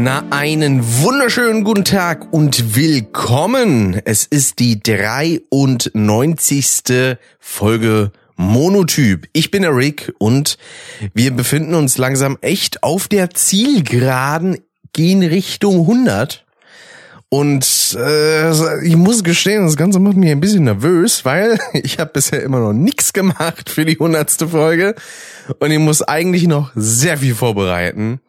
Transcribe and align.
Na, 0.00 0.22
einen 0.30 1.02
wunderschönen 1.02 1.64
guten 1.64 1.84
Tag 1.84 2.32
und 2.32 2.76
willkommen. 2.76 4.00
Es 4.04 4.26
ist 4.26 4.60
die 4.60 4.80
93. 4.80 7.16
Folge 7.40 8.12
Monotyp. 8.36 9.28
Ich 9.32 9.50
bin 9.50 9.62
der 9.62 9.74
Rick 9.74 10.14
und 10.18 10.56
wir 11.14 11.32
befinden 11.32 11.74
uns 11.74 11.98
langsam 11.98 12.38
echt 12.42 12.84
auf 12.84 13.08
der 13.08 13.30
Zielgeraden, 13.30 14.58
gehen 14.92 15.24
Richtung 15.24 15.80
100. 15.80 16.46
Und 17.28 17.96
äh, 17.98 18.86
ich 18.86 18.94
muss 18.94 19.24
gestehen, 19.24 19.66
das 19.66 19.76
Ganze 19.76 19.98
macht 19.98 20.16
mich 20.16 20.30
ein 20.30 20.38
bisschen 20.38 20.62
nervös, 20.62 21.24
weil 21.24 21.58
ich 21.72 21.98
habe 21.98 22.12
bisher 22.12 22.44
immer 22.44 22.60
noch 22.60 22.72
nichts 22.72 23.12
gemacht 23.12 23.68
für 23.68 23.84
die 23.84 23.98
hundertste 23.98 24.46
Folge 24.46 24.94
und 25.58 25.72
ich 25.72 25.80
muss 25.80 26.02
eigentlich 26.02 26.46
noch 26.46 26.70
sehr 26.76 27.18
viel 27.18 27.34
vorbereiten. 27.34 28.20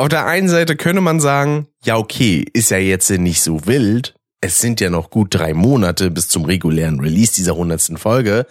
Auf 0.00 0.08
der 0.08 0.26
einen 0.26 0.48
Seite 0.48 0.76
könnte 0.76 1.00
man 1.00 1.18
sagen, 1.18 1.66
ja 1.82 1.96
okay, 1.96 2.46
ist 2.52 2.70
ja 2.70 2.78
jetzt 2.78 3.10
nicht 3.10 3.42
so 3.42 3.66
wild. 3.66 4.14
Es 4.40 4.60
sind 4.60 4.80
ja 4.80 4.90
noch 4.90 5.10
gut 5.10 5.34
drei 5.34 5.54
Monate 5.54 6.12
bis 6.12 6.28
zum 6.28 6.44
regulären 6.44 7.00
Release 7.00 7.34
dieser 7.34 7.56
hundertsten 7.56 7.98
Folge. 7.98 8.46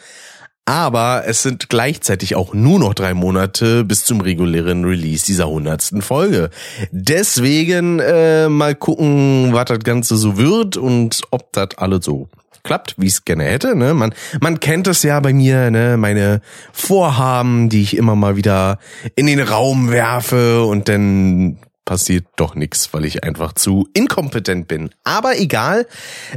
Aber 0.66 1.24
es 1.26 1.44
sind 1.44 1.70
gleichzeitig 1.70 2.36
auch 2.36 2.54
nur 2.54 2.80
noch 2.80 2.94
drei 2.94 3.14
Monate 3.14 3.86
bis 3.86 4.04
zum 4.04 4.20
regulären 4.20 4.84
Release 4.84 5.26
dieser 5.26 5.48
hundertsten 5.48 6.02
Folge. 6.02 6.50
Deswegen 6.92 8.00
äh, 8.00 8.50
mal 8.50 8.76
gucken, 8.76 9.54
was 9.54 9.66
das 9.66 9.80
Ganze 9.80 10.18
so 10.18 10.36
wird 10.36 10.76
und 10.76 11.22
ob 11.32 11.54
das 11.54 11.78
alles 11.78 12.04
so 12.04 12.28
klappt, 12.64 12.96
wie 12.98 13.08
es 13.08 13.26
gerne 13.26 13.46
hätte. 13.46 13.76
Ne? 13.76 13.94
Man, 13.94 14.14
man 14.42 14.60
kennt 14.60 14.88
es 14.88 15.04
ja 15.04 15.20
bei 15.20 15.34
mir, 15.34 15.72
ne? 15.72 15.98
meine 15.98 16.42
Vorhaben, 16.72 17.70
die 17.70 17.82
ich 17.82 17.98
immer 17.98 18.16
mal 18.16 18.36
wieder 18.36 18.80
in 19.16 19.26
den 19.28 19.40
Raum 19.40 19.92
werfe 19.92 20.64
und 20.64 20.90
dann 20.90 21.58
passiert 21.88 22.26
doch 22.36 22.54
nichts, 22.54 22.94
weil 22.94 23.06
ich 23.06 23.24
einfach 23.24 23.54
zu 23.54 23.88
inkompetent 23.94 24.68
bin. 24.68 24.90
Aber 25.04 25.40
egal, 25.40 25.88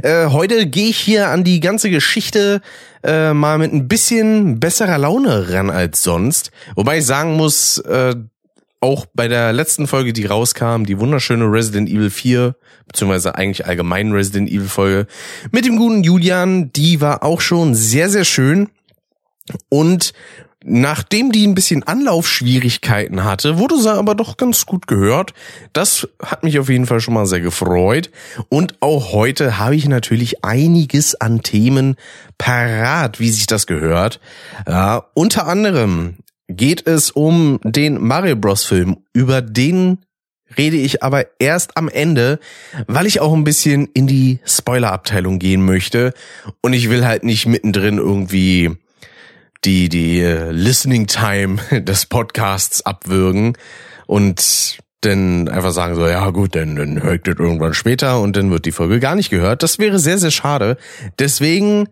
äh, 0.01 0.27
heute 0.27 0.65
gehe 0.65 0.89
ich 0.89 0.97
hier 0.97 1.27
an 1.27 1.43
die 1.43 1.59
ganze 1.59 1.89
Geschichte 1.89 2.61
äh, 3.03 3.33
mal 3.33 3.57
mit 3.57 3.73
ein 3.73 3.87
bisschen 3.87 4.59
besserer 4.59 4.97
Laune 4.97 5.51
ran 5.51 5.69
als 5.69 6.01
sonst. 6.01 6.51
Wobei 6.75 6.99
ich 6.99 7.05
sagen 7.05 7.35
muss, 7.35 7.77
äh, 7.79 8.15
auch 8.81 9.05
bei 9.13 9.27
der 9.27 9.53
letzten 9.53 9.87
Folge, 9.87 10.11
die 10.11 10.25
rauskam, 10.25 10.83
die 10.83 10.99
wunderschöne 10.99 11.45
Resident 11.45 11.87
Evil 11.87 12.09
4, 12.09 12.55
beziehungsweise 12.87 13.35
eigentlich 13.35 13.65
allgemein 13.65 14.11
Resident 14.11 14.49
Evil 14.49 14.67
Folge, 14.67 15.07
mit 15.51 15.65
dem 15.65 15.77
guten 15.77 16.03
Julian, 16.03 16.73
die 16.73 16.99
war 16.99 17.23
auch 17.23 17.41
schon 17.41 17.75
sehr, 17.75 18.09
sehr 18.09 18.25
schön. 18.25 18.69
Und 19.69 20.13
nachdem 20.63 21.31
die 21.31 21.45
ein 21.45 21.55
bisschen 21.55 21.83
Anlaufschwierigkeiten 21.83 23.23
hatte, 23.23 23.59
wurde 23.59 23.79
sie 23.79 23.93
aber 23.93 24.15
doch 24.15 24.37
ganz 24.37 24.65
gut 24.65 24.87
gehört. 24.87 25.33
Das 25.73 26.07
hat 26.23 26.43
mich 26.43 26.57
auf 26.59 26.69
jeden 26.69 26.87
Fall 26.87 27.01
schon 27.01 27.13
mal 27.13 27.25
sehr 27.27 27.41
gefreut. 27.41 28.09
Und 28.49 28.75
auch 28.81 29.11
heute 29.13 29.59
habe 29.59 29.75
ich 29.75 29.87
natürlich 29.87 30.43
einiges 30.43 31.19
an 31.19 31.43
Themen 31.43 31.95
parat, 32.39 33.19
wie 33.19 33.29
sich 33.29 33.45
das 33.45 33.67
gehört. 33.67 34.19
Ja, 34.67 35.05
unter 35.13 35.47
anderem 35.47 36.17
geht 36.51 36.87
es 36.87 37.11
um 37.11 37.59
den 37.63 38.01
Mario 38.01 38.35
Bros. 38.35 38.63
Film. 38.63 38.97
Über 39.13 39.41
den 39.41 39.99
rede 40.57 40.77
ich 40.77 41.03
aber 41.03 41.25
erst 41.39 41.77
am 41.77 41.89
Ende, 41.89 42.39
weil 42.87 43.05
ich 43.05 43.19
auch 43.19 43.33
ein 43.33 43.43
bisschen 43.43 43.87
in 43.93 44.07
die 44.07 44.39
Spoiler-Abteilung 44.45 45.39
gehen 45.39 45.63
möchte. 45.63 46.13
Und 46.61 46.73
ich 46.73 46.89
will 46.89 47.05
halt 47.05 47.23
nicht 47.23 47.45
mittendrin 47.45 47.97
irgendwie 47.97 48.71
die, 49.63 49.89
die 49.89 50.19
äh, 50.19 50.51
Listening 50.51 51.07
Time 51.07 51.57
des 51.81 52.05
Podcasts 52.05 52.85
abwürgen 52.85 53.57
und 54.07 54.77
dann 55.01 55.47
einfach 55.47 55.71
sagen 55.71 55.95
so, 55.95 56.07
ja 56.07 56.29
gut, 56.29 56.55
dann, 56.55 56.75
dann 56.75 57.01
hört 57.01 57.27
das 57.27 57.35
irgendwann 57.37 57.73
später 57.73 58.19
und 58.19 58.35
dann 58.35 58.51
wird 58.51 58.65
die 58.65 58.71
Folge 58.71 58.99
gar 58.99 59.15
nicht 59.15 59.31
gehört. 59.31 59.63
Das 59.63 59.79
wäre 59.79 59.97
sehr, 59.97 60.19
sehr 60.19 60.31
schade. 60.31 60.77
Deswegen 61.17 61.89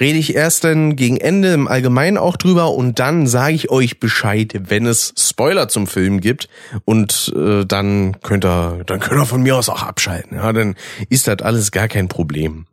rede 0.00 0.18
ich 0.18 0.34
erst 0.34 0.64
dann 0.64 0.96
gegen 0.96 1.16
Ende 1.16 1.52
im 1.52 1.68
Allgemeinen 1.68 2.18
auch 2.18 2.36
drüber 2.36 2.72
und 2.72 2.98
dann 2.98 3.26
sage 3.26 3.54
ich 3.54 3.70
euch 3.70 4.00
Bescheid, 4.00 4.52
wenn 4.68 4.86
es 4.86 5.12
Spoiler 5.16 5.68
zum 5.68 5.86
Film 5.86 6.20
gibt 6.20 6.48
und 6.84 7.32
äh, 7.36 7.64
dann 7.64 8.20
könnt 8.22 8.44
ihr, 8.44 8.82
dann 8.86 9.00
könnt 9.00 9.20
ihr 9.20 9.26
von 9.26 9.42
mir 9.42 9.56
aus 9.56 9.68
auch 9.68 9.82
abschalten. 9.82 10.36
Ja, 10.36 10.52
dann 10.52 10.76
ist 11.08 11.28
das 11.28 11.40
alles 11.42 11.70
gar 11.72 11.88
kein 11.88 12.08
Problem. 12.08 12.66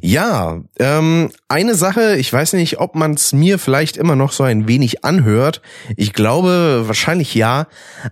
Ja, 0.00 0.60
ähm, 0.78 1.30
eine 1.48 1.74
Sache, 1.74 2.16
ich 2.16 2.32
weiß 2.32 2.52
nicht, 2.54 2.78
ob 2.78 2.94
man 2.94 3.14
es 3.14 3.32
mir 3.32 3.58
vielleicht 3.58 3.96
immer 3.96 4.16
noch 4.16 4.32
so 4.32 4.44
ein 4.44 4.68
wenig 4.68 5.04
anhört. 5.04 5.62
Ich 5.96 6.12
glaube 6.12 6.84
wahrscheinlich 6.86 7.34
ja, 7.34 7.66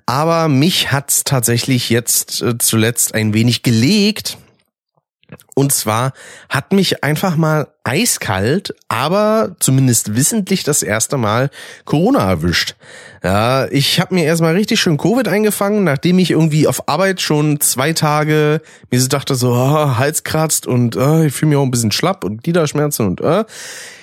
aber 0.06 0.48
mich 0.48 0.92
hat's 0.92 1.24
tatsächlich 1.24 1.90
jetzt 1.90 2.42
äh, 2.42 2.58
zuletzt 2.58 3.14
ein 3.14 3.34
wenig 3.34 3.62
gelegt 3.62 4.38
und 5.54 5.72
zwar 5.72 6.12
hat 6.48 6.72
mich 6.72 7.04
einfach 7.04 7.36
mal 7.36 7.68
eiskalt, 7.84 8.74
aber 8.88 9.56
zumindest 9.60 10.14
wissentlich 10.14 10.62
das 10.62 10.82
erste 10.82 11.16
Mal 11.16 11.50
Corona 11.84 12.30
erwischt. 12.30 12.76
Ja, 13.22 13.66
ich 13.66 14.00
habe 14.00 14.14
mir 14.14 14.24
erstmal 14.24 14.54
richtig 14.54 14.80
schön 14.80 14.96
Covid 14.96 15.28
eingefangen, 15.28 15.84
nachdem 15.84 16.18
ich 16.18 16.30
irgendwie 16.30 16.66
auf 16.66 16.88
Arbeit 16.88 17.20
schon 17.20 17.60
zwei 17.60 17.92
Tage 17.92 18.62
mir 18.90 19.00
so 19.00 19.08
dachte 19.08 19.34
so, 19.34 19.52
oh, 19.52 19.96
Hals 19.98 20.24
kratzt 20.24 20.66
und 20.66 20.96
oh, 20.96 21.22
ich 21.22 21.32
fühle 21.34 21.50
mich 21.50 21.58
auch 21.58 21.64
ein 21.64 21.70
bisschen 21.70 21.92
schlapp 21.92 22.24
und 22.24 22.42
Gliederschmerzen 22.44 23.06
und 23.06 23.20
äh. 23.20 23.44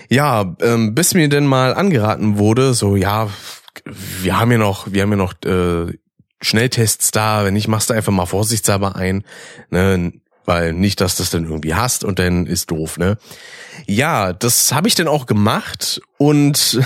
ja, 0.10 0.56
ähm, 0.62 0.94
bis 0.94 1.14
mir 1.14 1.30
denn 1.30 1.46
mal 1.46 1.74
angeraten 1.74 2.38
wurde, 2.38 2.74
so 2.74 2.96
ja, 2.96 3.30
wir 4.22 4.40
haben 4.40 4.52
ja 4.52 4.58
noch, 4.58 4.92
wir 4.92 5.02
haben 5.02 5.12
ja 5.12 5.18
noch 5.18 5.34
äh, 5.46 5.94
Schnelltests 6.42 7.12
da, 7.12 7.46
wenn 7.46 7.54
nicht, 7.54 7.68
machst 7.68 7.90
du 7.90 7.94
einfach 7.94 8.12
mal 8.12 8.26
vorsichtshalber 8.26 8.96
ein. 8.96 9.24
Ne? 9.70 10.14
Weil 10.46 10.74
nicht, 10.74 11.02
dass 11.02 11.16
das 11.16 11.30
dann 11.30 11.46
irgendwie 11.46 11.74
hast 11.74 12.04
und 12.04 12.20
dann 12.20 12.46
ist 12.46 12.72
doof, 12.72 12.98
ne? 12.98 13.18
Ja, 13.88 14.34
das 14.34 14.72
habe 14.74 14.88
ich 14.88 14.96
dann 14.96 15.08
auch 15.08 15.26
gemacht 15.26 16.02
und 16.18 16.80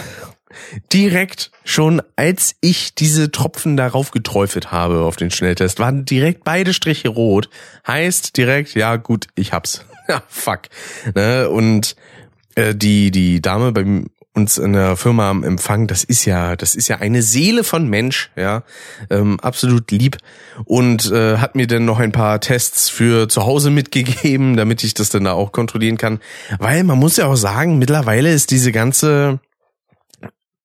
direkt 0.94 1.52
schon, 1.64 2.02
als 2.16 2.56
ich 2.62 2.96
diese 2.96 3.31
Tropfen 3.31 3.78
darauf 3.78 4.12
geträufelt 4.12 4.72
habe 4.72 5.02
auf 5.02 5.16
den 5.16 5.31
Schnelltest, 5.31 5.80
waren 5.80 6.06
direkt 6.06 6.44
beide 6.44 6.74
Striche 6.74 7.09
rot. 7.09 7.50
Heißt 7.88 8.36
direkt, 8.38 8.75
ja 8.75 8.96
gut, 8.96 9.28
ich 9.36 9.53
hab's. 9.53 9.86
Ja, 10.08 10.24
fuck. 10.28 10.62
Ne? 11.16 11.50
Und 11.50 11.96
äh, 12.56 12.74
die 12.75 13.12
die 13.12 13.42
Dame 13.42 13.72
beim 13.72 14.08
uns 14.35 14.57
in 14.57 14.73
der 14.73 14.95
Firma 14.95 15.29
am 15.29 15.44
Empfang, 15.44 15.88
das 15.88 16.03
ist 16.03 16.25
ja, 16.25 16.56
das 16.56 16.75
ist 16.75 16.88
ja 16.88 16.97
eine 16.97 17.22
Seele 17.22 17.63
von 17.63 17.88
Mensch, 17.90 18.31
ja, 18.35 18.63
ähm, 19.09 19.40
absolut 19.40 19.91
lieb. 19.91 20.17
Und 20.66 21.12
äh, 21.12 21.38
hat 21.38 21.56
mir 21.56 21.67
dann 21.67 21.85
noch 21.85 22.00
ein 22.00 22.12
paar 22.12 22.39
Tests 22.39 22.89
für 22.89 23.28
zu 23.28 23.44
Hause 23.45 23.69
mitgegeben, 23.72 24.56
damit 24.56 24.84
ich 24.84 24.94
das 24.94 25.09
dann 25.09 25.23
da 25.23 25.34
auch 25.34 25.51
kontrollieren 25.51 25.97
kann, 25.97 26.19
weil 26.59 26.84
man 26.84 27.00
muss 27.00 27.18
ja 27.18 27.25
auch 27.25 27.35
sagen, 27.35 27.79
mittlerweile 27.79 28.31
ist 28.31 28.51
diese 28.51 28.72
ganze 28.72 29.39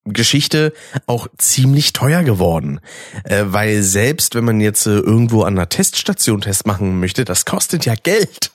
Geschichte 0.05 0.75
auch 1.07 1.29
ziemlich 1.39 1.95
teuer 1.95 2.23
geworden, 2.23 2.81
äh, 3.25 3.45
weil 3.47 3.83
selbst 3.83 4.35
wenn 4.35 4.45
man 4.45 4.61
jetzt 4.61 4.87
äh, 4.87 4.99
irgendwo 4.99 5.43
an 5.43 5.55
einer 5.55 5.69
Teststation 5.71 6.43
Test 6.43 6.67
machen 6.67 7.01
möchte, 7.01 7.25
das 7.25 7.47
kostet 7.47 7.87
ja 7.87 7.95
Geld. 7.95 8.51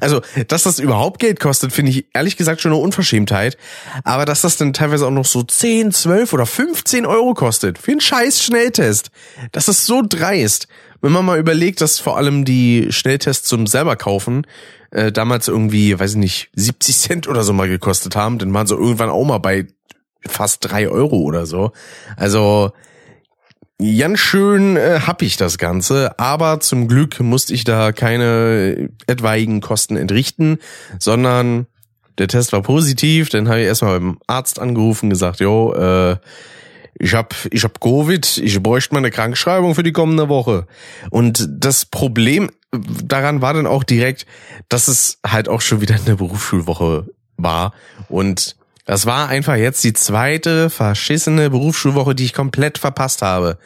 Also, 0.00 0.22
dass 0.48 0.62
das 0.62 0.78
überhaupt 0.78 1.20
Geld 1.20 1.38
kostet, 1.38 1.72
finde 1.72 1.90
ich 1.90 2.06
ehrlich 2.14 2.36
gesagt 2.36 2.60
schon 2.60 2.72
eine 2.72 2.80
Unverschämtheit. 2.80 3.56
Aber 4.04 4.24
dass 4.24 4.40
das 4.40 4.56
dann 4.56 4.72
teilweise 4.72 5.06
auch 5.06 5.10
noch 5.10 5.24
so 5.24 5.42
10, 5.42 5.92
12 5.92 6.32
oder 6.32 6.46
15 6.46 7.06
Euro 7.06 7.34
kostet 7.34 7.78
für 7.78 7.92
einen 7.92 8.00
scheiß 8.00 8.42
Schnelltest, 8.42 9.10
das 9.52 9.68
ist 9.68 9.86
so 9.86 10.02
dreist. 10.06 10.68
Wenn 11.00 11.12
man 11.12 11.24
mal 11.24 11.38
überlegt, 11.38 11.80
dass 11.80 11.98
vor 11.98 12.16
allem 12.16 12.44
die 12.44 12.88
Schnelltests 12.90 13.48
zum 13.48 13.66
selber 13.66 13.96
kaufen 13.96 14.46
äh, 14.92 15.10
damals 15.10 15.48
irgendwie, 15.48 15.98
weiß 15.98 16.12
ich 16.12 16.16
nicht, 16.16 16.50
70 16.54 16.96
Cent 16.96 17.28
oder 17.28 17.42
so 17.42 17.52
mal 17.52 17.68
gekostet 17.68 18.14
haben, 18.14 18.38
dann 18.38 18.54
waren 18.54 18.66
sie 18.66 18.74
irgendwann 18.74 19.10
auch 19.10 19.24
mal 19.24 19.38
bei 19.38 19.66
fast 20.26 20.58
drei 20.60 20.88
Euro 20.88 21.16
oder 21.16 21.46
so. 21.46 21.72
Also 22.16 22.72
Ganz 23.82 24.20
schön 24.20 24.76
äh, 24.76 25.00
hab 25.06 25.22
ich 25.22 25.36
das 25.36 25.58
Ganze, 25.58 26.16
aber 26.16 26.60
zum 26.60 26.86
Glück 26.86 27.18
musste 27.18 27.52
ich 27.52 27.64
da 27.64 27.90
keine 27.90 28.90
etwaigen 29.08 29.60
Kosten 29.60 29.96
entrichten, 29.96 30.58
sondern 31.00 31.66
der 32.18 32.28
Test 32.28 32.52
war 32.52 32.62
positiv. 32.62 33.28
Dann 33.30 33.48
habe 33.48 33.60
ich 33.60 33.66
erstmal 33.66 33.98
beim 33.98 34.18
Arzt 34.28 34.60
angerufen, 34.60 35.10
gesagt, 35.10 35.40
jo, 35.40 35.74
äh, 35.74 36.16
ich 37.00 37.12
hab, 37.12 37.34
ich 37.50 37.64
hab 37.64 37.80
Covid, 37.80 38.38
ich 38.38 38.62
bräuchte 38.62 38.94
mal 38.94 38.98
eine 38.98 39.10
Krankschreibung 39.10 39.74
für 39.74 39.82
die 39.82 39.92
kommende 39.92 40.28
Woche. 40.28 40.68
Und 41.10 41.48
das 41.50 41.84
Problem 41.84 42.50
daran 42.70 43.42
war 43.42 43.52
dann 43.52 43.66
auch 43.66 43.82
direkt, 43.82 44.26
dass 44.68 44.86
es 44.86 45.18
halt 45.26 45.48
auch 45.48 45.60
schon 45.60 45.80
wieder 45.80 45.96
eine 45.96 46.14
Berufsschulwoche 46.14 47.08
war 47.36 47.72
und 48.08 48.54
das 48.84 49.06
war 49.06 49.28
einfach 49.28 49.54
jetzt 49.54 49.84
die 49.84 49.92
zweite 49.92 50.68
verschissene 50.68 51.50
Berufsschulwoche, 51.50 52.16
die 52.16 52.24
ich 52.24 52.32
komplett 52.32 52.78
verpasst 52.78 53.22
habe. 53.22 53.58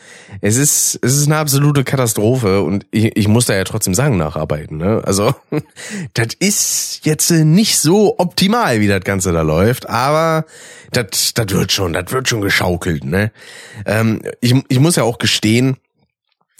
Es 0.42 0.56
ist, 0.56 0.98
es 1.00 1.16
ist 1.16 1.26
eine 1.26 1.38
absolute 1.38 1.84
Katastrophe 1.84 2.60
und 2.60 2.84
ich, 2.90 3.16
ich 3.16 3.26
muss 3.26 3.46
da 3.46 3.54
ja 3.54 3.64
trotzdem 3.64 3.94
sagen, 3.94 4.18
nacharbeiten. 4.18 4.76
Ne? 4.76 5.02
Also, 5.06 5.34
das 6.14 6.28
ist 6.38 7.00
jetzt 7.04 7.30
nicht 7.30 7.78
so 7.78 8.18
optimal, 8.18 8.80
wie 8.80 8.88
das 8.88 9.04
Ganze 9.04 9.32
da 9.32 9.40
läuft, 9.40 9.88
aber 9.88 10.44
das, 10.92 11.32
das 11.32 11.48
wird 11.48 11.72
schon, 11.72 11.94
das 11.94 12.12
wird 12.12 12.28
schon 12.28 12.42
geschaukelt. 12.42 13.04
Ne? 13.04 13.32
Ähm, 13.86 14.20
ich, 14.42 14.54
ich 14.68 14.80
muss 14.80 14.96
ja 14.96 15.04
auch 15.04 15.18
gestehen, 15.18 15.78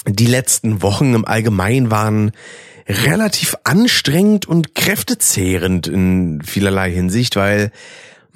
die 0.09 0.27
letzten 0.27 0.81
Wochen 0.81 1.15
im 1.15 1.27
Allgemeinen 1.27 1.91
waren 1.91 2.33
relativ 2.89 3.57
anstrengend 3.65 4.47
und 4.47 4.75
kräftezehrend 4.75 5.89
in 5.89 6.41
vielerlei 6.43 6.91
Hinsicht, 6.91 7.37
weil 7.37 7.73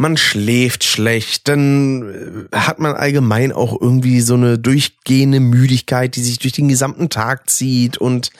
man 0.00 0.16
schläft 0.16 0.82
schlecht, 0.82 1.46
dann 1.46 2.48
äh, 2.52 2.56
hat 2.56 2.78
man 2.78 2.94
allgemein 2.94 3.52
auch 3.52 3.78
irgendwie 3.78 4.22
so 4.22 4.34
eine 4.34 4.58
durchgehende 4.58 5.40
Müdigkeit, 5.40 6.16
die 6.16 6.22
sich 6.22 6.38
durch 6.38 6.54
den 6.54 6.68
gesamten 6.68 7.10
Tag 7.10 7.50
zieht 7.50 7.98
und 7.98 8.30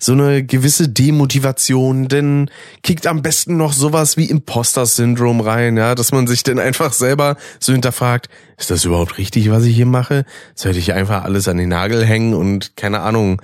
so 0.00 0.12
eine 0.12 0.42
gewisse 0.42 0.88
Demotivation, 0.88 2.08
denn 2.08 2.50
kickt 2.82 3.06
am 3.06 3.22
besten 3.22 3.56
noch 3.56 3.74
sowas 3.74 4.16
wie 4.16 4.30
Imposter-Syndrom 4.30 5.40
rein, 5.40 5.76
ja, 5.76 5.94
dass 5.94 6.10
man 6.10 6.26
sich 6.26 6.42
dann 6.42 6.58
einfach 6.58 6.92
selber 6.92 7.36
so 7.60 7.72
hinterfragt, 7.72 8.28
ist 8.56 8.70
das 8.70 8.84
überhaupt 8.84 9.18
richtig, 9.18 9.50
was 9.50 9.64
ich 9.64 9.76
hier 9.76 9.86
mache? 9.86 10.24
Sollte 10.54 10.78
ich 10.78 10.94
einfach 10.94 11.24
alles 11.24 11.48
an 11.48 11.58
den 11.58 11.68
Nagel 11.68 12.04
hängen 12.04 12.34
und 12.34 12.76
keine 12.76 13.00
Ahnung, 13.00 13.40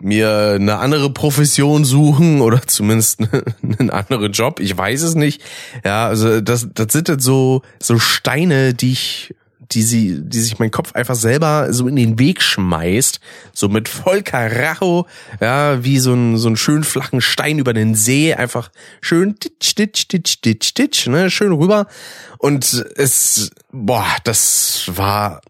mir 0.00 0.52
eine 0.56 0.78
andere 0.78 1.10
Profession 1.10 1.84
suchen 1.84 2.40
oder 2.40 2.62
zumindest 2.66 3.20
einen 3.62 3.90
anderen 3.90 4.32
Job. 4.32 4.60
Ich 4.60 4.76
weiß 4.76 5.02
es 5.02 5.14
nicht. 5.14 5.42
Ja, 5.84 6.06
also 6.06 6.40
das, 6.40 6.68
das 6.72 6.92
sind 6.92 7.08
jetzt 7.08 7.24
so, 7.24 7.62
so 7.80 7.98
Steine, 7.98 8.74
die 8.74 8.92
ich, 8.92 9.34
die 9.60 9.82
sie, 9.82 10.20
die 10.20 10.40
sich 10.40 10.58
mein 10.58 10.70
Kopf 10.70 10.94
einfach 10.94 11.14
selber 11.14 11.72
so 11.72 11.88
in 11.88 11.96
den 11.96 12.18
Weg 12.18 12.42
schmeißt. 12.42 13.20
So 13.52 13.68
mit 13.68 13.88
voll 13.88 14.22
Karacho, 14.22 15.06
ja, 15.40 15.82
wie 15.84 15.98
so 15.98 16.12
ein, 16.12 16.36
so 16.36 16.48
ein 16.48 16.56
schön 16.56 16.84
flachen 16.84 17.20
Stein 17.20 17.58
über 17.58 17.72
den 17.72 17.94
See. 17.94 18.34
Einfach 18.34 18.70
schön 19.00 19.36
ditch, 19.36 19.74
ditch, 19.74 20.08
ditch, 20.08 20.40
ditch, 20.42 20.74
ditch, 20.74 21.06
ne, 21.06 21.30
schön 21.30 21.52
rüber. 21.52 21.86
Und 22.38 22.84
es, 22.96 23.50
boah, 23.72 24.06
das 24.24 24.84
war 24.86 25.40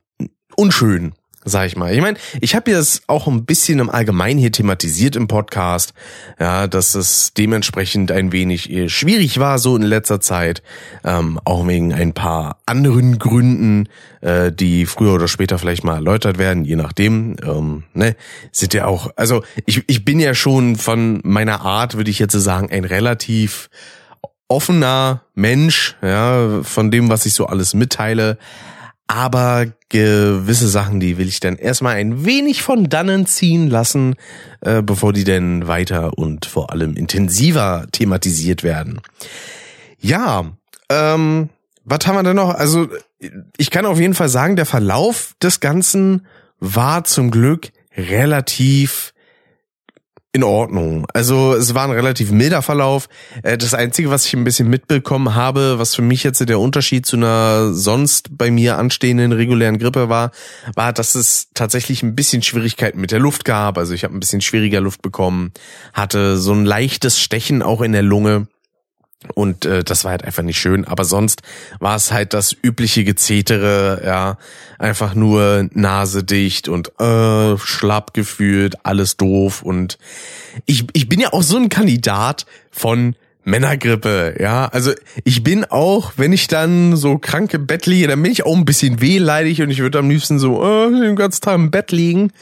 unschön 0.56 1.14
sag 1.44 1.66
ich 1.66 1.76
mal. 1.76 1.94
Ich 1.94 2.00
meine, 2.00 2.18
ich 2.40 2.54
habe 2.54 2.70
das 2.70 3.02
auch 3.06 3.26
ein 3.26 3.44
bisschen 3.44 3.78
im 3.78 3.90
Allgemeinen 3.90 4.38
hier 4.38 4.52
thematisiert 4.52 5.16
im 5.16 5.28
Podcast, 5.28 5.92
ja, 6.40 6.66
dass 6.66 6.94
es 6.94 7.32
dementsprechend 7.34 8.10
ein 8.10 8.32
wenig 8.32 8.70
äh, 8.70 8.88
schwierig 8.88 9.38
war 9.38 9.58
so 9.58 9.76
in 9.76 9.82
letzter 9.82 10.20
Zeit, 10.20 10.62
ähm, 11.04 11.38
auch 11.44 11.66
wegen 11.66 11.92
ein 11.92 12.12
paar 12.12 12.58
anderen 12.66 13.18
Gründen, 13.18 13.88
äh, 14.20 14.50
die 14.52 14.86
früher 14.86 15.14
oder 15.14 15.28
später 15.28 15.58
vielleicht 15.58 15.84
mal 15.84 15.96
erläutert 15.96 16.38
werden, 16.38 16.64
je 16.64 16.76
nachdem. 16.76 17.36
Ähm, 17.42 17.84
ne, 17.92 18.16
sind 18.52 18.74
ja 18.74 18.86
auch, 18.86 19.10
also 19.16 19.42
ich, 19.66 19.84
ich 19.86 20.04
bin 20.04 20.20
ja 20.20 20.34
schon 20.34 20.76
von 20.76 21.20
meiner 21.24 21.60
Art, 21.60 21.96
würde 21.96 22.10
ich 22.10 22.18
jetzt 22.18 22.32
sagen, 22.32 22.70
ein 22.70 22.84
relativ 22.84 23.68
offener 24.48 25.22
Mensch, 25.34 25.96
ja, 26.02 26.62
von 26.62 26.90
dem, 26.90 27.08
was 27.08 27.26
ich 27.26 27.34
so 27.34 27.46
alles 27.46 27.74
mitteile. 27.74 28.38
Aber 29.06 29.66
gewisse 29.90 30.68
Sachen, 30.68 30.98
die 30.98 31.18
will 31.18 31.28
ich 31.28 31.40
dann 31.40 31.56
erstmal 31.56 31.96
ein 31.96 32.24
wenig 32.24 32.62
von 32.62 32.88
dannen 32.88 33.26
ziehen 33.26 33.68
lassen, 33.68 34.16
äh, 34.60 34.82
bevor 34.82 35.12
die 35.12 35.24
denn 35.24 35.66
weiter 35.66 36.16
und 36.16 36.46
vor 36.46 36.70
allem 36.72 36.96
intensiver 36.96 37.86
thematisiert 37.92 38.62
werden. 38.62 39.00
Ja, 39.98 40.52
ähm, 40.88 41.50
was 41.84 42.06
haben 42.06 42.16
wir 42.16 42.22
denn 42.22 42.36
noch? 42.36 42.54
Also 42.54 42.88
ich 43.56 43.70
kann 43.70 43.86
auf 43.86 44.00
jeden 44.00 44.14
Fall 44.14 44.28
sagen, 44.28 44.56
der 44.56 44.66
Verlauf 44.66 45.34
des 45.42 45.60
Ganzen 45.60 46.26
war 46.58 47.04
zum 47.04 47.30
Glück 47.30 47.72
relativ 47.96 49.13
in 50.34 50.42
Ordnung. 50.42 51.06
Also 51.14 51.54
es 51.54 51.74
war 51.74 51.84
ein 51.84 51.92
relativ 51.92 52.32
milder 52.32 52.60
Verlauf. 52.60 53.08
Äh, 53.44 53.56
das 53.56 53.72
Einzige, 53.72 54.10
was 54.10 54.26
ich 54.26 54.34
ein 54.34 54.42
bisschen 54.42 54.68
mitbekommen 54.68 55.36
habe, 55.36 55.78
was 55.78 55.94
für 55.94 56.02
mich 56.02 56.24
jetzt 56.24 56.46
der 56.46 56.58
Unterschied 56.58 57.06
zu 57.06 57.16
einer 57.16 57.72
sonst 57.72 58.36
bei 58.36 58.50
mir 58.50 58.76
anstehenden 58.76 59.30
regulären 59.30 59.78
Grippe 59.78 60.08
war, 60.08 60.32
war, 60.74 60.92
dass 60.92 61.14
es 61.14 61.48
tatsächlich 61.54 62.02
ein 62.02 62.16
bisschen 62.16 62.42
Schwierigkeiten 62.42 63.00
mit 63.00 63.12
der 63.12 63.20
Luft 63.20 63.44
gab. 63.44 63.78
Also 63.78 63.94
ich 63.94 64.02
habe 64.02 64.14
ein 64.14 64.20
bisschen 64.20 64.40
schwieriger 64.40 64.80
Luft 64.80 65.02
bekommen, 65.02 65.52
hatte 65.92 66.36
so 66.36 66.52
ein 66.52 66.64
leichtes 66.64 67.20
Stechen 67.20 67.62
auch 67.62 67.80
in 67.80 67.92
der 67.92 68.02
Lunge. 68.02 68.48
Und 69.34 69.64
äh, 69.64 69.82
das 69.82 70.04
war 70.04 70.10
halt 70.10 70.24
einfach 70.24 70.42
nicht 70.42 70.58
schön. 70.58 70.84
Aber 70.84 71.04
sonst 71.04 71.42
war 71.80 71.96
es 71.96 72.12
halt 72.12 72.34
das 72.34 72.54
übliche 72.62 73.04
Gezetere, 73.04 74.02
ja, 74.04 74.38
einfach 74.78 75.14
nur 75.14 75.68
Nase 75.72 76.24
dicht 76.24 76.68
und 76.68 76.92
äh, 77.00 77.56
schlapp 77.58 78.14
gefühlt, 78.14 78.84
alles 78.84 79.16
doof. 79.16 79.62
Und 79.62 79.98
ich, 80.66 80.86
ich 80.92 81.08
bin 81.08 81.20
ja 81.20 81.32
auch 81.32 81.42
so 81.42 81.56
ein 81.56 81.68
Kandidat 81.68 82.46
von 82.70 83.16
Männergrippe, 83.44 84.36
ja. 84.40 84.66
Also 84.66 84.92
ich 85.22 85.42
bin 85.44 85.64
auch, 85.66 86.12
wenn 86.16 86.32
ich 86.32 86.48
dann 86.48 86.96
so 86.96 87.18
krank 87.18 87.52
im 87.52 87.66
Bett 87.66 87.86
liege, 87.86 88.08
dann 88.08 88.22
bin 88.22 88.32
ich 88.32 88.44
auch 88.44 88.56
ein 88.56 88.64
bisschen 88.64 89.00
wehleidig 89.00 89.60
und 89.60 89.70
ich 89.70 89.80
würde 89.80 89.98
am 89.98 90.08
liebsten 90.08 90.38
so 90.38 90.64
äh, 90.64 90.90
den 90.90 91.16
ganzen 91.16 91.42
Tag 91.42 91.54
im 91.54 91.70
Bett 91.70 91.92
liegen. 91.92 92.32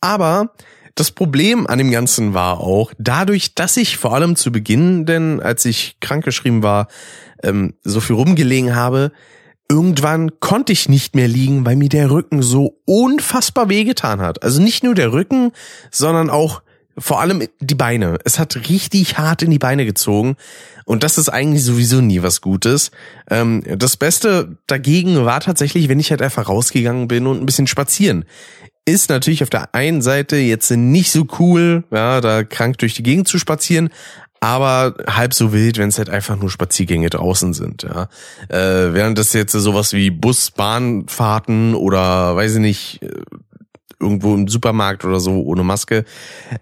Aber 0.00 0.52
das 0.94 1.10
Problem 1.10 1.66
an 1.66 1.78
dem 1.78 1.90
Ganzen 1.90 2.34
war 2.34 2.60
auch, 2.60 2.92
dadurch, 2.98 3.54
dass 3.54 3.76
ich 3.76 3.96
vor 3.96 4.14
allem 4.14 4.36
zu 4.36 4.52
Beginn, 4.52 5.06
denn 5.06 5.40
als 5.40 5.64
ich 5.64 5.96
krankgeschrieben 6.00 6.62
war, 6.62 6.88
ähm, 7.42 7.74
so 7.82 8.00
viel 8.00 8.16
rumgelegen 8.16 8.74
habe, 8.74 9.12
irgendwann 9.68 10.38
konnte 10.40 10.72
ich 10.72 10.88
nicht 10.88 11.14
mehr 11.14 11.28
liegen, 11.28 11.64
weil 11.64 11.76
mir 11.76 11.88
der 11.88 12.10
Rücken 12.10 12.42
so 12.42 12.78
unfassbar 12.84 13.68
wehgetan 13.68 14.20
hat. 14.20 14.42
Also 14.42 14.60
nicht 14.60 14.84
nur 14.84 14.94
der 14.94 15.12
Rücken, 15.12 15.52
sondern 15.90 16.28
auch 16.28 16.62
vor 16.98 17.20
allem 17.20 17.48
die 17.60 17.74
Beine. 17.74 18.18
Es 18.24 18.38
hat 18.38 18.68
richtig 18.68 19.16
hart 19.16 19.42
in 19.42 19.50
die 19.50 19.58
Beine 19.58 19.86
gezogen. 19.86 20.36
Und 20.84 21.04
das 21.04 21.16
ist 21.16 21.30
eigentlich 21.30 21.64
sowieso 21.64 22.02
nie 22.02 22.22
was 22.22 22.42
Gutes. 22.42 22.90
Ähm, 23.30 23.62
das 23.66 23.96
Beste 23.96 24.58
dagegen 24.66 25.24
war 25.24 25.40
tatsächlich, 25.40 25.88
wenn 25.88 26.00
ich 26.00 26.10
halt 26.10 26.20
einfach 26.20 26.48
rausgegangen 26.48 27.08
bin 27.08 27.26
und 27.26 27.40
ein 27.40 27.46
bisschen 27.46 27.66
spazieren 27.66 28.26
ist 28.84 29.10
natürlich 29.10 29.42
auf 29.42 29.50
der 29.50 29.74
einen 29.74 30.02
Seite 30.02 30.36
jetzt 30.36 30.70
nicht 30.70 31.12
so 31.12 31.26
cool, 31.38 31.84
ja, 31.90 32.20
da 32.20 32.42
krank 32.44 32.78
durch 32.78 32.94
die 32.94 33.02
Gegend 33.02 33.28
zu 33.28 33.38
spazieren, 33.38 33.90
aber 34.40 34.96
halb 35.06 35.34
so 35.34 35.52
wild, 35.52 35.78
wenn 35.78 35.88
es 35.88 35.98
halt 35.98 36.10
einfach 36.10 36.36
nur 36.36 36.50
Spaziergänge 36.50 37.10
draußen 37.10 37.52
sind, 37.52 37.84
ja. 37.84 38.08
Äh, 38.48 38.92
während 38.92 39.18
das 39.18 39.32
jetzt 39.34 39.52
sowas 39.52 39.92
wie 39.92 40.10
Bus, 40.10 40.50
Bahnfahrten 40.50 41.74
oder 41.76 42.34
weiß 42.34 42.56
ich 42.56 42.60
nicht, 42.60 43.02
äh, 43.02 43.20
irgendwo 44.00 44.34
im 44.34 44.48
Supermarkt 44.48 45.04
oder 45.04 45.20
so 45.20 45.42
ohne 45.42 45.62
Maske, 45.62 46.04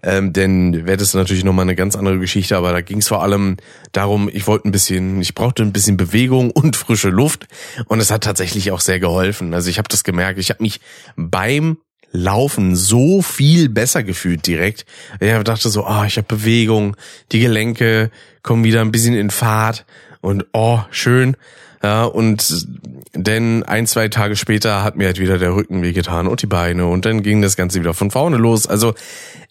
ähm, 0.03 0.31
denn 0.31 0.85
wäre 0.85 0.97
das 0.97 1.15
natürlich 1.15 1.43
nochmal 1.43 1.63
eine 1.63 1.75
ganz 1.75 1.95
andere 1.95 2.19
Geschichte, 2.19 2.55
aber 2.55 2.71
da 2.71 2.81
ging 2.81 2.99
es 2.99 3.07
vor 3.07 3.23
allem 3.23 3.57
darum, 3.93 4.29
ich 4.31 4.45
wollte 4.45 4.69
ein 4.69 4.71
bisschen, 4.71 5.19
ich 5.21 5.33
brauchte 5.33 5.63
ein 5.63 5.73
bisschen 5.73 5.97
Bewegung 5.97 6.51
und 6.51 6.75
frische 6.75 7.09
Luft 7.09 7.47
und 7.87 7.99
es 7.99 8.11
hat 8.11 8.23
tatsächlich 8.23 8.71
auch 8.71 8.79
sehr 8.79 8.99
geholfen. 8.99 9.55
Also 9.55 9.71
ich 9.71 9.79
habe 9.79 9.89
das 9.89 10.03
gemerkt, 10.03 10.37
ich 10.37 10.51
habe 10.51 10.61
mich 10.61 10.81
beim 11.15 11.77
Laufen 12.11 12.75
so 12.75 13.21
viel 13.21 13.69
besser 13.69 14.03
gefühlt 14.03 14.45
direkt. 14.45 14.85
Ich 15.19 15.31
dachte 15.43 15.69
so, 15.69 15.85
ah, 15.85 16.01
oh, 16.01 16.05
ich 16.05 16.17
habe 16.17 16.27
Bewegung, 16.27 16.95
die 17.31 17.39
Gelenke 17.39 18.11
kommen 18.43 18.63
wieder 18.63 18.81
ein 18.81 18.91
bisschen 18.91 19.15
in 19.15 19.29
Fahrt 19.29 19.85
und 20.21 20.45
oh, 20.53 20.79
schön. 20.91 21.37
Ja, 21.83 22.03
und 22.03 22.67
denn 23.15 23.63
ein, 23.63 23.87
zwei 23.87 24.07
Tage 24.07 24.35
später 24.35 24.83
hat 24.83 24.97
mir 24.97 25.07
halt 25.07 25.19
wieder 25.19 25.39
der 25.39 25.55
Rücken 25.55 25.81
wehgetan 25.81 26.27
und 26.27 26.41
die 26.41 26.47
Beine 26.47 26.85
und 26.85 27.05
dann 27.05 27.23
ging 27.23 27.41
das 27.41 27.57
Ganze 27.57 27.79
wieder 27.79 27.95
von 27.95 28.11
vorne 28.11 28.37
los. 28.37 28.67
Also 28.67 28.93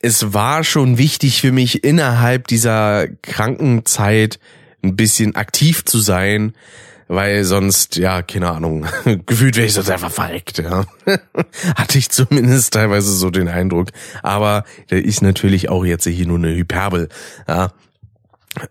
es 0.01 0.33
war 0.33 0.63
schon 0.63 0.97
wichtig 0.97 1.41
für 1.41 1.51
mich 1.51 1.83
innerhalb 1.83 2.47
dieser 2.47 3.09
Krankenzeit 3.23 4.39
ein 4.83 4.95
bisschen 4.95 5.35
aktiv 5.35 5.85
zu 5.85 5.99
sein, 5.99 6.55
weil 7.11 7.43
sonst, 7.43 7.97
ja, 7.97 8.23
keine 8.23 8.51
Ahnung, 8.51 8.87
gefühlt 9.27 9.57
wäre 9.57 9.67
ich 9.67 9.73
sonst 9.73 9.91
einfach 9.91 10.13
verreckt, 10.13 10.59
ja. 10.59 10.85
Hatte 11.75 11.99
ich 11.99 12.09
zumindest 12.09 12.73
teilweise 12.73 13.11
so 13.11 13.31
den 13.31 13.49
Eindruck. 13.49 13.89
Aber 14.23 14.63
der 14.91 15.05
ist 15.05 15.21
natürlich 15.21 15.69
auch 15.69 15.85
jetzt 15.85 16.07
hier 16.07 16.27
nur 16.27 16.39
eine 16.39 16.55
Hyperbel, 16.55 17.09
ja. 17.49 17.73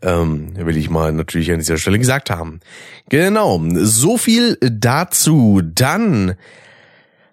Ähm, 0.01 0.51
will 0.55 0.77
ich 0.77 0.89
mal 0.89 1.12
natürlich 1.12 1.51
an 1.51 1.60
dieser 1.60 1.77
Stelle 1.77 2.00
gesagt 2.00 2.29
haben. 2.29 2.62
Genau, 3.10 3.62
so 3.75 4.17
viel 4.17 4.58
dazu. 4.62 5.62
Dann 5.63 6.36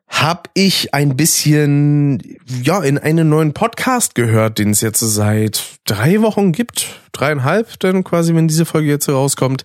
hab 0.08 0.48
ich 0.54 0.94
ein 0.94 1.16
bisschen 1.16 2.38
ja 2.62 2.82
in 2.82 2.98
einen 2.98 3.28
neuen 3.28 3.52
Podcast 3.52 4.14
gehört, 4.14 4.58
den 4.58 4.70
es 4.70 4.80
jetzt 4.80 5.00
seit 5.00 5.62
drei 5.84 6.22
Wochen 6.22 6.52
gibt, 6.52 7.00
dreieinhalb, 7.12 7.78
dann 7.80 8.04
quasi, 8.04 8.34
wenn 8.34 8.48
diese 8.48 8.64
Folge 8.64 8.88
jetzt 8.88 9.08
rauskommt. 9.08 9.64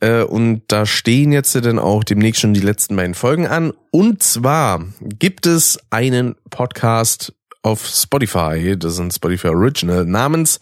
Äh, 0.00 0.22
und 0.22 0.62
da 0.68 0.86
stehen 0.86 1.32
jetzt 1.32 1.54
dann 1.54 1.78
auch 1.78 2.04
demnächst 2.04 2.40
schon 2.40 2.54
die 2.54 2.60
letzten 2.60 2.96
beiden 2.96 3.14
Folgen 3.14 3.46
an. 3.46 3.72
Und 3.90 4.22
zwar 4.22 4.84
gibt 5.00 5.46
es 5.46 5.78
einen 5.90 6.36
Podcast 6.50 7.32
auf 7.62 7.86
Spotify, 7.86 8.76
das 8.78 8.94
ist 8.94 9.00
ein 9.00 9.10
Spotify 9.10 9.48
Original, 9.48 10.04
namens 10.04 10.60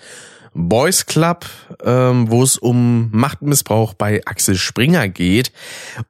Boys 0.55 1.05
Club, 1.05 1.47
ähm, 1.85 2.31
wo 2.31 2.43
es 2.43 2.57
um 2.57 3.11
Machtmissbrauch 3.13 3.93
bei 3.93 4.23
Axel 4.25 4.57
Springer 4.57 5.09
geht. 5.09 5.53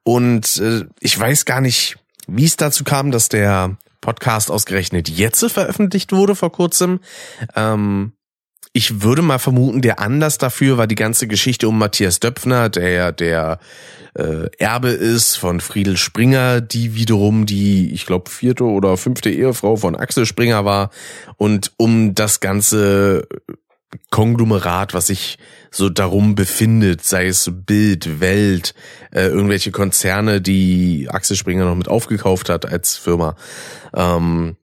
Und 0.03 0.57
äh, 0.57 0.85
ich 1.01 1.19
weiß 1.19 1.43
gar 1.43 1.59
nicht, 1.59 1.97
wie 2.27 2.45
es 2.45 2.57
dazu 2.57 2.83
kam, 2.83 3.11
dass 3.11 3.29
der 3.29 3.77
Podcast 4.01 4.51
ausgerechnet 4.51 5.09
jetzt 5.09 5.43
veröffentlicht 5.51 6.11
wurde 6.11 6.35
vor 6.35 6.51
kurzem. 6.51 6.99
Ähm, 7.55 8.13
ich 8.73 9.01
würde 9.01 9.21
mal 9.21 9.39
vermuten, 9.39 9.81
der 9.81 9.99
Anlass 9.99 10.37
dafür 10.37 10.77
war 10.77 10.87
die 10.87 10.95
ganze 10.95 11.27
Geschichte 11.27 11.67
um 11.67 11.79
Matthias 11.79 12.19
Döpfner, 12.19 12.69
der 12.69 12.89
ja 12.89 13.11
der 13.11 13.59
äh, 14.13 14.49
Erbe 14.59 14.89
ist 14.89 15.35
von 15.35 15.61
Friedel 15.61 15.97
Springer, 15.97 16.61
die 16.61 16.95
wiederum 16.95 17.45
die, 17.45 17.91
ich 17.91 18.05
glaube, 18.05 18.29
vierte 18.29 18.65
oder 18.65 18.97
fünfte 18.97 19.31
Ehefrau 19.31 19.77
von 19.77 19.95
Axel 19.95 20.25
Springer 20.25 20.63
war. 20.65 20.91
Und 21.37 21.71
um 21.77 22.13
das 22.13 22.39
ganze 22.39 23.27
Konglomerat, 24.09 24.93
was 24.93 25.07
sich 25.07 25.37
so 25.71 25.89
darum 25.89 26.35
befindet, 26.35 27.03
sei 27.03 27.27
es 27.27 27.49
Bild, 27.53 28.19
Welt, 28.19 28.73
äh, 29.11 29.27
irgendwelche 29.27 29.71
Konzerne, 29.71 30.41
die 30.41 31.07
Axel 31.09 31.37
Springer 31.37 31.65
noch 31.65 31.75
mit 31.75 31.87
aufgekauft 31.87 32.49
hat 32.49 32.65
als 32.65 32.95
Firma. 32.95 33.35
Ähm, 33.93 34.57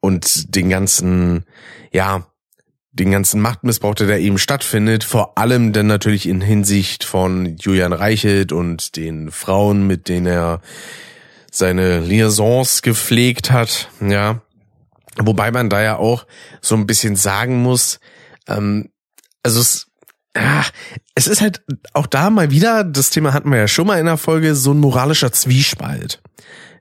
und 0.00 0.54
den 0.54 0.68
ganzen, 0.68 1.44
ja, 1.92 2.26
den 2.92 3.12
ganzen 3.12 3.40
Machtmissbrauch, 3.40 3.94
der 3.94 4.08
da 4.08 4.16
eben 4.16 4.38
stattfindet, 4.38 5.04
vor 5.04 5.38
allem 5.38 5.72
dann 5.72 5.86
natürlich 5.86 6.26
in 6.26 6.40
Hinsicht 6.40 7.04
von 7.04 7.56
Julian 7.56 7.92
Reichelt 7.92 8.52
und 8.52 8.96
den 8.96 9.30
Frauen, 9.30 9.86
mit 9.86 10.08
denen 10.08 10.26
er 10.26 10.60
seine 11.50 12.00
Liaisons 12.00 12.82
gepflegt 12.82 13.50
hat, 13.50 13.88
ja. 14.00 14.42
Wobei 15.16 15.50
man 15.50 15.68
da 15.68 15.82
ja 15.82 15.96
auch 15.96 16.26
so 16.60 16.76
ein 16.76 16.86
bisschen 16.86 17.16
sagen 17.16 17.62
muss, 17.62 18.00
ähm, 18.50 18.90
also 19.42 19.60
es, 19.60 19.86
ach, 20.34 20.70
es 21.14 21.26
ist 21.26 21.40
halt 21.40 21.62
auch 21.92 22.06
da 22.06 22.30
mal 22.30 22.50
wieder, 22.50 22.84
das 22.84 23.10
Thema 23.10 23.32
hatten 23.32 23.50
wir 23.50 23.58
ja 23.58 23.68
schon 23.68 23.86
mal 23.86 23.98
in 23.98 24.06
der 24.06 24.16
Folge, 24.16 24.54
so 24.54 24.72
ein 24.72 24.80
moralischer 24.80 25.32
Zwiespalt. 25.32 26.20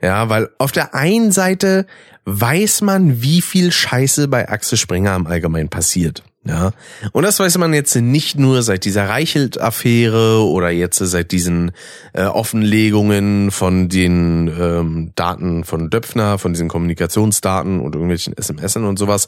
Ja, 0.02 0.30
weil 0.30 0.50
auf 0.60 0.72
der 0.72 0.96
einen 0.96 1.32
Seite 1.32 1.86
weiß 2.26 2.82
man, 2.82 3.22
wie 3.22 3.42
viel 3.42 3.72
Scheiße 3.72 4.28
bei 4.28 4.50
Axel 4.50 4.78
Springer 4.78 5.16
im 5.16 5.28
Allgemeinen 5.28 5.70
passiert. 5.70 6.24
Ja, 6.46 6.72
und 7.12 7.24
das 7.24 7.38
weiß 7.38 7.58
man 7.58 7.74
jetzt 7.74 7.94
nicht 7.96 8.40
nur 8.40 8.64
seit 8.64 8.86
dieser 8.86 9.10
Reichelt-Affäre 9.10 10.42
oder 10.46 10.70
jetzt 10.70 10.98
seit 10.98 11.34
diesen 11.34 11.72
äh, 12.14 12.24
Offenlegungen 12.24 13.52
von 13.52 13.90
den 13.90 14.48
ähm, 14.48 15.12
Daten 15.16 15.66
von 15.66 15.90
Döpfner, 15.90 16.40
von 16.40 16.54
diesen 16.54 16.70
Kommunikationsdaten 16.70 17.82
und 17.82 17.94
irgendwelchen 17.94 18.38
SMS 18.38 18.78
und 18.78 18.98
sowas, 18.98 19.28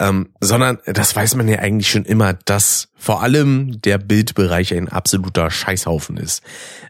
ähm, 0.00 0.30
sondern 0.40 0.78
das 0.86 1.14
weiß 1.14 1.36
man 1.36 1.46
ja 1.46 1.60
eigentlich 1.60 1.88
schon 1.88 2.04
immer, 2.04 2.34
dass 2.34 2.88
vor 2.96 3.22
allem 3.22 3.80
der 3.80 3.98
Bildbereich 3.98 4.74
ein 4.74 4.88
absoluter 4.88 5.52
Scheißhaufen 5.52 6.16
ist. 6.16 6.42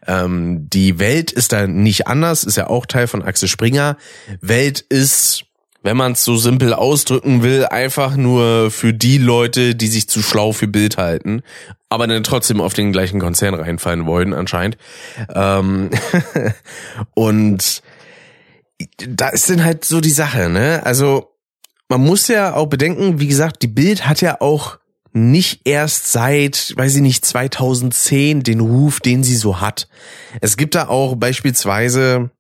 Ähm, 0.07 0.71
die 0.71 0.99
Welt 0.99 1.33
ist 1.33 1.53
da 1.53 1.67
nicht 1.67 2.07
anders, 2.07 2.45
ist 2.45 2.57
ja 2.57 2.69
auch 2.69 2.87
Teil 2.87 3.07
von 3.07 3.23
Axel 3.23 3.49
Springer. 3.49 3.99
Welt 4.41 4.81
ist 4.81 5.45
wenn 5.83 5.97
man 5.97 6.13
es 6.13 6.25
so 6.25 6.37
simpel 6.37 6.75
ausdrücken 6.75 7.43
will, 7.43 7.65
einfach 7.67 8.17
nur 8.17 8.71
für 8.71 8.93
die 8.93 9.19
Leute, 9.19 9.75
die 9.75 9.87
sich 9.87 10.09
zu 10.09 10.23
schlau 10.23 10.53
für 10.53 10.69
Bild 10.69 10.99
halten, 10.99 11.43
aber 11.89 12.07
dann 12.07 12.23
trotzdem 12.23 12.61
auf 12.61 12.75
den 12.75 12.93
gleichen 12.93 13.21
Konzern 13.21 13.55
reinfallen 13.55 14.07
wollen, 14.07 14.35
anscheinend. 14.35 14.77
Ähm 15.35 15.91
und 17.15 17.83
da 19.09 19.29
ist 19.29 19.51
dann 19.51 19.65
halt 19.65 19.85
so 19.85 20.01
die 20.01 20.11
Sache, 20.11 20.49
ne? 20.49 20.83
Also 20.85 21.31
man 21.89 22.03
muss 22.03 22.29
ja 22.29 22.55
auch 22.55 22.67
bedenken, 22.67 23.19
wie 23.19 23.27
gesagt, 23.27 23.63
die 23.63 23.69
Bild 23.69 24.07
hat 24.07 24.21
ja 24.21 24.41
auch 24.41 24.79
nicht 25.13 25.63
erst 25.65 26.13
seit, 26.13 26.73
weiß 26.77 26.97
ich 26.97 27.03
nicht, 27.03 27.25
2010 27.25 28.45
den 28.45 28.61
Ruf, 28.61 29.01
den 29.01 29.25
sie 29.25 29.35
so 29.35 29.61
hat. 29.61 29.89
Es 30.41 30.57
gibt 30.57 30.77
da 30.77 30.87
auch 30.87 31.17
beispielsweise 31.17 32.31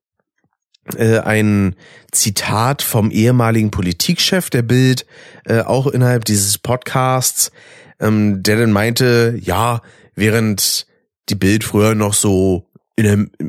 ein 0.96 1.76
Zitat 2.10 2.82
vom 2.82 3.10
ehemaligen 3.10 3.70
Politikchef 3.70 4.50
der 4.50 4.62
Bild, 4.62 5.06
äh, 5.44 5.60
auch 5.60 5.86
innerhalb 5.86 6.24
dieses 6.24 6.58
Podcasts, 6.58 7.52
ähm, 8.00 8.42
der 8.42 8.58
dann 8.58 8.72
meinte, 8.72 9.38
ja, 9.40 9.82
während 10.14 10.86
die 11.28 11.34
Bild 11.34 11.64
früher 11.64 11.94
noch 11.94 12.14
so 12.14 12.68
in 12.96 13.04
der 13.04 13.46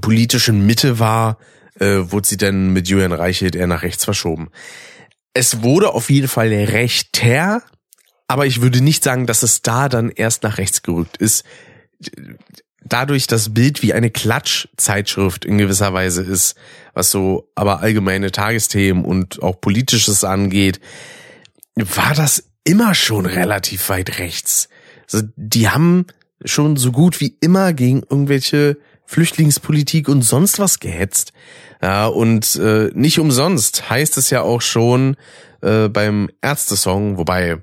politischen 0.00 0.66
Mitte 0.66 0.98
war, 0.98 1.38
äh, 1.78 2.10
wurde 2.10 2.26
sie 2.26 2.36
dann 2.36 2.72
mit 2.72 2.88
Julian 2.88 3.12
Reichelt 3.12 3.54
eher 3.54 3.66
nach 3.66 3.82
rechts 3.82 4.04
verschoben. 4.04 4.50
Es 5.34 5.62
wurde 5.62 5.94
auf 5.94 6.10
jeden 6.10 6.28
Fall 6.28 6.48
rechter, 6.48 7.62
aber 8.26 8.46
ich 8.46 8.60
würde 8.60 8.80
nicht 8.80 9.04
sagen, 9.04 9.26
dass 9.26 9.42
es 9.42 9.62
da 9.62 9.88
dann 9.88 10.10
erst 10.10 10.42
nach 10.42 10.58
rechts 10.58 10.82
gerückt 10.82 11.16
ist 11.18 11.44
dadurch 12.84 13.26
das 13.26 13.54
Bild 13.54 13.82
wie 13.82 13.92
eine 13.92 14.10
Klatschzeitschrift 14.10 15.44
in 15.44 15.58
gewisser 15.58 15.92
Weise 15.92 16.22
ist, 16.22 16.56
was 16.94 17.10
so 17.10 17.50
aber 17.54 17.80
allgemeine 17.80 18.30
Tagesthemen 18.30 19.04
und 19.04 19.42
auch 19.42 19.60
politisches 19.60 20.24
angeht, 20.24 20.80
war 21.74 22.14
das 22.14 22.44
immer 22.64 22.94
schon 22.94 23.26
relativ 23.26 23.88
weit 23.88 24.18
rechts. 24.18 24.68
Also 25.10 25.26
die 25.36 25.68
haben 25.68 26.06
schon 26.44 26.76
so 26.76 26.92
gut 26.92 27.20
wie 27.20 27.36
immer 27.40 27.72
gegen 27.72 28.02
irgendwelche 28.02 28.76
Flüchtlingspolitik 29.06 30.08
und 30.08 30.22
sonst 30.22 30.58
was 30.58 30.80
gehetzt. 30.80 31.32
Ja, 31.80 32.06
und 32.06 32.56
äh, 32.56 32.90
nicht 32.94 33.18
umsonst 33.18 33.88
heißt 33.88 34.18
es 34.18 34.30
ja 34.30 34.42
auch 34.42 34.60
schon 34.60 35.16
äh, 35.62 35.88
beim 35.88 36.28
Ärzte-Song, 36.42 37.16
wobei 37.16 37.62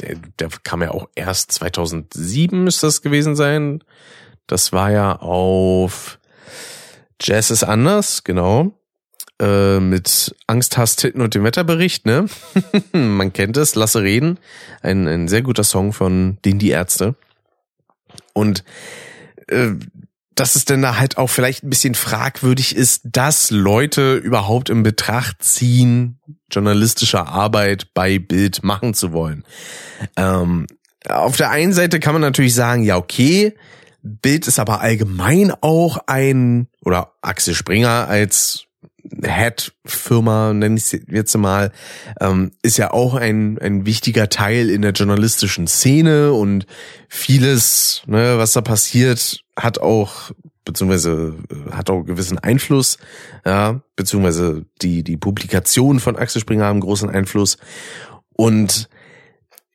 der, 0.00 0.16
der 0.38 0.48
kam 0.62 0.82
ja 0.82 0.90
auch 0.90 1.08
erst 1.14 1.52
2007 1.52 2.62
müsste 2.62 2.86
das 2.86 3.02
gewesen 3.02 3.36
sein. 3.36 3.82
Das 4.46 4.72
war 4.72 4.90
ja 4.90 5.16
auf 5.16 6.18
Jazz 7.20 7.50
ist 7.50 7.64
anders, 7.64 8.24
genau. 8.24 8.72
Äh, 9.40 9.80
mit 9.80 10.34
Angst, 10.46 10.76
Hass, 10.76 10.96
Titten 10.96 11.20
und 11.20 11.34
dem 11.34 11.44
Wetterbericht, 11.44 12.06
ne? 12.06 12.26
Man 12.92 13.32
kennt 13.32 13.56
es, 13.56 13.74
Lasse 13.74 14.02
reden. 14.02 14.38
Ein, 14.82 15.08
ein 15.08 15.28
sehr 15.28 15.42
guter 15.42 15.64
Song 15.64 15.92
von 15.92 16.38
den 16.44 16.58
Die 16.58 16.70
Ärzte. 16.70 17.14
Und 18.32 18.64
äh, 19.48 19.72
dass 20.34 20.56
es 20.56 20.64
denn 20.64 20.82
da 20.82 20.98
halt 20.98 21.16
auch 21.16 21.28
vielleicht 21.28 21.62
ein 21.62 21.70
bisschen 21.70 21.94
fragwürdig 21.94 22.74
ist, 22.74 23.02
dass 23.04 23.50
Leute 23.50 24.16
überhaupt 24.16 24.68
in 24.68 24.82
Betracht 24.82 25.42
ziehen, 25.42 26.18
journalistische 26.50 27.26
Arbeit 27.26 27.94
bei 27.94 28.18
Bild 28.18 28.64
machen 28.64 28.94
zu 28.94 29.12
wollen. 29.12 29.44
Ähm, 30.16 30.66
auf 31.08 31.36
der 31.36 31.50
einen 31.50 31.72
Seite 31.72 32.00
kann 32.00 32.14
man 32.14 32.22
natürlich 32.22 32.54
sagen, 32.54 32.82
ja, 32.82 32.96
okay, 32.96 33.54
Bild 34.04 34.46
ist 34.46 34.58
aber 34.58 34.82
allgemein 34.82 35.52
auch 35.62 35.98
ein, 36.06 36.68
oder 36.82 37.14
Axel 37.22 37.54
Springer 37.54 38.06
als 38.06 38.66
Head-Firma, 39.02 40.52
nenne 40.52 40.76
ich 40.76 40.92
es 40.92 41.00
jetzt 41.08 41.36
mal, 41.36 41.72
ähm, 42.20 42.52
ist 42.62 42.76
ja 42.76 42.92
auch 42.92 43.14
ein, 43.14 43.58
ein 43.58 43.86
wichtiger 43.86 44.28
Teil 44.28 44.68
in 44.68 44.82
der 44.82 44.92
journalistischen 44.92 45.66
Szene 45.66 46.32
und 46.34 46.66
vieles, 47.08 48.02
ne, 48.06 48.36
was 48.36 48.52
da 48.52 48.60
passiert, 48.60 49.42
hat 49.56 49.78
auch 49.78 50.32
beziehungsweise 50.66 51.36
äh, 51.50 51.72
hat 51.72 51.88
auch 51.88 52.02
gewissen 52.02 52.38
Einfluss, 52.38 52.98
ja, 53.46 53.80
beziehungsweise 53.96 54.66
die, 54.82 55.02
die 55.02 55.16
Publikationen 55.16 56.00
von 56.00 56.16
Axel 56.16 56.42
Springer 56.42 56.66
haben 56.66 56.80
großen 56.80 57.08
Einfluss. 57.08 57.56
Und 58.36 58.88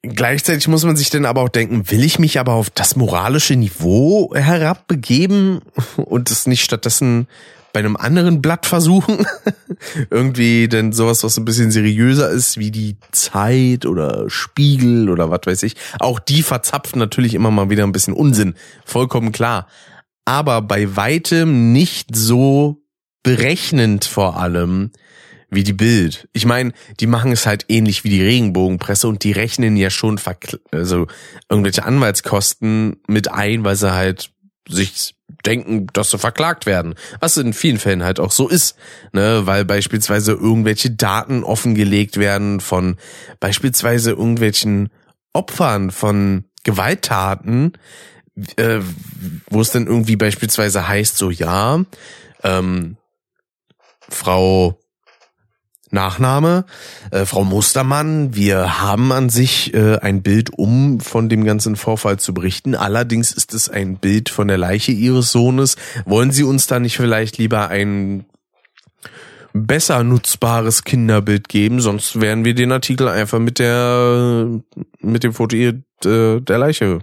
Gleichzeitig 0.02 0.68
muss 0.70 0.86
man 0.86 0.96
sich 0.96 1.10
dann 1.10 1.26
aber 1.26 1.42
auch 1.42 1.50
denken, 1.50 1.92
will 1.92 2.06
ich 2.06 2.20
mich 2.20 2.40
aber 2.40 2.54
auf 2.54 2.70
das 2.70 2.96
moralische 2.96 3.56
Niveau 3.56 4.34
herabbegeben 4.34 5.62
und 5.98 6.32
es 6.32 6.48
nicht 6.48 6.64
stattdessen 6.64 7.28
bei 7.74 7.82
einem 7.82 7.98
anderen 7.98 8.42
Blatt 8.42 8.66
versuchen? 8.66 9.26
Irgendwie 10.10 10.70
denn 10.70 10.94
sowas, 10.94 11.24
was 11.24 11.38
ein 11.38 11.44
bisschen 11.44 11.72
seriöser 11.72 12.30
ist, 12.30 12.58
wie 12.58 12.72
die 12.72 12.96
Zeit 13.12 13.86
oder 13.86 14.30
Spiegel 14.30 15.10
oder 15.10 15.30
was 15.32 15.42
weiß 15.46 15.64
ich. 15.64 15.76
Auch 16.00 16.20
die 16.20 16.44
verzapfen 16.44 16.98
natürlich 16.98 17.34
immer 17.34 17.52
mal 17.52 17.70
wieder 17.70 17.84
ein 17.84 17.92
bisschen 17.92 18.14
Unsinn. 18.14 18.56
Vollkommen 18.86 19.34
klar. 19.34 19.68
Aber 20.24 20.62
bei 20.62 20.96
weitem 20.96 21.74
nicht 21.74 22.16
so 22.16 22.82
berechnend 23.22 24.06
vor 24.06 24.38
allem, 24.38 24.92
wie 25.50 25.64
die 25.64 25.74
Bild. 25.74 26.28
Ich 26.34 26.46
meine, 26.46 26.74
die 27.00 27.08
machen 27.08 27.32
es 27.32 27.46
halt 27.46 27.66
ähnlich 27.70 28.04
wie 28.04 28.10
die 28.10 28.24
Regenbogenpresse 28.24 29.08
und 29.08 29.24
die 29.24 29.32
rechnen 29.32 29.78
ja 29.78 29.90
schon 29.90 30.20
also 30.72 31.08
irgendwelche 31.50 31.84
Anwaltskosten 31.84 32.98
mit 33.08 33.32
ein, 33.32 33.64
weil 33.64 33.76
sie 33.76 33.94
halt 33.94 34.32
sich 34.68 35.16
denken, 35.46 35.88
dass 35.94 36.12
sie 36.12 36.18
verklagt 36.18 36.66
werden. 36.66 36.96
Was 37.20 37.38
in 37.38 37.54
vielen 37.54 37.80
Fällen 37.80 38.04
halt 38.04 38.20
auch 38.20 38.32
so 38.32 38.48
ist, 38.48 38.76
ne, 39.14 39.42
weil 39.46 39.66
beispielsweise 39.66 40.34
irgendwelche 40.34 40.92
Daten 40.92 41.44
offengelegt 41.44 42.18
werden 42.18 42.60
von 42.60 42.98
beispielsweise 43.40 44.12
irgendwelchen 44.12 44.90
Opfern 45.34 45.92
von 45.92 46.46
Gewalttaten, 46.64 47.74
äh, 48.58 48.80
wo 49.50 49.62
es 49.62 49.72
dann 49.72 49.88
irgendwie 49.88 50.16
beispielsweise 50.16 50.88
heißt, 50.88 51.18
so 51.18 51.30
ja, 51.30 51.84
ähm, 52.44 52.98
Frau 54.10 54.80
Nachname, 55.92 56.66
äh, 57.12 57.26
Frau 57.26 57.44
Mustermann. 57.44 58.36
Wir 58.36 58.82
haben 58.82 59.12
an 59.12 59.30
sich 59.30 59.74
äh, 59.74 59.98
ein 59.98 60.22
Bild, 60.22 60.52
um 60.56 61.00
von 61.00 61.30
dem 61.30 61.44
ganzen 61.44 61.76
Vorfall 61.76 62.18
zu 62.18 62.34
berichten. 62.34 62.76
Allerdings 62.76 63.32
ist 63.32 63.54
es 63.54 63.70
ein 63.70 63.98
Bild 63.98 64.30
von 64.30 64.48
der 64.48 64.58
Leiche 64.58 64.92
Ihres 64.92 65.32
Sohnes. 65.32 65.76
Wollen 66.06 66.32
Sie 66.32 66.44
uns 66.44 66.68
da 66.68 66.80
nicht 66.80 66.98
vielleicht 66.98 67.38
lieber 67.38 67.70
ein 67.70 68.26
besser 69.54 70.04
nutzbares 70.04 70.84
Kinderbild 70.84 71.50
geben? 71.50 71.80
Sonst 71.80 72.22
werden 72.22 72.46
wir 72.46 72.54
den 72.54 72.72
Artikel 72.72 73.08
einfach 73.08 73.40
mit 73.40 73.60
der 73.60 74.48
mit 75.00 75.24
dem 75.24 75.34
Foto 75.34 75.56
äh, 75.56 75.74
der 76.04 76.58
Leiche 76.58 77.00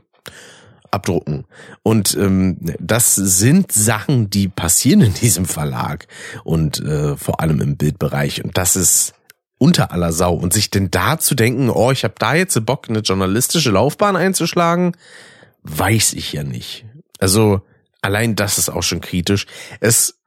abdrucken. 0.97 1.45
Und 1.83 2.17
ähm, 2.17 2.59
das 2.81 3.15
sind 3.15 3.71
Sachen, 3.71 4.31
die 4.31 4.49
passieren 4.49 5.03
in 5.03 5.15
diesem 5.15 5.45
Verlag 5.45 6.09
und 6.43 6.81
äh, 6.81 7.17
vor 7.17 7.41
allem 7.41 7.61
im 7.61 7.77
Bildbereich. 7.77 8.43
Und 8.43 8.59
das 8.59 8.75
ist 8.75 9.15
unter 9.59 9.93
aller 9.93 10.13
Sau. 10.13 10.35
Und 10.35 10.53
sich 10.53 10.71
denn 10.71 10.91
da 10.91 11.19
zu 11.19 11.35
denken, 11.35 11.71
oh, 11.71 11.93
ich 11.93 12.05
habe 12.05 12.15
da 12.19 12.35
jetzt 12.35 12.59
Bock, 12.67 12.89
eine 12.89 13.01
journalistische 13.01 13.71
Laufbahn 13.71 14.17
einzuschlagen, 14.17 14.97
weiß 15.63 16.15
ich 16.15 16.33
ja 16.33 16.43
nicht. 16.43 16.87
Also 17.19 17.63
allein 18.03 18.37
das 18.37 18.59
ist 18.59 18.69
auch 18.69 18.83
schon 18.83 19.01
kritisch. 19.01 19.47
Es 19.81 20.19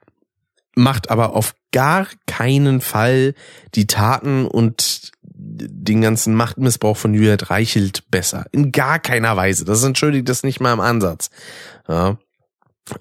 macht 0.75 1.09
aber 1.09 1.35
auf 1.35 1.55
gar 1.71 2.07
keinen 2.25 2.81
Fall 2.81 3.35
die 3.75 3.87
Taten 3.87 4.45
und 4.45 5.11
den 5.61 6.01
ganzen 6.01 6.35
Machtmissbrauch 6.35 6.97
von 6.97 7.13
Juliet 7.13 7.49
Reichelt 7.49 8.09
besser. 8.09 8.45
In 8.51 8.71
gar 8.71 8.99
keiner 8.99 9.35
Weise. 9.37 9.65
Das 9.65 9.83
entschuldigt 9.83 10.29
das 10.29 10.43
nicht 10.43 10.59
mal 10.59 10.73
im 10.73 10.79
Ansatz. 10.79 11.29
Ja. 11.87 12.17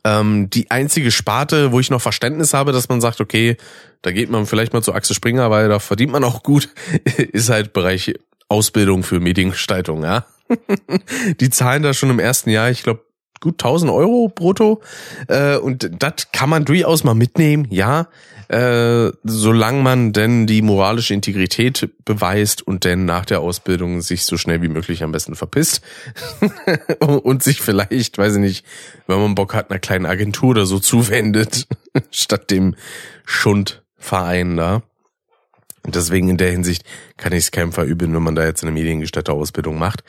Ähm, 0.04 0.50
die 0.50 0.70
einzige 0.70 1.10
Sparte, 1.10 1.72
wo 1.72 1.80
ich 1.80 1.90
noch 1.90 2.02
Verständnis 2.02 2.52
habe, 2.54 2.72
dass 2.72 2.88
man 2.88 3.00
sagt, 3.00 3.20
okay, 3.20 3.56
da 4.02 4.12
geht 4.12 4.30
man 4.30 4.46
vielleicht 4.46 4.72
mal 4.72 4.82
zu 4.82 4.92
Axel 4.92 5.16
Springer, 5.16 5.50
weil 5.50 5.68
da 5.68 5.78
verdient 5.78 6.12
man 6.12 6.24
auch 6.24 6.42
gut, 6.42 6.68
ist 7.32 7.48
halt 7.48 7.72
Bereich 7.72 8.14
Ausbildung 8.48 9.02
für 9.02 9.20
Mediengestaltung, 9.20 10.02
ja. 10.02 10.26
die 11.40 11.50
zahlen 11.50 11.82
da 11.82 11.92
schon 11.94 12.10
im 12.10 12.18
ersten 12.18 12.50
Jahr, 12.50 12.70
ich 12.70 12.82
glaube, 12.82 13.04
gut 13.40 13.54
1000 13.54 13.90
Euro 13.90 14.28
brutto. 14.28 14.82
Äh, 15.28 15.56
und 15.56 15.90
das 15.98 16.32
kann 16.32 16.50
man 16.50 16.64
durchaus 16.64 17.04
mal 17.04 17.14
mitnehmen, 17.14 17.66
ja. 17.70 18.08
Äh, 18.48 19.12
solange 19.24 19.82
man 19.82 20.12
denn 20.14 20.46
die 20.46 20.62
moralische 20.62 21.12
Integrität 21.12 21.90
beweist 22.06 22.66
und 22.66 22.84
denn 22.84 23.04
nach 23.04 23.26
der 23.26 23.40
Ausbildung 23.40 24.00
sich 24.00 24.24
so 24.24 24.38
schnell 24.38 24.62
wie 24.62 24.68
möglich 24.68 25.02
am 25.02 25.12
besten 25.12 25.34
verpisst 25.34 25.82
und 27.00 27.42
sich 27.42 27.60
vielleicht, 27.60 28.16
weiß 28.16 28.36
ich 28.36 28.40
nicht, 28.40 28.66
wenn 29.06 29.20
man 29.20 29.34
Bock 29.34 29.52
hat, 29.52 29.70
einer 29.70 29.78
kleinen 29.78 30.06
Agentur 30.06 30.50
oder 30.50 30.64
so 30.64 30.78
zuwendet, 30.78 31.66
statt 32.10 32.50
dem 32.50 32.74
Schundverein 33.26 34.56
da. 34.56 34.82
Und 35.84 35.94
deswegen 35.94 36.28
in 36.28 36.36
der 36.36 36.50
Hinsicht 36.50 36.84
kann 37.16 37.32
ich 37.32 37.44
es 37.44 37.50
keinem 37.50 37.72
verübeln, 37.72 38.14
wenn 38.14 38.22
man 38.22 38.34
da 38.34 38.44
jetzt 38.44 38.62
eine 38.62 38.72
Mediengestalter-Ausbildung 38.72 39.78
macht. 39.78 40.04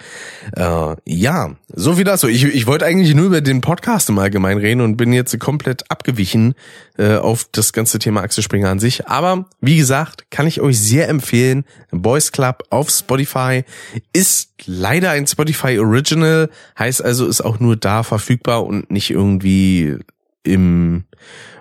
Äh, 0.55 0.95
ja, 1.05 1.55
so 1.73 1.93
viel 1.95 2.03
dazu. 2.03 2.27
Ich, 2.27 2.43
ich 2.43 2.67
wollte 2.67 2.85
eigentlich 2.85 3.15
nur 3.15 3.27
über 3.27 3.41
den 3.41 3.61
Podcast 3.61 4.09
im 4.09 4.19
Allgemeinen 4.19 4.59
reden 4.59 4.81
und 4.81 4.97
bin 4.97 5.13
jetzt 5.13 5.37
komplett 5.39 5.89
abgewichen 5.89 6.55
äh, 6.97 7.15
auf 7.15 7.47
das 7.51 7.71
ganze 7.73 7.99
Thema 7.99 8.21
Axel 8.21 8.43
Springer 8.43 8.69
an 8.69 8.79
sich. 8.79 9.07
Aber 9.07 9.45
wie 9.61 9.77
gesagt, 9.77 10.31
kann 10.31 10.47
ich 10.47 10.61
euch 10.61 10.79
sehr 10.79 11.07
empfehlen. 11.07 11.65
Boys 11.91 12.31
Club 12.31 12.63
auf 12.69 12.89
Spotify 12.89 13.63
ist 14.11 14.49
leider 14.65 15.11
ein 15.11 15.27
Spotify 15.27 15.79
Original, 15.79 16.49
heißt 16.77 17.03
also 17.03 17.27
ist 17.27 17.41
auch 17.41 17.59
nur 17.59 17.75
da 17.75 18.03
verfügbar 18.03 18.65
und 18.65 18.91
nicht 18.91 19.11
irgendwie 19.11 19.97
im 20.43 21.05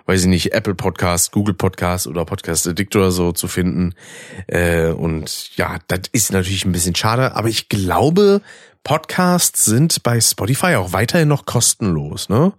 weiß 0.09 0.23
ich 0.23 0.29
nicht, 0.29 0.55
Apple 0.55 0.75
Podcast, 0.75 1.33
Google 1.33 1.55
Podcast 1.55 2.07
oder 2.07 2.25
Podcast 2.25 2.67
Addict 2.67 2.97
oder 2.97 3.11
so 3.11 3.33
zu 3.33 3.47
finden. 3.47 3.95
Äh, 4.47 4.87
und 4.87 5.55
ja, 5.57 5.77
das 5.87 6.00
ist 6.12 6.33
natürlich 6.33 6.65
ein 6.65 6.73
bisschen 6.73 6.95
schade, 6.95 7.37
aber 7.37 7.49
ich 7.49 7.69
glaube, 7.69 8.41
Podcasts 8.85 9.67
sind 9.67 10.03
bei 10.03 10.19
Spotify 10.19 10.77
auch 10.77 10.95
weiterhin 10.95 11.29
noch 11.29 11.45
kostenlos, 11.45 12.31
ne? 12.31 12.55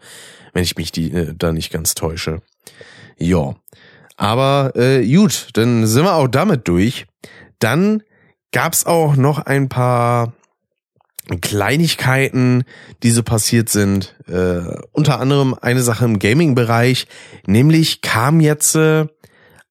Wenn 0.53 0.63
ich 0.63 0.77
mich 0.77 0.91
die 0.91 1.11
äh, 1.11 1.33
da 1.35 1.51
nicht 1.51 1.71
ganz 1.71 1.95
täusche. 1.95 2.43
Ja. 3.17 3.55
Aber 4.15 4.73
äh, 4.75 5.03
gut, 5.11 5.49
dann 5.53 5.87
sind 5.87 6.03
wir 6.03 6.13
auch 6.13 6.27
damit 6.27 6.67
durch. 6.67 7.07
Dann 7.57 8.03
gab's 8.51 8.85
auch 8.85 9.15
noch 9.15 9.39
ein 9.39 9.69
paar 9.69 10.33
Kleinigkeiten, 11.29 12.63
die 13.03 13.11
so 13.11 13.23
passiert 13.23 13.69
sind. 13.69 14.15
Äh, 14.27 14.61
unter 14.91 15.19
anderem 15.19 15.55
eine 15.59 15.81
Sache 15.81 16.05
im 16.05 16.19
Gaming-Bereich, 16.19 17.07
nämlich 17.45 18.01
kam 18.01 18.39
jetzt 18.39 18.75
äh, 18.75 19.05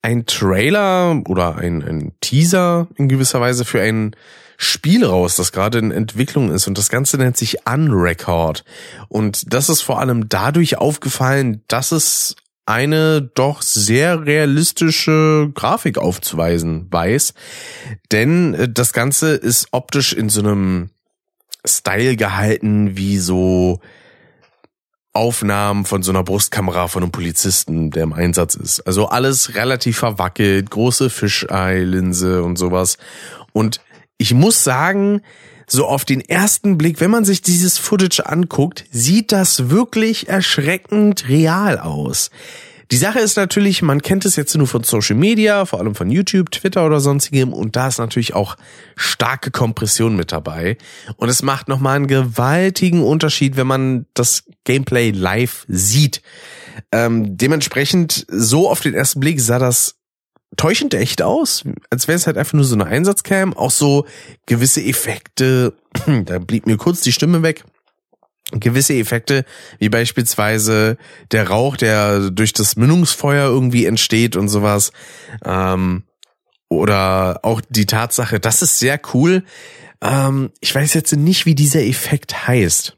ein 0.02 0.26
Trailer 0.26 1.22
oder 1.26 1.56
ein, 1.56 1.82
ein 1.82 2.12
Teaser 2.20 2.88
in 2.96 3.08
gewisser 3.08 3.40
Weise 3.40 3.64
für 3.64 3.80
ein 3.80 4.14
Spiel 4.56 5.04
raus, 5.04 5.36
das 5.36 5.52
gerade 5.52 5.78
in 5.78 5.92
Entwicklung 5.92 6.50
ist 6.50 6.66
und 6.66 6.78
das 6.78 6.88
Ganze 6.88 7.16
nennt 7.16 7.36
sich 7.36 7.66
Unrecord. 7.66 8.64
Und 9.08 9.52
das 9.52 9.68
ist 9.68 9.82
vor 9.82 10.00
allem 10.00 10.28
dadurch 10.28 10.78
aufgefallen, 10.78 11.62
dass 11.68 11.92
es 11.92 12.36
eine 12.66 13.22
doch 13.22 13.62
sehr 13.62 14.26
realistische 14.26 15.50
Grafik 15.54 15.96
aufzuweisen 15.96 16.86
weiß. 16.90 17.32
Denn 18.12 18.54
äh, 18.54 18.68
das 18.68 18.92
Ganze 18.92 19.30
ist 19.30 19.68
optisch 19.70 20.12
in 20.12 20.28
so 20.28 20.40
einem 20.40 20.90
Style 21.68 22.16
gehalten 22.16 22.96
wie 22.96 23.18
so 23.18 23.80
Aufnahmen 25.12 25.84
von 25.84 26.02
so 26.02 26.12
einer 26.12 26.22
Brustkamera 26.22 26.88
von 26.88 27.02
einem 27.02 27.12
Polizisten, 27.12 27.90
der 27.90 28.04
im 28.04 28.12
Einsatz 28.12 28.54
ist. 28.54 28.80
Also 28.86 29.08
alles 29.08 29.54
relativ 29.54 29.98
verwackelt, 29.98 30.70
große 30.70 31.10
Fischei-Linse 31.10 32.42
und 32.42 32.56
sowas. 32.56 32.98
Und 33.52 33.80
ich 34.16 34.34
muss 34.34 34.62
sagen, 34.62 35.22
so 35.66 35.86
auf 35.86 36.04
den 36.04 36.20
ersten 36.20 36.78
Blick, 36.78 37.00
wenn 37.00 37.10
man 37.10 37.24
sich 37.24 37.42
dieses 37.42 37.78
Footage 37.78 38.26
anguckt, 38.26 38.84
sieht 38.90 39.32
das 39.32 39.70
wirklich 39.70 40.28
erschreckend 40.28 41.28
real 41.28 41.78
aus. 41.78 42.30
Die 42.90 42.96
Sache 42.96 43.20
ist 43.20 43.36
natürlich, 43.36 43.82
man 43.82 44.00
kennt 44.00 44.24
es 44.24 44.36
jetzt 44.36 44.56
nur 44.56 44.66
von 44.66 44.82
Social 44.82 45.16
Media, 45.16 45.66
vor 45.66 45.78
allem 45.78 45.94
von 45.94 46.10
YouTube, 46.10 46.50
Twitter 46.50 46.86
oder 46.86 47.00
sonstigem. 47.00 47.52
Und 47.52 47.76
da 47.76 47.88
ist 47.88 47.98
natürlich 47.98 48.34
auch 48.34 48.56
starke 48.96 49.50
Kompression 49.50 50.16
mit 50.16 50.32
dabei. 50.32 50.78
Und 51.16 51.28
es 51.28 51.42
macht 51.42 51.68
nochmal 51.68 51.96
einen 51.96 52.06
gewaltigen 52.06 53.02
Unterschied, 53.02 53.56
wenn 53.56 53.66
man 53.66 54.06
das 54.14 54.44
Gameplay 54.64 55.10
live 55.10 55.66
sieht. 55.68 56.22
Ähm, 56.90 57.36
dementsprechend, 57.36 58.24
so 58.28 58.70
auf 58.70 58.80
den 58.80 58.94
ersten 58.94 59.20
Blick 59.20 59.40
sah 59.40 59.58
das 59.58 59.96
täuschend 60.56 60.94
echt 60.94 61.20
aus, 61.20 61.64
als 61.90 62.08
wäre 62.08 62.16
es 62.16 62.26
halt 62.26 62.38
einfach 62.38 62.54
nur 62.54 62.64
so 62.64 62.74
eine 62.74 62.86
Einsatzcam, 62.86 63.54
auch 63.54 63.70
so 63.70 64.06
gewisse 64.46 64.82
Effekte, 64.82 65.74
da 66.24 66.38
blieb 66.38 66.66
mir 66.66 66.78
kurz 66.78 67.02
die 67.02 67.12
Stimme 67.12 67.42
weg 67.42 67.64
gewisse 68.52 68.94
Effekte, 68.94 69.44
wie 69.78 69.88
beispielsweise 69.88 70.96
der 71.32 71.48
Rauch, 71.48 71.76
der 71.76 72.30
durch 72.30 72.52
das 72.52 72.76
Mündungsfeuer 72.76 73.48
irgendwie 73.48 73.86
entsteht 73.86 74.36
und 74.36 74.48
sowas. 74.48 74.92
Ähm, 75.44 76.04
oder 76.68 77.40
auch 77.42 77.60
die 77.68 77.86
Tatsache, 77.86 78.40
das 78.40 78.62
ist 78.62 78.78
sehr 78.78 79.00
cool. 79.14 79.44
Ähm, 80.02 80.50
ich 80.60 80.74
weiß 80.74 80.94
jetzt 80.94 81.14
nicht, 81.14 81.46
wie 81.46 81.54
dieser 81.54 81.82
Effekt 81.82 82.46
heißt. 82.46 82.96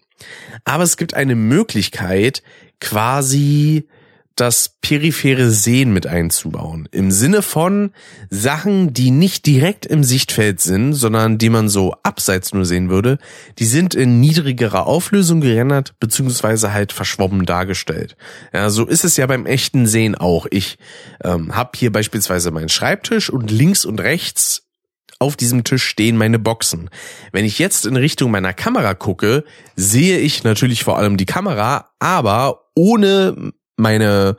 Aber 0.65 0.83
es 0.83 0.97
gibt 0.97 1.15
eine 1.15 1.35
Möglichkeit, 1.35 2.43
quasi 2.81 3.89
das 4.37 4.77
periphere 4.81 5.51
Sehen 5.51 5.93
mit 5.93 6.07
einzubauen. 6.07 6.89
Im 6.93 7.11
Sinne 7.11 7.43
von 7.43 7.93
Sachen, 8.31 8.95
die 8.95 9.11
nicht 9.11 9.47
direkt 9.47 9.87
im 9.87 10.03
Sichtfeld 10.03 10.61
sind, 10.61 10.95
sondern 10.95 11.37
die 11.39 11.51
man 11.51 11.69
so 11.69 11.95
abseits 12.03 12.55
nur 12.55 12.65
sehen 12.65 12.89
würde, 12.89 13.19
die 13.59 13.67
sind 13.67 13.95
in 13.95 14.21
niedrigerer 14.21 14.87
Auflösung 14.87 15.41
gerendert, 15.41 15.95
beziehungsweise 16.01 16.73
halt 16.73 16.93
verschwommen 16.93 17.45
dargestellt. 17.45 18.17
Ja, 18.53 18.71
so 18.71 18.87
ist 18.87 19.05
es 19.05 19.17
ja 19.17 19.27
beim 19.27 19.47
echten 19.47 19.87
Sehen 19.87 20.15
auch. 20.15 20.47
Ich 20.51 20.79
ähm, 21.23 21.55
habe 21.55 21.71
hier 21.77 21.93
beispielsweise 21.93 22.51
meinen 22.51 22.69
Schreibtisch 22.71 23.31
und 23.31 23.51
links 23.51 23.85
und 23.85 24.01
rechts 24.01 24.63
auf 25.21 25.37
diesem 25.37 25.65
Tisch 25.65 25.85
stehen 25.85 26.17
meine 26.17 26.39
Boxen. 26.39 26.89
Wenn 27.31 27.45
ich 27.45 27.59
jetzt 27.59 27.85
in 27.85 27.97
Richtung 27.97 28.31
meiner 28.31 28.55
Kamera 28.55 28.95
gucke, 28.95 29.45
sehe 29.77 30.19
ich 30.19 30.45
natürlich 30.45 30.83
vor 30.83 30.97
allem 30.97 31.19
die 31.19 31.27
Kamera, 31.27 31.91
aber 31.99 32.71
ohne 32.75 33.53
meine 33.81 34.37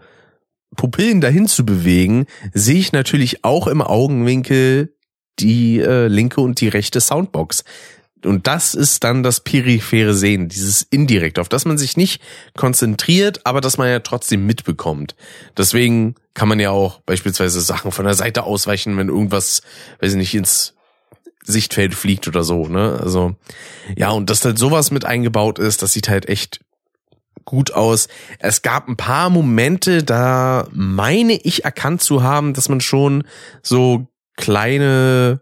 Pupillen 0.76 1.22
dahin 1.22 1.48
zu 1.48 1.66
bewegen, 1.66 2.26
sehe 2.54 2.80
ich 2.80 2.94
natürlich 2.94 3.44
auch 3.44 3.68
im 3.68 3.82
Augenwinkel 3.82 4.96
die 5.40 5.80
äh, 5.80 6.08
linke 6.08 6.42
und 6.42 6.62
die 6.62 6.68
rechte 6.68 7.02
Soundbox. 7.02 7.64
Und 8.24 8.46
das 8.48 8.76
ist 8.76 9.04
dann 9.04 9.24
das 9.24 9.40
periphere 9.40 10.14
Sehen, 10.14 10.48
dieses 10.48 10.84
indirekt, 10.84 11.40
auf 11.40 11.50
das 11.50 11.66
man 11.66 11.78
sich 11.78 11.98
nicht 11.98 12.22
konzentriert, 12.56 13.46
aber 13.46 13.62
das 13.62 13.78
man 13.78 13.90
ja 13.90 14.00
trotzdem 14.00 14.46
mitbekommt. 14.46 15.16
Deswegen 15.58 16.16
kann 16.34 16.48
man 16.48 16.60
ja 16.60 16.70
auch 16.70 17.02
beispielsweise 17.02 17.62
Sachen 17.62 17.92
von 17.92 18.06
der 18.06 18.14
Seite 18.14 18.44
ausweichen, 18.44 18.96
wenn 18.98 19.10
irgendwas, 19.10 19.64
weiß 20.00 20.12
ich 20.12 20.18
nicht, 20.18 20.36
ins 20.36 20.76
Sichtfeld 21.44 21.96
fliegt 21.96 22.28
oder 22.28 22.44
so, 22.44 22.68
ne? 22.68 23.00
Also, 23.02 23.36
ja, 23.98 24.12
und 24.12 24.30
dass 24.30 24.46
halt 24.46 24.60
sowas 24.60 24.92
mit 24.92 25.06
eingebaut 25.06 25.58
ist, 25.58 25.82
das 25.82 25.94
sieht 25.94 26.08
halt 26.08 26.30
echt 26.30 26.60
gut 27.52 27.74
aus. 27.74 28.08
Es 28.40 28.62
gab 28.62 28.88
ein 28.88 28.96
paar 28.96 29.30
Momente, 29.30 30.04
da 30.04 30.68
meine 30.72 31.34
ich 31.34 31.66
erkannt 31.66 32.02
zu 32.02 32.24
haben, 32.24 32.54
dass 32.54 32.70
man 32.70 32.80
schon 32.80 33.26
so 33.62 34.08
kleine 34.38 35.42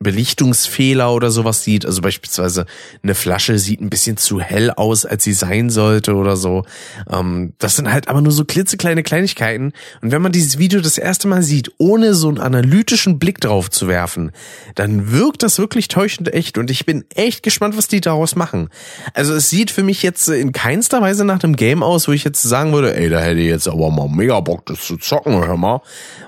Belichtungsfehler 0.00 1.12
oder 1.12 1.30
sowas 1.30 1.64
sieht. 1.64 1.86
Also 1.86 2.02
beispielsweise 2.02 2.66
eine 3.02 3.14
Flasche 3.14 3.58
sieht 3.58 3.80
ein 3.80 3.90
bisschen 3.90 4.16
zu 4.16 4.40
hell 4.40 4.70
aus, 4.70 5.04
als 5.04 5.24
sie 5.24 5.32
sein 5.32 5.70
sollte 5.70 6.14
oder 6.14 6.36
so. 6.36 6.64
Ähm, 7.10 7.54
das 7.58 7.76
sind 7.76 7.92
halt 7.92 8.08
aber 8.08 8.20
nur 8.20 8.32
so 8.32 8.44
klitzekleine 8.44 9.02
Kleinigkeiten. 9.02 9.72
Und 10.00 10.12
wenn 10.12 10.22
man 10.22 10.32
dieses 10.32 10.58
Video 10.58 10.80
das 10.80 10.98
erste 10.98 11.28
Mal 11.28 11.42
sieht, 11.42 11.72
ohne 11.78 12.14
so 12.14 12.28
einen 12.28 12.38
analytischen 12.38 13.18
Blick 13.18 13.40
drauf 13.40 13.70
zu 13.70 13.88
werfen, 13.88 14.32
dann 14.74 15.12
wirkt 15.12 15.42
das 15.42 15.58
wirklich 15.58 15.88
täuschend 15.88 16.32
echt. 16.32 16.58
Und 16.58 16.70
ich 16.70 16.86
bin 16.86 17.04
echt 17.14 17.42
gespannt, 17.42 17.76
was 17.76 17.88
die 17.88 18.00
daraus 18.00 18.36
machen. 18.36 18.68
Also 19.14 19.34
es 19.34 19.50
sieht 19.50 19.70
für 19.70 19.82
mich 19.82 20.02
jetzt 20.02 20.28
in 20.28 20.52
keinster 20.52 21.00
Weise 21.00 21.24
nach 21.24 21.42
einem 21.42 21.56
Game 21.56 21.82
aus, 21.82 22.08
wo 22.08 22.12
ich 22.12 22.24
jetzt 22.24 22.42
sagen 22.42 22.72
würde, 22.72 22.96
ey, 22.96 23.08
da 23.08 23.20
hätte 23.20 23.40
ich 23.40 23.48
jetzt 23.48 23.68
aber 23.68 23.90
mal 23.90 24.08
mega 24.08 24.40
Bock, 24.40 24.66
das 24.66 24.80
zu 24.80 24.96
zocken, 24.96 25.46
hör 25.46 25.56
mal. 25.56 25.80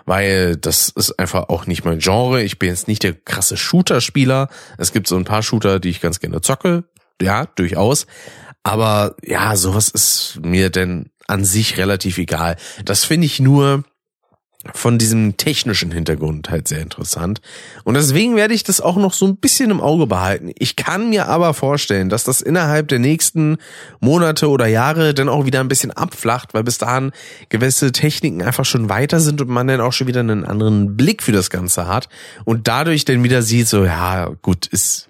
Weil 0.07 0.57
das 0.57 0.91
ist 0.91 1.19
einfach 1.19 1.49
auch 1.49 1.67
nicht 1.67 1.85
mein 1.85 1.99
Genre. 1.99 2.43
Ich 2.43 2.59
bin 2.59 2.69
jetzt 2.69 2.89
nicht 2.89 3.03
der 3.03 3.15
krasse 3.35 3.57
Shooter-Spieler. 3.57 4.49
Es 4.79 4.93
gibt 4.93 5.09
so 5.09 5.17
ein 5.17 5.25
paar 5.25 5.43
Shooter, 5.43 5.81
die 5.81 5.91
ich 5.91 6.01
ganz 6.01 6.21
gerne 6.21 6.41
zocke. 6.41 6.85
Ja, 7.21 7.47
durchaus. 7.47 8.07
Aber 8.63 9.17
ja, 9.23 9.57
sowas 9.57 9.89
ist 9.89 10.39
mir 10.43 10.71
denn 10.71 11.11
an 11.27 11.45
sich 11.45 11.77
relativ 11.77 12.19
egal. 12.19 12.57
Das 12.85 13.05
finde 13.05 13.27
ich 13.27 13.41
nur 13.41 13.85
von 14.73 14.99
diesem 14.99 15.37
technischen 15.37 15.91
Hintergrund 15.91 16.51
halt 16.51 16.69
sehr 16.69 16.81
interessant. 16.81 17.41
Und 17.85 17.95
deswegen 17.95 18.37
werde 18.37 18.55
ich 18.55 18.65
das 18.65 18.81
auch 18.81 18.97
noch 18.97 19.13
so 19.13 19.27
ein 19.27 19.37
bisschen 19.37 19.71
im 19.71 19.81
Auge 19.81 20.07
behalten. 20.07 20.51
Ich 20.57 20.77
kann 20.77 21.11
mir 21.11 21.29
aber 21.29 21.53
vorstellen, 21.55 22.09
dass 22.09 22.25
das 22.25 22.41
innerhalb 22.41 22.89
der 22.89 22.99
nächsten 22.99 23.59
Monate 24.01 24.49
oder 24.49 24.67
Jahre 24.67 25.13
dann 25.15 25.29
auch 25.29 25.45
wieder 25.45 25.61
ein 25.61 25.69
bisschen 25.69 25.91
abflacht, 25.91 26.55
weil 26.55 26.65
bis 26.65 26.79
dahin 26.79 27.13
gewisse 27.49 27.93
Techniken 27.93 28.43
einfach 28.43 28.65
schon 28.65 28.89
weiter 28.89 29.21
sind 29.21 29.41
und 29.41 29.49
man 29.49 29.67
dann 29.67 29.81
auch 29.81 29.93
schon 29.93 30.07
wieder 30.07 30.21
einen 30.21 30.45
anderen 30.45 30.97
Blick 30.97 31.23
für 31.23 31.33
das 31.33 31.51
Ganze 31.51 31.87
hat 31.87 32.09
und 32.45 32.69
dadurch 32.69 33.05
dann 33.05 33.23
wieder 33.25 33.43
sieht, 33.43 33.69
so, 33.69 33.85
ja, 33.85 34.31
gut, 34.41 34.67
ist, 34.67 35.09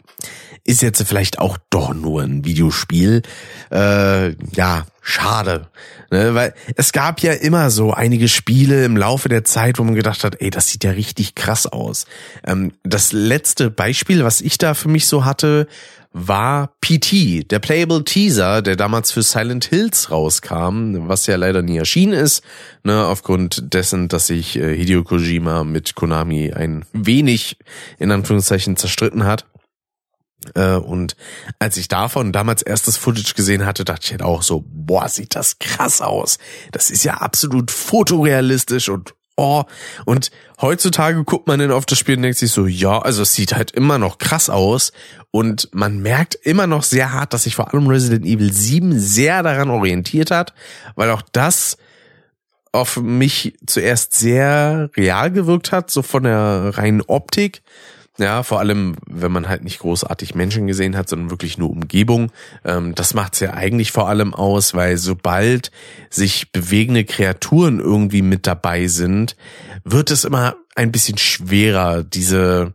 ist 0.65 0.83
jetzt 0.83 1.03
vielleicht 1.03 1.39
auch 1.39 1.59
doch 1.71 1.95
nur 1.95 2.23
ein 2.23 2.45
Videospiel. 2.45 3.23
Äh, 3.71 4.31
ja, 4.57 4.87
schade. 5.03 5.69
Ne? 6.15 6.33
Weil 6.33 6.55
es 6.77 6.93
gab 6.93 7.23
ja 7.23 7.33
immer 7.33 7.71
so 7.71 7.93
einige 7.93 8.29
Spiele 8.29 8.85
im 8.85 8.97
Laufe 8.97 9.29
der 9.29 9.43
Zeit, 9.43 9.81
wo 9.81 9.83
man 9.83 9.97
gedacht 9.97 10.23
hat, 10.23 10.41
ey, 10.41 10.49
das 10.49 10.69
sieht 10.69 10.85
ja 10.85 10.93
richtig 10.93 11.35
krass 11.35 11.67
aus. 11.67 12.07
Ähm, 12.47 12.71
das 12.85 13.11
letzte 13.11 13.69
Beispiel, 13.69 14.23
was 14.23 14.41
ich 14.41 14.57
da 14.57 14.75
für 14.75 14.89
mich 14.89 15.09
so 15.09 15.25
hatte, 15.25 15.67
war 16.13 16.71
PT, 16.81 17.51
der 17.51 17.59
Playable 17.59 18.05
Teaser, 18.05 18.63
der 18.63 18.77
damals 18.77 19.11
für 19.11 19.25
Silent 19.25 19.65
Hills 19.65 20.13
rauskam, 20.13 21.09
was 21.09 21.27
ja 21.27 21.35
leider 21.35 21.63
nie 21.63 21.79
erschienen 21.79 22.13
ist, 22.13 22.45
ne, 22.85 23.05
aufgrund 23.05 23.75
dessen, 23.75 24.07
dass 24.07 24.29
sich 24.29 24.55
äh, 24.55 24.77
Hideo 24.77 25.03
Kojima 25.03 25.65
mit 25.65 25.97
Konami 25.97 26.53
ein 26.53 26.85
wenig 26.93 27.59
in 27.99 28.13
Anführungszeichen 28.13 28.77
zerstritten 28.77 29.25
hat. 29.25 29.47
Äh, 30.55 30.77
und 30.77 31.17
als 31.59 31.77
ich 31.77 31.89
davon 31.89 32.33
damals 32.33 32.63
erstes 32.63 32.97
Footage 32.97 33.35
gesehen 33.35 33.67
hatte, 33.67 33.85
dachte 33.85 34.05
ich 34.05 34.11
halt 34.13 34.23
auch 34.23 34.43
so, 34.43 34.65
boah, 34.67 35.09
sieht 35.09 35.35
das 35.35 35.59
krass 35.59 36.01
aus. 36.01 36.39
Das 36.73 36.91
ist 36.91 37.05
ja 37.05 37.15
absolut 37.15 37.71
fotorealistisch 37.71 38.89
und 38.89 39.15
oh. 39.37 39.65
Und 40.05 40.31
heutzutage 40.61 41.25
guckt 41.25 41.47
man 41.47 41.59
dann 41.59 41.71
auf 41.71 41.87
das 41.87 41.99
Spiel 41.99 42.17
und 42.17 42.23
denkt 42.23 42.39
sich 42.39 42.53
so, 42.53 42.67
ja, 42.67 42.99
also 43.01 43.23
es 43.23 43.35
sieht 43.35 43.55
halt 43.55 43.71
immer 43.73 43.99
noch 43.99 44.19
krass 44.19 44.51
aus. 44.51 44.93
Und 45.31 45.69
man 45.73 46.01
merkt 46.01 46.35
immer 46.35 46.67
noch 46.67 46.85
sehr 46.85 47.13
hart, 47.13 47.33
dass 47.33 47.45
sich 47.45 47.57
vor 47.57 47.73
allem 47.73 47.87
Resident 47.89 48.25
Evil 48.25 48.53
7 48.53 48.99
sehr 48.99 49.43
daran 49.43 49.71
orientiert 49.71 50.31
hat, 50.31 50.55
weil 50.95 51.11
auch 51.11 51.23
das 51.33 51.77
auf 52.73 52.97
mich 52.97 53.57
zuerst 53.67 54.15
sehr 54.15 54.91
real 54.97 55.31
gewirkt 55.31 55.71
hat, 55.71 55.91
so 55.91 56.03
von 56.03 56.25
der 56.25 56.73
reinen 56.77 57.03
Optik. 57.03 57.63
Ja, 58.17 58.45
vor 58.45 58.61
allem, 58.61 58.95
wenn 59.09 59.33
man 59.33 59.49
halt 59.49 59.65
nicht 59.65 59.81
großartig 59.81 60.37
Menschen 60.37 60.69
gesehen 60.69 60.97
hat, 60.97 61.09
sondern 61.09 61.31
wirklich 61.31 61.59
nur 61.59 61.71
Umgebung. 61.71 62.31
Ähm, 62.65 62.95
das 62.95 63.13
macht's 63.13 63.41
ja 63.41 63.55
eigentlich 63.55 63.91
vor 63.91 64.09
allem 64.09 64.35
aus, 64.35 64.73
weil 64.75 64.99
sobald 64.99 65.73
sich 66.11 66.53
bewegende 66.53 67.05
Kreaturen 67.05 67.81
irgendwie 67.81 68.23
mit 68.23 68.47
dabei 68.47 68.87
sind, 68.87 69.35
wird 69.83 70.13
es 70.13 70.25
immer 70.25 70.55
ein 70.77 70.93
bisschen 70.93 71.19
schwerer, 71.19 72.05
diese 72.05 72.75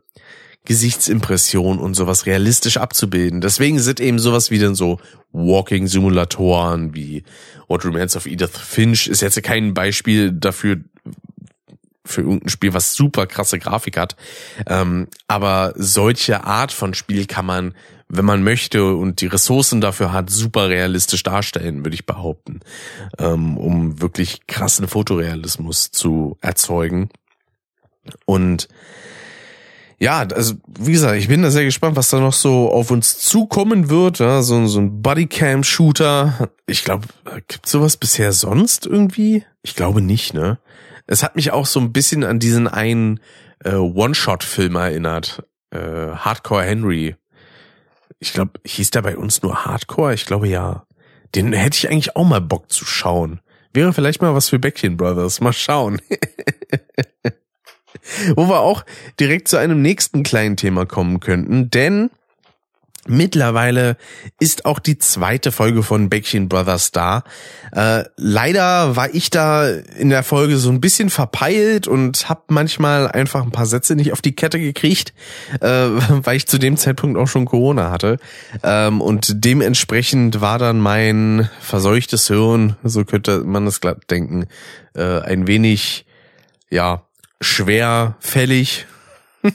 Gesichtsimpression 0.66 1.80
und 1.80 1.96
sowas 1.96 2.26
realistisch 2.26 2.78
abzubilden. 2.78 3.40
Deswegen 3.40 3.80
sind 3.80 4.02
eben 4.02 4.20
sowas 4.20 4.52
wie 4.52 4.60
dann 4.60 4.76
so 4.76 5.00
Walking-Simulatoren 5.32 6.94
wie 6.94 7.24
What 7.68 7.86
Remains 7.86 8.16
of 8.18 8.26
Edith 8.26 8.58
Finch 8.58 9.08
ist 9.08 9.22
jetzt 9.22 9.42
kein 9.42 9.74
Beispiel 9.74 10.34
dafür, 10.34 10.78
für 12.10 12.22
irgendein 12.22 12.50
Spiel, 12.50 12.74
was 12.74 12.94
super 12.94 13.28
krasse 13.28 13.60
Grafik 13.60 13.98
hat. 13.98 14.16
Ähm, 14.68 15.08
aber 15.28 15.74
solche 15.76 16.44
Art 16.44 16.72
von 16.72 16.94
Spiel 16.94 17.26
kann 17.26 17.46
man, 17.46 17.74
wenn 18.08 18.26
man 18.26 18.44
möchte 18.44 18.96
und 18.96 19.22
die 19.22 19.28
Ressourcen 19.28 19.82
dafür 19.82 20.12
hat, 20.12 20.30
super 20.30 20.70
realistisch 20.70 21.24
darstellen, 21.24 21.86
würde 21.86 21.96
ich 21.96 22.06
behaupten, 22.06 22.62
ähm, 23.18 23.58
um 23.58 24.02
wirklich 24.02 24.48
krassen 24.48 24.88
Fotorealismus 24.88 25.92
zu 25.92 26.38
erzeugen. 26.42 27.10
Und 28.26 28.68
ja, 30.00 30.20
also 30.20 30.54
wie 30.80 30.94
gesagt, 30.94 31.18
ich 31.18 31.28
bin 31.28 31.42
da 31.42 31.52
sehr 31.52 31.66
gespannt, 31.66 31.98
was 31.98 32.10
da 32.10 32.20
noch 32.20 32.34
so 32.34 32.72
auf 32.72 32.90
uns 32.90 33.18
zukommen 33.18 33.90
wird. 33.90 34.20
Ja, 34.20 34.42
so, 34.42 34.66
so 34.66 34.80
ein 34.80 35.02
Bodycam-Shooter. 35.02 36.50
Ich 36.68 36.86
glaube, 36.86 37.08
gibt 37.48 37.68
sowas 37.68 37.98
bisher 37.98 38.32
sonst 38.32 38.86
irgendwie? 38.86 39.44
Ich 39.62 39.76
glaube 39.76 40.02
nicht, 40.02 40.34
ne? 40.34 40.58
Es 41.12 41.24
hat 41.24 41.36
mich 41.36 41.52
auch 41.52 41.66
so 41.66 41.80
ein 41.80 41.92
bisschen 41.92 42.24
an 42.24 42.38
diesen 42.38 42.68
einen 42.68 43.20
äh, 43.66 43.74
One-Shot-Film 43.74 44.76
erinnert. 44.76 45.44
Äh, 45.72 45.80
Hardcore 45.80 46.64
Henry. 46.64 47.16
Ich 48.20 48.32
glaube, 48.34 48.60
hieß 48.64 48.92
der 48.92 49.02
bei 49.02 49.18
uns 49.18 49.42
nur 49.42 49.66
Hardcore? 49.66 50.14
Ich 50.14 50.28
glaube 50.28 50.48
ja. 50.48 50.86
Den 51.34 51.52
hätte 51.52 51.78
ich 51.78 51.90
eigentlich 51.90 52.16
auch 52.16 52.28
mal 52.28 52.42
Bock 52.42 52.72
zu 52.72 52.86
schauen. 52.86 53.40
Wäre 53.74 53.92
vielleicht 53.92 54.22
mal 54.22 54.36
was 54.36 54.50
für 54.50 54.60
Bäckchen 54.60 54.98
Brothers. 54.98 55.42
Mal 55.42 55.52
schauen. 55.52 56.00
Wo 58.36 58.48
wir 58.48 58.60
auch 58.60 58.86
direkt 59.20 59.48
zu 59.48 59.58
einem 59.58 59.82
nächsten 59.82 60.22
kleinen 60.22 60.58
Thema 60.58 60.86
kommen 60.86 61.20
könnten, 61.20 61.72
denn 61.72 62.12
Mittlerweile 63.08 63.98
ist 64.40 64.66
auch 64.66 64.80
die 64.80 64.98
zweite 64.98 65.52
Folge 65.52 65.84
von 65.84 66.10
Bäckchen 66.10 66.50
Brothers 66.50 66.92
da. 66.92 67.24
Äh, 67.72 68.04
leider 68.18 68.96
war 68.96 69.14
ich 69.14 69.30
da 69.30 69.70
in 69.70 70.10
der 70.10 70.22
Folge 70.22 70.58
so 70.58 70.70
ein 70.70 70.82
bisschen 70.82 71.10
verpeilt 71.10 71.88
und 71.88 72.28
habe 72.28 72.42
manchmal 72.50 73.08
einfach 73.08 73.44
ein 73.44 73.52
paar 73.52 73.66
Sätze 73.66 73.96
nicht 73.96 74.12
auf 74.12 74.22
die 74.22 74.36
Kette 74.36 74.60
gekriegt, 74.60 75.14
äh, 75.62 75.68
weil 75.68 76.36
ich 76.36 76.48
zu 76.48 76.58
dem 76.58 76.76
Zeitpunkt 76.76 77.18
auch 77.18 77.28
schon 77.28 77.46
Corona 77.46 77.90
hatte. 77.90 78.18
Ähm, 78.64 79.02
und 79.02 79.46
dementsprechend 79.46 80.42
war 80.42 80.60
dann 80.60 80.80
mein 80.80 81.50
verseuchtes 81.62 82.28
Hirn, 82.28 82.76
so 82.84 83.06
könnte 83.06 83.40
man 83.40 83.66
es 83.66 83.80
glatt 83.80 84.12
denken, 84.12 84.46
äh, 84.94 85.22
ein 85.22 85.48
wenig, 85.48 86.06
ja, 86.70 87.04
schwerfällig 87.42 88.86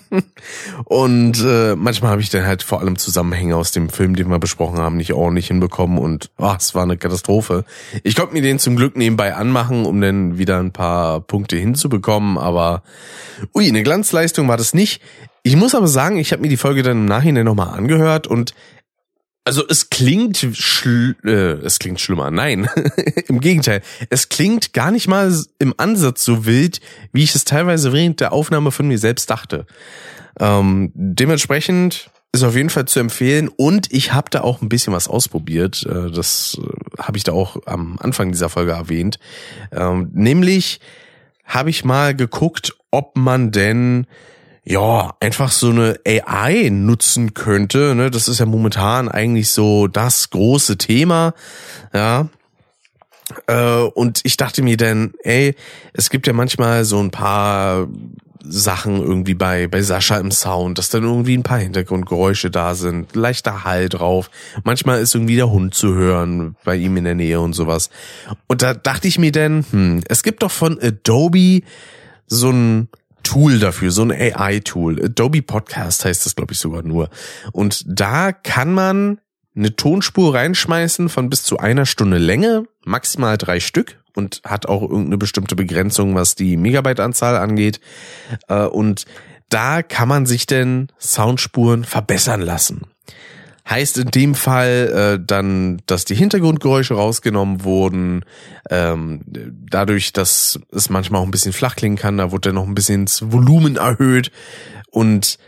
und 0.84 1.42
äh, 1.44 1.76
manchmal 1.76 2.10
habe 2.10 2.22
ich 2.22 2.30
dann 2.30 2.46
halt 2.46 2.62
vor 2.62 2.80
allem 2.80 2.96
Zusammenhänge 2.96 3.56
aus 3.56 3.72
dem 3.72 3.88
Film, 3.88 4.16
den 4.16 4.28
wir 4.28 4.38
besprochen 4.38 4.78
haben, 4.78 4.96
nicht 4.96 5.12
ordentlich 5.12 5.48
hinbekommen 5.48 5.98
und 5.98 6.30
oh, 6.38 6.54
es 6.56 6.74
war 6.74 6.82
eine 6.82 6.96
Katastrophe. 6.96 7.64
Ich 8.02 8.16
konnte 8.16 8.34
mir 8.34 8.42
den 8.42 8.58
zum 8.58 8.76
Glück 8.76 8.96
nebenbei 8.96 9.34
anmachen, 9.34 9.86
um 9.86 10.00
dann 10.00 10.38
wieder 10.38 10.58
ein 10.58 10.72
paar 10.72 11.20
Punkte 11.20 11.56
hinzubekommen, 11.56 12.38
aber 12.38 12.82
ui, 13.54 13.68
eine 13.68 13.82
Glanzleistung 13.82 14.48
war 14.48 14.56
das 14.56 14.74
nicht. 14.74 15.02
Ich 15.42 15.56
muss 15.56 15.74
aber 15.74 15.88
sagen, 15.88 16.16
ich 16.16 16.32
habe 16.32 16.42
mir 16.42 16.48
die 16.48 16.56
Folge 16.56 16.82
dann 16.82 16.98
im 16.98 17.04
Nachhinein 17.04 17.44
nochmal 17.44 17.76
angehört 17.76 18.26
und 18.26 18.54
also 19.44 19.62
es 19.68 19.90
klingt 19.90 20.38
schl 20.52 21.16
äh, 21.24 21.64
es 21.64 21.78
klingt 21.78 22.00
schlimmer. 22.00 22.30
Nein, 22.30 22.68
im 23.28 23.40
Gegenteil. 23.40 23.82
Es 24.10 24.28
klingt 24.28 24.72
gar 24.72 24.90
nicht 24.90 25.06
mal 25.06 25.32
im 25.58 25.74
Ansatz 25.76 26.24
so 26.24 26.46
wild, 26.46 26.80
wie 27.12 27.24
ich 27.24 27.34
es 27.34 27.44
teilweise 27.44 27.92
während 27.92 28.20
der 28.20 28.32
Aufnahme 28.32 28.70
von 28.70 28.88
mir 28.88 28.98
selbst 28.98 29.28
dachte. 29.30 29.66
Ähm, 30.40 30.92
dementsprechend 30.94 32.10
ist 32.32 32.42
auf 32.42 32.56
jeden 32.56 32.70
Fall 32.70 32.86
zu 32.86 32.98
empfehlen 32.98 33.48
und 33.48 33.92
ich 33.92 34.12
habe 34.12 34.28
da 34.30 34.40
auch 34.40 34.60
ein 34.60 34.68
bisschen 34.68 34.92
was 34.92 35.08
ausprobiert. 35.08 35.86
Äh, 35.88 36.10
das 36.10 36.58
äh, 36.60 37.02
habe 37.02 37.16
ich 37.16 37.24
da 37.24 37.32
auch 37.32 37.58
am 37.66 37.98
Anfang 38.00 38.32
dieser 38.32 38.48
Folge 38.48 38.72
erwähnt. 38.72 39.18
Ähm, 39.70 40.10
nämlich 40.12 40.80
habe 41.44 41.70
ich 41.70 41.84
mal 41.84 42.16
geguckt, 42.16 42.74
ob 42.90 43.16
man 43.16 43.52
denn 43.52 44.06
ja, 44.64 45.14
einfach 45.20 45.50
so 45.50 45.70
eine 45.70 46.00
AI 46.06 46.70
nutzen 46.70 47.34
könnte. 47.34 47.94
Ne? 47.94 48.10
Das 48.10 48.28
ist 48.28 48.40
ja 48.40 48.46
momentan 48.46 49.08
eigentlich 49.08 49.50
so 49.50 49.88
das 49.88 50.30
große 50.30 50.78
Thema. 50.78 51.34
Ja. 51.92 52.28
Äh, 53.46 53.82
und 53.94 54.20
ich 54.24 54.36
dachte 54.36 54.62
mir 54.62 54.76
dann, 54.76 55.12
ey, 55.22 55.54
es 55.92 56.08
gibt 56.08 56.26
ja 56.26 56.32
manchmal 56.32 56.84
so 56.84 56.98
ein 56.98 57.10
paar 57.10 57.88
Sachen 58.46 59.02
irgendwie 59.02 59.34
bei, 59.34 59.66
bei 59.66 59.82
Sascha 59.82 60.16
im 60.18 60.30
Sound, 60.30 60.78
dass 60.78 60.90
dann 60.90 61.02
irgendwie 61.02 61.36
ein 61.36 61.42
paar 61.42 61.58
Hintergrundgeräusche 61.58 62.50
da 62.50 62.74
sind, 62.74 63.14
leichter 63.16 63.64
Hall 63.64 63.88
drauf. 63.88 64.30
Manchmal 64.64 65.00
ist 65.00 65.14
irgendwie 65.14 65.36
der 65.36 65.50
Hund 65.50 65.74
zu 65.74 65.94
hören 65.94 66.56
bei 66.64 66.76
ihm 66.76 66.96
in 66.96 67.04
der 67.04 67.14
Nähe 67.14 67.40
und 67.40 67.54
sowas. 67.54 67.90
Und 68.46 68.62
da 68.62 68.74
dachte 68.74 69.08
ich 69.08 69.18
mir 69.18 69.32
dann, 69.32 69.64
hm, 69.70 70.02
es 70.08 70.22
gibt 70.22 70.42
doch 70.42 70.50
von 70.50 70.78
Adobe 70.80 71.62
so 72.26 72.50
ein 72.50 72.88
Tool 73.24 73.58
dafür, 73.58 73.90
so 73.90 74.02
ein 74.02 74.12
AI-Tool. 74.12 75.04
Adobe 75.04 75.42
Podcast 75.42 76.04
heißt 76.04 76.24
das, 76.24 76.36
glaube 76.36 76.52
ich, 76.52 76.60
sogar 76.60 76.82
nur. 76.82 77.10
Und 77.52 77.84
da 77.86 78.30
kann 78.30 78.72
man 78.72 79.20
eine 79.56 79.74
Tonspur 79.74 80.34
reinschmeißen 80.34 81.08
von 81.08 81.28
bis 81.30 81.42
zu 81.42 81.58
einer 81.58 81.86
Stunde 81.86 82.18
Länge, 82.18 82.64
maximal 82.84 83.36
drei 83.36 83.60
Stück 83.60 84.00
und 84.14 84.40
hat 84.44 84.66
auch 84.66 84.82
irgendeine 84.82 85.18
bestimmte 85.18 85.56
Begrenzung, 85.56 86.14
was 86.14 86.34
die 86.34 86.56
Megabyte-Anzahl 86.56 87.36
angeht. 87.36 87.80
Äh, 88.48 88.66
und 88.66 89.06
da 89.48 89.82
kann 89.82 90.08
man 90.08 90.26
sich 90.26 90.46
denn 90.46 90.88
Soundspuren 90.98 91.84
verbessern 91.84 92.40
lassen. 92.40 92.82
Heißt 93.68 93.96
in 93.96 94.10
dem 94.10 94.34
Fall 94.34 95.18
äh, 95.20 95.24
dann, 95.24 95.80
dass 95.86 96.04
die 96.04 96.14
Hintergrundgeräusche 96.14 96.94
rausgenommen 96.94 97.64
wurden, 97.64 98.24
ähm, 98.68 99.22
dadurch, 99.26 100.12
dass 100.12 100.60
es 100.70 100.90
manchmal 100.90 101.22
auch 101.22 101.24
ein 101.24 101.30
bisschen 101.30 101.54
flach 101.54 101.74
klingen 101.74 101.96
kann, 101.96 102.18
da 102.18 102.30
wurde 102.30 102.50
dann 102.50 102.56
noch 102.56 102.66
ein 102.66 102.74
bisschen 102.74 103.06
das 103.06 103.32
Volumen 103.32 103.76
erhöht 103.76 104.30
und 104.90 105.38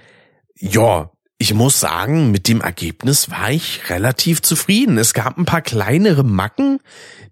ja, 0.58 1.10
ich 1.38 1.52
muss 1.52 1.80
sagen, 1.80 2.30
mit 2.30 2.48
dem 2.48 2.62
Ergebnis 2.62 3.30
war 3.30 3.50
ich 3.50 3.90
relativ 3.90 4.40
zufrieden. 4.40 4.96
Es 4.96 5.12
gab 5.12 5.36
ein 5.36 5.44
paar 5.44 5.60
kleinere 5.60 6.24
Macken, 6.24 6.80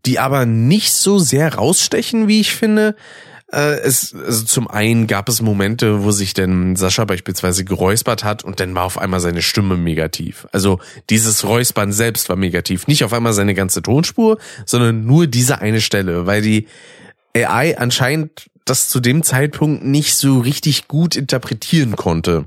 die 0.04 0.18
aber 0.18 0.44
nicht 0.44 0.92
so 0.92 1.18
sehr 1.18 1.54
rausstechen, 1.54 2.28
wie 2.28 2.40
ich 2.40 2.54
finde. 2.54 2.96
Äh, 3.54 3.80
es, 3.80 4.14
also 4.14 4.44
zum 4.44 4.68
einen 4.68 5.06
gab 5.06 5.28
es 5.28 5.40
Momente, 5.40 6.02
wo 6.02 6.10
sich 6.10 6.34
denn 6.34 6.74
Sascha 6.74 7.04
beispielsweise 7.04 7.64
geräuspert 7.64 8.24
hat 8.24 8.42
und 8.42 8.58
dann 8.58 8.74
war 8.74 8.84
auf 8.84 8.98
einmal 8.98 9.20
seine 9.20 9.42
Stimme 9.42 9.78
negativ. 9.78 10.48
Also 10.50 10.80
dieses 11.08 11.44
Räuspern 11.44 11.92
selbst 11.92 12.28
war 12.28 12.36
negativ. 12.36 12.88
Nicht 12.88 13.04
auf 13.04 13.12
einmal 13.12 13.32
seine 13.32 13.54
ganze 13.54 13.80
Tonspur, 13.80 14.38
sondern 14.66 15.06
nur 15.06 15.28
diese 15.28 15.60
eine 15.60 15.80
Stelle, 15.80 16.26
weil 16.26 16.42
die 16.42 16.66
AI 17.36 17.78
anscheinend 17.78 18.50
das 18.64 18.88
zu 18.88 18.98
dem 18.98 19.22
Zeitpunkt 19.22 19.84
nicht 19.84 20.16
so 20.16 20.40
richtig 20.40 20.88
gut 20.88 21.14
interpretieren 21.14 21.94
konnte. 21.94 22.46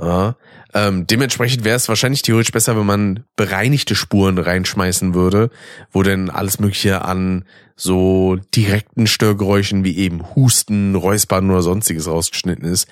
Ja, 0.00 0.36
ähm, 0.74 1.06
dementsprechend 1.06 1.64
wäre 1.64 1.76
es 1.76 1.88
wahrscheinlich 1.88 2.22
theoretisch 2.22 2.52
besser, 2.52 2.76
wenn 2.76 2.86
man 2.86 3.24
bereinigte 3.36 3.94
Spuren 3.94 4.38
reinschmeißen 4.38 5.14
würde, 5.14 5.50
wo 5.92 6.02
denn 6.02 6.30
alles 6.30 6.58
Mögliche 6.58 7.04
an 7.04 7.44
so 7.74 8.36
direkten 8.54 9.06
Störgeräuschen 9.06 9.84
wie 9.84 9.96
eben 9.96 10.34
Husten, 10.34 10.94
Räuspern 10.94 11.50
oder 11.50 11.62
sonstiges 11.62 12.08
rausgeschnitten 12.08 12.64
ist. 12.64 12.88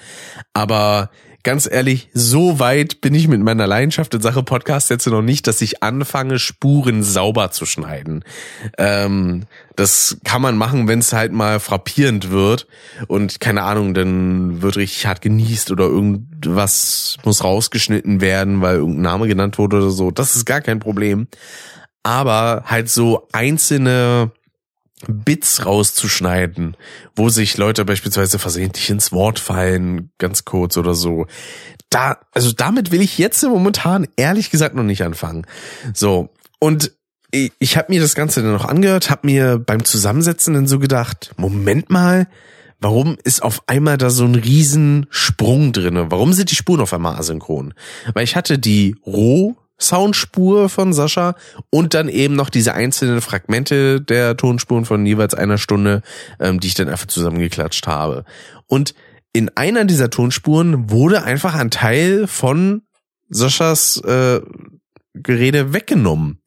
Aber 0.55 1.11
ganz 1.47 1.69
ehrlich, 1.71 2.09
so 2.13 2.59
weit 2.59 3.01
bin 3.01 3.15
ich 3.15 3.29
mit 3.29 3.41
meiner 3.41 3.69
Leidenschaft 3.69 4.13
in 4.13 4.21
Sache 4.21 4.43
Podcast 4.43 4.91
jetzt 4.91 5.07
noch 5.07 5.23
nicht, 5.23 5.47
dass 5.47 5.63
ich 5.63 5.81
anfange, 5.81 6.41
Spuren 6.41 7.05
sauber 7.05 7.53
zu 7.53 7.67
schneiden. 7.67 8.25
Ähm, 8.79 9.45
das 9.77 10.19
kann 10.25 10.43
man 10.43 10.57
machen, 10.57 10.89
wenn 10.89 10.99
es 10.99 11.13
halt 11.13 11.31
mal 11.31 11.61
frappierend 11.61 12.33
wird 12.33 12.67
und 13.07 13.39
keine 13.39 13.63
Ahnung, 13.63 13.95
dann 13.95 14.61
wird 14.61 14.77
richtig 14.77 15.07
hart 15.07 15.21
genießt 15.21 15.71
oder 15.71 15.85
irgendwas 15.85 17.17
muss 17.25 17.45
rausgeschnitten 17.45 18.21
werden, 18.21 18.61
weil 18.61 18.79
irgendein 18.79 19.03
Name 19.03 19.29
genannt 19.29 19.57
wurde 19.57 19.77
oder 19.77 19.91
so. 19.91 20.11
Das 20.11 20.35
ist 20.35 20.47
gar 20.47 20.61
kein 20.61 20.81
Problem. 20.81 21.29
Aber 22.03 22.65
halt 22.67 22.91
so 22.91 23.29
einzelne 23.31 24.33
Bits 25.07 25.67
rauszuschneiden, 25.67 26.77
wo 27.15 27.29
sich 27.29 27.57
Leute 27.59 27.85
beispielsweise 27.85 28.39
versehentlich 28.39 28.89
ins 28.89 29.13
Wort 29.13 29.39
fallen, 29.39 30.11
ganz 30.19 30.45
kurz 30.45 30.77
oder 30.77 30.95
so. 30.95 31.27
Da, 31.91 32.19
also 32.33 32.53
damit 32.53 32.91
will 32.91 33.03
ich 33.03 33.19
jetzt 33.19 33.43
momentan 33.43 34.09
ehrlich 34.17 34.51
gesagt 34.51 34.75
noch 34.75 34.83
nicht 34.83 35.03
anfangen. 35.03 35.47
So. 35.93 36.31
Und 36.59 36.93
ich, 37.31 37.53
ich 37.59 37.77
habe 37.77 37.93
mir 37.93 38.01
das 38.01 38.15
Ganze 38.15 38.43
dann 38.43 38.53
noch 38.53 38.65
angehört, 38.65 39.11
habe 39.11 39.27
mir 39.27 39.59
beim 39.59 39.85
Zusammensetzen 39.85 40.55
dann 40.55 40.67
so 40.67 40.79
gedacht, 40.79 41.35
Moment 41.37 41.91
mal, 41.91 42.27
warum 42.81 43.19
ist 43.23 43.43
auf 43.43 43.63
einmal 43.67 43.99
da 43.99 44.09
so 44.09 44.25
ein 44.25 44.35
Riesensprung 44.35 45.73
drinne? 45.73 46.11
Warum 46.11 46.33
sind 46.33 46.51
die 46.51 46.57
Spuren 46.57 46.81
auf 46.81 46.95
einmal 46.95 47.17
asynchron? 47.17 47.75
Weil 48.15 48.25
ich 48.25 48.35
hatte 48.35 48.59
die 48.59 48.97
Roh 49.07 49.57
Soundspur 49.79 50.69
von 50.69 50.93
Sascha 50.93 51.35
und 51.71 51.95
dann 51.95 52.09
eben 52.09 52.35
noch 52.35 52.51
diese 52.51 52.75
einzelnen 52.75 53.21
Fragmente 53.21 54.01
der 54.01 54.37
Tonspuren 54.37 54.85
von 54.85 55.05
jeweils 55.05 55.35
einer 55.35 55.59
Stunde, 55.59 56.03
ähm, 56.41 56.61
die 56.61 56.69
ich 56.69 56.75
dann 56.75 56.89
einfach 56.89 57.07
zusammengeklatscht 57.07 57.87
habe. 57.87 58.25
Und 58.67 58.95
in 59.33 59.51
einer 59.55 59.85
dieser 59.85 60.09
Tonspuren 60.09 60.91
wurde 60.91 61.23
einfach 61.23 61.55
ein 61.55 61.71
Teil 61.71 62.27
von 62.27 62.83
Saschas 63.29 63.99
äh, 63.99 64.41
Gerede 65.15 65.73
weggenommen. 65.73 66.41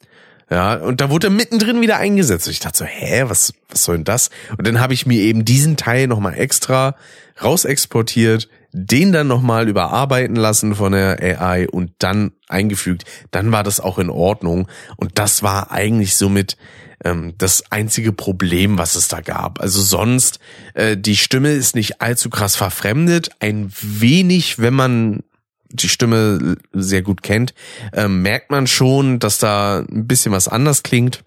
Ja, 0.50 0.76
und 0.76 1.00
da 1.00 1.12
wurde 1.12 1.28
er 1.28 1.32
mittendrin 1.32 1.82
wieder 1.82 1.98
eingesetzt. 1.98 2.48
Und 2.48 2.54
ich 2.54 2.60
dachte 2.60 2.80
so, 2.80 2.86
hä, 2.86 3.26
was, 3.28 3.54
was 3.70 3.84
soll 3.84 3.98
denn 3.98 4.06
das? 4.06 4.32
Und 4.58 4.66
dann 4.66 4.80
habe 4.80 4.96
ich 4.96 5.06
mir 5.06 5.20
eben 5.20 5.46
diesen 5.46 5.78
Teil 5.78 6.08
nochmal 6.08 6.34
extra 6.36 6.96
rausexportiert, 7.42 8.50
den 8.72 9.12
dann 9.12 9.28
nochmal 9.28 9.68
überarbeiten 9.68 10.36
lassen 10.36 10.76
von 10.76 10.92
der 10.92 11.20
AI 11.22 11.68
und 11.68 11.92
dann 12.00 12.32
eingefügt. 12.48 13.06
Dann 13.32 13.52
war 13.52 13.64
das 13.64 13.80
auch 13.80 13.98
in 13.98 14.10
Ordnung. 14.10 14.68
Und 14.98 15.18
das 15.18 15.44
war 15.44 15.72
eigentlich 15.72 16.16
somit 16.16 16.58
ähm, 17.04 17.34
das 17.38 17.72
einzige 17.72 18.12
Problem, 18.12 18.78
was 18.78 18.96
es 18.96 19.08
da 19.08 19.22
gab. 19.22 19.62
Also 19.62 19.82
sonst, 19.82 20.40
äh, 20.74 20.98
die 20.98 21.16
Stimme 21.16 21.52
ist 21.52 21.76
nicht 21.76 22.02
allzu 22.02 22.30
krass 22.30 22.56
verfremdet. 22.56 23.30
Ein 23.40 23.72
wenig, 23.82 24.60
wenn 24.60 24.74
man 24.74 25.24
die 25.72 25.90
Stimme 25.90 26.58
sehr 26.74 27.02
gut 27.02 27.22
kennt, 27.22 27.54
äh, 27.94 28.08
merkt 28.08 28.52
man 28.52 28.68
schon, 28.68 29.20
dass 29.20 29.38
da 29.38 29.80
ein 29.80 30.08
bisschen 30.08 30.32
was 30.32 30.48
anders 30.48 30.84
klingt. 30.84 31.24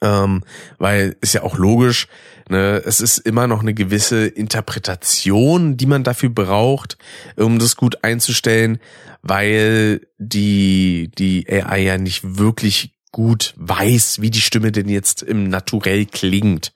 Ähm, 0.00 0.42
weil 0.78 1.16
ist 1.20 1.34
ja 1.34 1.42
auch 1.42 1.56
logisch, 1.56 2.08
ne, 2.48 2.82
es 2.84 3.00
ist 3.00 3.18
immer 3.18 3.46
noch 3.46 3.60
eine 3.60 3.74
gewisse 3.74 4.26
Interpretation, 4.26 5.76
die 5.76 5.86
man 5.86 6.02
dafür 6.02 6.30
braucht, 6.30 6.98
um 7.36 7.58
das 7.58 7.76
gut 7.76 8.02
einzustellen, 8.02 8.80
weil 9.22 10.06
die, 10.18 11.10
die 11.16 11.46
AI 11.48 11.82
ja 11.82 11.98
nicht 11.98 12.38
wirklich 12.38 12.94
gut 13.12 13.54
weiß, 13.56 14.20
wie 14.20 14.30
die 14.30 14.40
Stimme 14.40 14.72
denn 14.72 14.88
jetzt 14.88 15.22
im 15.22 15.48
Naturell 15.48 16.06
klingt. 16.06 16.72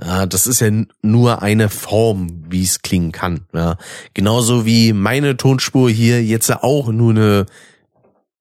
Ja, 0.00 0.26
das 0.26 0.46
ist 0.46 0.60
ja 0.60 0.70
nur 1.02 1.42
eine 1.42 1.68
Form, 1.68 2.44
wie 2.48 2.62
es 2.62 2.82
klingen 2.82 3.10
kann. 3.10 3.46
Ja. 3.52 3.78
Genauso 4.14 4.64
wie 4.64 4.92
meine 4.92 5.36
Tonspur 5.36 5.90
hier 5.90 6.22
jetzt 6.22 6.50
auch 6.52 6.92
nur 6.92 7.10
eine 7.10 7.46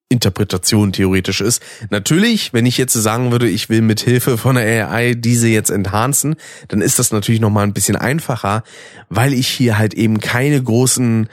Interpretation 0.09 0.93
theoretisch 0.93 1.41
ist. 1.41 1.61
Natürlich, 1.89 2.53
wenn 2.53 2.65
ich 2.65 2.77
jetzt 2.77 2.93
sagen 2.93 3.31
würde, 3.31 3.49
ich 3.49 3.69
will 3.69 3.81
mit 3.81 3.99
Hilfe 3.99 4.37
von 4.37 4.55
der 4.55 4.89
AI 4.89 5.15
diese 5.15 5.49
jetzt 5.49 5.69
enhancen, 5.69 6.35
dann 6.69 6.81
ist 6.81 6.97
das 6.97 7.11
natürlich 7.11 7.41
noch 7.41 7.49
mal 7.49 7.63
ein 7.63 7.73
bisschen 7.73 7.97
einfacher, 7.97 8.63
weil 9.09 9.33
ich 9.33 9.47
hier 9.47 9.77
halt 9.77 9.93
eben 9.93 10.19
keine 10.19 10.61
großen 10.63 11.27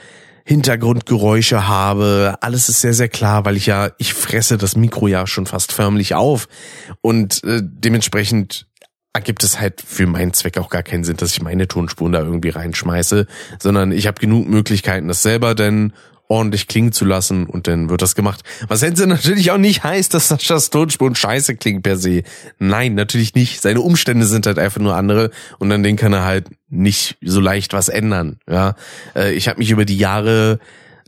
Hintergrundgeräusche 0.44 1.68
habe. 1.68 2.37
Alles 2.40 2.68
ist 2.68 2.80
sehr, 2.80 2.94
sehr 2.94 3.08
klar, 3.08 3.44
weil 3.44 3.56
ich 3.56 3.66
ja, 3.66 3.90
ich 3.98 4.12
fresse 4.12 4.58
das 4.58 4.76
Mikro 4.76 5.06
ja 5.06 5.26
schon 5.26 5.46
fast 5.46 5.72
förmlich 5.72 6.14
auf 6.14 6.48
und 7.00 7.42
äh, 7.44 7.60
dementsprechend 7.62 8.66
ergibt 9.14 9.44
es 9.44 9.60
halt 9.60 9.80
für 9.80 10.06
meinen 10.06 10.32
Zweck 10.32 10.58
auch 10.58 10.68
gar 10.68 10.82
keinen 10.82 11.04
Sinn, 11.04 11.16
dass 11.16 11.30
ich 11.30 11.40
meine 11.40 11.68
Tonspuren 11.68 12.12
da 12.12 12.20
irgendwie 12.20 12.48
reinschmeiße, 12.48 13.26
sondern 13.60 13.92
ich 13.92 14.08
habe 14.08 14.20
genug 14.20 14.48
Möglichkeiten, 14.48 15.06
das 15.06 15.22
selber 15.22 15.54
denn 15.54 15.92
ordentlich 16.28 16.68
klingen 16.68 16.92
zu 16.92 17.04
lassen 17.04 17.46
und 17.46 17.66
dann 17.66 17.90
wird 17.90 18.02
das 18.02 18.14
gemacht. 18.14 18.42
Was 18.68 18.80
jetzt 18.80 19.04
natürlich 19.04 19.50
auch 19.50 19.58
nicht 19.58 19.84
heißt, 19.84 20.14
dass 20.14 20.28
Saschas 20.28 20.70
Tonspuren 20.70 21.14
scheiße 21.14 21.56
klingen 21.56 21.82
per 21.82 21.96
se. 21.96 22.22
Nein, 22.58 22.94
natürlich 22.94 23.34
nicht. 23.34 23.60
Seine 23.60 23.80
Umstände 23.80 24.26
sind 24.26 24.46
halt 24.46 24.58
einfach 24.58 24.80
nur 24.80 24.96
andere 24.96 25.30
und 25.58 25.70
an 25.70 25.82
denen 25.82 25.98
kann 25.98 26.12
er 26.12 26.24
halt 26.24 26.48
nicht 26.68 27.18
so 27.22 27.40
leicht 27.40 27.72
was 27.72 27.88
ändern. 27.88 28.38
Ja, 28.48 28.74
äh, 29.14 29.32
ich 29.34 29.48
habe 29.48 29.58
mich 29.58 29.70
über 29.70 29.84
die 29.84 29.98
Jahre 29.98 30.58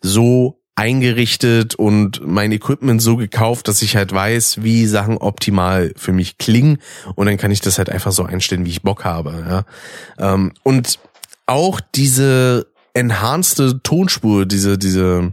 so 0.03 0.61
eingerichtet 0.77 1.75
und 1.75 2.21
mein 2.25 2.53
Equipment 2.53 3.01
so 3.01 3.17
gekauft, 3.17 3.67
dass 3.67 3.81
ich 3.81 3.97
halt 3.97 4.13
weiß, 4.13 4.63
wie 4.63 4.87
Sachen 4.87 5.17
optimal 5.17 5.93
für 5.97 6.13
mich 6.13 6.37
klingen 6.37 6.79
und 7.15 7.27
dann 7.27 7.39
kann 7.39 7.51
ich 7.51 7.63
das 7.63 7.79
halt 7.79 7.89
einfach 7.89 8.13
so 8.13 8.25
einstellen, 8.25 8.67
wie 8.67 8.71
ich 8.71 8.83
Bock 8.83 9.05
habe. 9.05 9.65
Ja? 10.19 10.35
Ähm, 10.35 10.53
und 10.63 10.99
auch 11.47 11.81
diese 11.95 12.67
enhanced 12.97 13.83
Tonspur, 13.83 14.47
diese, 14.47 14.79
diese, 14.79 15.33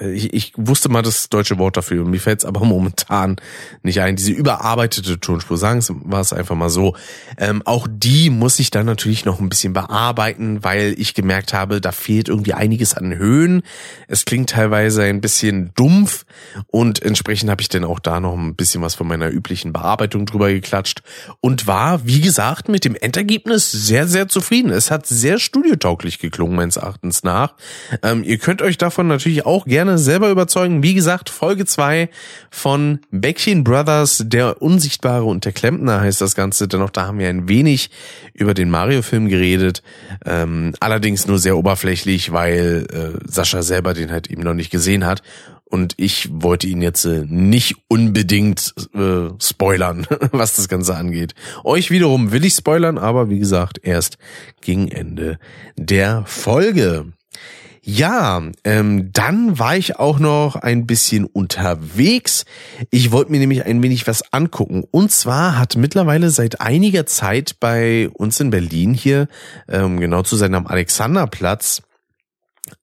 ich, 0.00 0.34
ich 0.34 0.52
wusste 0.56 0.88
mal 0.88 1.02
das 1.02 1.28
deutsche 1.28 1.58
Wort 1.58 1.76
dafür, 1.76 2.04
mir 2.04 2.20
fällt 2.20 2.40
es 2.40 2.44
aber 2.44 2.64
momentan 2.64 3.36
nicht 3.82 4.00
ein. 4.00 4.16
Diese 4.16 4.32
überarbeitete 4.32 5.18
Tonspur, 5.20 5.56
sagen 5.56 5.82
wir 6.04 6.18
es 6.18 6.32
einfach 6.32 6.54
mal 6.54 6.68
so. 6.68 6.94
Ähm, 7.38 7.62
auch 7.64 7.86
die 7.90 8.30
muss 8.30 8.58
ich 8.58 8.70
dann 8.70 8.86
natürlich 8.86 9.24
noch 9.24 9.40
ein 9.40 9.48
bisschen 9.48 9.72
bearbeiten, 9.72 10.62
weil 10.62 10.94
ich 10.98 11.14
gemerkt 11.14 11.52
habe, 11.52 11.80
da 11.80 11.92
fehlt 11.92 12.28
irgendwie 12.28 12.54
einiges 12.54 12.94
an 12.94 13.16
Höhen. 13.16 13.62
Es 14.06 14.24
klingt 14.24 14.50
teilweise 14.50 15.02
ein 15.02 15.20
bisschen 15.20 15.72
dumpf 15.74 16.24
und 16.66 17.02
entsprechend 17.02 17.50
habe 17.50 17.62
ich 17.62 17.68
dann 17.68 17.84
auch 17.84 17.98
da 17.98 18.20
noch 18.20 18.36
ein 18.36 18.54
bisschen 18.56 18.82
was 18.82 18.94
von 18.94 19.08
meiner 19.08 19.30
üblichen 19.30 19.72
Bearbeitung 19.72 20.26
drüber 20.26 20.50
geklatscht 20.50 21.02
und 21.40 21.66
war, 21.66 22.06
wie 22.06 22.20
gesagt, 22.20 22.68
mit 22.68 22.84
dem 22.84 22.94
Endergebnis 22.94 23.70
sehr, 23.72 24.06
sehr 24.06 24.28
zufrieden. 24.28 24.70
Es 24.70 24.90
hat 24.90 25.06
sehr 25.06 25.38
studiotauglich 25.38 26.18
geklungen, 26.18 26.56
meines 26.56 26.76
Erachtens 26.76 27.22
nach. 27.22 27.54
Ähm, 28.02 28.22
ihr 28.22 28.38
könnt 28.38 28.62
euch 28.62 28.78
davon 28.78 29.08
natürlich 29.08 29.46
auch 29.46 29.64
gerne 29.64 29.77
gerne 29.78 29.96
selber 29.96 30.30
überzeugen. 30.30 30.82
Wie 30.82 30.92
gesagt, 30.92 31.30
Folge 31.30 31.64
zwei 31.64 32.10
von 32.50 32.98
Bäckchen 33.12 33.62
Brothers, 33.62 34.24
der 34.26 34.60
Unsichtbare 34.60 35.22
und 35.22 35.44
der 35.44 35.52
Klempner 35.52 36.00
heißt 36.00 36.20
das 36.20 36.34
Ganze. 36.34 36.66
Dennoch, 36.66 36.90
da 36.90 37.06
haben 37.06 37.20
wir 37.20 37.28
ein 37.28 37.48
wenig 37.48 37.90
über 38.34 38.54
den 38.54 38.70
Mario-Film 38.70 39.28
geredet. 39.28 39.84
Ähm, 40.26 40.74
allerdings 40.80 41.28
nur 41.28 41.38
sehr 41.38 41.56
oberflächlich, 41.56 42.32
weil 42.32 42.88
äh, 42.92 43.30
Sascha 43.30 43.62
selber 43.62 43.94
den 43.94 44.10
halt 44.10 44.28
eben 44.28 44.42
noch 44.42 44.54
nicht 44.54 44.70
gesehen 44.70 45.06
hat. 45.06 45.22
Und 45.64 45.94
ich 45.96 46.28
wollte 46.32 46.66
ihn 46.66 46.82
jetzt 46.82 47.04
äh, 47.04 47.24
nicht 47.28 47.76
unbedingt 47.86 48.74
äh, 48.94 49.28
spoilern, 49.40 50.08
was 50.32 50.56
das 50.56 50.68
Ganze 50.68 50.96
angeht. 50.96 51.36
Euch 51.62 51.92
wiederum 51.92 52.32
will 52.32 52.44
ich 52.44 52.54
spoilern, 52.54 52.98
aber 52.98 53.30
wie 53.30 53.38
gesagt, 53.38 53.78
erst 53.84 54.18
gegen 54.60 54.88
Ende 54.88 55.38
der 55.76 56.24
Folge. 56.26 57.12
Ja, 57.90 58.42
ähm, 58.64 59.14
dann 59.14 59.58
war 59.58 59.74
ich 59.74 59.98
auch 59.98 60.18
noch 60.18 60.56
ein 60.56 60.86
bisschen 60.86 61.24
unterwegs. 61.24 62.44
Ich 62.90 63.12
wollte 63.12 63.30
mir 63.30 63.38
nämlich 63.38 63.64
ein 63.64 63.82
wenig 63.82 64.06
was 64.06 64.30
angucken. 64.30 64.84
Und 64.90 65.10
zwar 65.10 65.58
hat 65.58 65.74
mittlerweile 65.74 66.28
seit 66.28 66.60
einiger 66.60 67.06
Zeit 67.06 67.56
bei 67.60 68.10
uns 68.10 68.40
in 68.40 68.50
Berlin 68.50 68.92
hier, 68.92 69.26
ähm, 69.68 69.98
genau 70.00 70.20
zu 70.20 70.36
sein 70.36 70.54
am 70.54 70.66
Alexanderplatz, 70.66 71.80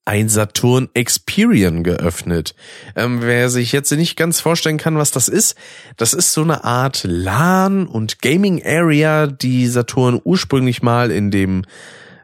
ein 0.06 0.28
Saturn 0.28 0.90
Experian 0.96 1.84
geöffnet. 1.84 2.56
Ähm, 2.96 3.22
wer 3.22 3.52
sich 3.52 3.74
jetzt 3.74 3.92
nicht 3.92 4.16
ganz 4.16 4.40
vorstellen 4.40 4.80
kann, 4.80 4.98
was 4.98 5.12
das 5.12 5.28
ist, 5.28 5.56
das 5.98 6.14
ist 6.16 6.34
so 6.34 6.42
eine 6.42 6.64
Art 6.64 7.04
LAN 7.04 7.86
und 7.86 8.24
Gaming 8.24 8.66
Area, 8.66 9.28
die 9.28 9.68
Saturn 9.68 10.20
ursprünglich 10.24 10.82
mal 10.82 11.12
in 11.12 11.30
dem 11.30 11.62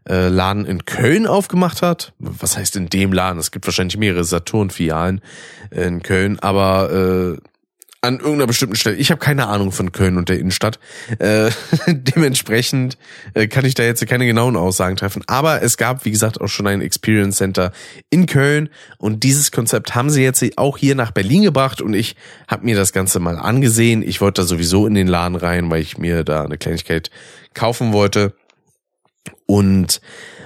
äh, 0.07 0.27
Laden 0.29 0.65
in 0.65 0.85
Köln 0.85 1.27
aufgemacht 1.27 1.81
hat. 1.81 2.13
Was 2.19 2.57
heißt 2.57 2.75
in 2.75 2.89
dem 2.89 3.13
Laden? 3.13 3.39
Es 3.39 3.51
gibt 3.51 3.65
wahrscheinlich 3.67 3.97
mehrere 3.97 4.23
Saturn-Filialen 4.23 5.21
in 5.71 6.01
Köln, 6.01 6.39
aber 6.39 7.37
äh, 7.39 7.51
an 8.03 8.17
irgendeiner 8.17 8.47
bestimmten 8.47 8.75
Stelle. 8.75 8.95
Ich 8.95 9.11
habe 9.11 9.19
keine 9.19 9.47
Ahnung 9.47 9.71
von 9.71 9.91
Köln 9.91 10.17
und 10.17 10.27
der 10.27 10.39
Innenstadt. 10.39 10.79
Äh, 11.19 11.51
dementsprechend 11.87 12.97
äh, 13.35 13.47
kann 13.47 13.63
ich 13.63 13.75
da 13.75 13.83
jetzt 13.83 14.05
keine 14.07 14.25
genauen 14.25 14.55
Aussagen 14.55 14.95
treffen. 14.95 15.23
Aber 15.27 15.61
es 15.61 15.77
gab, 15.77 16.03
wie 16.03 16.11
gesagt, 16.11 16.41
auch 16.41 16.47
schon 16.47 16.65
ein 16.65 16.81
Experience 16.81 17.37
Center 17.37 17.71
in 18.09 18.25
Köln 18.25 18.69
und 18.97 19.21
dieses 19.23 19.51
Konzept 19.51 19.93
haben 19.93 20.09
sie 20.09 20.23
jetzt 20.23 20.43
auch 20.57 20.79
hier 20.79 20.95
nach 20.95 21.11
Berlin 21.11 21.43
gebracht 21.43 21.79
und 21.79 21.93
ich 21.93 22.15
habe 22.47 22.65
mir 22.65 22.75
das 22.75 22.91
Ganze 22.91 23.19
mal 23.19 23.37
angesehen. 23.37 24.01
Ich 24.01 24.19
wollte 24.19 24.41
da 24.41 24.47
sowieso 24.47 24.87
in 24.87 24.95
den 24.95 25.07
Laden 25.07 25.35
rein, 25.35 25.69
weil 25.69 25.81
ich 25.81 25.99
mir 25.99 26.23
da 26.23 26.43
eine 26.43 26.57
Kleinigkeit 26.57 27.11
kaufen 27.53 27.93
wollte. 27.93 28.33
Und 29.45 30.01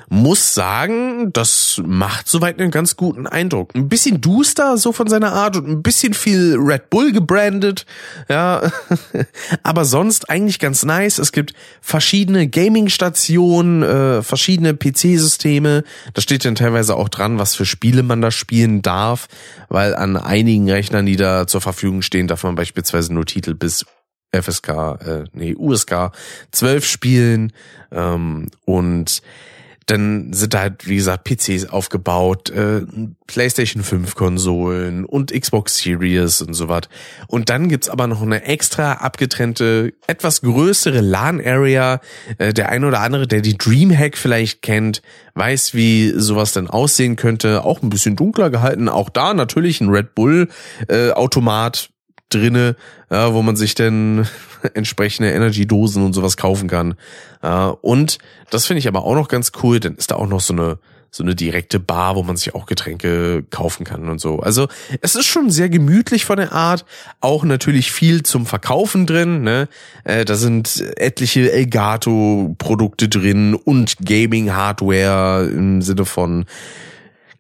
muss 0.10 0.54
sagen, 0.54 1.34
das 1.34 1.82
macht 1.84 2.28
soweit 2.28 2.60
einen 2.60 2.72
ganz 2.72 2.96
guten 2.96 3.28
Eindruck. 3.28 3.74
Ein 3.76 3.90
bisschen 3.90 4.22
duster 4.22 4.78
so 4.78 4.92
von 4.92 5.08
seiner 5.08 5.34
Art 5.34 5.58
und 5.58 5.68
ein 5.68 5.84
bisschen 5.84 6.14
viel 6.14 6.56
Red 6.60 6.90
Bull 6.90 7.12
gebrandet, 7.12 7.86
ja. 8.30 8.72
Aber 9.64 9.86
sonst 9.86 10.30
eigentlich 10.30 10.60
ganz 10.60 10.84
nice. 10.84 11.18
Es 11.18 11.32
gibt 11.32 11.54
verschiedene 11.82 12.48
Gaming-Stationen, 12.48 13.84
äh, 13.84 14.22
verschiedene 14.22 14.74
PC-Systeme. 14.76 15.84
Da 16.14 16.22
steht 16.22 16.46
dann 16.46 16.56
teilweise 16.56 16.96
auch 16.96 17.10
dran, 17.10 17.40
was 17.40 17.56
für 17.56 17.66
Spiele 17.66 18.04
man 18.04 18.22
da 18.22 18.32
spielen 18.32 18.82
darf, 18.82 19.28
weil 19.70 19.96
an 19.96 20.18
einigen 20.18 20.70
Rechnern, 20.70 21.06
die 21.06 21.16
da 21.16 21.48
zur 21.48 21.62
Verfügung 21.62 22.02
stehen, 22.02 22.28
darf 22.28 22.44
man 22.44 22.56
beispielsweise 22.56 23.14
nur 23.14 23.26
Titel 23.26 23.56
bis 23.56 23.86
FSK, 24.42 24.70
äh, 24.70 25.24
nee, 25.34 25.56
USK 25.56 26.12
12 26.52 26.86
spielen 26.86 27.54
ähm, 27.92 28.48
und 28.66 29.22
dann 29.86 30.34
sind 30.34 30.56
da 30.56 30.62
halt, 30.62 30.88
wie 30.88 30.96
gesagt, 30.96 31.26
PCs 31.26 31.70
aufgebaut, 31.70 32.50
äh, 32.50 32.82
PlayStation 33.28 33.84
5 33.84 34.16
Konsolen 34.16 35.06
und 35.06 35.32
Xbox 35.32 35.78
Series 35.78 36.42
und 36.42 36.56
so 36.56 36.68
was. 36.68 36.84
Und 37.28 37.50
dann 37.50 37.70
gibt's 37.70 37.90
aber 37.90 38.08
noch 38.08 38.24
eine 38.24 38.44
extra 38.46 38.94
abgetrennte, 38.94 39.94
etwas 40.08 40.42
größere 40.42 41.02
LAN-Area. 41.02 42.02
Äh, 42.40 42.54
der 42.54 42.70
eine 42.70 42.88
oder 42.88 43.02
andere, 43.02 43.28
der 43.28 43.42
die 43.42 43.58
Dreamhack 43.58 44.18
vielleicht 44.18 44.64
kennt, 44.64 45.04
weiß, 45.36 45.76
wie 45.76 46.14
sowas 46.16 46.52
dann 46.52 46.68
aussehen 46.68 47.16
könnte. 47.16 47.64
Auch 47.64 47.84
ein 47.84 47.90
bisschen 47.90 48.16
dunkler 48.16 48.50
gehalten. 48.50 48.90
Auch 48.90 49.10
da 49.10 49.36
natürlich 49.36 49.82
ein 49.82 49.90
Red 49.90 50.16
Bull 50.16 50.48
äh, 50.88 51.12
Automat 51.12 51.92
drinne, 52.30 52.76
ja, 53.10 53.34
wo 53.34 53.42
man 53.42 53.56
sich 53.56 53.76
dann 53.76 54.28
entsprechende 54.74 55.32
Energy-Dosen 55.32 56.04
und 56.04 56.14
sowas 56.14 56.38
kaufen 56.38 56.68
kann. 56.68 56.96
Ja, 57.44 57.68
und 57.68 58.18
das 58.50 58.66
finde 58.66 58.80
ich 58.80 58.88
aber 58.88 59.04
auch 59.04 59.16
noch 59.16 59.28
ganz 59.28 59.52
cool, 59.64 59.80
dann 59.80 59.96
ist 59.96 60.12
da 60.12 60.16
auch 60.16 60.28
noch 60.28 60.42
so 60.42 60.54
eine 60.54 60.80
so 61.16 61.24
eine 61.24 61.34
direkte 61.34 61.80
Bar, 61.80 62.18
wo 62.18 62.24
man 62.24 62.36
sich 62.36 62.54
auch 62.56 62.66
Getränke 62.66 63.46
kaufen 63.50 63.86
kann 63.86 64.10
und 64.10 64.20
so. 64.20 64.40
Also 64.40 64.68
es 65.00 65.16
ist 65.16 65.28
schon 65.28 65.50
sehr 65.50 65.70
gemütlich 65.70 66.26
von 66.26 66.36
der 66.36 66.52
Art, 66.52 66.84
auch 67.22 67.46
natürlich 67.46 67.94
viel 67.94 68.24
zum 68.24 68.46
Verkaufen 68.46 69.06
drin. 69.06 69.42
Ne? 69.42 69.70
Äh, 70.04 70.26
da 70.26 70.36
sind 70.36 70.84
etliche 70.98 71.54
Elgato-Produkte 71.54 73.08
drin 73.08 73.56
und 73.56 73.96
Gaming-Hardware 74.04 75.50
im 75.50 75.82
Sinne 75.82 76.04
von 76.04 76.46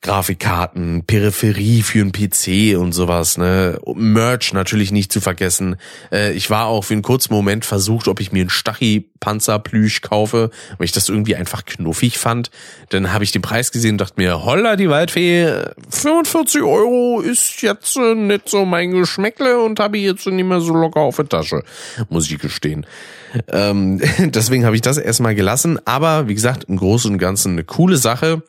Grafikkarten, 0.06 1.04
Peripherie 1.08 1.82
für 1.82 2.02
einen 2.02 2.12
PC 2.12 2.78
und 2.80 2.91
sowas, 2.91 3.39
ne? 3.39 3.80
Merch 3.96 4.54
natürlich 4.54 4.91
nicht 4.91 5.12
zu 5.12 5.20
vergessen. 5.20 5.78
Äh, 6.12 6.34
ich 6.34 6.52
war 6.52 6.68
auch 6.68 6.84
für 6.84 6.94
einen 6.94 7.02
kurzen 7.02 7.34
Moment 7.34 7.65
versucht, 7.65 8.08
ob 8.08 8.20
ich 8.20 8.32
mir 8.32 8.41
einen 8.41 8.52
Stachy-Panzerplüsch 8.52 10.02
kaufe, 10.02 10.52
weil 10.78 10.86
ich 10.86 10.91
das 10.91 11.10
irgendwie 11.10 11.36
einfach 11.36 11.65
knuffig 11.65 12.20
fand. 12.20 12.52
Dann 12.89 13.13
habe 13.13 13.24
ich 13.24 13.32
den 13.32 13.41
Preis 13.41 13.72
gesehen 13.72 13.94
und 13.94 13.98
dachte 13.98 14.22
mir, 14.22 14.46
holla 14.46 14.76
die 14.76 14.91
Waldfee, 14.91 15.52
45 15.89 16.62
Euro 16.62 17.22
ist 17.22 17.63
jetzt 17.63 17.98
äh, 17.98 18.13
nicht 18.13 18.48
so 18.48 18.63
mein 18.63 18.91
Geschmäckle 18.91 19.60
und 19.60 19.80
habe 19.80 19.98
jetzt 19.98 20.28
nicht 20.28 20.46
mehr 20.46 20.62
so 20.62 20.76
locker 20.76 21.00
auf 21.00 21.15
der 21.15 21.30
Tasche, 21.30 21.63
muss 22.10 22.30
ich 22.30 22.38
gestehen. 22.38 22.86
Ähm, 23.48 24.00
deswegen 24.20 24.65
habe 24.65 24.76
ich 24.76 24.84
das 24.84 25.00
erstmal 25.00 25.34
gelassen. 25.34 25.80
Aber 25.86 26.28
wie 26.28 26.36
gesagt, 26.36 26.65
im 26.65 26.78
Großen 26.78 27.12
und 27.12 27.18
Ganzen 27.18 27.54
eine 27.54 27.63
coole 27.63 27.98
Sache. 27.98 28.44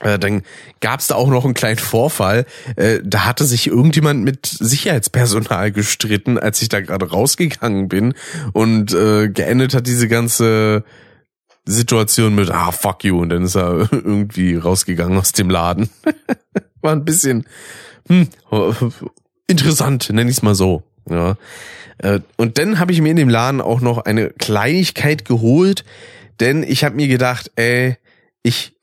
Äh, 0.00 0.18
dann 0.18 0.42
gab 0.80 1.00
es 1.00 1.06
da 1.06 1.14
auch 1.14 1.28
noch 1.28 1.44
einen 1.44 1.54
kleinen 1.54 1.78
Vorfall. 1.78 2.44
Äh, 2.76 3.00
da 3.04 3.24
hatte 3.24 3.44
sich 3.44 3.68
irgendjemand 3.68 4.24
mit 4.24 4.46
Sicherheitspersonal 4.46 5.72
gestritten, 5.72 6.38
als 6.38 6.60
ich 6.62 6.68
da 6.68 6.80
gerade 6.80 7.10
rausgegangen 7.10 7.88
bin. 7.88 8.14
Und 8.52 8.92
äh, 8.92 9.28
geendet 9.28 9.74
hat 9.74 9.86
diese 9.86 10.08
ganze 10.08 10.84
Situation 11.64 12.34
mit, 12.34 12.50
ah, 12.50 12.72
fuck 12.72 13.04
you. 13.04 13.20
Und 13.20 13.28
dann 13.28 13.44
ist 13.44 13.56
er 13.56 13.88
irgendwie 13.92 14.56
rausgegangen 14.56 15.16
aus 15.18 15.32
dem 15.32 15.50
Laden. 15.50 15.88
War 16.80 16.92
ein 16.92 17.04
bisschen 17.04 17.46
hm, 18.08 18.26
interessant, 19.46 20.10
nenne 20.10 20.28
ich 20.28 20.38
es 20.38 20.42
mal 20.42 20.56
so. 20.56 20.82
Ja. 21.08 21.36
Und 22.36 22.58
dann 22.58 22.80
habe 22.80 22.90
ich 22.90 23.00
mir 23.00 23.10
in 23.10 23.16
dem 23.16 23.28
Laden 23.28 23.60
auch 23.60 23.80
noch 23.80 23.98
eine 23.98 24.30
Kleinigkeit 24.30 25.24
geholt, 25.24 25.84
denn 26.40 26.64
ich 26.64 26.82
habe 26.82 26.96
mir 26.96 27.06
gedacht, 27.06 27.52
ey, 27.54 27.96
ich 28.42 28.74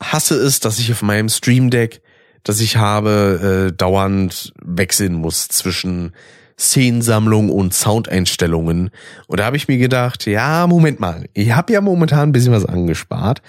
hasse 0.00 0.34
es, 0.36 0.60
dass 0.60 0.78
ich 0.78 0.92
auf 0.92 1.02
meinem 1.02 1.28
Stream 1.28 1.70
Deck, 1.70 2.02
das 2.42 2.60
ich 2.60 2.76
habe, 2.76 3.70
äh, 3.70 3.76
dauernd 3.76 4.52
wechseln 4.62 5.14
muss 5.14 5.48
zwischen 5.48 6.12
Szenensammlung 6.58 7.50
und 7.50 7.74
Soundeinstellungen. 7.74 8.90
Und 9.26 9.40
da 9.40 9.44
habe 9.44 9.56
ich 9.56 9.68
mir 9.68 9.76
gedacht, 9.76 10.26
ja, 10.26 10.66
Moment 10.66 11.00
mal, 11.00 11.26
ich 11.34 11.52
habe 11.52 11.72
ja 11.72 11.80
momentan 11.80 12.30
ein 12.30 12.32
bisschen 12.32 12.52
was 12.52 12.64
angespart. 12.64 13.42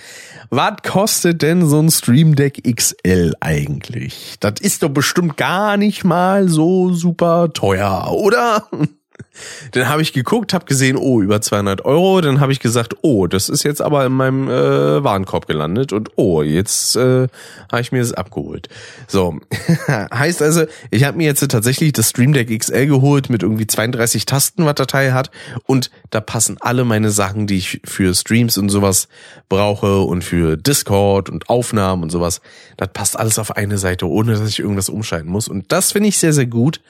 Was 0.49 0.77
kostet 0.83 1.41
denn 1.41 1.65
so 1.65 1.81
ein 1.81 1.89
Stream 1.89 2.35
Deck 2.35 2.63
XL 2.63 3.33
eigentlich? 3.39 4.35
Das 4.39 4.59
ist 4.59 4.83
doch 4.83 4.89
bestimmt 4.89 5.37
gar 5.37 5.77
nicht 5.77 6.03
mal 6.03 6.49
so 6.49 6.91
super 6.93 7.53
teuer, 7.53 8.11
oder? 8.11 8.67
Dann 9.71 9.89
habe 9.89 10.01
ich 10.01 10.13
geguckt, 10.13 10.53
habe 10.53 10.65
gesehen, 10.65 10.97
oh, 10.97 11.21
über 11.21 11.41
200 11.41 11.85
Euro. 11.85 12.21
Dann 12.21 12.39
habe 12.39 12.51
ich 12.51 12.59
gesagt, 12.59 12.95
oh, 13.01 13.27
das 13.27 13.49
ist 13.49 13.63
jetzt 13.63 13.81
aber 13.81 14.05
in 14.05 14.13
meinem 14.13 14.47
äh, 14.49 15.03
Warenkorb 15.03 15.47
gelandet 15.47 15.93
und 15.93 16.11
oh, 16.15 16.41
jetzt 16.41 16.95
äh, 16.95 17.27
habe 17.71 17.81
ich 17.81 17.91
mir 17.91 17.99
das 17.99 18.13
abgeholt. 18.13 18.69
So, 19.07 19.39
heißt 19.87 20.41
also, 20.41 20.65
ich 20.91 21.03
habe 21.03 21.17
mir 21.17 21.25
jetzt 21.25 21.47
tatsächlich 21.49 21.93
das 21.93 22.09
Stream 22.09 22.33
Deck 22.33 22.57
XL 22.57 22.87
geholt 22.87 23.29
mit 23.29 23.43
irgendwie 23.43 23.67
32 23.67 24.25
Tasten, 24.25 24.65
was 24.65 24.75
Datei 24.75 25.11
hat 25.11 25.31
und 25.65 25.91
da 26.09 26.21
passen 26.21 26.57
alle 26.59 26.85
meine 26.85 27.11
Sachen, 27.11 27.47
die 27.47 27.57
ich 27.57 27.81
für 27.83 28.13
Streams 28.13 28.57
und 28.57 28.69
sowas 28.69 29.07
brauche 29.49 30.01
und 30.01 30.23
für 30.23 30.57
Discord 30.57 31.29
und 31.29 31.49
Aufnahmen 31.49 32.03
und 32.03 32.09
sowas. 32.09 32.41
Das 32.77 32.89
passt 32.93 33.19
alles 33.19 33.39
auf 33.39 33.55
eine 33.55 33.77
Seite, 33.77 34.07
ohne 34.07 34.33
dass 34.33 34.47
ich 34.47 34.59
irgendwas 34.59 34.89
umschalten 34.89 35.29
muss 35.29 35.47
und 35.47 35.71
das 35.71 35.91
finde 35.91 36.09
ich 36.09 36.17
sehr, 36.17 36.33
sehr 36.33 36.47
gut. 36.47 36.81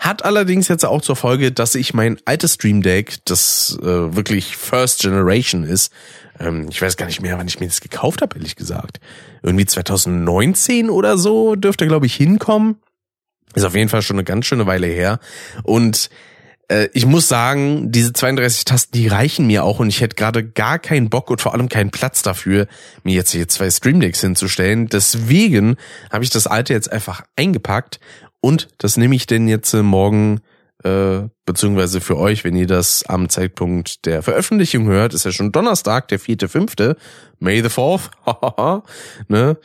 Hat 0.00 0.24
allerdings 0.24 0.68
jetzt 0.68 0.84
auch 0.84 1.02
zur 1.02 1.16
Folge, 1.16 1.52
dass 1.52 1.74
ich 1.74 1.94
mein 1.94 2.18
altes 2.24 2.54
Stream 2.54 2.82
Deck, 2.82 3.16
das 3.24 3.78
äh, 3.80 3.84
wirklich 3.86 4.56
First 4.56 5.00
Generation 5.00 5.64
ist, 5.64 5.92
ähm, 6.38 6.68
ich 6.70 6.80
weiß 6.80 6.96
gar 6.96 7.06
nicht 7.06 7.20
mehr, 7.20 7.38
wann 7.38 7.48
ich 7.48 7.60
mir 7.60 7.66
das 7.66 7.80
gekauft 7.80 8.22
habe, 8.22 8.36
ehrlich 8.36 8.56
gesagt. 8.56 9.00
Irgendwie 9.42 9.66
2019 9.66 10.90
oder 10.90 11.18
so 11.18 11.54
dürfte, 11.56 11.86
glaube 11.86 12.06
ich, 12.06 12.14
hinkommen. 12.14 12.76
Ist 13.54 13.64
auf 13.64 13.74
jeden 13.74 13.88
Fall 13.88 14.02
schon 14.02 14.16
eine 14.16 14.24
ganz 14.24 14.46
schöne 14.46 14.66
Weile 14.66 14.86
her. 14.86 15.18
Und 15.62 16.10
äh, 16.68 16.88
ich 16.92 17.06
muss 17.06 17.28
sagen, 17.28 17.90
diese 17.92 18.12
32 18.12 18.64
Tasten, 18.64 18.92
die 18.92 19.08
reichen 19.08 19.46
mir 19.46 19.64
auch 19.64 19.78
und 19.78 19.88
ich 19.88 20.00
hätte 20.00 20.16
gerade 20.16 20.44
gar 20.44 20.78
keinen 20.78 21.08
Bock 21.08 21.30
und 21.30 21.40
vor 21.40 21.54
allem 21.54 21.68
keinen 21.68 21.90
Platz 21.90 22.22
dafür, 22.22 22.66
mir 23.02 23.14
jetzt 23.14 23.30
hier 23.32 23.48
zwei 23.48 23.70
Streamdecks 23.70 24.20
hinzustellen. 24.20 24.88
Deswegen 24.88 25.76
habe 26.10 26.24
ich 26.24 26.30
das 26.30 26.46
alte 26.46 26.72
jetzt 26.74 26.90
einfach 26.90 27.22
eingepackt 27.36 28.00
und 28.40 28.68
das 28.78 28.96
nehme 28.96 29.14
ich 29.16 29.26
denn 29.26 29.48
jetzt 29.48 29.72
äh, 29.74 29.82
morgen 29.82 30.40
äh, 30.84 31.28
beziehungsweise 31.44 32.00
für 32.00 32.16
euch, 32.16 32.44
wenn 32.44 32.56
ihr 32.56 32.66
das 32.66 33.04
am 33.06 33.28
Zeitpunkt 33.28 34.04
der 34.04 34.22
Veröffentlichung 34.22 34.86
hört, 34.86 35.14
ist 35.14 35.24
ja 35.24 35.32
schon 35.32 35.52
Donnerstag, 35.52 36.08
der 36.08 36.18
vierte, 36.18 36.48
fünfte, 36.48 36.96
May 37.38 37.62
the 37.62 37.68
Fourth, 37.68 38.10
ne? 39.28 39.56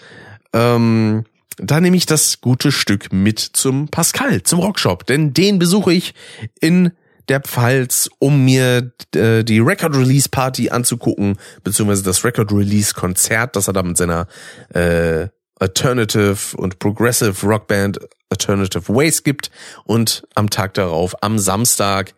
Ähm, 0.54 1.26
da 1.58 1.80
nehme 1.80 1.98
ich 1.98 2.06
das 2.06 2.42
gute 2.42 2.72
Stück 2.72 3.12
mit 3.14 3.40
zum 3.40 3.88
Pascal, 3.90 4.42
zum 4.44 4.60
Rockshop, 4.60 5.06
denn 5.06 5.34
den 5.34 5.60
besuche 5.60 5.94
ich 5.94 6.14
in 6.60 6.92
der 7.30 7.42
Pfalz, 7.42 8.10
um 8.20 8.46
mir 8.46 8.92
äh, 9.16 9.44
die 9.44 9.60
Record 9.60 9.96
Release 9.96 10.28
Party 10.30 10.70
anzugucken, 10.70 11.38
beziehungsweise 11.64 12.04
das 12.04 12.24
Record 12.24 12.52
Release 12.52 12.94
Konzert, 12.94 13.56
das 13.56 13.68
er 13.68 13.74
da 13.74 13.84
mit 13.84 13.98
seiner 13.98 14.28
äh, 14.74 15.28
Alternative 15.62 16.58
und 16.58 16.80
Progressive 16.80 17.46
Rockband 17.46 18.00
Alternative 18.30 18.94
Ways 18.94 19.24
gibt. 19.24 19.52
Und 19.86 20.24
am 20.36 20.50
Tag 20.50 20.74
darauf, 20.74 21.22
am 21.22 21.38
Samstag, 21.38 22.14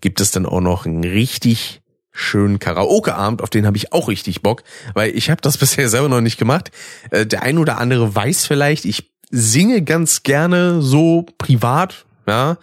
gibt 0.00 0.20
es 0.20 0.30
dann 0.30 0.46
auch 0.46 0.60
noch 0.60 0.86
einen 0.86 1.04
richtig 1.04 1.82
schönen 2.12 2.58
Karaoke-Abend, 2.58 3.42
auf 3.42 3.50
den 3.50 3.66
habe 3.66 3.76
ich 3.76 3.92
auch 3.92 4.08
richtig 4.08 4.42
Bock, 4.42 4.62
weil 4.94 5.14
ich 5.14 5.28
habe 5.28 5.42
das 5.42 5.58
bisher 5.58 5.88
selber 5.90 6.08
noch 6.08 6.22
nicht 6.22 6.38
gemacht. 6.38 6.70
Äh, 7.10 7.26
der 7.26 7.42
ein 7.42 7.58
oder 7.58 7.78
andere 7.78 8.14
weiß 8.14 8.46
vielleicht, 8.46 8.86
ich 8.86 9.12
singe 9.30 9.82
ganz 9.82 10.22
gerne 10.22 10.80
so 10.80 11.26
privat, 11.36 12.06
ja, 12.26 12.58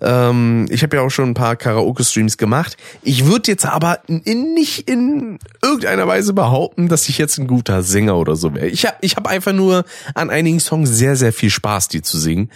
ähm, 0.00 0.66
ich 0.70 0.82
habe 0.82 0.96
ja 0.96 1.02
auch 1.02 1.10
schon 1.10 1.30
ein 1.30 1.34
paar 1.34 1.56
Karaoke-Streams 1.56 2.36
gemacht. 2.36 2.76
Ich 3.02 3.26
würde 3.26 3.50
jetzt 3.50 3.64
aber 3.64 4.00
in, 4.06 4.54
nicht 4.54 4.88
in 4.88 5.38
irgendeiner 5.62 6.06
Weise 6.06 6.32
behaupten, 6.32 6.88
dass 6.88 7.08
ich 7.08 7.18
jetzt 7.18 7.38
ein 7.38 7.46
guter 7.46 7.82
Sänger 7.82 8.16
oder 8.16 8.36
so 8.36 8.54
wäre. 8.54 8.68
Ich 8.68 8.84
habe 8.86 8.96
ich 9.00 9.16
hab 9.16 9.26
einfach 9.26 9.52
nur 9.52 9.84
an 10.14 10.30
einigen 10.30 10.60
Songs 10.60 10.90
sehr, 10.90 11.16
sehr 11.16 11.32
viel 11.32 11.50
Spaß, 11.50 11.88
die 11.88 12.02
zu 12.02 12.18
singen. 12.18 12.50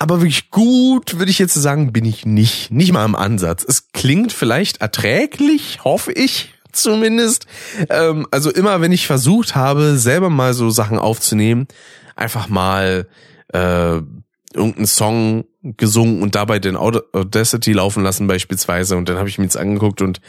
Aber 0.00 0.20
wirklich 0.20 0.50
gut, 0.50 1.18
würde 1.18 1.30
ich 1.30 1.40
jetzt 1.40 1.54
sagen, 1.54 1.92
bin 1.92 2.04
ich 2.04 2.24
nicht. 2.24 2.70
Nicht 2.70 2.92
mal 2.92 3.04
im 3.04 3.16
Ansatz. 3.16 3.64
Es 3.66 3.88
klingt 3.92 4.32
vielleicht 4.32 4.80
erträglich, 4.80 5.80
hoffe 5.82 6.12
ich 6.12 6.54
zumindest. 6.72 7.46
Ähm, 7.88 8.26
also 8.30 8.50
immer, 8.50 8.80
wenn 8.80 8.92
ich 8.92 9.06
versucht 9.06 9.56
habe, 9.56 9.96
selber 9.98 10.30
mal 10.30 10.54
so 10.54 10.70
Sachen 10.70 10.98
aufzunehmen, 10.98 11.66
einfach 12.14 12.48
mal 12.48 13.08
äh, 13.52 14.00
irgendeinen 14.54 14.86
Song 14.86 15.44
gesungen 15.62 16.22
und 16.22 16.34
dabei 16.34 16.58
den 16.58 16.76
Audacity 16.76 17.72
laufen 17.72 18.02
lassen 18.02 18.26
beispielsweise 18.26 18.96
und 18.96 19.08
dann 19.08 19.18
habe 19.18 19.28
ich 19.28 19.38
mir 19.38 19.44
jetzt 19.44 19.56
angeguckt 19.56 20.02
und 20.02 20.20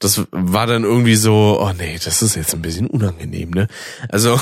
das 0.00 0.26
war 0.32 0.66
dann 0.66 0.82
irgendwie 0.82 1.14
so, 1.14 1.58
oh 1.60 1.72
nee, 1.78 1.98
das 2.04 2.20
ist 2.20 2.34
jetzt 2.34 2.52
ein 2.54 2.62
bisschen 2.62 2.88
unangenehm, 2.88 3.50
ne? 3.50 3.68
Also 4.08 4.40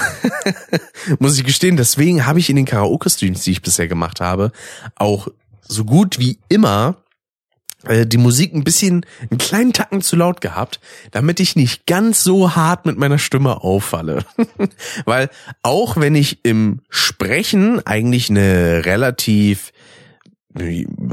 muss 1.19 1.37
ich 1.37 1.45
gestehen, 1.45 1.77
deswegen 1.77 2.27
habe 2.27 2.39
ich 2.39 2.49
in 2.49 2.57
den 2.57 2.65
Karaoke-Streams, 2.65 3.43
die 3.43 3.53
ich 3.53 3.63
bisher 3.63 3.87
gemacht 3.87 4.21
habe, 4.21 4.51
auch 4.97 5.29
so 5.61 5.85
gut 5.85 6.19
wie 6.19 6.39
immer 6.49 6.97
äh, 7.85 8.07
die 8.07 8.19
Musik 8.19 8.55
ein 8.55 8.65
bisschen, 8.65 9.05
einen 9.31 9.39
kleinen 9.39 9.73
Tacken 9.73 10.03
zu 10.03 10.17
laut 10.17 10.41
gehabt, 10.41 10.81
damit 11.11 11.41
ich 11.41 11.57
nicht 11.57 11.87
ganz 11.87 12.23
so 12.25 12.55
hart 12.55 12.87
mit 12.87 12.97
meiner 12.97 13.19
Stimme 13.19 13.63
auffalle. 13.63 14.25
Weil 15.05 15.31
auch 15.63 15.97
wenn 15.97 16.15
ich 16.15 16.45
im 16.45 16.81
Sprechen 16.89 17.85
eigentlich 17.87 18.31
eine 18.31 18.85
relativ 18.85 19.73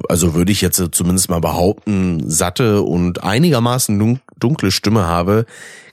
also 0.10 0.34
würde 0.34 0.52
ich 0.52 0.62
jetzt 0.62 0.82
zumindest 0.92 1.30
mal 1.30 1.40
behaupten, 1.40 2.30
satte 2.30 2.82
und 2.82 3.24
einigermaßen 3.24 4.20
dunkle 4.38 4.72
Stimme 4.72 5.06
habe, 5.06 5.46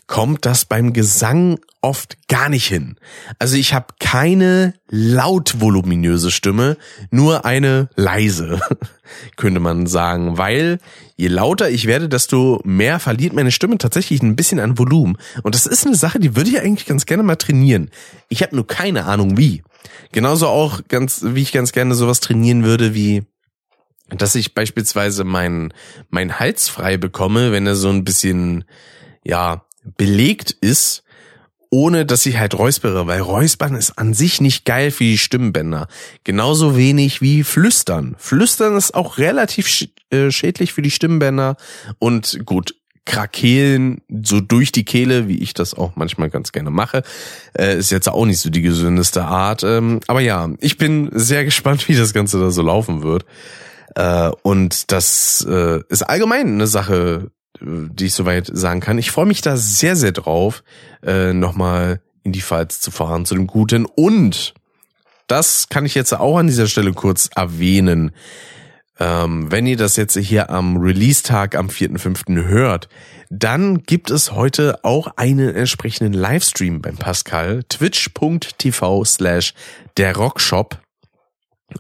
kommt 0.07 0.47
das 0.47 0.65
beim 0.65 0.93
Gesang 0.93 1.59
oft 1.81 2.17
gar 2.29 2.49
nicht 2.49 2.67
hin. 2.67 2.97
Also 3.39 3.57
ich 3.57 3.75
habe 3.75 3.87
keine 3.99 4.75
laut 4.89 5.61
voluminöse 5.61 6.31
Stimme, 6.31 6.77
nur 7.11 7.45
eine 7.45 7.89
leise, 7.97 8.61
könnte 9.37 9.61
man 9.61 9.87
sagen, 9.87 10.39
weil 10.39 10.79
je 11.17 11.29
lauter 11.29 11.71
ich 11.71 11.87
werde, 11.87 12.09
desto 12.09 12.61
mehr 12.65 13.01
verliert 13.01 13.33
meine 13.33 13.51
Stimme 13.53 13.79
tatsächlich 13.79 14.23
ein 14.23 14.37
bisschen 14.37 14.61
an 14.61 14.79
Volumen. 14.79 15.17
Und 15.43 15.55
das 15.55 15.67
ist 15.67 15.87
eine 15.87 15.97
Sache, 15.97 16.21
die 16.21 16.37
würde 16.37 16.51
ich 16.51 16.61
eigentlich 16.61 16.87
ganz 16.87 17.07
gerne 17.07 17.23
mal 17.23 17.37
trainieren. 17.37 17.91
Ich 18.29 18.43
habe 18.43 18.55
nur 18.55 18.67
keine 18.67 19.07
Ahnung 19.07 19.37
wie. 19.37 19.63
Genauso 20.13 20.49
auch 20.49 20.83
ganz, 20.89 21.23
wie 21.25 21.43
ich 21.43 21.53
ganz 21.53 21.73
gerne 21.73 21.95
sowas 21.95 22.21
trainieren 22.21 22.65
würde 22.65 22.95
wie 22.95 23.25
dass 24.09 24.35
ich 24.35 24.55
beispielsweise 24.55 25.25
meinen 25.25 25.73
mein 26.11 26.39
Hals 26.39 26.69
frei 26.69 26.97
bekomme, 26.97 27.53
wenn 27.53 27.67
er 27.67 27.75
so 27.75 27.89
ein 27.89 28.05
bisschen 28.05 28.65
ja 29.25 29.65
belegt 29.97 30.51
ist, 30.51 31.03
ohne 31.71 32.07
dass 32.07 32.27
ich 32.27 32.39
halt 32.39 32.57
räuspere, 32.57 33.07
weil 33.07 33.21
Räuspern 33.21 33.75
ist 33.75 33.99
an 33.99 34.15
sich 34.15 34.41
nicht 34.41 34.65
geil 34.65 34.91
für 34.91 35.05
die 35.05 35.19
Stimmbänder. 35.19 35.89
Genauso 36.25 36.77
wenig 36.77 37.21
wie 37.21 37.43
Flüstern. 37.43 38.15
Flüstern 38.19 38.77
ist 38.77 38.95
auch 38.95 39.19
relativ 39.19 39.89
äh, 40.11 40.31
schädlich 40.31 40.73
für 40.73 40.83
die 40.83 40.91
Stimmbänder 40.91 41.57
und 41.99 42.41
gut, 42.45 42.75
Krakehlen 43.07 44.03
so 44.25 44.41
durch 44.41 44.73
die 44.73 44.85
Kehle, 44.85 45.29
wie 45.29 45.39
ich 45.39 45.55
das 45.55 45.75
auch 45.75 45.93
manchmal 45.95 46.29
ganz 46.29 46.53
gerne 46.53 46.71
mache, 46.71 47.03
äh, 47.57 47.79
ist 47.79 47.91
jetzt 47.91 48.09
auch 48.09 48.27
nicht 48.27 48.41
so 48.41 48.51
die 48.51 48.63
gesündeste 48.63 49.25
Art. 49.25 49.63
Ähm, 49.63 50.01
aber 50.09 50.21
ja, 50.21 50.51
ich 50.59 50.77
bin 50.77 51.11
sehr 51.13 51.45
gespannt, 51.47 51.89
wie 51.89 51.95
das 51.95 52.13
Ganze 52.13 52.39
da 52.41 52.51
so 52.51 52.63
laufen 52.63 53.03
wird. 53.03 53.25
Äh, 53.97 54.31
und 54.43 54.93
das 54.93 55.45
äh, 55.49 55.81
ist 55.89 56.03
allgemein 56.03 56.47
eine 56.47 56.67
Sache, 56.67 57.31
die 57.61 58.07
ich 58.07 58.15
soweit 58.15 58.51
sagen 58.53 58.81
kann. 58.81 58.99
Ich 58.99 59.11
freue 59.11 59.27
mich 59.27 59.41
da 59.41 59.57
sehr, 59.57 59.97
sehr 59.97 60.13
drauf, 60.13 60.63
äh, 61.03 61.33
nochmal 61.33 62.03
in 62.23 62.33
die 62.33 62.43
Pfalz 62.43 62.81
zu 62.81 62.91
fahren, 62.91 63.25
zu 63.25 63.35
dem 63.35 63.47
Guten. 63.47 63.87
Und 63.87 64.53
das 65.27 65.69
kann 65.71 65.87
ich 65.87 65.95
jetzt 65.95 66.13
auch 66.13 66.37
an 66.37 66.47
dieser 66.47 66.67
Stelle 66.67 66.93
kurz 66.93 67.31
erwähnen. 67.35 68.13
Ähm, 68.99 69.51
wenn 69.51 69.67
ihr 69.67 69.77
das 69.79 69.97
jetzt 69.97 70.17
hier 70.17 70.51
am 70.51 70.77
Release-Tag 70.77 71.55
am 71.55 71.69
4.5. 71.69 72.45
hört, 72.45 72.89
dann 73.31 73.83
gibt 73.83 74.11
es 74.11 74.33
heute 74.33 74.85
auch 74.85 75.09
einen 75.17 75.55
entsprechenden 75.55 76.13
Livestream 76.13 76.83
beim 76.83 76.97
Pascal. 76.97 77.63
Twitch.tv 77.65 79.05
slash 79.05 79.55
der 79.97 80.17
Rockshop 80.17 80.79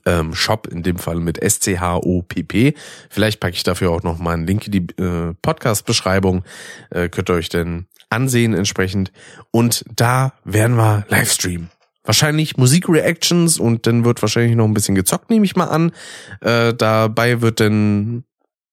ähm, 0.05 0.35
Shop, 0.35 0.67
in 0.67 0.83
dem 0.83 0.99
Fall 0.99 1.17
mit 1.17 1.39
S-C-H-O-P-P. 1.39 2.75
Vielleicht 3.09 3.41
packe 3.41 3.55
ich 3.55 3.63
dafür 3.63 3.91
auch 3.91 4.03
noch 4.03 4.19
mal 4.19 4.35
einen 4.35 4.47
Link 4.47 4.67
in 4.67 4.73
die 4.73 5.03
äh, 5.03 5.35
Podcast-Beschreibung. 5.41 6.45
Äh, 6.91 7.09
könnt 7.09 7.31
ihr 7.31 7.35
euch 7.35 7.49
denn 7.49 7.87
ansehen 8.11 8.55
entsprechend. 8.55 9.13
Und 9.51 9.85
da 9.95 10.33
werden 10.45 10.77
wir 10.77 11.05
Livestream. 11.09 11.69
Wahrscheinlich 12.05 12.57
Musikreactions 12.57 13.59
und 13.59 13.87
dann 13.87 14.05
wird 14.05 14.23
wahrscheinlich 14.23 14.55
noch 14.55 14.65
ein 14.65 14.75
bisschen 14.75 14.95
gezockt, 14.95 15.29
nehme 15.29 15.45
ich 15.45 15.57
mal 15.57 15.67
an. 15.67 15.93
Äh, 16.41 16.73
dabei 16.73 17.41
wird 17.41 17.59
dann 17.59 18.25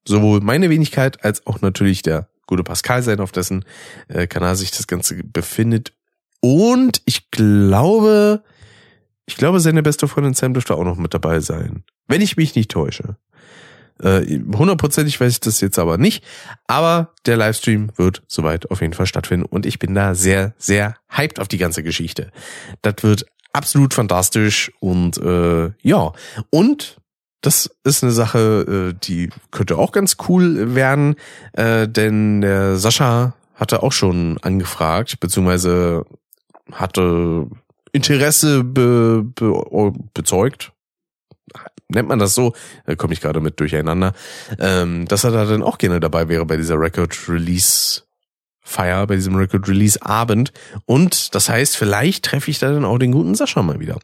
sowohl 0.07 0.41
meine 0.41 0.69
Wenigkeit 0.69 1.23
als 1.23 1.45
auch 1.47 1.61
natürlich 1.61 2.03
der 2.03 2.27
gute 2.45 2.63
Pascal 2.63 3.01
sein, 3.01 3.19
auf 3.19 3.31
dessen 3.31 3.65
äh, 4.07 4.27
Kanal 4.27 4.55
sich 4.55 4.69
das 4.69 4.85
Ganze 4.85 5.15
befindet. 5.15 5.93
Und 6.41 7.01
ich 7.05 7.31
glaube, 7.31 8.43
ich 9.25 9.37
glaube, 9.37 9.59
seine 9.59 9.83
beste 9.83 10.07
Freundin 10.07 10.33
Sam 10.33 10.53
dürfte 10.53 10.75
auch 10.75 10.83
noch 10.83 10.97
mit 10.97 11.13
dabei 11.13 11.39
sein. 11.39 11.83
Wenn 12.07 12.21
ich 12.21 12.37
mich 12.37 12.55
nicht 12.55 12.71
täusche. 12.71 13.17
Äh, 14.01 14.39
hundertprozentig 14.55 15.19
weiß 15.19 15.31
ich 15.33 15.39
das 15.39 15.61
jetzt 15.61 15.79
aber 15.79 15.97
nicht. 15.97 16.23
Aber 16.67 17.13
der 17.25 17.37
Livestream 17.37 17.91
wird 17.95 18.23
soweit 18.27 18.69
auf 18.71 18.81
jeden 18.81 18.93
Fall 18.93 19.05
stattfinden. 19.05 19.45
Und 19.45 19.65
ich 19.65 19.79
bin 19.79 19.93
da 19.95 20.15
sehr, 20.15 20.53
sehr 20.57 20.95
hyped 21.09 21.39
auf 21.39 21.47
die 21.47 21.57
ganze 21.57 21.83
Geschichte. 21.83 22.31
Das 22.81 22.95
wird 23.01 23.25
absolut 23.53 23.93
fantastisch. 23.93 24.71
Und 24.79 25.17
äh, 25.17 25.71
ja. 25.81 26.11
Und 26.49 26.97
das 27.41 27.69
ist 27.83 28.03
eine 28.03 28.11
Sache, 28.11 28.93
äh, 28.93 28.99
die 29.03 29.29
könnte 29.51 29.77
auch 29.77 29.91
ganz 29.91 30.17
cool 30.27 30.75
werden. 30.75 31.15
Äh, 31.53 31.87
denn 31.87 32.41
der 32.41 32.77
Sascha 32.77 33.35
hatte 33.55 33.83
auch 33.83 33.91
schon 33.91 34.37
angefragt, 34.41 35.19
beziehungsweise 35.19 36.05
hatte 36.71 37.47
Interesse 37.93 38.63
be, 38.63 39.23
be, 39.23 39.93
bezeugt. 40.13 40.73
Nennt 41.87 42.09
man 42.09 42.19
das 42.19 42.33
so? 42.33 42.53
Da 42.85 42.95
komme 42.95 43.13
ich 43.13 43.21
gerade 43.21 43.39
mit 43.39 43.59
durcheinander. 43.59 44.13
Ähm, 44.59 45.05
dass 45.07 45.23
er 45.23 45.31
da 45.31 45.45
dann 45.45 45.63
auch 45.63 45.77
gerne 45.77 45.99
dabei 45.99 46.27
wäre 46.27 46.45
bei 46.45 46.57
dieser 46.57 46.79
Record 46.79 47.29
Release 47.29 48.01
Feier, 48.61 49.05
bei 49.07 49.15
diesem 49.15 49.35
Record 49.35 49.67
Release 49.67 50.01
Abend. 50.01 50.53
Und 50.85 51.35
das 51.35 51.49
heißt, 51.49 51.77
vielleicht 51.77 52.25
treffe 52.25 52.49
ich 52.49 52.59
da 52.59 52.71
dann 52.71 52.85
auch 52.85 52.97
den 52.97 53.11
guten 53.11 53.35
Sascha 53.35 53.61
mal 53.61 53.79
wieder. 53.79 53.99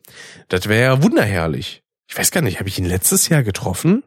Das 0.50 0.68
wäre 0.68 0.84
ja 0.84 1.04
wunderherrlich. 1.04 1.82
Ich 2.08 2.18
weiß 2.18 2.32
gar 2.32 2.42
nicht, 2.42 2.60
habe 2.60 2.70
ich 2.70 2.78
ihn 2.78 2.86
letztes 2.86 3.30
Jahr 3.30 3.44
getroffen? 3.44 4.04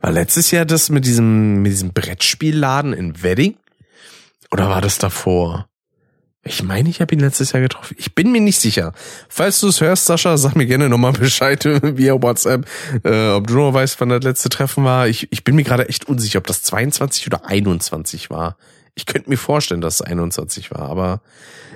War 0.00 0.12
letztes 0.12 0.50
Jahr 0.50 0.64
das 0.64 0.88
mit 0.90 1.04
diesem, 1.04 1.62
mit 1.62 1.72
diesem 1.72 1.92
Brettspielladen 1.92 2.92
in 2.92 3.22
Wedding? 3.22 3.56
Oder 4.50 4.68
war 4.68 4.80
das 4.80 4.98
davor? 4.98 5.68
Ich 6.46 6.62
meine, 6.62 6.88
ich 6.88 7.00
habe 7.00 7.14
ihn 7.14 7.20
letztes 7.20 7.52
Jahr 7.52 7.60
getroffen. 7.60 7.96
Ich 7.98 8.14
bin 8.14 8.30
mir 8.30 8.40
nicht 8.40 8.60
sicher. 8.60 8.92
Falls 9.28 9.60
du 9.60 9.68
es 9.68 9.80
hörst, 9.80 10.06
Sascha, 10.06 10.36
sag 10.36 10.54
mir 10.54 10.66
gerne 10.66 10.88
nochmal 10.88 11.12
Bescheid 11.12 11.64
via 11.64 12.22
WhatsApp, 12.22 12.66
äh, 13.04 13.30
ob 13.30 13.46
du 13.46 13.54
noch 13.54 13.74
weißt, 13.74 14.00
wann 14.00 14.10
das 14.10 14.22
letzte 14.22 14.48
Treffen 14.48 14.84
war. 14.84 15.08
Ich, 15.08 15.30
ich 15.32 15.44
bin 15.44 15.56
mir 15.56 15.64
gerade 15.64 15.88
echt 15.88 16.08
unsicher, 16.08 16.38
ob 16.38 16.46
das 16.46 16.62
22 16.62 17.26
oder 17.26 17.46
21 17.46 18.30
war. 18.30 18.56
Ich 18.94 19.06
könnte 19.06 19.28
mir 19.28 19.36
vorstellen, 19.36 19.80
dass 19.80 19.96
es 19.96 20.02
21 20.02 20.70
war, 20.70 20.88
aber 20.88 21.20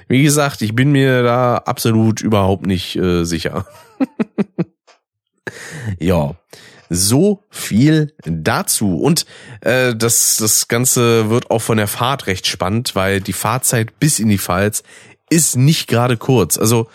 wie 0.08 0.22
gesagt, 0.22 0.62
ich 0.62 0.74
bin 0.74 0.90
mir 0.90 1.22
da 1.22 1.58
absolut 1.58 2.20
überhaupt 2.20 2.66
nicht 2.66 2.96
äh, 2.96 3.24
sicher. 3.24 3.66
ja, 5.98 6.34
so 6.90 7.44
viel 7.48 8.12
dazu. 8.24 8.98
Und 8.98 9.24
äh, 9.60 9.94
das, 9.94 10.36
das 10.36 10.68
Ganze 10.68 11.30
wird 11.30 11.50
auch 11.50 11.60
von 11.62 11.78
der 11.78 11.86
Fahrt 11.86 12.26
recht 12.26 12.46
spannend, 12.46 12.94
weil 12.94 13.20
die 13.20 13.32
Fahrzeit 13.32 13.98
bis 13.98 14.18
in 14.18 14.28
die 14.28 14.38
Pfalz 14.38 14.82
ist 15.30 15.56
nicht 15.56 15.86
gerade 15.86 16.16
kurz. 16.16 16.58
Also 16.58 16.90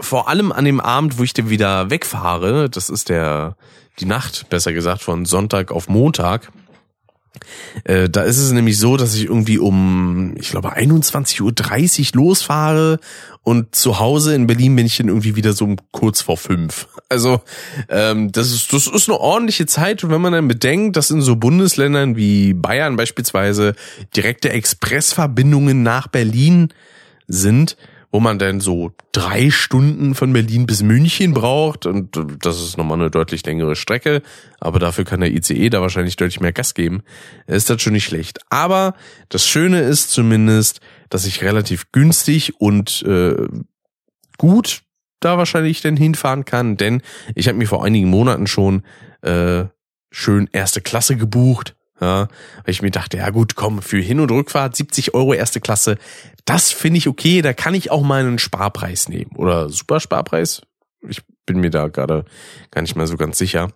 vor 0.00 0.28
allem 0.28 0.52
an 0.52 0.64
dem 0.64 0.80
Abend, 0.80 1.18
wo 1.18 1.24
ich 1.24 1.34
dann 1.34 1.50
wieder 1.50 1.90
wegfahre, 1.90 2.70
das 2.70 2.88
ist 2.88 3.08
der 3.08 3.56
die 4.00 4.06
Nacht, 4.06 4.48
besser 4.48 4.72
gesagt, 4.72 5.02
von 5.02 5.24
Sonntag 5.24 5.70
auf 5.70 5.88
Montag. 5.88 6.50
Äh, 7.84 8.08
da 8.08 8.22
ist 8.22 8.38
es 8.38 8.52
nämlich 8.52 8.78
so, 8.78 8.96
dass 8.96 9.14
ich 9.14 9.24
irgendwie 9.24 9.58
um, 9.58 10.34
ich 10.38 10.50
glaube, 10.50 10.76
21.30 10.76 11.42
Uhr 12.14 12.22
losfahre 12.22 13.00
und 13.42 13.74
zu 13.74 13.98
Hause 13.98 14.34
in 14.34 14.46
Berlin 14.46 14.76
bin 14.76 14.86
ich 14.86 14.96
dann 14.96 15.08
irgendwie 15.08 15.36
wieder 15.36 15.52
so 15.52 15.64
um 15.64 15.76
kurz 15.92 16.22
vor 16.22 16.36
fünf. 16.36 16.88
Also 17.10 17.42
ähm, 17.90 18.32
das, 18.32 18.50
ist, 18.50 18.72
das 18.72 18.88
ist 18.88 19.08
eine 19.08 19.20
ordentliche 19.20 19.66
Zeit 19.66 20.02
und 20.02 20.10
wenn 20.10 20.20
man 20.20 20.32
dann 20.32 20.48
bedenkt, 20.48 20.96
dass 20.96 21.10
in 21.10 21.20
so 21.20 21.36
Bundesländern 21.36 22.16
wie 22.16 22.54
Bayern 22.54 22.96
beispielsweise 22.96 23.76
direkte 24.16 24.50
Expressverbindungen 24.50 25.84
nach 25.84 26.08
Berlin 26.08 26.70
sind, 27.28 27.76
wo 28.14 28.20
man 28.20 28.38
dann 28.38 28.60
so 28.60 28.92
drei 29.10 29.50
Stunden 29.50 30.14
von 30.14 30.32
Berlin 30.32 30.66
bis 30.66 30.84
München 30.84 31.34
braucht. 31.34 31.84
Und 31.84 32.16
das 32.44 32.62
ist 32.62 32.78
nochmal 32.78 33.00
eine 33.00 33.10
deutlich 33.10 33.44
längere 33.44 33.74
Strecke, 33.74 34.22
aber 34.60 34.78
dafür 34.78 35.04
kann 35.04 35.18
der 35.18 35.32
ICE 35.32 35.68
da 35.68 35.80
wahrscheinlich 35.80 36.14
deutlich 36.14 36.38
mehr 36.38 36.52
Gas 36.52 36.74
geben, 36.74 37.02
ist 37.48 37.70
das 37.70 37.82
schon 37.82 37.92
nicht 37.92 38.04
schlecht. 38.04 38.38
Aber 38.50 38.94
das 39.30 39.48
Schöne 39.48 39.80
ist 39.80 40.12
zumindest, 40.12 40.80
dass 41.10 41.26
ich 41.26 41.42
relativ 41.42 41.90
günstig 41.90 42.52
und 42.60 43.02
äh, 43.02 43.48
gut 44.38 44.82
da 45.18 45.36
wahrscheinlich 45.36 45.80
denn 45.80 45.96
hinfahren 45.96 46.44
kann, 46.44 46.76
denn 46.76 47.02
ich 47.34 47.48
habe 47.48 47.58
mir 47.58 47.66
vor 47.66 47.84
einigen 47.84 48.10
Monaten 48.10 48.46
schon 48.46 48.84
äh, 49.22 49.64
schön 50.12 50.48
erste 50.52 50.80
Klasse 50.80 51.16
gebucht 51.16 51.74
ja, 52.00 52.28
weil 52.64 52.70
ich 52.72 52.82
mir 52.82 52.90
dachte, 52.90 53.18
ja 53.18 53.30
gut, 53.30 53.54
komm, 53.54 53.80
für 53.82 53.98
Hin- 53.98 54.20
und 54.20 54.30
Rückfahrt 54.30 54.74
70 54.74 55.14
Euro 55.14 55.34
erste 55.34 55.60
Klasse, 55.60 55.96
das 56.44 56.72
finde 56.72 56.98
ich 56.98 57.08
okay, 57.08 57.42
da 57.42 57.52
kann 57.52 57.74
ich 57.74 57.90
auch 57.90 58.02
mal 58.02 58.20
einen 58.20 58.38
Sparpreis 58.38 59.08
nehmen. 59.08 59.32
Oder 59.36 59.68
Supersparpreis. 59.68 60.62
Ich 61.08 61.22
bin 61.46 61.60
mir 61.60 61.70
da 61.70 61.88
gerade 61.88 62.24
gar 62.70 62.82
nicht 62.82 62.96
mehr 62.96 63.06
so 63.06 63.16
ganz 63.16 63.38
sicher. 63.38 63.70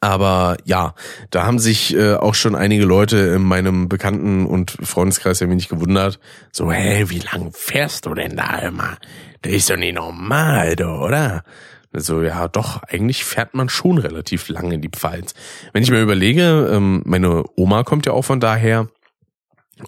Aber 0.00 0.56
ja, 0.64 0.94
da 1.30 1.44
haben 1.44 1.58
sich 1.58 1.94
äh, 1.94 2.14
auch 2.14 2.34
schon 2.34 2.54
einige 2.54 2.84
Leute 2.84 3.18
in 3.18 3.42
meinem 3.42 3.88
Bekannten- 3.88 4.46
und 4.46 4.76
Freundeskreis 4.82 5.42
ein 5.42 5.50
wenig 5.50 5.68
gewundert. 5.68 6.18
So, 6.52 6.72
hey, 6.72 7.08
wie 7.10 7.20
lang 7.20 7.52
fährst 7.52 8.06
du 8.06 8.14
denn 8.14 8.36
da 8.36 8.58
immer? 8.58 8.96
Das 9.42 9.52
ist 9.52 9.70
doch 9.70 9.76
nicht 9.76 9.94
normal, 9.94 10.74
oder? 10.82 11.44
Also 11.96 12.22
ja, 12.22 12.46
doch, 12.46 12.82
eigentlich 12.82 13.24
fährt 13.24 13.54
man 13.54 13.70
schon 13.70 13.96
relativ 13.96 14.48
lange 14.48 14.74
in 14.74 14.82
die 14.82 14.90
Pfalz. 14.90 15.34
Wenn 15.72 15.82
ich 15.82 15.90
mir 15.90 16.02
überlege, 16.02 16.70
ähm, 16.70 17.02
meine 17.06 17.44
Oma 17.56 17.84
kommt 17.84 18.04
ja 18.04 18.12
auch 18.12 18.22
von 18.22 18.38
daher 18.38 18.88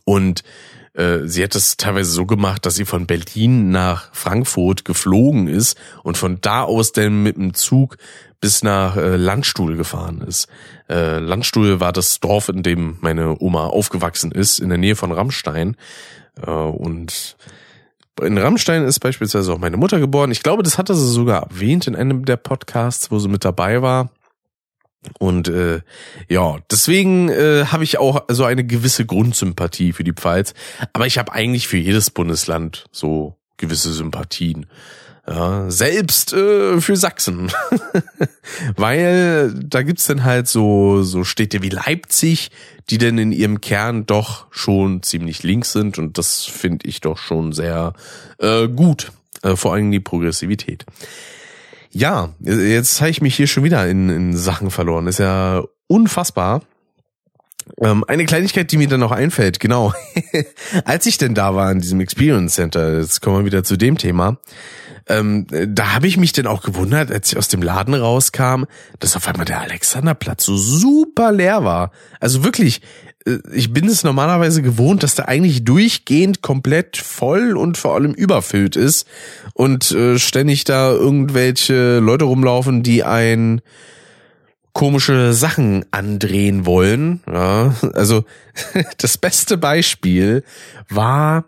und 0.05 0.43
äh, 0.95 1.27
sie 1.27 1.45
hat 1.45 1.55
es 1.55 1.77
teilweise 1.77 2.11
so 2.11 2.25
gemacht, 2.25 2.65
dass 2.65 2.77
sie 2.77 2.87
von 2.87 3.07
Berlin 3.07 3.71
nach 3.71 4.09
Frankfurt 4.15 4.87
geflogen 4.87 5.49
ist 5.49 5.79
und 6.03 6.17
von 6.17 6.41
da 6.41 6.63
aus 6.63 6.93
dann 6.93 7.23
mit 7.23 7.37
dem 7.37 7.53
Zug 7.53 7.99
bis 8.41 8.63
nach 8.63 8.97
äh, 8.97 9.17
Landstuhl 9.17 9.77
gefahren 9.77 10.23
ist. 10.23 10.49
Äh, 10.89 11.19
Landstuhl 11.19 11.79
war 11.79 11.93
das 11.93 12.21
Dorf, 12.21 12.49
in 12.49 12.63
dem 12.63 12.97
meine 13.01 13.37
Oma 13.39 13.67
aufgewachsen 13.67 14.33
ist, 14.33 14.61
in 14.61 14.71
der 14.71 14.79
Nähe 14.79 14.97
von 14.97 15.13
Rammstein. 15.13 15.77
Und 16.47 17.37
in 18.23 18.39
Rammstein 18.39 18.85
ist 18.85 19.01
beispielsweise 19.01 19.53
auch 19.53 19.59
meine 19.59 19.77
Mutter 19.77 20.01
geboren. 20.01 20.31
Ich 20.31 20.43
glaube, 20.43 20.63
das 20.63 20.79
hatte 20.79 20.95
sie 20.95 21.11
sogar 21.11 21.43
erwähnt 21.51 21.87
in 21.87 21.97
einem 21.97 22.25
der 22.25 22.37
Podcasts, 22.37 23.11
wo 23.11 23.19
sie 23.19 23.29
mit 23.29 23.45
dabei 23.45 23.83
war. 23.83 24.11
Und 25.19 25.49
äh, 25.49 25.81
ja, 26.29 26.57
deswegen 26.71 27.29
äh, 27.29 27.67
habe 27.67 27.85
ich 27.85 27.99
auch 27.99 28.25
so 28.29 28.45
eine 28.45 28.65
gewisse 28.65 29.07
Grundsympathie 29.07 29.93
für 29.93 30.05
die 30.05 30.13
Pfalz. 30.13 30.55
Aber 30.93 31.07
ich 31.07 31.19
habe 31.19 31.33
eigentlich 31.33 31.69
für 31.69 31.77
jedes 31.77 32.11
Bundesland 32.11 32.87
so 32.91 33.37
gewisse 33.57 33.93
Sympathien. 33.93 34.67
Ja, 35.29 35.71
selbst 35.71 36.33
äh, 36.33 36.81
für 36.81 36.97
Sachsen. 36.97 37.53
Weil 38.77 39.53
da 39.53 39.83
gibt's 39.83 40.07
dann 40.07 40.25
halt 40.25 40.49
so, 40.49 41.03
so 41.03 41.23
Städte 41.23 41.63
wie 41.63 41.69
Leipzig, 41.69 42.51
die 42.89 42.97
denn 42.97 43.19
in 43.19 43.33
ihrem 43.33 43.61
Kern 43.61 44.07
doch 44.07 44.47
schon 44.51 45.03
ziemlich 45.03 45.43
links 45.43 45.73
sind. 45.73 45.99
Und 45.99 46.17
das 46.17 46.45
finde 46.47 46.89
ich 46.89 47.03
doch 47.03 47.19
schon 47.19 47.53
sehr 47.53 47.93
äh, 48.39 48.69
gut. 48.69 49.13
Äh, 49.43 49.55
vor 49.55 49.75
allem 49.75 49.91
die 49.91 50.01
Progressivität. 50.01 50.87
Ja, 51.91 52.31
jetzt 52.41 53.01
habe 53.01 53.11
ich 53.11 53.21
mich 53.21 53.37
hier 53.37 53.47
schon 53.47 53.65
wieder 53.65 53.87
in, 53.87 54.09
in 54.09 54.37
Sachen 54.37 54.71
verloren. 54.71 55.07
Ist 55.07 55.19
ja 55.19 55.63
unfassbar. 55.89 56.63
Ähm, 57.77 58.03
eine 58.09 58.25
Kleinigkeit, 58.25 58.73
die 58.73 58.79
mir 58.79 58.89
dann 58.89 59.01
noch 59.01 59.13
einfällt, 59.13 59.61
genau. 59.61 59.93
Als 60.85 61.05
ich 61.05 61.19
denn 61.19 61.35
da 61.35 61.55
war 61.55 61.71
in 61.71 61.81
diesem 61.81 62.01
Experience 62.01 62.55
Center, 62.55 62.99
jetzt 62.99 63.21
kommen 63.21 63.39
wir 63.39 63.45
wieder 63.45 63.63
zu 63.63 63.77
dem 63.77 63.99
Thema, 63.99 64.39
ähm, 65.09 65.47
da 65.51 65.95
habe 65.95 66.07
ich 66.07 66.17
mich 66.17 66.33
dann 66.33 66.47
auch 66.47 66.63
gewundert, 66.63 67.11
als 67.11 67.33
ich 67.33 67.39
aus 67.39 67.49
dem 67.49 67.63
Laden 67.63 67.95
rauskam, 67.95 68.65
dass 68.99 69.17
auf 69.17 69.27
einmal 69.27 69.47
der 69.47 69.61
Alexanderplatz 69.61 70.45
so 70.45 70.57
super 70.57 71.33
leer 71.33 71.65
war. 71.65 71.93
Also 72.21 72.45
wirklich, 72.45 72.83
äh, 73.27 73.39
ich 73.53 73.73
bin 73.73 73.87
es 73.87 74.05
normalerweise 74.05 74.63
gewohnt, 74.63 75.03
dass 75.03 75.15
der 75.15 75.29
eigentlich 75.29 75.65
durchgehend 75.65 76.43
komplett 76.43 76.97
voll 76.97 77.57
und 77.57 77.79
vor 77.79 77.95
allem 77.95 78.13
überfüllt 78.13 78.77
ist 78.77 79.07
und 79.55 79.91
äh, 79.93 80.19
ständig 80.19 80.65
da 80.65 80.91
irgendwelche 80.91 81.99
Leute 81.99 82.27
rumlaufen, 82.27 82.83
die 82.83 83.05
ein 83.05 83.63
komische 84.75 85.33
Sachen 85.33 85.87
andrehen 85.91 86.67
wollen. 86.67 87.21
Ja, 87.27 87.75
also 87.95 88.25
das 88.99 89.19
beste 89.19 89.57
Beispiel 89.57 90.45
war 90.89 91.47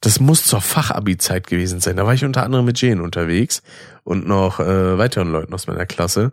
das 0.00 0.20
muss 0.20 0.44
zur 0.44 0.60
Fachabi-Zeit 0.60 1.46
gewesen 1.46 1.80
sein. 1.80 1.96
Da 1.96 2.06
war 2.06 2.14
ich 2.14 2.24
unter 2.24 2.44
anderem 2.44 2.64
mit 2.64 2.80
Jane 2.80 3.02
unterwegs 3.02 3.62
und 4.04 4.26
noch 4.26 4.60
äh, 4.60 4.98
weiteren 4.98 5.30
Leuten 5.30 5.52
aus 5.54 5.66
meiner 5.66 5.86
Klasse. 5.86 6.32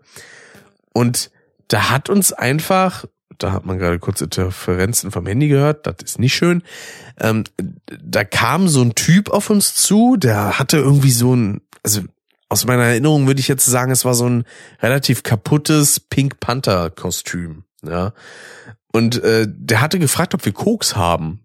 Und 0.93 1.31
da 1.67 1.89
hat 1.89 2.09
uns 2.09 2.31
einfach, 2.31 3.05
da 3.37 3.51
hat 3.51 3.65
man 3.65 3.79
gerade 3.79 3.99
kurze 3.99 4.25
Interferenzen 4.25 5.11
vom 5.11 5.25
Handy 5.25 5.47
gehört, 5.47 5.87
das 5.87 5.95
ist 6.03 6.19
nicht 6.19 6.35
schön. 6.35 6.63
Ähm, 7.19 7.43
da 7.87 8.23
kam 8.23 8.67
so 8.67 8.81
ein 8.81 8.95
Typ 8.95 9.29
auf 9.29 9.49
uns 9.49 9.73
zu, 9.75 10.15
der 10.15 10.59
hatte 10.59 10.77
irgendwie 10.77 11.11
so 11.11 11.35
ein, 11.35 11.61
also 11.81 12.01
aus 12.49 12.65
meiner 12.65 12.83
Erinnerung 12.83 13.25
würde 13.25 13.39
ich 13.39 13.47
jetzt 13.47 13.65
sagen, 13.65 13.91
es 13.91 14.05
war 14.05 14.13
so 14.13 14.29
ein 14.29 14.45
relativ 14.81 15.23
kaputtes 15.23 15.99
Pink 15.99 16.39
Panther 16.39 16.91
Kostüm. 16.91 17.63
Ja. 17.83 18.13
Und 18.91 19.21
äh, 19.23 19.47
der 19.49 19.81
hatte 19.81 19.99
gefragt, 19.99 20.35
ob 20.35 20.45
wir 20.45 20.53
Koks 20.53 20.95
haben 20.95 21.41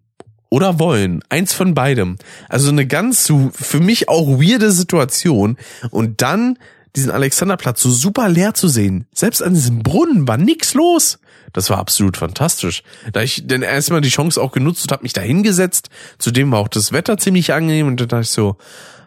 oder 0.50 0.78
wollen. 0.78 1.22
Eins 1.28 1.54
von 1.54 1.74
beidem. 1.74 2.18
Also 2.48 2.68
eine 2.68 2.86
ganz 2.86 3.32
für 3.52 3.80
mich 3.80 4.08
auch 4.08 4.28
weirde 4.28 4.72
Situation. 4.72 5.56
Und 5.90 6.20
dann 6.20 6.58
diesen 6.96 7.10
Alexanderplatz 7.10 7.80
so 7.80 7.90
super 7.90 8.28
leer 8.28 8.54
zu 8.54 8.68
sehen. 8.68 9.06
Selbst 9.14 9.42
an 9.42 9.54
diesem 9.54 9.82
Brunnen 9.82 10.28
war 10.28 10.36
nix 10.36 10.74
los. 10.74 11.18
Das 11.52 11.70
war 11.70 11.78
absolut 11.78 12.16
fantastisch. 12.16 12.82
Da 13.12 13.22
ich 13.22 13.46
denn 13.46 13.62
erstmal 13.62 14.00
die 14.00 14.08
Chance 14.08 14.40
auch 14.40 14.52
genutzt 14.52 14.84
und 14.84 14.92
habe 14.92 15.02
mich 15.02 15.12
da 15.12 15.20
hingesetzt. 15.20 15.88
Zudem 16.18 16.52
war 16.52 16.60
auch 16.60 16.68
das 16.68 16.92
Wetter 16.92 17.18
ziemlich 17.18 17.52
angenehm 17.52 17.86
und 17.86 18.00
dann 18.00 18.08
dachte 18.08 18.22
ich 18.22 18.30
so, 18.30 18.56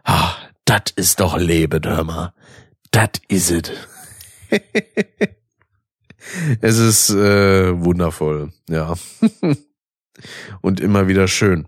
ah, 0.03 0.33
das 0.65 0.83
ist 0.95 1.19
doch 1.19 1.37
Leben, 1.37 1.81
hör 1.85 2.03
mal. 2.03 2.33
Das 2.91 3.09
is 3.27 3.51
it. 3.51 3.71
es 6.61 6.77
ist 6.77 7.09
äh, 7.09 7.79
wundervoll, 7.79 8.51
ja. 8.69 8.93
und 10.61 10.79
immer 10.79 11.07
wieder 11.07 11.27
schön. 11.27 11.65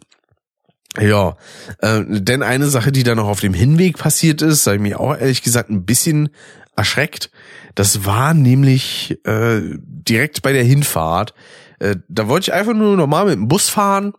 Ja, 1.00 1.36
äh, 1.80 2.04
denn 2.08 2.42
eine 2.42 2.68
Sache, 2.68 2.92
die 2.92 3.04
dann 3.04 3.18
noch 3.18 3.28
auf 3.28 3.42
dem 3.42 3.54
Hinweg 3.54 3.98
passiert 3.98 4.42
ist, 4.42 4.64
sei 4.64 4.78
mir 4.78 5.00
auch 5.00 5.18
ehrlich 5.18 5.44
gesagt 5.44 5.70
ein 5.70 5.86
bisschen 5.86 6.30
erschreckt. 6.76 7.32
Das 7.76 8.06
war 8.06 8.34
nämlich 8.34 9.20
äh, 9.26 9.62
direkt 9.76 10.42
bei 10.42 10.54
der 10.54 10.64
Hinfahrt. 10.64 11.34
Äh, 11.80 11.98
da 12.08 12.28
wollte 12.28 12.50
ich 12.50 12.54
einfach 12.54 12.74
nur 12.74 12.96
normal 12.96 13.26
mit 13.26 13.36
dem 13.36 13.48
Bus 13.48 13.70
fahren. 13.70 14.14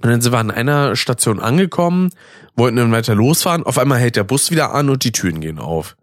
Und 0.00 0.10
dann 0.10 0.20
sind 0.20 0.32
wir 0.32 0.38
an 0.38 0.50
einer 0.50 0.96
Station 0.96 1.40
angekommen, 1.40 2.10
wollten 2.56 2.76
dann 2.76 2.92
weiter 2.92 3.14
losfahren. 3.14 3.64
Auf 3.64 3.78
einmal 3.78 3.98
hält 3.98 4.16
der 4.16 4.24
Bus 4.24 4.50
wieder 4.50 4.74
an 4.74 4.90
und 4.90 5.02
die 5.02 5.12
Türen 5.12 5.40
gehen 5.40 5.58
auf. 5.58 5.96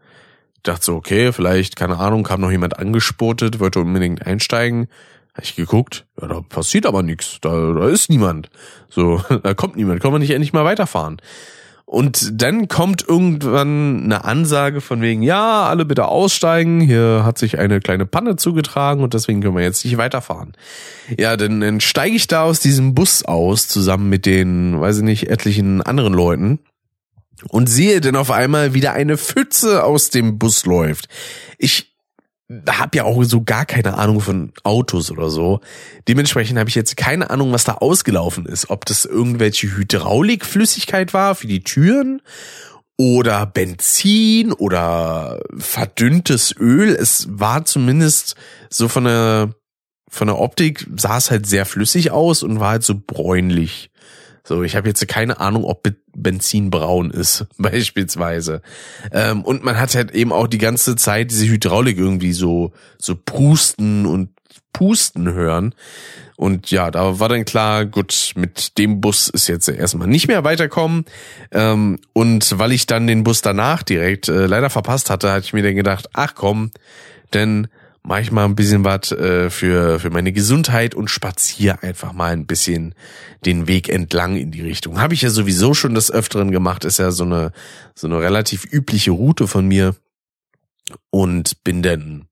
Ich 0.56 0.64
dachte 0.64 0.86
so, 0.86 0.96
okay, 0.96 1.32
vielleicht, 1.32 1.76
keine 1.76 1.98
Ahnung, 1.98 2.24
kam 2.24 2.42
noch 2.42 2.52
jemand 2.52 2.78
angespotet, 2.78 3.60
wollte 3.60 3.80
unbedingt 3.80 4.26
einsteigen 4.26 4.88
Ich 5.42 5.56
geguckt, 5.56 6.06
ja, 6.22 6.28
da 6.28 6.42
passiert 6.42 6.86
aber 6.86 7.04
nichts, 7.04 7.40
da, 7.42 7.74
da 7.74 7.88
ist 7.88 8.10
niemand. 8.10 8.50
So, 8.90 9.22
da 9.44 9.54
kommt 9.54 9.76
niemand, 9.76 10.02
kann 10.02 10.12
man 10.12 10.22
nicht 10.22 10.32
endlich 10.32 10.54
mal 10.54 10.66
weiterfahren. 10.66 11.18
Und 11.92 12.42
dann 12.42 12.70
kommt 12.70 13.06
irgendwann 13.06 14.06
eine 14.06 14.24
Ansage 14.24 14.80
von 14.80 15.02
wegen, 15.02 15.24
ja, 15.24 15.64
alle 15.64 15.84
bitte 15.84 16.06
aussteigen, 16.06 16.80
hier 16.80 17.24
hat 17.26 17.38
sich 17.38 17.60
eine 17.60 17.82
kleine 17.82 18.06
Panne 18.06 18.38
zugetragen 18.38 19.04
und 19.04 19.14
deswegen 19.14 19.42
können 19.42 19.58
wir 19.58 19.64
jetzt 19.64 19.84
nicht 19.84 19.98
weiterfahren. 19.98 20.54
Ja, 21.18 21.36
dann, 21.36 21.60
dann 21.60 21.82
steige 21.82 22.16
ich 22.16 22.28
da 22.28 22.44
aus 22.44 22.62
diesem 22.62 22.96
Bus 22.96 23.26
aus, 23.26 23.68
zusammen 23.68 24.08
mit 24.08 24.26
den, 24.26 24.80
weiß 24.80 25.00
ich 25.00 25.04
nicht, 25.04 25.30
etlichen 25.30 25.82
anderen 25.82 26.14
Leuten 26.14 26.60
und 27.50 27.68
sehe 27.68 28.00
dann 28.00 28.16
auf 28.16 28.32
einmal 28.32 28.74
wieder 28.74 28.94
eine 28.94 29.18
Pfütze 29.18 29.84
aus 29.84 30.10
dem 30.10 30.40
Bus 30.40 30.66
läuft. 30.66 31.10
Ich 31.58 31.91
habe 32.70 32.98
ja 32.98 33.04
auch 33.04 33.24
so 33.24 33.44
gar 33.44 33.66
keine 33.66 33.98
Ahnung 33.98 34.22
von 34.22 34.52
Autos 34.64 35.12
oder 35.12 35.30
so. 35.30 35.62
Dementsprechend 36.08 36.58
habe 36.58 36.70
ich 36.70 36.76
jetzt 36.76 36.98
keine 36.98 37.30
Ahnung, 37.30 37.52
was 37.52 37.64
da 37.64 37.76
ausgelaufen 37.76 38.46
ist. 38.46 38.70
Ob 38.70 38.86
das 38.86 39.06
irgendwelche 39.06 39.76
Hydraulikflüssigkeit 39.76 41.14
war 41.14 41.36
für 41.36 41.48
die 41.48 41.64
Türen 41.64 42.22
oder 42.98 43.46
Benzin 43.46 44.52
oder 44.52 45.42
verdünntes 45.58 46.56
Öl. 46.58 46.90
Es 46.90 47.28
war 47.30 47.66
zumindest 47.66 48.36
so 48.70 48.88
von 48.88 49.06
der 49.06 49.50
von 50.10 50.28
der 50.28 50.40
Optik 50.40 50.86
sah 50.98 51.18
es 51.18 51.32
halt 51.32 51.48
sehr 51.48 51.66
flüssig 51.66 52.12
aus 52.12 52.44
und 52.44 52.60
war 52.60 52.72
halt 52.72 52.84
so 52.84 52.96
bräunlich. 52.96 53.91
So, 54.44 54.64
ich 54.64 54.76
habe 54.76 54.88
jetzt 54.88 55.08
keine 55.08 55.40
Ahnung, 55.40 55.66
ob 55.66 55.88
Benzin 56.16 56.70
braun 56.70 57.12
ist, 57.12 57.46
beispielsweise. 57.58 58.62
Ähm, 59.12 59.44
und 59.44 59.64
man 59.64 59.80
hat 59.80 59.96
halt 59.96 60.12
eben 60.12 60.32
auch 60.32 60.48
die 60.48 60.58
ganze 60.58 60.96
Zeit 60.96 61.32
diese 61.32 61.48
Hydraulik 61.48 61.98
irgendwie 61.98 62.34
so, 62.34 62.74
so 62.98 63.16
pusten 63.16 64.06
und 64.06 64.30
pusten 64.74 65.32
hören. 65.34 65.76
Und 66.38 66.72
ja, 66.72 66.90
da 66.90 67.20
war 67.20 67.30
dann 67.30 67.46
klar, 67.46 67.86
gut, 67.86 68.32
mit 68.36 68.80
dem 68.80 69.00
Bus 69.00 69.28
ist 69.30 69.48
jetzt 69.48 69.70
erstmal 69.70 70.08
nicht 70.08 70.28
mehr 70.28 70.44
weiterkommen. 70.44 71.06
Ähm, 71.52 72.00
und 72.14 72.58
weil 72.58 72.72
ich 72.72 72.88
dann 72.88 73.06
den 73.06 73.24
Bus 73.24 73.42
danach 73.42 73.84
direkt 73.84 74.28
äh, 74.28 74.48
leider 74.48 74.72
verpasst 74.72 75.12
hatte, 75.12 75.32
hatte 75.32 75.46
ich 75.46 75.54
mir 75.54 75.62
dann 75.62 75.76
gedacht, 75.76 76.10
ach 76.14 76.34
komm, 76.34 76.72
denn 77.34 77.68
mache 78.04 78.22
ich 78.22 78.32
mal 78.32 78.46
ein 78.46 78.56
bisschen 78.56 78.84
was 78.84 79.12
äh, 79.12 79.50
für, 79.50 80.00
für 80.00 80.10
meine 80.10 80.32
Gesundheit 80.32 80.96
und 80.96 81.10
spaziere 81.10 81.84
einfach 81.84 82.14
mal 82.14 82.34
ein 82.34 82.48
bisschen 82.48 82.96
den 83.46 83.68
Weg 83.68 83.90
entlang 83.90 84.38
in 84.38 84.52
die 84.52 84.62
Richtung. 84.62 85.00
Habe 85.00 85.14
ich 85.14 85.22
ja 85.22 85.30
sowieso 85.30 85.74
schon 85.74 85.94
des 85.94 86.12
Öfteren 86.12 86.52
gemacht, 86.52 86.86
ist 86.86 87.00
ja 87.00 87.12
so 87.12 87.24
eine, 87.24 87.52
so 87.96 88.08
eine 88.08 88.20
relativ 88.20 88.66
übliche 88.66 89.12
Route 89.12 89.48
von 89.48 89.68
mir. 89.68 89.96
Und 91.10 91.64
bin 91.64 91.84
dann, 91.84 92.28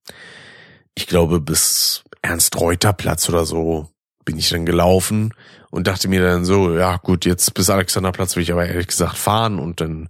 ich 0.96 1.08
glaube, 1.08 1.40
bis 1.40 2.04
Ernst-Reuter-Platz 2.22 3.30
oder 3.30 3.46
so 3.46 3.90
bin 4.26 4.38
ich 4.38 4.50
dann 4.50 4.66
gelaufen 4.66 5.34
und 5.72 5.88
dachte 5.88 6.08
mir 6.08 6.22
dann 6.22 6.46
so, 6.46 6.76
ja 6.76 6.98
gut, 6.98 7.26
jetzt 7.26 7.54
bis 7.54 7.70
Alexanderplatz 7.70 8.36
will 8.36 8.44
ich 8.44 8.52
aber 8.52 8.68
ehrlich 8.68 8.88
gesagt 8.88 9.18
fahren 9.18 9.60
und 9.60 9.82
dann 9.82 10.10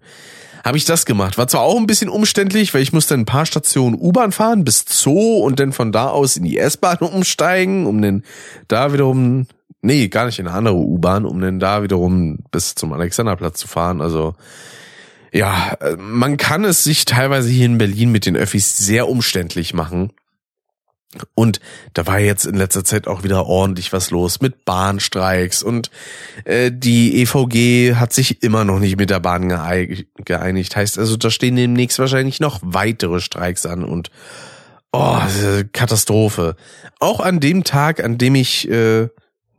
habe 0.69 0.77
ich 0.77 0.85
das 0.85 1.07
gemacht. 1.07 1.39
War 1.39 1.47
zwar 1.47 1.61
auch 1.61 1.77
ein 1.77 1.87
bisschen 1.87 2.09
umständlich, 2.09 2.75
weil 2.75 2.83
ich 2.83 2.93
musste 2.93 3.15
ein 3.15 3.25
paar 3.25 3.47
Stationen 3.47 3.95
U-Bahn 3.99 4.31
fahren 4.31 4.63
bis 4.63 4.85
Zoo 4.87 5.39
und 5.39 5.59
dann 5.59 5.73
von 5.73 5.91
da 5.91 6.09
aus 6.09 6.37
in 6.37 6.43
die 6.43 6.59
S-Bahn 6.59 6.97
umsteigen, 6.99 7.87
um 7.87 7.99
dann 8.03 8.23
da 8.67 8.93
wiederum, 8.93 9.47
nee, 9.81 10.07
gar 10.09 10.27
nicht 10.27 10.37
in 10.37 10.47
eine 10.47 10.55
andere 10.55 10.75
U-Bahn, 10.75 11.25
um 11.25 11.41
dann 11.41 11.59
da 11.59 11.81
wiederum 11.81 12.37
bis 12.51 12.75
zum 12.75 12.93
Alexanderplatz 12.93 13.59
zu 13.59 13.67
fahren. 13.67 13.99
Also 13.99 14.35
ja, 15.33 15.75
man 15.97 16.37
kann 16.37 16.63
es 16.63 16.83
sich 16.83 17.05
teilweise 17.05 17.49
hier 17.49 17.65
in 17.65 17.79
Berlin 17.79 18.11
mit 18.11 18.27
den 18.27 18.37
Öffis 18.37 18.77
sehr 18.77 19.09
umständlich 19.09 19.73
machen. 19.73 20.11
Und 21.33 21.59
da 21.93 22.05
war 22.05 22.19
jetzt 22.19 22.45
in 22.45 22.55
letzter 22.55 22.83
Zeit 22.83 23.07
auch 23.07 23.23
wieder 23.23 23.47
ordentlich 23.47 23.91
was 23.91 24.11
los 24.11 24.41
mit 24.41 24.63
Bahnstreiks 24.63 25.63
und 25.63 25.89
äh, 26.45 26.71
die 26.71 27.21
EVG 27.21 27.95
hat 27.95 28.13
sich 28.13 28.43
immer 28.43 28.63
noch 28.63 28.77
nicht 28.77 28.97
mit 28.97 29.09
der 29.09 29.19
Bahn 29.19 29.49
geeinigt. 29.49 30.75
Heißt 30.75 30.99
also, 30.99 31.17
da 31.17 31.31
stehen 31.31 31.55
demnächst 31.55 31.97
wahrscheinlich 31.97 32.39
noch 32.39 32.59
weitere 32.61 33.21
Streiks 33.21 33.65
an 33.65 33.83
und 33.83 34.11
oh, 34.91 35.19
Katastrophe. 35.73 36.55
Auch 36.99 37.21
an 37.21 37.39
dem 37.39 37.63
Tag, 37.63 38.03
an 38.03 38.19
dem 38.19 38.35
ich 38.35 38.69
äh, 38.69 39.09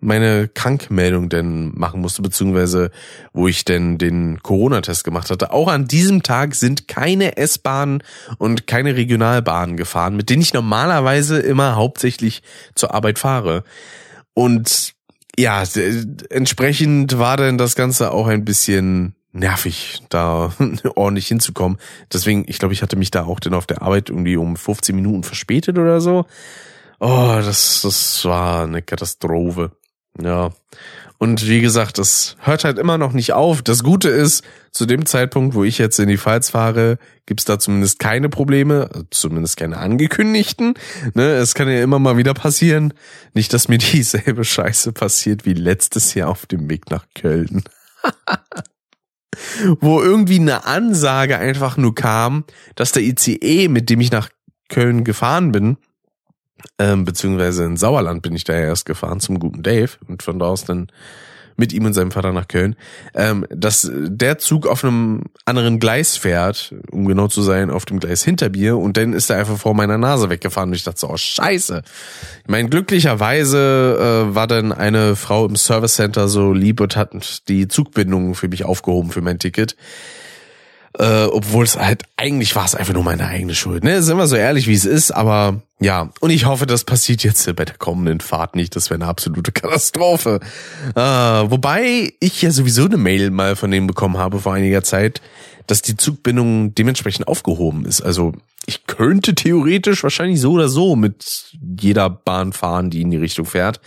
meine 0.00 0.48
Krankmeldung 0.48 1.28
denn 1.28 1.72
machen 1.74 2.00
musste, 2.00 2.22
beziehungsweise 2.22 2.90
wo 3.32 3.46
ich 3.48 3.64
denn 3.64 3.98
den 3.98 4.42
Corona-Test 4.42 5.04
gemacht 5.04 5.30
hatte. 5.30 5.52
Auch 5.52 5.68
an 5.68 5.86
diesem 5.86 6.22
Tag 6.22 6.54
sind 6.54 6.88
keine 6.88 7.36
S-Bahnen 7.36 8.02
und 8.38 8.66
keine 8.66 8.96
Regionalbahnen 8.96 9.76
gefahren, 9.76 10.16
mit 10.16 10.30
denen 10.30 10.42
ich 10.42 10.54
normalerweise 10.54 11.38
immer 11.38 11.76
hauptsächlich 11.76 12.42
zur 12.74 12.94
Arbeit 12.94 13.18
fahre. 13.18 13.62
Und 14.32 14.94
ja, 15.38 15.62
entsprechend 16.30 17.18
war 17.18 17.36
dann 17.36 17.58
das 17.58 17.74
Ganze 17.74 18.10
auch 18.10 18.26
ein 18.26 18.44
bisschen 18.44 19.14
nervig, 19.32 20.02
da 20.08 20.52
ordentlich 20.94 21.28
hinzukommen. 21.28 21.78
Deswegen, 22.12 22.44
ich 22.46 22.58
glaube, 22.58 22.74
ich 22.74 22.82
hatte 22.82 22.96
mich 22.96 23.10
da 23.10 23.24
auch 23.24 23.40
dann 23.40 23.54
auf 23.54 23.66
der 23.66 23.82
Arbeit 23.82 24.08
irgendwie 24.08 24.36
um 24.36 24.56
15 24.56 24.94
Minuten 24.94 25.22
verspätet 25.22 25.78
oder 25.78 26.00
so. 26.00 26.26
Oh, 26.98 27.32
das, 27.36 27.80
das 27.82 28.24
war 28.24 28.64
eine 28.64 28.82
Katastrophe. 28.82 29.72
Ja. 30.18 30.50
Und 31.18 31.46
wie 31.46 31.60
gesagt, 31.60 31.98
das 31.98 32.36
hört 32.40 32.64
halt 32.64 32.78
immer 32.78 32.96
noch 32.96 33.12
nicht 33.12 33.34
auf. 33.34 33.60
Das 33.60 33.82
Gute 33.82 34.08
ist, 34.08 34.42
zu 34.72 34.86
dem 34.86 35.04
Zeitpunkt, 35.04 35.54
wo 35.54 35.64
ich 35.64 35.76
jetzt 35.76 35.98
in 35.98 36.08
die 36.08 36.16
Pfalz 36.16 36.50
fahre, 36.50 36.98
gibt's 37.26 37.44
da 37.44 37.58
zumindest 37.58 37.98
keine 37.98 38.30
Probleme, 38.30 38.88
zumindest 39.10 39.58
keine 39.58 39.76
angekündigten. 39.76 40.74
Ne, 41.12 41.32
es 41.34 41.54
kann 41.54 41.68
ja 41.68 41.82
immer 41.82 41.98
mal 41.98 42.16
wieder 42.16 42.32
passieren. 42.32 42.94
Nicht, 43.34 43.52
dass 43.52 43.68
mir 43.68 43.78
dieselbe 43.92 44.44
Scheiße 44.44 44.92
passiert 44.92 45.44
wie 45.44 45.52
letztes 45.52 46.14
Jahr 46.14 46.30
auf 46.30 46.46
dem 46.46 46.70
Weg 46.70 46.90
nach 46.90 47.04
Köln. 47.14 47.64
wo 49.80 50.00
irgendwie 50.02 50.40
eine 50.40 50.64
Ansage 50.64 51.36
einfach 51.38 51.76
nur 51.76 51.94
kam, 51.94 52.44
dass 52.74 52.92
der 52.92 53.02
ICE, 53.02 53.68
mit 53.68 53.90
dem 53.90 54.00
ich 54.00 54.10
nach 54.10 54.30
Köln 54.68 55.04
gefahren 55.04 55.52
bin, 55.52 55.76
ähm, 56.78 57.04
beziehungsweise 57.04 57.64
in 57.64 57.76
Sauerland 57.76 58.22
bin 58.22 58.34
ich 58.34 58.44
da 58.44 58.52
erst 58.52 58.86
gefahren 58.86 59.20
zum 59.20 59.38
guten 59.38 59.62
Dave 59.62 59.90
und 60.08 60.22
von 60.22 60.38
da 60.38 60.46
aus 60.46 60.64
dann 60.64 60.88
mit 61.60 61.72
ihm 61.72 61.84
und 61.84 61.92
seinem 61.92 62.10
Vater 62.10 62.32
nach 62.32 62.48
Köln, 62.48 62.74
ähm, 63.14 63.46
dass 63.50 63.88
der 63.92 64.38
Zug 64.38 64.66
auf 64.66 64.82
einem 64.82 65.24
anderen 65.44 65.78
Gleis 65.78 66.16
fährt, 66.16 66.74
um 66.90 67.06
genau 67.06 67.28
zu 67.28 67.42
sein, 67.42 67.70
auf 67.70 67.84
dem 67.84 68.00
Gleis 68.00 68.24
hinter 68.24 68.48
mir 68.48 68.76
und 68.78 68.96
dann 68.96 69.12
ist 69.12 69.30
er 69.30 69.36
einfach 69.36 69.58
vor 69.58 69.74
meiner 69.74 69.98
Nase 69.98 70.30
weggefahren 70.30 70.70
und 70.70 70.76
ich 70.76 70.84
dachte 70.84 71.00
so, 71.00 71.10
oh 71.10 71.16
scheiße. 71.16 71.82
Ich 72.42 72.48
meine, 72.48 72.68
glücklicherweise 72.68 74.28
äh, 74.30 74.34
war 74.34 74.48
dann 74.48 74.72
eine 74.72 75.14
Frau 75.14 75.46
im 75.46 75.54
Service 75.54 75.94
Center 75.94 76.26
so 76.26 76.52
lieb 76.52 76.80
und 76.80 76.96
hat 76.96 77.12
die 77.48 77.68
Zugbindung 77.68 78.34
für 78.34 78.48
mich 78.48 78.64
aufgehoben 78.64 79.10
für 79.10 79.20
mein 79.20 79.38
Ticket. 79.38 79.76
Äh, 80.98 81.26
obwohl 81.26 81.64
es 81.64 81.78
halt, 81.78 82.02
eigentlich 82.16 82.56
war 82.56 82.64
es 82.64 82.74
einfach 82.74 82.94
nur 82.94 83.04
meine 83.04 83.26
eigene 83.26 83.54
Schuld. 83.54 83.84
Ne? 83.84 83.94
Ist 83.94 84.08
immer 84.08 84.26
so 84.26 84.34
ehrlich, 84.34 84.66
wie 84.66 84.74
es 84.74 84.84
ist, 84.84 85.12
aber 85.12 85.62
ja. 85.80 86.10
Und 86.18 86.30
ich 86.30 86.46
hoffe, 86.46 86.66
das 86.66 86.82
passiert 86.82 87.22
jetzt 87.22 87.46
bei 87.54 87.64
der 87.64 87.76
kommenden 87.76 88.18
Fahrt 88.20 88.56
nicht. 88.56 88.74
Das 88.74 88.90
wäre 88.90 89.00
eine 89.00 89.06
absolute 89.06 89.52
Katastrophe. 89.52 90.40
Äh, 90.96 91.00
wobei 91.00 92.12
ich 92.18 92.42
ja 92.42 92.50
sowieso 92.50 92.86
eine 92.86 92.96
Mail 92.96 93.30
mal 93.30 93.54
von 93.54 93.70
denen 93.70 93.86
bekommen 93.86 94.18
habe 94.18 94.40
vor 94.40 94.52
einiger 94.52 94.82
Zeit, 94.82 95.20
dass 95.68 95.80
die 95.80 95.96
Zugbindung 95.96 96.74
dementsprechend 96.74 97.28
aufgehoben 97.28 97.84
ist. 97.84 98.00
Also 98.00 98.32
ich 98.66 98.86
könnte 98.86 99.36
theoretisch 99.36 100.02
wahrscheinlich 100.02 100.40
so 100.40 100.52
oder 100.52 100.68
so 100.68 100.96
mit 100.96 101.52
jeder 101.78 102.10
Bahn 102.10 102.52
fahren, 102.52 102.90
die 102.90 103.02
in 103.02 103.12
die 103.12 103.16
Richtung 103.16 103.46
fährt. 103.46 103.80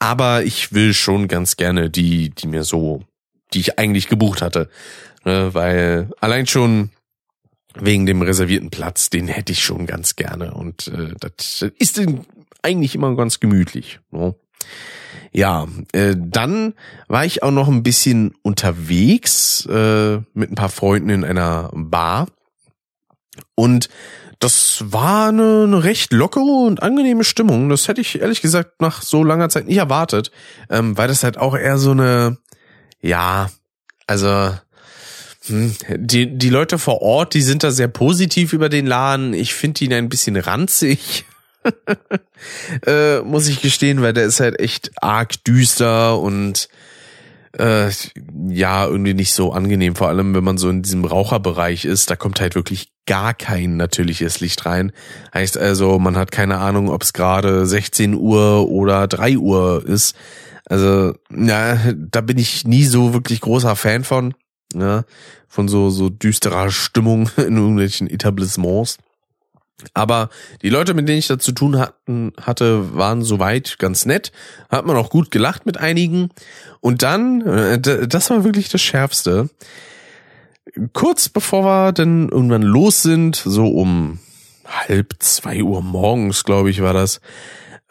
Aber 0.00 0.42
ich 0.42 0.72
will 0.72 0.94
schon 0.94 1.28
ganz 1.28 1.56
gerne 1.56 1.90
die, 1.90 2.30
die 2.30 2.48
mir 2.48 2.64
so, 2.64 3.04
die 3.52 3.60
ich 3.60 3.78
eigentlich 3.78 4.08
gebucht 4.08 4.42
hatte 4.42 4.68
ne, 5.24 5.54
weil 5.54 6.10
allein 6.20 6.46
schon 6.46 6.90
wegen 7.74 8.06
dem 8.06 8.22
reservierten 8.22 8.70
Platz, 8.70 9.10
den 9.10 9.26
hätte 9.28 9.52
ich 9.52 9.62
schon 9.62 9.86
ganz 9.86 10.16
gerne 10.16 10.54
und 10.54 10.88
äh, 10.88 11.14
das 11.18 11.64
ist 11.78 12.00
eigentlich 12.62 12.94
immer 12.94 13.14
ganz 13.16 13.40
gemütlich. 13.40 14.00
Ne? 14.10 14.34
Ja, 15.32 15.66
äh, 15.92 16.14
dann 16.16 16.74
war 17.08 17.24
ich 17.24 17.42
auch 17.42 17.50
noch 17.50 17.68
ein 17.68 17.82
bisschen 17.82 18.34
unterwegs 18.42 19.66
äh, 19.66 20.18
mit 20.32 20.52
ein 20.52 20.54
paar 20.54 20.68
Freunden 20.68 21.10
in 21.10 21.24
einer 21.24 21.70
Bar 21.74 22.28
und 23.56 23.88
das 24.38 24.84
war 24.86 25.28
eine, 25.28 25.64
eine 25.64 25.84
recht 25.84 26.12
lockere 26.12 26.66
und 26.66 26.82
angenehme 26.82 27.24
Stimmung. 27.24 27.68
Das 27.68 27.88
hätte 27.88 28.00
ich 28.00 28.20
ehrlich 28.20 28.42
gesagt 28.42 28.80
nach 28.80 29.02
so 29.02 29.24
langer 29.24 29.48
Zeit 29.48 29.66
nicht 29.66 29.78
erwartet, 29.78 30.30
ähm, 30.68 30.96
weil 30.96 31.08
das 31.08 31.24
halt 31.24 31.38
auch 31.38 31.56
eher 31.56 31.78
so 31.78 31.92
eine, 31.92 32.36
ja, 33.00 33.50
also 34.06 34.52
die, 35.48 36.38
die 36.38 36.48
Leute 36.48 36.78
vor 36.78 37.02
Ort, 37.02 37.34
die 37.34 37.42
sind 37.42 37.62
da 37.62 37.70
sehr 37.70 37.88
positiv 37.88 38.52
über 38.52 38.68
den 38.68 38.86
Laden. 38.86 39.34
Ich 39.34 39.54
finde 39.54 39.84
ihn 39.84 39.92
ein 39.92 40.08
bisschen 40.08 40.36
ranzig. 40.36 41.24
äh, 42.86 43.20
muss 43.20 43.48
ich 43.48 43.60
gestehen, 43.60 44.02
weil 44.02 44.12
der 44.12 44.24
ist 44.24 44.40
halt 44.40 44.58
echt 44.60 44.90
arg 45.00 45.44
düster 45.44 46.18
und 46.18 46.68
äh, 47.58 47.90
ja 48.48 48.86
irgendwie 48.86 49.14
nicht 49.14 49.32
so 49.32 49.52
angenehm. 49.52 49.96
Vor 49.96 50.08
allem, 50.08 50.34
wenn 50.34 50.44
man 50.44 50.58
so 50.58 50.68
in 50.68 50.82
diesem 50.82 51.04
Raucherbereich 51.04 51.84
ist, 51.84 52.10
da 52.10 52.16
kommt 52.16 52.40
halt 52.40 52.54
wirklich 52.54 52.88
gar 53.06 53.34
kein 53.34 53.76
natürliches 53.76 54.40
Licht 54.40 54.64
rein. 54.66 54.92
Heißt 55.32 55.58
also, 55.58 55.98
man 55.98 56.16
hat 56.16 56.32
keine 56.32 56.58
Ahnung, 56.58 56.88
ob 56.88 57.02
es 57.02 57.12
gerade 57.12 57.66
16 57.66 58.14
Uhr 58.14 58.68
oder 58.68 59.06
3 59.06 59.38
Uhr 59.38 59.84
ist. 59.86 60.16
Also, 60.66 61.14
ja, 61.30 61.78
da 61.94 62.22
bin 62.22 62.38
ich 62.38 62.64
nie 62.64 62.84
so 62.84 63.12
wirklich 63.12 63.42
großer 63.42 63.76
Fan 63.76 64.02
von, 64.02 64.34
ja, 64.74 65.04
von 65.48 65.68
so, 65.68 65.90
so 65.90 66.08
düsterer 66.08 66.70
Stimmung 66.70 67.30
in 67.36 67.56
irgendwelchen 67.56 68.08
Etablissements. 68.08 68.98
Aber 69.92 70.30
die 70.62 70.70
Leute, 70.70 70.94
mit 70.94 71.08
denen 71.08 71.18
ich 71.18 71.26
da 71.26 71.38
zu 71.38 71.52
tun 71.52 71.78
hatten, 71.78 72.32
hatte, 72.40 72.96
waren 72.96 73.22
soweit 73.22 73.78
ganz 73.78 74.06
nett. 74.06 74.32
Hat 74.70 74.86
man 74.86 74.96
auch 74.96 75.10
gut 75.10 75.30
gelacht 75.30 75.66
mit 75.66 75.78
einigen. 75.78 76.30
Und 76.80 77.02
dann, 77.02 77.42
äh, 77.42 77.80
das 77.80 78.30
war 78.30 78.44
wirklich 78.44 78.68
das 78.68 78.80
Schärfste. 78.80 79.50
Kurz 80.92 81.28
bevor 81.28 81.64
wir 81.64 81.92
dann 81.92 82.28
irgendwann 82.28 82.62
los 82.62 83.02
sind, 83.02 83.36
so 83.36 83.68
um 83.68 84.20
halb 84.64 85.14
zwei 85.18 85.62
Uhr 85.62 85.82
morgens, 85.82 86.44
glaube 86.44 86.70
ich, 86.70 86.80
war 86.82 86.94
das, 86.94 87.20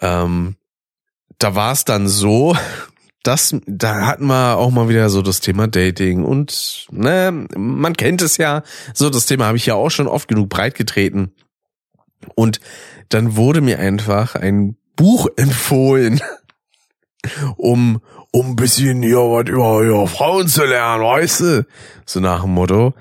ähm, 0.01 0.55
da 1.37 1.55
war 1.55 1.71
es 1.73 1.85
dann 1.85 2.07
so, 2.07 2.55
dass 3.23 3.55
da 3.65 4.05
hatten 4.05 4.27
wir 4.27 4.57
auch 4.57 4.69
mal 4.69 4.89
wieder 4.89 5.09
so 5.09 5.21
das 5.21 5.39
Thema 5.39 5.67
Dating 5.67 6.23
und 6.25 6.87
ne, 6.91 7.47
man 7.55 7.95
kennt 7.95 8.21
es 8.21 8.37
ja, 8.37 8.63
so 8.93 9.09
das 9.09 9.25
Thema 9.25 9.45
habe 9.45 9.57
ich 9.57 9.65
ja 9.65 9.75
auch 9.75 9.89
schon 9.89 10.07
oft 10.07 10.27
genug 10.27 10.49
breit 10.49 10.75
getreten. 10.75 11.31
Und 12.35 12.59
dann 13.09 13.35
wurde 13.35 13.61
mir 13.61 13.79
einfach 13.79 14.35
ein 14.35 14.75
Buch 14.95 15.27
empfohlen, 15.37 16.21
um, 17.55 18.01
um 18.31 18.51
ein 18.51 18.55
bisschen 18.55 19.01
ja, 19.03 19.17
was 19.17 19.47
über, 19.47 19.81
über 19.81 20.07
Frauen 20.07 20.47
zu 20.47 20.65
lernen, 20.65 21.03
weißt 21.03 21.39
du? 21.39 21.65
So 22.05 22.19
nach 22.19 22.41
dem 22.41 22.51
Motto. 22.51 22.93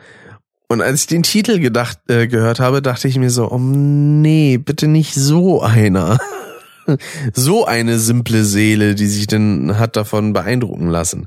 Und 0.68 0.80
als 0.80 1.02
ich 1.02 1.06
den 1.08 1.22
Titel 1.22 1.58
gedacht, 1.58 1.98
äh, 2.08 2.28
gehört 2.28 2.60
habe, 2.60 2.80
dachte 2.80 3.06
ich 3.06 3.18
mir 3.18 3.28
so, 3.28 3.50
oh 3.50 3.58
nee, 3.58 4.56
bitte 4.56 4.86
nicht 4.86 5.14
so 5.14 5.60
einer. 5.60 6.18
so 7.32 7.64
eine 7.64 7.98
simple 7.98 8.44
Seele, 8.44 8.94
die 8.94 9.06
sich 9.06 9.26
denn 9.26 9.78
hat 9.78 9.96
davon 9.96 10.32
beeindrucken 10.32 10.88
lassen. 10.88 11.26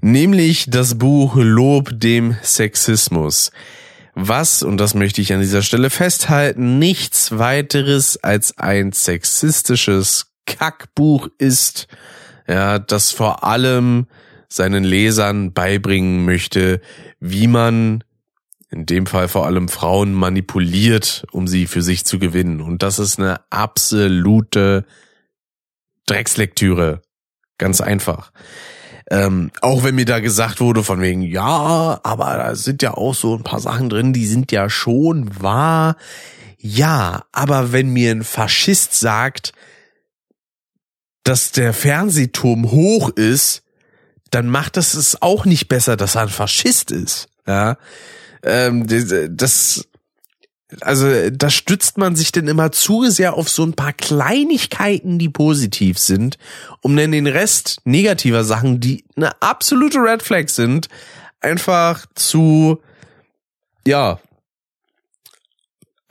Nämlich 0.00 0.66
das 0.68 0.96
Buch 0.98 1.36
Lob 1.36 1.90
dem 1.92 2.36
Sexismus 2.42 3.50
was, 4.18 4.62
und 4.62 4.78
das 4.78 4.94
möchte 4.94 5.20
ich 5.20 5.34
an 5.34 5.40
dieser 5.40 5.60
Stelle 5.60 5.90
festhalten, 5.90 6.78
nichts 6.78 7.38
weiteres 7.38 8.16
als 8.16 8.56
ein 8.56 8.92
sexistisches 8.92 10.32
Kackbuch 10.46 11.28
ist, 11.36 11.86
ja, 12.48 12.78
das 12.78 13.12
vor 13.12 13.44
allem 13.44 14.06
seinen 14.48 14.84
Lesern 14.84 15.52
beibringen 15.52 16.24
möchte, 16.24 16.80
wie 17.20 17.46
man 17.46 18.04
in 18.70 18.86
dem 18.86 19.06
Fall 19.06 19.28
vor 19.28 19.46
allem 19.46 19.68
Frauen 19.68 20.12
manipuliert, 20.12 21.24
um 21.30 21.46
sie 21.46 21.66
für 21.66 21.82
sich 21.82 22.04
zu 22.04 22.18
gewinnen. 22.18 22.60
Und 22.60 22.82
das 22.82 22.98
ist 22.98 23.18
eine 23.18 23.40
absolute 23.50 24.84
Dreckslektüre. 26.06 27.02
Ganz 27.58 27.80
einfach. 27.80 28.32
Ähm, 29.08 29.52
auch 29.60 29.84
wenn 29.84 29.94
mir 29.94 30.04
da 30.04 30.18
gesagt 30.18 30.60
wurde 30.60 30.82
von 30.82 31.00
wegen, 31.00 31.22
ja, 31.22 32.00
aber 32.02 32.36
da 32.36 32.54
sind 32.56 32.82
ja 32.82 32.94
auch 32.94 33.14
so 33.14 33.36
ein 33.36 33.44
paar 33.44 33.60
Sachen 33.60 33.88
drin, 33.88 34.12
die 34.12 34.26
sind 34.26 34.50
ja 34.50 34.68
schon 34.68 35.40
wahr. 35.40 35.96
Ja, 36.58 37.24
aber 37.30 37.70
wenn 37.70 37.90
mir 37.90 38.10
ein 38.10 38.24
Faschist 38.24 38.98
sagt, 38.98 39.52
dass 41.22 41.52
der 41.52 41.72
Fernsehturm 41.72 42.72
hoch 42.72 43.10
ist, 43.10 43.62
dann 44.30 44.48
macht 44.48 44.76
das 44.76 44.94
es 44.94 45.22
auch 45.22 45.44
nicht 45.44 45.68
besser, 45.68 45.96
dass 45.96 46.16
er 46.16 46.22
ein 46.22 46.28
Faschist 46.28 46.90
ist. 46.90 47.28
Ja, 47.46 47.78
ähm, 48.46 48.86
das 49.36 49.86
also 50.80 51.30
da 51.30 51.48
stützt 51.48 51.96
man 51.96 52.16
sich 52.16 52.32
denn 52.32 52.48
immer 52.48 52.72
zu 52.72 53.08
sehr 53.08 53.34
auf 53.34 53.48
so 53.48 53.64
ein 53.64 53.74
paar 53.74 53.92
Kleinigkeiten, 53.92 55.18
die 55.18 55.28
positiv 55.28 55.98
sind, 55.98 56.38
um 56.80 56.96
dann 56.96 57.12
den 57.12 57.28
Rest 57.28 57.80
negativer 57.84 58.42
Sachen, 58.42 58.80
die 58.80 59.04
eine 59.16 59.40
absolute 59.40 59.98
Red 59.98 60.22
Flag 60.22 60.48
sind, 60.48 60.88
einfach 61.40 62.06
zu, 62.14 62.82
ja, 63.86 64.18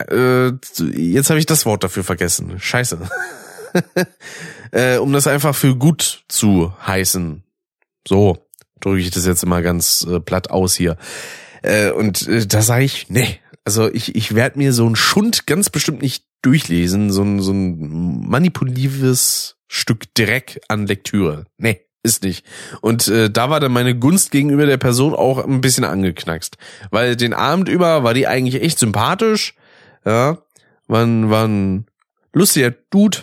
äh, 0.08 0.52
jetzt 0.94 1.30
habe 1.30 1.38
ich 1.38 1.46
das 1.46 1.66
Wort 1.66 1.84
dafür 1.84 2.04
vergessen. 2.04 2.58
Scheiße. 2.58 2.98
äh, 4.72 4.96
um 4.96 5.12
das 5.12 5.26
einfach 5.26 5.54
für 5.54 5.76
gut 5.76 6.24
zu 6.28 6.72
heißen. 6.86 7.42
So 8.06 8.46
drücke 8.80 9.00
ich 9.00 9.10
das 9.10 9.26
jetzt 9.26 9.42
immer 9.42 9.62
ganz 9.62 10.06
äh, 10.08 10.20
platt 10.20 10.50
aus 10.50 10.74
hier. 10.74 10.96
Äh, 11.66 11.90
und 11.90 12.26
äh, 12.28 12.46
da 12.46 12.62
sage 12.62 12.84
ich, 12.84 13.06
nee, 13.10 13.40
also 13.64 13.92
ich, 13.92 14.14
ich 14.14 14.34
werde 14.34 14.58
mir 14.58 14.72
so 14.72 14.88
ein 14.88 14.96
Schund 14.96 15.46
ganz 15.46 15.68
bestimmt 15.68 16.00
nicht 16.00 16.24
durchlesen, 16.42 17.10
so 17.10 17.22
ein, 17.22 17.40
so 17.40 17.52
ein 17.52 18.28
manipulatives 18.28 19.56
Stück 19.66 20.14
Dreck 20.14 20.60
an 20.68 20.86
Lektüre. 20.86 21.46
Nee, 21.58 21.80
ist 22.04 22.22
nicht. 22.22 22.46
Und 22.80 23.08
äh, 23.08 23.28
da 23.30 23.50
war 23.50 23.58
dann 23.58 23.72
meine 23.72 23.98
Gunst 23.98 24.30
gegenüber 24.30 24.64
der 24.64 24.76
Person 24.76 25.12
auch 25.12 25.44
ein 25.44 25.60
bisschen 25.60 25.82
angeknackst. 25.82 26.56
Weil 26.90 27.16
den 27.16 27.34
Abend 27.34 27.68
über 27.68 28.04
war 28.04 28.14
die 28.14 28.28
eigentlich 28.28 28.62
echt 28.62 28.78
sympathisch. 28.78 29.54
Ja, 30.04 30.38
war, 30.86 31.02
ein, 31.02 31.30
war 31.30 31.48
ein 31.48 31.86
lustiger 32.32 32.70
Dude. 32.90 33.18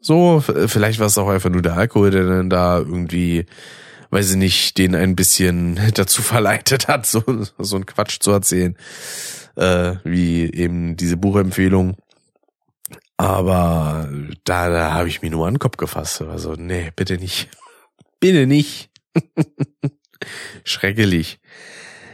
So, 0.00 0.40
vielleicht 0.40 1.00
war 1.00 1.08
es 1.08 1.18
auch 1.18 1.28
einfach 1.28 1.50
nur 1.50 1.62
der 1.62 1.76
Alkohol, 1.76 2.12
der 2.12 2.26
dann 2.26 2.48
da 2.48 2.78
irgendwie 2.78 3.46
weiß 4.10 4.32
ich 4.32 4.36
nicht, 4.36 4.78
den 4.78 4.94
ein 4.94 5.16
bisschen 5.16 5.80
dazu 5.94 6.22
verleitet 6.22 6.88
hat, 6.88 7.06
so, 7.06 7.22
so 7.58 7.76
ein 7.76 7.86
Quatsch 7.86 8.18
zu 8.20 8.32
erzählen 8.32 8.76
äh, 9.56 9.96
wie 10.04 10.52
eben 10.52 10.96
diese 10.96 11.16
Buchempfehlung. 11.16 11.96
Aber 13.16 14.10
da, 14.44 14.68
da 14.68 14.92
habe 14.92 15.08
ich 15.08 15.22
mir 15.22 15.30
nur 15.30 15.46
an 15.46 15.54
den 15.54 15.58
Kopf 15.58 15.78
gefasst. 15.78 16.20
Also, 16.22 16.52
nee, 16.52 16.92
bitte 16.94 17.16
nicht. 17.16 17.48
Bitte 18.20 18.46
nicht. 18.46 18.90
Schrecklich. 20.64 21.38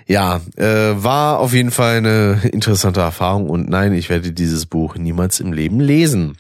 Ja, 0.09 0.41
äh, 0.57 0.65
war 1.03 1.39
auf 1.39 1.53
jeden 1.53 1.71
Fall 1.71 1.99
eine 1.99 2.41
interessante 2.53 3.01
Erfahrung 3.01 3.49
und 3.49 3.69
nein, 3.69 3.93
ich 3.95 4.11
werde 4.11 4.33
dieses 4.33 4.67
Buch 4.67 4.97
niemals 4.97 5.39
im 5.39 5.53
Leben 5.53 5.79
lesen. 5.79 6.37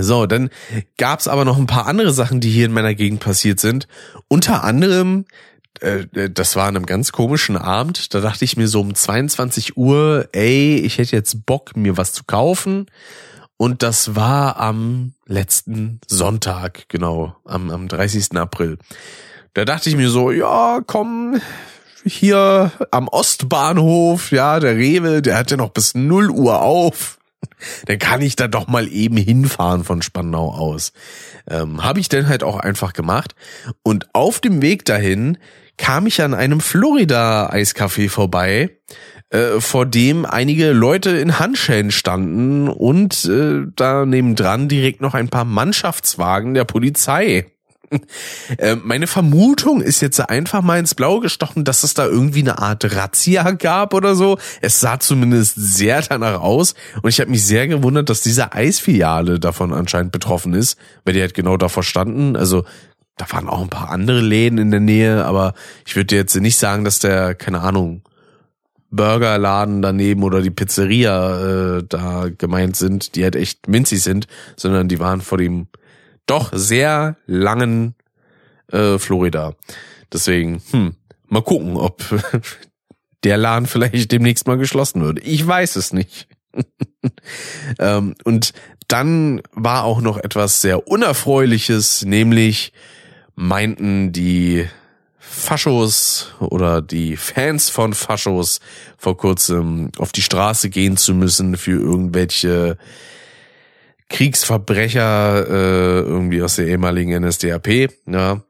So, 0.00 0.26
dann 0.26 0.50
gab's 0.96 1.28
aber 1.28 1.44
noch 1.44 1.58
ein 1.58 1.66
paar 1.66 1.86
andere 1.86 2.12
Sachen, 2.12 2.40
die 2.40 2.50
hier 2.50 2.66
in 2.66 2.72
meiner 2.72 2.94
Gegend 2.94 3.20
passiert 3.20 3.60
sind. 3.60 3.88
Unter 4.28 4.64
anderem 4.64 5.24
äh, 5.80 6.06
äh, 6.14 6.30
das 6.30 6.56
war 6.56 6.66
an 6.66 6.76
einem 6.76 6.86
ganz 6.86 7.12
komischen 7.12 7.56
Abend. 7.56 8.14
Da 8.14 8.20
dachte 8.20 8.44
ich 8.44 8.56
mir 8.56 8.68
so 8.68 8.80
um 8.80 8.94
22 8.94 9.76
Uhr, 9.76 10.28
ey, 10.32 10.76
ich 10.76 10.98
hätte 10.98 11.16
jetzt 11.16 11.46
Bock, 11.46 11.76
mir 11.76 11.96
was 11.96 12.12
zu 12.12 12.24
kaufen. 12.24 12.86
Und 13.56 13.82
das 13.82 14.14
war 14.14 14.58
am 14.58 15.14
letzten 15.26 16.00
Sonntag, 16.06 16.88
genau, 16.88 17.34
am, 17.44 17.70
am 17.70 17.88
30. 17.88 18.36
April. 18.36 18.78
Da 19.54 19.64
dachte 19.64 19.90
ich 19.90 19.96
mir 19.96 20.10
so, 20.10 20.30
ja, 20.30 20.80
komm, 20.86 21.40
hier 22.04 22.70
am 22.92 23.08
Ostbahnhof, 23.08 24.30
ja, 24.30 24.60
der 24.60 24.76
Rewe, 24.76 25.22
der 25.22 25.36
hat 25.36 25.50
ja 25.50 25.56
noch 25.56 25.70
bis 25.70 25.94
0 25.94 26.30
Uhr 26.30 26.62
auf. 26.62 27.17
Dann 27.86 27.98
kann 27.98 28.22
ich 28.22 28.36
da 28.36 28.48
doch 28.48 28.68
mal 28.68 28.88
eben 28.88 29.16
hinfahren 29.16 29.84
von 29.84 30.02
Spandau 30.02 30.52
aus. 30.52 30.92
Ähm, 31.48 31.82
Habe 31.84 32.00
ich 32.00 32.08
dann 32.08 32.28
halt 32.28 32.42
auch 32.42 32.56
einfach 32.56 32.92
gemacht. 32.92 33.34
Und 33.82 34.08
auf 34.12 34.40
dem 34.40 34.62
Weg 34.62 34.84
dahin 34.84 35.38
kam 35.76 36.06
ich 36.06 36.22
an 36.22 36.34
einem 36.34 36.60
Florida-Eiscafé 36.60 38.08
vorbei, 38.08 38.78
äh, 39.30 39.60
vor 39.60 39.86
dem 39.86 40.24
einige 40.24 40.72
Leute 40.72 41.10
in 41.10 41.38
Handschellen 41.38 41.90
standen 41.90 42.68
und 42.68 43.24
äh, 43.26 43.62
da 43.76 44.04
nebendran 44.04 44.68
direkt 44.68 45.00
noch 45.00 45.14
ein 45.14 45.28
paar 45.28 45.44
Mannschaftswagen 45.44 46.54
der 46.54 46.64
Polizei. 46.64 47.46
Äh, 48.56 48.76
meine 48.76 49.06
Vermutung 49.06 49.82
ist 49.82 50.00
jetzt 50.00 50.18
einfach 50.20 50.62
mal 50.62 50.78
ins 50.78 50.94
Blaue 50.94 51.20
gestochen, 51.20 51.64
dass 51.64 51.82
es 51.82 51.94
da 51.94 52.06
irgendwie 52.06 52.40
eine 52.40 52.58
Art 52.58 52.96
Razzia 52.96 53.50
gab 53.52 53.92
oder 53.92 54.14
so. 54.14 54.38
Es 54.62 54.80
sah 54.80 54.98
zumindest 54.98 55.54
sehr 55.56 56.00
danach 56.00 56.40
aus 56.40 56.74
und 57.02 57.10
ich 57.10 57.20
habe 57.20 57.30
mich 57.30 57.44
sehr 57.44 57.68
gewundert, 57.68 58.08
dass 58.08 58.22
diese 58.22 58.52
Eisfiliale 58.52 59.38
davon 59.38 59.72
anscheinend 59.72 60.12
betroffen 60.12 60.54
ist, 60.54 60.78
weil 61.04 61.14
die 61.14 61.20
halt 61.20 61.34
genau 61.34 61.56
davor 61.56 61.82
standen. 61.82 62.36
Also 62.36 62.64
da 63.16 63.26
waren 63.30 63.48
auch 63.48 63.60
ein 63.60 63.68
paar 63.68 63.90
andere 63.90 64.20
Läden 64.20 64.58
in 64.58 64.70
der 64.70 64.80
Nähe, 64.80 65.24
aber 65.24 65.54
ich 65.86 65.94
würde 65.94 66.16
jetzt 66.16 66.34
nicht 66.36 66.58
sagen, 66.58 66.84
dass 66.84 67.00
der, 67.00 67.34
keine 67.34 67.60
Ahnung, 67.60 68.02
Burgerladen 68.90 69.82
daneben 69.82 70.22
oder 70.22 70.40
die 70.40 70.50
Pizzeria 70.50 71.78
äh, 71.78 71.84
da 71.86 72.28
gemeint 72.36 72.76
sind, 72.76 73.14
die 73.14 73.24
halt 73.24 73.36
echt 73.36 73.68
minzig 73.68 74.02
sind, 74.02 74.26
sondern 74.56 74.88
die 74.88 74.98
waren 74.98 75.20
vor 75.20 75.36
dem 75.36 75.68
doch 76.30 76.50
sehr 76.52 77.16
langen 77.26 77.94
äh, 78.72 78.98
Florida. 78.98 79.54
Deswegen, 80.12 80.62
hm, 80.70 80.94
mal 81.26 81.42
gucken, 81.42 81.76
ob 81.76 82.04
der 83.24 83.36
Laden 83.36 83.66
vielleicht 83.66 84.12
demnächst 84.12 84.46
mal 84.46 84.58
geschlossen 84.58 85.02
wird. 85.02 85.18
Ich 85.24 85.46
weiß 85.46 85.76
es 85.76 85.92
nicht. 85.92 86.28
ähm, 87.78 88.14
und 88.24 88.52
dann 88.88 89.42
war 89.52 89.84
auch 89.84 90.00
noch 90.00 90.16
etwas 90.16 90.60
sehr 90.60 90.88
Unerfreuliches, 90.88 92.04
nämlich 92.04 92.72
meinten 93.34 94.12
die 94.12 94.66
Faschos 95.18 96.32
oder 96.40 96.80
die 96.80 97.16
Fans 97.16 97.68
von 97.68 97.92
Faschos 97.92 98.60
vor 98.96 99.16
kurzem 99.16 99.90
auf 99.98 100.10
die 100.10 100.22
Straße 100.22 100.70
gehen 100.70 100.96
zu 100.96 101.14
müssen 101.14 101.56
für 101.58 101.78
irgendwelche 101.78 102.78
Kriegsverbrecher 104.08 105.46
äh, 105.48 106.00
irgendwie 106.00 106.42
aus 106.42 106.56
der 106.56 106.66
ehemaligen 106.66 107.22
NSDAP. 107.22 107.92
Ja. 108.06 108.42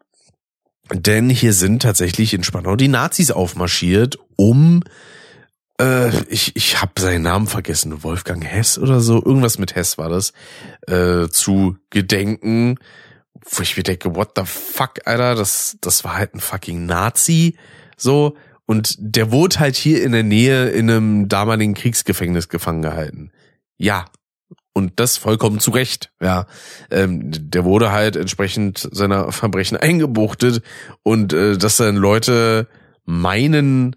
Denn 0.92 1.28
hier 1.28 1.52
sind 1.52 1.82
tatsächlich 1.82 2.32
in 2.32 2.44
Spandau 2.44 2.76
die 2.76 2.88
Nazis 2.88 3.30
aufmarschiert, 3.30 4.18
um 4.36 4.82
äh, 5.80 6.11
ich, 6.24 6.56
ich 6.56 6.80
habe 6.80 6.92
seinen 6.98 7.22
Namen 7.22 7.46
vergessen, 7.46 8.02
Wolfgang 8.02 8.44
Hess 8.44 8.78
oder 8.78 9.00
so, 9.00 9.16
irgendwas 9.16 9.59
mit 9.59 9.74
Hess 9.74 9.98
war 9.98 10.09
das, 10.09 10.32
äh, 10.86 11.28
zu 11.28 11.76
gedenken, 11.90 12.76
wo 13.50 13.62
ich 13.62 13.76
mir 13.76 13.82
denke, 13.82 14.14
what 14.14 14.30
the 14.36 14.42
fuck, 14.44 14.94
Alter, 15.04 15.34
das, 15.34 15.76
das 15.80 16.04
war 16.04 16.16
halt 16.16 16.34
ein 16.34 16.40
fucking 16.40 16.86
Nazi, 16.86 17.56
so, 17.96 18.36
und 18.66 18.96
der 18.98 19.32
wurde 19.32 19.61
halt 19.61 19.76
hier 19.76 20.02
in 20.02 20.12
der 20.12 20.22
Nähe 20.22 20.68
in 20.68 20.90
einem 20.90 21.28
damaligen 21.28 21.74
Kriegsgefängnis 21.74 22.48
gefangen 22.50 22.82
gehalten. 22.82 23.30
Ja. 23.78 24.04
Und 24.79 25.01
das 25.01 25.16
vollkommen 25.16 25.59
zu 25.59 25.72
Recht, 25.72 26.12
ja. 26.22 26.47
Ähm, 26.89 27.33
der 27.33 27.64
wurde 27.64 27.91
halt 27.91 28.14
entsprechend 28.14 28.89
seiner 28.93 29.33
Verbrechen 29.33 29.76
eingebuchtet 29.76 30.62
und 31.03 31.33
äh, 31.33 31.59
dass 31.59 31.79
dann 31.79 31.97
Leute 31.97 32.68
meinen, 33.05 33.97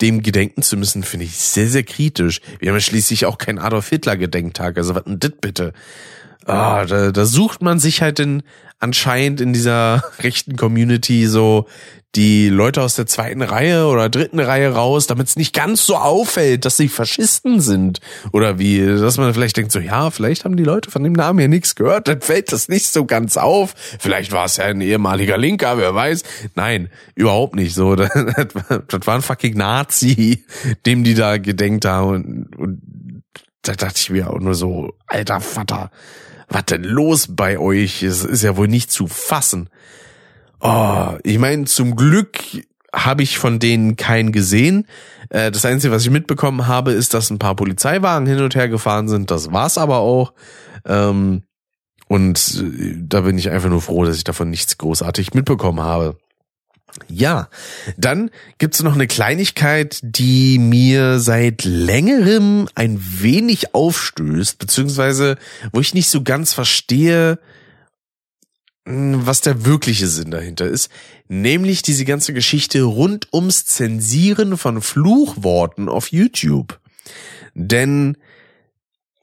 dem 0.00 0.22
gedenken 0.22 0.62
zu 0.62 0.76
müssen, 0.76 1.02
finde 1.02 1.26
ich 1.26 1.34
sehr, 1.34 1.66
sehr 1.66 1.82
kritisch. 1.82 2.40
Wir 2.60 2.68
haben 2.68 2.76
ja 2.76 2.80
schließlich 2.80 3.26
auch 3.26 3.36
keinen 3.36 3.58
Adolf 3.58 3.88
Hitler 3.88 4.16
Gedenktag, 4.16 4.76
also 4.76 4.94
was 4.94 5.02
denn 5.02 5.18
dit 5.18 5.40
bitte? 5.40 5.72
Ah, 6.46 6.84
da, 6.84 7.12
da 7.12 7.24
sucht 7.24 7.62
man 7.62 7.78
sich 7.78 8.02
halt 8.02 8.18
in, 8.20 8.42
anscheinend 8.78 9.40
in 9.40 9.52
dieser 9.52 10.02
rechten 10.20 10.56
Community 10.56 11.26
so 11.26 11.66
die 12.14 12.50
Leute 12.50 12.82
aus 12.82 12.94
der 12.94 13.06
zweiten 13.06 13.40
Reihe 13.40 13.86
oder 13.86 14.10
dritten 14.10 14.38
Reihe 14.38 14.74
raus, 14.74 15.06
damit 15.06 15.28
es 15.28 15.36
nicht 15.36 15.54
ganz 15.54 15.86
so 15.86 15.96
auffällt, 15.96 16.66
dass 16.66 16.76
sie 16.76 16.88
Faschisten 16.88 17.60
sind. 17.60 18.00
Oder 18.32 18.58
wie, 18.58 18.84
dass 18.84 19.16
man 19.16 19.32
vielleicht 19.32 19.56
denkt 19.56 19.72
so, 19.72 19.78
ja, 19.78 20.10
vielleicht 20.10 20.44
haben 20.44 20.56
die 20.56 20.64
Leute 20.64 20.90
von 20.90 21.02
dem 21.02 21.14
Namen 21.14 21.38
ja 21.38 21.48
nichts 21.48 21.74
gehört, 21.74 22.08
dann 22.08 22.20
fällt 22.20 22.52
das 22.52 22.68
nicht 22.68 22.92
so 22.92 23.06
ganz 23.06 23.38
auf. 23.38 23.74
Vielleicht 23.98 24.30
war 24.30 24.44
es 24.44 24.58
ja 24.58 24.64
ein 24.66 24.82
ehemaliger 24.82 25.38
Linker, 25.38 25.78
wer 25.78 25.94
weiß. 25.94 26.22
Nein, 26.54 26.90
überhaupt 27.14 27.54
nicht 27.54 27.74
so. 27.74 27.96
Das, 28.02 28.08
das 28.88 29.06
war 29.06 29.16
ein 29.16 29.22
fucking 29.22 29.56
Nazi, 29.56 30.44
dem 30.86 31.04
die 31.04 31.14
da 31.14 31.38
gedenkt 31.38 31.84
haben. 31.84 32.08
Und, 32.08 32.56
und 32.56 32.82
da 33.62 33.72
dachte 33.72 33.96
ich 33.96 34.10
mir 34.10 34.30
auch 34.30 34.40
nur 34.40 34.54
so, 34.54 34.94
alter 35.06 35.40
Vater, 35.40 35.90
was 36.52 36.66
denn 36.66 36.84
los 36.84 37.28
bei 37.30 37.58
euch? 37.58 38.02
Es 38.02 38.24
ist 38.24 38.42
ja 38.42 38.56
wohl 38.56 38.68
nicht 38.68 38.90
zu 38.90 39.06
fassen. 39.06 39.70
Oh, 40.60 41.16
ich 41.22 41.38
meine, 41.38 41.64
zum 41.64 41.96
Glück 41.96 42.38
habe 42.94 43.22
ich 43.22 43.38
von 43.38 43.58
denen 43.58 43.96
keinen 43.96 44.32
gesehen. 44.32 44.86
Äh, 45.30 45.50
das 45.50 45.64
Einzige, 45.64 45.92
was 45.92 46.02
ich 46.02 46.10
mitbekommen 46.10 46.66
habe, 46.66 46.92
ist, 46.92 47.14
dass 47.14 47.30
ein 47.30 47.38
paar 47.38 47.56
Polizeiwagen 47.56 48.26
hin 48.26 48.40
und 48.40 48.54
her 48.54 48.68
gefahren 48.68 49.08
sind. 49.08 49.30
Das 49.30 49.52
war's 49.52 49.78
aber 49.78 49.98
auch. 49.98 50.34
Ähm, 50.84 51.42
und 52.08 52.62
äh, 52.62 52.94
da 52.98 53.22
bin 53.22 53.38
ich 53.38 53.50
einfach 53.50 53.70
nur 53.70 53.80
froh, 53.80 54.04
dass 54.04 54.16
ich 54.16 54.24
davon 54.24 54.50
nichts 54.50 54.76
großartig 54.76 55.32
mitbekommen 55.34 55.80
habe. 55.80 56.18
Ja, 57.08 57.48
dann 57.96 58.30
gibt's 58.58 58.82
noch 58.82 58.94
eine 58.94 59.06
Kleinigkeit, 59.06 59.98
die 60.02 60.58
mir 60.58 61.18
seit 61.20 61.64
längerem 61.64 62.68
ein 62.74 63.00
wenig 63.00 63.74
aufstößt, 63.74 64.58
beziehungsweise 64.58 65.38
wo 65.72 65.80
ich 65.80 65.94
nicht 65.94 66.10
so 66.10 66.22
ganz 66.22 66.52
verstehe, 66.52 67.38
hm, 68.86 69.26
was 69.26 69.40
der 69.40 69.64
wirkliche 69.64 70.06
Sinn 70.06 70.30
dahinter 70.30 70.66
ist, 70.66 70.90
nämlich 71.28 71.82
diese 71.82 72.04
ganze 72.04 72.34
Geschichte 72.34 72.82
rund 72.82 73.28
ums 73.32 73.64
Zensieren 73.64 74.58
von 74.58 74.82
Fluchworten 74.82 75.88
auf 75.88 76.12
YouTube. 76.12 76.78
Denn 77.54 78.16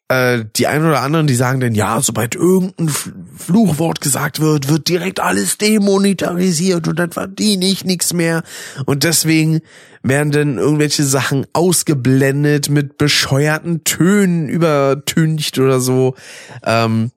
äh, 0.09 0.43
die 0.55 0.67
einen 0.67 0.85
oder 0.85 1.01
anderen, 1.01 1.27
die 1.27 1.35
sagen 1.35 1.59
dann, 1.59 1.75
ja, 1.75 2.01
sobald 2.01 2.35
irgendein 2.35 2.89
Fluchwort 2.89 4.01
gesagt 4.01 4.39
wird, 4.39 4.67
wird 4.67 4.89
direkt 4.89 5.19
alles 5.19 5.57
demonetarisiert 5.57 6.87
und 6.87 6.97
dann 6.97 7.11
verdiene 7.11 7.65
ich 7.65 7.85
nichts 7.85 8.13
mehr. 8.13 8.43
Und 8.85 9.03
deswegen 9.03 9.61
werden 10.01 10.31
dann 10.31 10.57
irgendwelche 10.57 11.03
Sachen 11.03 11.45
ausgeblendet 11.53 12.69
mit 12.69 12.97
bescheuerten 12.97 13.83
Tönen 13.83 14.49
übertüncht 14.49 15.59
oder 15.59 15.79
so. 15.79 16.15
Ähm, 16.63 17.11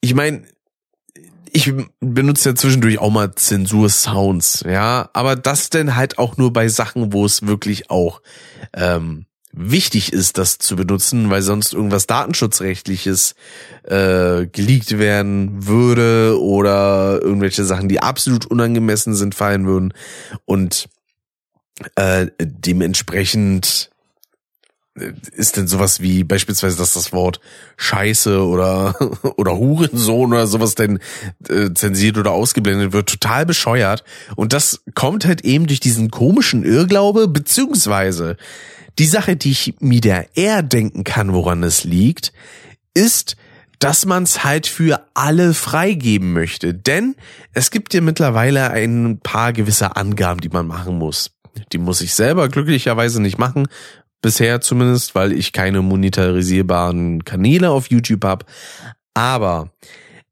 ich 0.00 0.14
meine, 0.14 0.42
ich 1.52 1.72
benutze 2.00 2.50
ja 2.50 2.54
zwischendurch 2.54 2.98
auch 2.98 3.10
mal 3.10 3.34
Zensur-Sounds, 3.34 4.64
ja, 4.68 5.10
aber 5.12 5.34
das 5.34 5.70
denn 5.70 5.96
halt 5.96 6.18
auch 6.18 6.36
nur 6.36 6.52
bei 6.52 6.68
Sachen, 6.68 7.12
wo 7.12 7.24
es 7.24 7.46
wirklich 7.46 7.90
auch 7.90 8.20
ähm, 8.74 9.24
wichtig 9.58 10.12
ist, 10.12 10.38
das 10.38 10.58
zu 10.58 10.76
benutzen, 10.76 11.30
weil 11.30 11.42
sonst 11.42 11.74
irgendwas 11.74 12.06
datenschutzrechtliches 12.06 13.34
äh, 13.84 14.46
geleakt 14.46 14.98
werden 14.98 15.66
würde 15.66 16.40
oder 16.40 17.20
irgendwelche 17.22 17.64
Sachen, 17.64 17.88
die 17.88 18.00
absolut 18.00 18.46
unangemessen 18.46 19.14
sind, 19.14 19.34
fallen 19.34 19.66
würden 19.66 19.92
und 20.44 20.88
äh, 21.94 22.28
dementsprechend 22.40 23.90
äh, 24.98 25.12
ist 25.36 25.56
denn 25.56 25.68
sowas 25.68 26.00
wie 26.00 26.24
beispielsweise, 26.24 26.76
dass 26.76 26.94
das 26.94 27.12
Wort 27.12 27.40
Scheiße 27.76 28.44
oder 28.44 28.94
oder 29.36 29.56
Hurensohn 29.56 30.32
oder 30.32 30.46
sowas 30.46 30.74
denn 30.74 30.98
äh, 31.48 31.72
zensiert 31.74 32.18
oder 32.18 32.32
ausgeblendet 32.32 32.92
wird, 32.92 33.08
total 33.08 33.46
bescheuert. 33.46 34.04
Und 34.36 34.52
das 34.52 34.82
kommt 34.94 35.24
halt 35.24 35.42
eben 35.42 35.66
durch 35.66 35.80
diesen 35.80 36.10
komischen 36.10 36.64
Irrglaube, 36.64 37.28
beziehungsweise 37.28 38.36
die 38.98 39.06
Sache, 39.06 39.36
die 39.36 39.52
ich 39.52 39.74
mir 39.80 40.00
der 40.00 40.36
eher 40.36 40.62
denken 40.62 41.04
kann, 41.04 41.32
woran 41.32 41.62
es 41.62 41.84
liegt, 41.84 42.32
ist, 42.94 43.36
dass 43.78 44.06
man 44.06 44.24
es 44.24 44.42
halt 44.42 44.66
für 44.66 45.06
alle 45.14 45.54
freigeben 45.54 46.32
möchte. 46.32 46.74
Denn 46.74 47.14
es 47.52 47.70
gibt 47.70 47.94
ja 47.94 48.00
mittlerweile 48.00 48.70
ein 48.70 49.20
paar 49.22 49.52
gewisse 49.52 49.96
Angaben, 49.96 50.40
die 50.40 50.48
man 50.48 50.66
machen 50.66 50.98
muss. 50.98 51.30
Die 51.72 51.78
muss 51.78 52.00
ich 52.00 52.14
selber 52.14 52.48
glücklicherweise 52.48 53.22
nicht 53.22 53.38
machen. 53.38 53.68
Bisher 54.20 54.60
zumindest, 54.60 55.14
weil 55.14 55.32
ich 55.32 55.52
keine 55.52 55.80
monetarisierbaren 55.80 57.24
Kanäle 57.24 57.70
auf 57.70 57.90
YouTube 57.90 58.24
habe. 58.24 58.46
Aber 59.14 59.70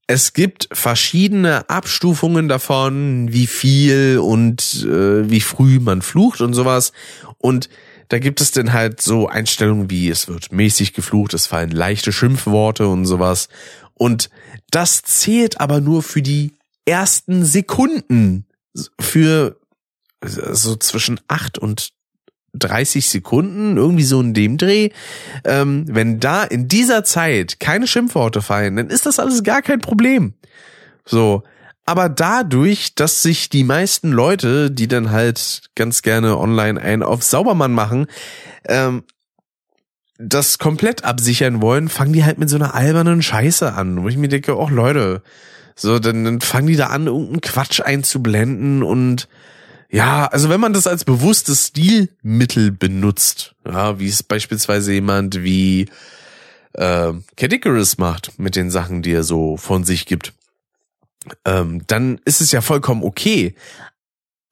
es 0.09 0.33
gibt 0.33 0.69
verschiedene 0.73 1.69
Abstufungen 1.69 2.49
davon, 2.49 3.33
wie 3.33 3.47
viel 3.47 4.19
und 4.19 4.85
äh, 4.85 5.31
wie 5.31 5.41
früh 5.41 5.79
man 5.79 6.03
flucht 6.03 6.41
und 6.41 6.55
sowas. 6.55 6.93
Und 7.39 7.69
da 8.09 8.19
gibt 8.19 8.41
es 8.41 8.53
denn 8.53 8.73
halt 8.73 9.01
so 9.01 9.29
Einstellungen 9.29 9.91
wie 9.91 10.09
es 10.09 10.29
wird 10.29 10.53
mäßig 10.53 10.93
geflucht, 10.93 11.35
es 11.35 11.47
fallen 11.47 11.71
leichte 11.71 12.13
Schimpfworte 12.13 12.89
und 12.89 13.05
sowas. 13.05 13.49
Und 13.95 14.31
das 14.71 15.03
zählt 15.03 15.61
aber 15.61 15.81
nur 15.81 16.03
für 16.03 16.23
die 16.23 16.53
ersten 16.85 17.45
Sekunden. 17.45 18.47
Für 19.01 19.59
so 20.23 20.77
zwischen 20.77 21.21
acht 21.29 21.59
und 21.59 21.93
30 22.59 23.09
Sekunden, 23.09 23.77
irgendwie 23.77 24.05
so 24.05 24.21
in 24.21 24.35
dem 24.35 24.57
Dreh. 24.59 24.91
Ähm, 25.45 25.85
wenn 25.89 26.21
da 26.21 26.45
in 26.45 26.69
dieser 26.69 27.05
Zeit 27.05 27.61
keine 27.61 27.87
Schimpfworte 27.87 28.43
fallen, 28.43 28.77
dann 28.77 28.89
ist 28.89 29.07
das 29.07 29.19
alles 29.19 29.43
gar 29.43 29.63
kein 29.63 29.81
Problem. 29.81 30.35
So, 31.05 31.43
aber 31.87 32.09
dadurch, 32.09 32.97
dass 32.97 33.23
sich 33.23 33.49
die 33.49 33.65
meisten 33.65 34.11
Leute, 34.11 34.73
die 34.73 34.89
dann 34.89 35.13
halt 35.13 35.71
ganz 35.77 36.03
gerne 36.03 36.37
online 36.37 36.81
ein 36.81 37.05
auf 37.05 37.23
Saubermann 37.23 37.73
machen, 37.73 38.07
ähm, 38.65 39.05
das 40.19 40.59
komplett 40.59 41.05
absichern 41.05 41.63
wollen, 41.63 41.89
fangen 41.89 42.13
die 42.13 42.25
halt 42.25 42.39
mit 42.39 42.51
so 42.51 42.57
einer 42.57 42.75
albernen 42.75 43.23
Scheiße 43.23 43.73
an, 43.73 44.03
wo 44.03 44.09
ich 44.09 44.17
mir 44.17 44.29
denke, 44.29 44.59
oh 44.59 44.69
Leute, 44.69 45.23
so, 45.77 45.99
dann, 45.99 46.25
dann 46.25 46.41
fangen 46.41 46.67
die 46.67 46.77
da 46.77 46.87
an, 46.87 47.07
irgendeinen 47.07 47.41
Quatsch 47.43 47.81
einzublenden 47.81 48.83
und 48.83 49.29
ja, 49.89 50.27
also 50.27 50.49
wenn 50.49 50.61
man 50.61 50.73
das 50.73 50.89
als 50.89 51.05
bewusstes 51.05 51.69
Stilmittel 51.69 52.73
benutzt, 52.73 53.55
ja, 53.65 54.01
wie 54.01 54.09
es 54.09 54.23
beispielsweise 54.23 54.93
jemand 54.93 55.45
wie 55.45 55.89
äh, 56.73 57.13
Cadicarus 57.37 57.99
macht 57.99 58.39
mit 58.39 58.57
den 58.57 58.71
Sachen, 58.71 59.03
die 59.03 59.13
er 59.13 59.23
so 59.23 59.57
von 59.57 59.85
sich 59.85 60.07
gibt, 60.07 60.33
ähm, 61.45 61.83
dann 61.87 62.21
ist 62.25 62.41
es 62.41 62.53
ja 62.53 62.61
vollkommen 62.61 63.03
okay. 63.03 63.55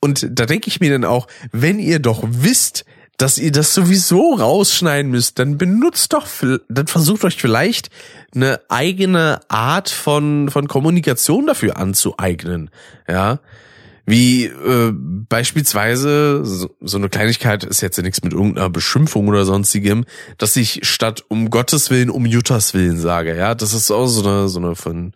Und 0.01 0.29
da 0.31 0.47
denke 0.47 0.69
ich 0.69 0.81
mir 0.81 0.91
dann 0.91 1.05
auch, 1.05 1.27
wenn 1.51 1.79
ihr 1.79 1.99
doch 1.99 2.23
wisst, 2.27 2.85
dass 3.17 3.39
ihr 3.39 3.53
das 3.53 3.75
sowieso 3.75 4.35
rausschneiden 4.35 5.11
müsst, 5.11 5.39
dann 5.39 5.57
benutzt 5.57 6.13
doch, 6.13 6.27
dann 6.69 6.87
versucht 6.87 7.25
euch 7.25 7.37
vielleicht 7.37 7.91
eine 8.35 8.61
eigene 8.69 9.41
Art 9.49 9.89
von, 9.89 10.49
von 10.51 10.69
Kommunikation 10.69 11.47
dafür 11.47 11.77
anzueignen. 11.77 12.71
Ja. 13.09 13.41
Wie 14.07 14.45
äh, 14.45 14.93
beispielsweise, 14.93 16.45
so, 16.45 16.77
so 16.81 16.99
eine 16.99 17.09
Kleinigkeit 17.09 17.65
ist 17.65 17.81
jetzt 17.81 17.97
ja 17.97 18.03
nichts 18.03 18.23
mit 18.23 18.35
irgendeiner 18.35 18.69
Beschimpfung 18.69 19.29
oder 19.29 19.47
sonstigem, 19.47 20.05
dass 20.37 20.57
ich 20.57 20.81
statt 20.83 21.25
um 21.29 21.49
Gottes 21.49 21.89
Willen 21.91 22.11
um 22.11 22.27
Juttas 22.27 22.75
Willen 22.75 22.99
sage, 22.99 23.35
ja. 23.35 23.55
Das 23.55 23.73
ist 23.73 23.91
auch 23.91 24.07
so 24.07 24.29
eine, 24.29 24.49
so 24.49 24.59
eine 24.59 24.75
von 24.75 25.15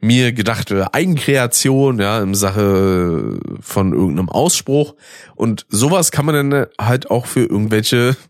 mir 0.00 0.32
gedachte 0.32 0.92
Eigenkreation, 0.92 1.98
ja, 1.98 2.20
im 2.20 2.34
Sache 2.34 3.38
von 3.60 3.92
irgendeinem 3.92 4.28
Ausspruch. 4.28 4.94
Und 5.34 5.66
sowas 5.68 6.10
kann 6.10 6.26
man 6.26 6.50
dann 6.50 6.66
halt 6.80 7.10
auch 7.10 7.26
für 7.26 7.44
irgendwelche 7.44 8.16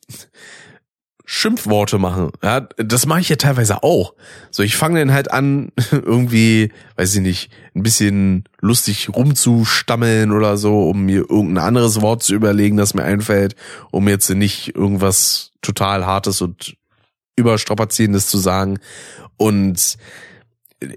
Schimpfworte 1.29 1.99
machen. 1.99 2.31
Ja, 2.43 2.61
das 2.61 3.05
mache 3.07 3.21
ich 3.21 3.29
ja 3.29 3.35
teilweise 3.35 3.83
auch. 3.83 4.15
So, 4.53 4.63
ich 4.63 4.77
fange 4.77 5.01
dann 5.01 5.13
halt 5.13 5.33
an, 5.33 5.73
irgendwie, 5.91 6.71
weiß 6.95 7.17
ich 7.17 7.21
nicht, 7.21 7.51
ein 7.75 7.83
bisschen 7.83 8.45
lustig 8.61 9.09
rumzustammeln 9.09 10.31
oder 10.31 10.57
so, 10.57 10.89
um 10.89 11.05
mir 11.05 11.29
irgendein 11.29 11.65
anderes 11.65 12.01
Wort 12.01 12.23
zu 12.23 12.33
überlegen, 12.33 12.77
das 12.77 12.95
mir 12.95 13.03
einfällt, 13.03 13.57
um 13.91 14.07
jetzt 14.07 14.31
nicht 14.31 14.77
irgendwas 14.77 15.51
total 15.63 16.07
Hartes 16.07 16.41
und 16.41 16.77
überstrapazierendes 17.35 18.29
zu 18.29 18.39
sagen. 18.39 18.79
Und 19.37 19.99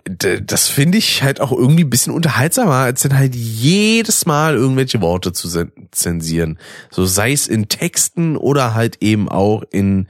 das 0.04 0.68
finde 0.68 0.98
ich 0.98 1.24
halt 1.24 1.40
auch 1.40 1.52
irgendwie 1.52 1.86
ein 1.86 1.90
bisschen 1.90 2.14
unterhaltsamer, 2.14 2.74
als 2.74 3.02
dann 3.04 3.18
halt 3.18 3.34
jedes 3.34 4.26
Mal 4.26 4.56
irgendwelche 4.56 5.02
Worte 5.02 5.32
zu 5.32 5.48
zensieren. 5.92 6.60
So 6.92 7.06
sei 7.06 7.32
es 7.32 7.48
in 7.48 7.70
Texten 7.70 8.36
oder 8.36 8.74
halt 8.74 8.98
eben 9.02 9.30
auch 9.30 9.64
in 9.72 10.08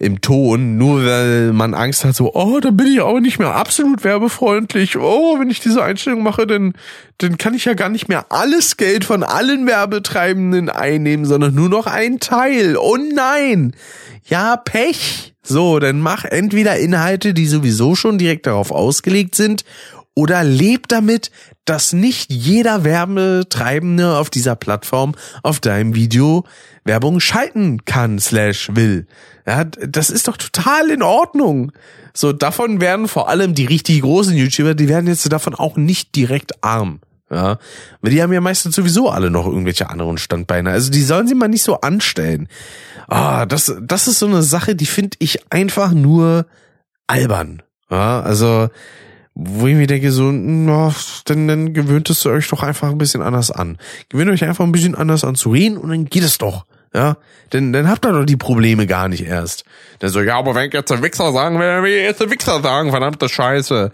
im 0.00 0.22
Ton, 0.22 0.78
nur 0.78 1.04
weil 1.04 1.52
man 1.52 1.74
Angst 1.74 2.06
hat, 2.06 2.16
so, 2.16 2.32
oh, 2.32 2.58
dann 2.58 2.74
bin 2.74 2.86
ich 2.86 3.02
auch 3.02 3.20
nicht 3.20 3.38
mehr 3.38 3.54
absolut 3.54 4.02
werbefreundlich. 4.02 4.96
Oh, 4.96 5.38
wenn 5.38 5.50
ich 5.50 5.60
diese 5.60 5.84
Einstellung 5.84 6.22
mache, 6.22 6.46
dann, 6.46 6.72
dann 7.18 7.36
kann 7.36 7.52
ich 7.52 7.66
ja 7.66 7.74
gar 7.74 7.90
nicht 7.90 8.08
mehr 8.08 8.32
alles 8.32 8.78
Geld 8.78 9.04
von 9.04 9.22
allen 9.22 9.66
Werbetreibenden 9.66 10.70
einnehmen, 10.70 11.26
sondern 11.26 11.54
nur 11.54 11.68
noch 11.68 11.86
ein 11.86 12.18
Teil. 12.18 12.78
Oh 12.78 12.96
nein! 12.96 13.76
Ja, 14.24 14.56
Pech! 14.56 15.34
So, 15.50 15.80
dann 15.80 16.00
mach 16.00 16.24
entweder 16.24 16.78
Inhalte, 16.78 17.34
die 17.34 17.48
sowieso 17.48 17.96
schon 17.96 18.18
direkt 18.18 18.46
darauf 18.46 18.70
ausgelegt 18.70 19.34
sind, 19.34 19.64
oder 20.14 20.44
leb 20.44 20.86
damit, 20.86 21.32
dass 21.64 21.92
nicht 21.92 22.32
jeder 22.32 22.84
Werbetreibende 22.84 24.16
auf 24.16 24.30
dieser 24.30 24.54
Plattform 24.54 25.16
auf 25.42 25.58
deinem 25.58 25.96
Video 25.96 26.44
Werbung 26.84 27.18
schalten 27.18 27.84
kann 27.84 28.20
slash 28.20 28.70
will. 28.74 29.08
Ja, 29.44 29.64
das 29.64 30.10
ist 30.10 30.28
doch 30.28 30.36
total 30.36 30.88
in 30.88 31.02
Ordnung. 31.02 31.72
So, 32.14 32.32
davon 32.32 32.80
werden 32.80 33.08
vor 33.08 33.28
allem 33.28 33.56
die 33.56 33.66
richtig 33.66 34.02
großen 34.02 34.36
YouTuber, 34.36 34.76
die 34.76 34.88
werden 34.88 35.08
jetzt 35.08 35.32
davon 35.32 35.56
auch 35.56 35.76
nicht 35.76 36.14
direkt 36.14 36.62
arm. 36.62 37.00
Ja, 37.30 37.58
weil 38.00 38.10
die 38.10 38.22
haben 38.22 38.32
ja 38.32 38.40
meistens 38.40 38.74
sowieso 38.74 39.08
alle 39.08 39.30
noch 39.30 39.46
irgendwelche 39.46 39.88
anderen 39.88 40.18
Standbeine. 40.18 40.70
Also 40.70 40.90
die 40.90 41.02
sollen 41.02 41.28
sie 41.28 41.36
mal 41.36 41.48
nicht 41.48 41.62
so 41.62 41.80
anstellen. 41.80 42.48
Ah, 43.06 43.46
das, 43.46 43.72
das 43.80 44.08
ist 44.08 44.18
so 44.18 44.26
eine 44.26 44.42
Sache, 44.42 44.74
die 44.74 44.86
finde 44.86 45.16
ich 45.20 45.40
einfach 45.52 45.92
nur 45.92 46.46
albern. 47.06 47.62
Ja, 47.90 48.20
also, 48.20 48.68
wo 49.34 49.66
ich 49.66 49.74
mir 49.76 49.86
denke, 49.86 50.12
so, 50.12 50.30
na, 50.32 50.94
dann, 51.24 51.48
dann 51.48 51.72
gewöhnt 51.72 52.10
es 52.10 52.24
euch 52.26 52.48
doch 52.48 52.62
einfach 52.62 52.90
ein 52.90 52.98
bisschen 52.98 53.22
anders 53.22 53.50
an. 53.50 53.78
Gewöhnt 54.08 54.30
euch 54.30 54.44
einfach 54.44 54.64
ein 54.64 54.72
bisschen 54.72 54.94
anders 54.94 55.24
an 55.24 55.34
zu 55.34 55.50
reden 55.50 55.76
und 55.76 55.90
dann 55.90 56.06
geht 56.06 56.24
es 56.24 56.38
doch. 56.38 56.66
Ja, 56.92 57.16
denn 57.52 57.72
dann 57.72 57.88
habt 57.88 58.04
ihr 58.04 58.12
doch 58.12 58.24
die 58.24 58.36
Probleme 58.36 58.88
gar 58.88 59.08
nicht 59.08 59.24
erst. 59.24 59.64
Dann 60.00 60.10
so, 60.10 60.20
ja, 60.20 60.36
aber 60.36 60.56
wenn 60.56 60.66
ich 60.66 60.74
jetzt 60.74 60.90
ein 60.90 61.02
Wichser 61.02 61.32
sagen 61.32 61.60
will, 61.60 61.82
will 61.84 61.92
ich 61.92 62.02
jetzt 62.02 62.20
ein 62.20 62.30
Wichser 62.30 62.60
sagen, 62.60 62.90
verdammte 62.90 63.28
Scheiße. 63.28 63.92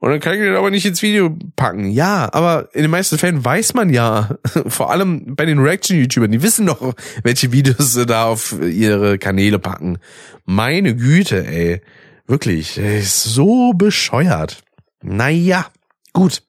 Und 0.00 0.10
dann 0.10 0.20
kann 0.20 0.32
ich 0.32 0.40
den 0.40 0.56
aber 0.56 0.70
nicht 0.70 0.86
ins 0.86 1.02
Video 1.02 1.36
packen. 1.56 1.90
Ja, 1.90 2.32
aber 2.32 2.70
in 2.72 2.82
den 2.82 2.90
meisten 2.90 3.18
Fällen 3.18 3.44
weiß 3.44 3.74
man 3.74 3.90
ja, 3.90 4.30
vor 4.66 4.90
allem 4.90 5.36
bei 5.36 5.44
den 5.44 5.58
Reaction-YouTubern, 5.58 6.30
die 6.30 6.42
wissen 6.42 6.66
doch, 6.66 6.94
welche 7.22 7.52
Videos 7.52 7.92
sie 7.92 8.06
da 8.06 8.24
auf 8.24 8.56
ihre 8.60 9.18
Kanäle 9.18 9.58
packen. 9.58 9.98
Meine 10.46 10.96
Güte, 10.96 11.46
ey. 11.46 11.82
Wirklich, 12.26 12.78
ey, 12.78 13.00
ist 13.00 13.24
so 13.24 13.74
bescheuert. 13.74 14.62
Naja, 15.02 15.66
gut. 16.14 16.42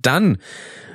Dann 0.00 0.38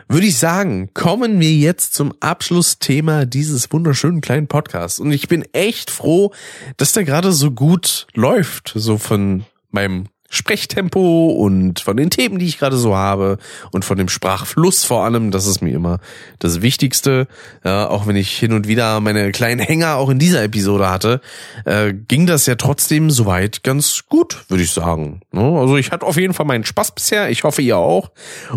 würde 0.07 0.28
ich 0.28 0.38
sagen, 0.38 0.89
kommen 0.93 1.39
wir 1.39 1.53
jetzt 1.53 1.93
zum 1.93 2.14
Abschlussthema 2.22 3.26
dieses 3.26 3.72
wunderschönen 3.72 4.22
kleinen 4.22 4.47
Podcasts. 4.47 4.99
Und 4.99 5.12
ich 5.12 5.28
bin 5.28 5.45
echt 5.53 5.91
froh, 5.91 6.34
dass 6.78 6.93
der 6.93 7.03
gerade 7.03 7.32
so 7.32 7.51
gut 7.51 8.07
läuft, 8.14 8.74
so 8.76 8.97
von 8.97 9.45
meinem 9.70 10.07
Sprechtempo 10.34 11.28
und 11.28 11.82
von 11.82 11.98
den 11.98 12.10
Themen, 12.10 12.40
die 12.40 12.46
ich 12.46 12.58
gerade 12.58 12.78
so 12.78 12.96
habe 12.96 13.38
und 13.72 13.84
von 13.84 13.98
dem 13.98 14.08
Sprachfluss 14.08 14.86
vor 14.86 15.04
allem, 15.04 15.30
das 15.30 15.46
ist 15.46 15.62
mir 15.62 15.76
immer 15.76 16.00
das 16.40 16.62
Wichtigste. 16.62 17.28
Ja, 17.66 17.90
auch 17.90 18.08
wenn 18.08 18.16
ich 18.16 18.32
hin 18.32 18.54
und 18.54 18.66
wieder 18.66 19.02
meine 19.02 19.32
kleinen 19.34 19.60
Hänger 19.60 19.98
auch 19.98 20.10
in 20.10 20.20
dieser 20.20 20.42
Episode 20.44 20.90
hatte, 20.90 21.20
äh, 21.66 21.94
ging 21.94 22.26
das 22.28 22.46
ja 22.46 22.56
trotzdem 22.56 23.12
soweit 23.12 23.62
ganz 23.64 24.04
gut, 24.08 24.46
würde 24.48 24.64
ich 24.64 24.72
sagen. 24.72 25.20
Ne? 25.34 25.42
Also 25.42 25.76
ich 25.76 25.92
hatte 25.92 26.06
auf 26.06 26.16
jeden 26.16 26.34
Fall 26.34 26.46
meinen 26.46 26.64
Spaß 26.64 26.96
bisher, 26.96 27.30
ich 27.30 27.44
hoffe 27.44 27.62
ihr 27.62 27.78
auch. 27.78 28.12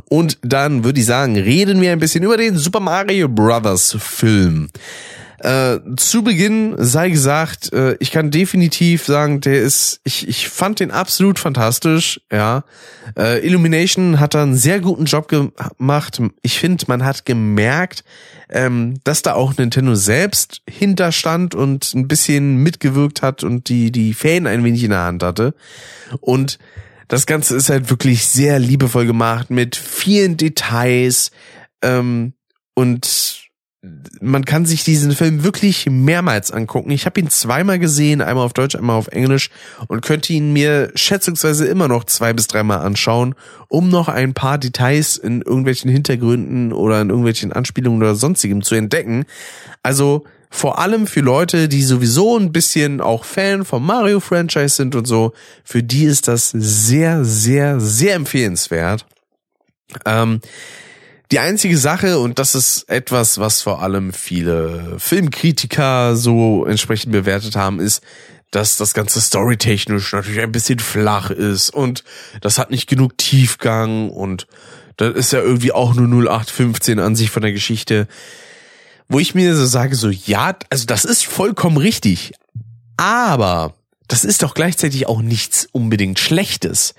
Und 0.09 0.39
dann 0.43 0.85
würde 0.85 1.01
ich 1.01 1.07
sagen, 1.07 1.37
reden 1.37 1.81
wir 1.81 1.91
ein 1.91 1.99
bisschen 1.99 2.22
über 2.22 2.37
den 2.37 2.57
Super 2.57 2.81
Mario 2.81 3.29
Brothers 3.29 3.97
Film. 3.99 4.68
Äh, 5.45 5.80
zu 5.97 6.24
Beginn 6.24 6.74
sei 6.78 7.11
gesagt, 7.11 7.70
äh, 7.74 7.97
ich 8.01 8.11
kann 8.11 8.30
definitiv 8.30 9.05
sagen, 9.05 9.42
der 9.42 9.61
ist, 9.61 10.01
ich, 10.03 10.26
ich 10.26 10.49
fand 10.49 10.80
den 10.80 10.90
absolut 10.90 11.38
fantastisch, 11.38 12.18
ja. 12.32 12.64
Äh, 13.14 13.47
Illumination 13.47 14.20
hat 14.20 14.32
da 14.32 14.42
einen 14.42 14.57
sehr 14.57 14.80
guten 14.80 15.05
Job 15.05 15.28
gemacht. 15.28 16.22
Ich 16.40 16.59
finde, 16.59 16.86
man 16.88 17.05
hat 17.05 17.26
gemerkt, 17.26 18.05
ähm, 18.49 18.95
dass 19.05 19.20
da 19.20 19.34
auch 19.34 19.55
Nintendo 19.59 19.95
selbst 19.95 20.62
hinterstand 20.66 21.55
und 21.55 21.92
ein 21.92 22.09
bisschen 22.09 22.57
mitgewirkt 22.62 23.20
hat 23.20 23.45
und 23.45 23.68
die, 23.68 23.92
die 23.92 24.14
Fäden 24.14 24.47
ein 24.47 24.64
wenig 24.64 24.82
in 24.82 24.90
der 24.90 25.01
Hand 25.01 25.22
hatte. 25.22 25.55
Und 26.20 26.59
das 27.09 27.26
Ganze 27.26 27.55
ist 27.55 27.68
halt 27.68 27.90
wirklich 27.90 28.24
sehr 28.24 28.59
liebevoll 28.59 29.05
gemacht 29.05 29.51
mit 29.51 29.76
vielen 29.76 30.38
Details 30.38 31.32
ähm, 31.82 32.32
und 32.74 33.43
man 34.20 34.45
kann 34.45 34.64
sich 34.64 34.85
diesen 34.85 35.12
Film 35.12 35.45
wirklich 35.45 35.87
mehrmals 35.91 36.51
angucken. 36.51 36.91
Ich 36.91 37.07
habe 37.07 37.20
ihn 37.20 37.28
zweimal 37.28 37.78
gesehen, 37.78 38.22
einmal 38.22 38.47
auf 38.47 38.53
Deutsch, 38.55 38.76
einmal 38.76 38.97
auf 38.97 39.09
Englisch 39.09 39.51
und 39.89 40.01
könnte 40.01 40.32
ihn 40.32 40.53
mir 40.53 40.91
schätzungsweise 40.95 41.66
immer 41.66 41.89
noch 41.89 42.05
zwei 42.05 42.32
bis 42.32 42.47
dreimal 42.47 42.78
anschauen, 42.78 43.35
um 43.68 43.91
noch 43.91 44.09
ein 44.09 44.32
paar 44.32 44.59
Details 44.59 45.16
in 45.16 45.43
irgendwelchen 45.43 45.91
Hintergründen 45.91 46.72
oder 46.72 47.01
in 47.01 47.11
irgendwelchen 47.11 47.53
Anspielungen 47.53 48.01
oder 48.01 48.14
sonstigem 48.14 48.62
zu 48.62 48.74
entdecken. 48.74 49.26
Also 49.82 50.24
vor 50.49 50.78
allem 50.78 51.07
für 51.07 51.20
Leute, 51.20 51.68
die 51.68 51.82
sowieso 51.82 52.39
ein 52.39 52.53
bisschen 52.53 53.01
auch 53.01 53.24
Fan 53.24 53.64
vom 53.64 53.85
Mario 53.85 54.20
Franchise 54.20 54.76
sind 54.76 54.95
und 54.95 55.07
so, 55.07 55.32
für 55.64 55.82
die 55.82 56.05
ist 56.05 56.28
das 56.28 56.51
sehr, 56.51 57.24
sehr, 57.24 57.80
sehr 57.80 58.14
empfehlenswert. 58.14 59.05
Ähm, 60.07 60.41
die 61.35 61.41
einzige 61.41 61.76
Sache, 61.76 62.20
und 62.20 62.39
das 62.39 62.55
ist 62.55 62.89
etwas, 62.89 63.39
was 63.39 63.61
vor 63.61 63.82
allem 63.82 64.12
viele 64.12 64.95
Filmkritiker 65.01 66.14
so 66.14 66.64
entsprechend 66.64 67.11
bewertet 67.11 67.57
haben, 67.57 67.80
ist, 67.80 68.05
dass 68.53 68.76
das 68.76 68.95
ganze 68.95 69.20
storytechnisch 69.20 70.12
natürlich 70.12 70.39
ein 70.39 70.53
bisschen 70.53 70.78
flach 70.78 71.30
ist 71.30 71.70
und 71.70 72.05
das 72.41 72.57
hat 72.57 72.70
nicht 72.70 72.89
genug 72.89 73.18
Tiefgang 73.18 74.11
und 74.11 74.47
das 74.97 75.16
ist 75.16 75.32
ja 75.32 75.41
irgendwie 75.41 75.72
auch 75.72 75.95
nur 75.95 76.07
0815 76.07 77.01
an 77.01 77.16
sich 77.16 77.30
von 77.30 77.43
der 77.43 77.51
Geschichte. 77.51 78.07
Wo 79.09 79.18
ich 79.18 79.35
mir 79.35 79.57
so 79.57 79.66
sage, 79.66 79.97
so, 79.97 80.11
ja, 80.11 80.57
also 80.70 80.87
das 80.87 81.05
ist 81.05 81.26
vollkommen 81.26 81.78
richtig. 81.78 82.32
Aber 82.97 83.74
das 84.07 84.24
ist 84.24 84.45
doch 84.45 84.55
gleichzeitig 84.55 85.09
auch 85.09 85.20
nichts 85.20 85.66
unbedingt 85.72 86.20
Schlechtes. 86.20 86.95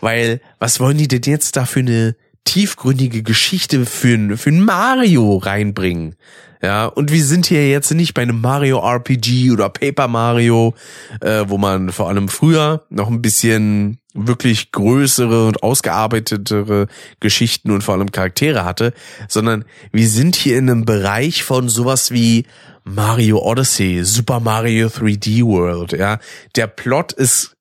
Weil, 0.00 0.40
was 0.60 0.78
wollen 0.78 0.96
die 0.96 1.08
denn 1.08 1.22
jetzt 1.22 1.56
da 1.56 1.66
für 1.66 1.80
eine 1.80 2.14
tiefgründige 2.50 3.22
Geschichte 3.22 3.86
für, 3.86 4.36
für 4.36 4.50
ein 4.50 4.64
Mario 4.64 5.36
reinbringen. 5.36 6.16
Ja, 6.60 6.86
und 6.86 7.12
wir 7.12 7.24
sind 7.24 7.46
hier 7.46 7.70
jetzt 7.70 7.92
nicht 7.92 8.12
bei 8.12 8.22
einem 8.22 8.40
Mario 8.40 8.80
RPG 8.80 9.52
oder 9.52 9.68
Paper 9.70 10.08
Mario, 10.08 10.74
äh, 11.20 11.44
wo 11.46 11.56
man 11.58 11.90
vor 11.90 12.08
allem 12.08 12.28
früher 12.28 12.84
noch 12.90 13.08
ein 13.08 13.22
bisschen 13.22 13.98
wirklich 14.14 14.72
größere 14.72 15.46
und 15.46 15.62
ausgearbeitetere 15.62 16.88
Geschichten 17.20 17.70
und 17.70 17.84
vor 17.84 17.94
allem 17.94 18.10
Charaktere 18.10 18.64
hatte, 18.64 18.92
sondern 19.28 19.64
wir 19.92 20.08
sind 20.08 20.34
hier 20.34 20.58
in 20.58 20.68
einem 20.68 20.84
Bereich 20.84 21.44
von 21.44 21.68
sowas 21.68 22.10
wie 22.10 22.46
Mario 22.82 23.38
Odyssey, 23.38 24.04
Super 24.04 24.40
Mario 24.40 24.88
3D 24.88 25.44
World, 25.44 25.92
ja. 25.92 26.18
Der 26.56 26.66
Plot 26.66 27.12
ist 27.12 27.56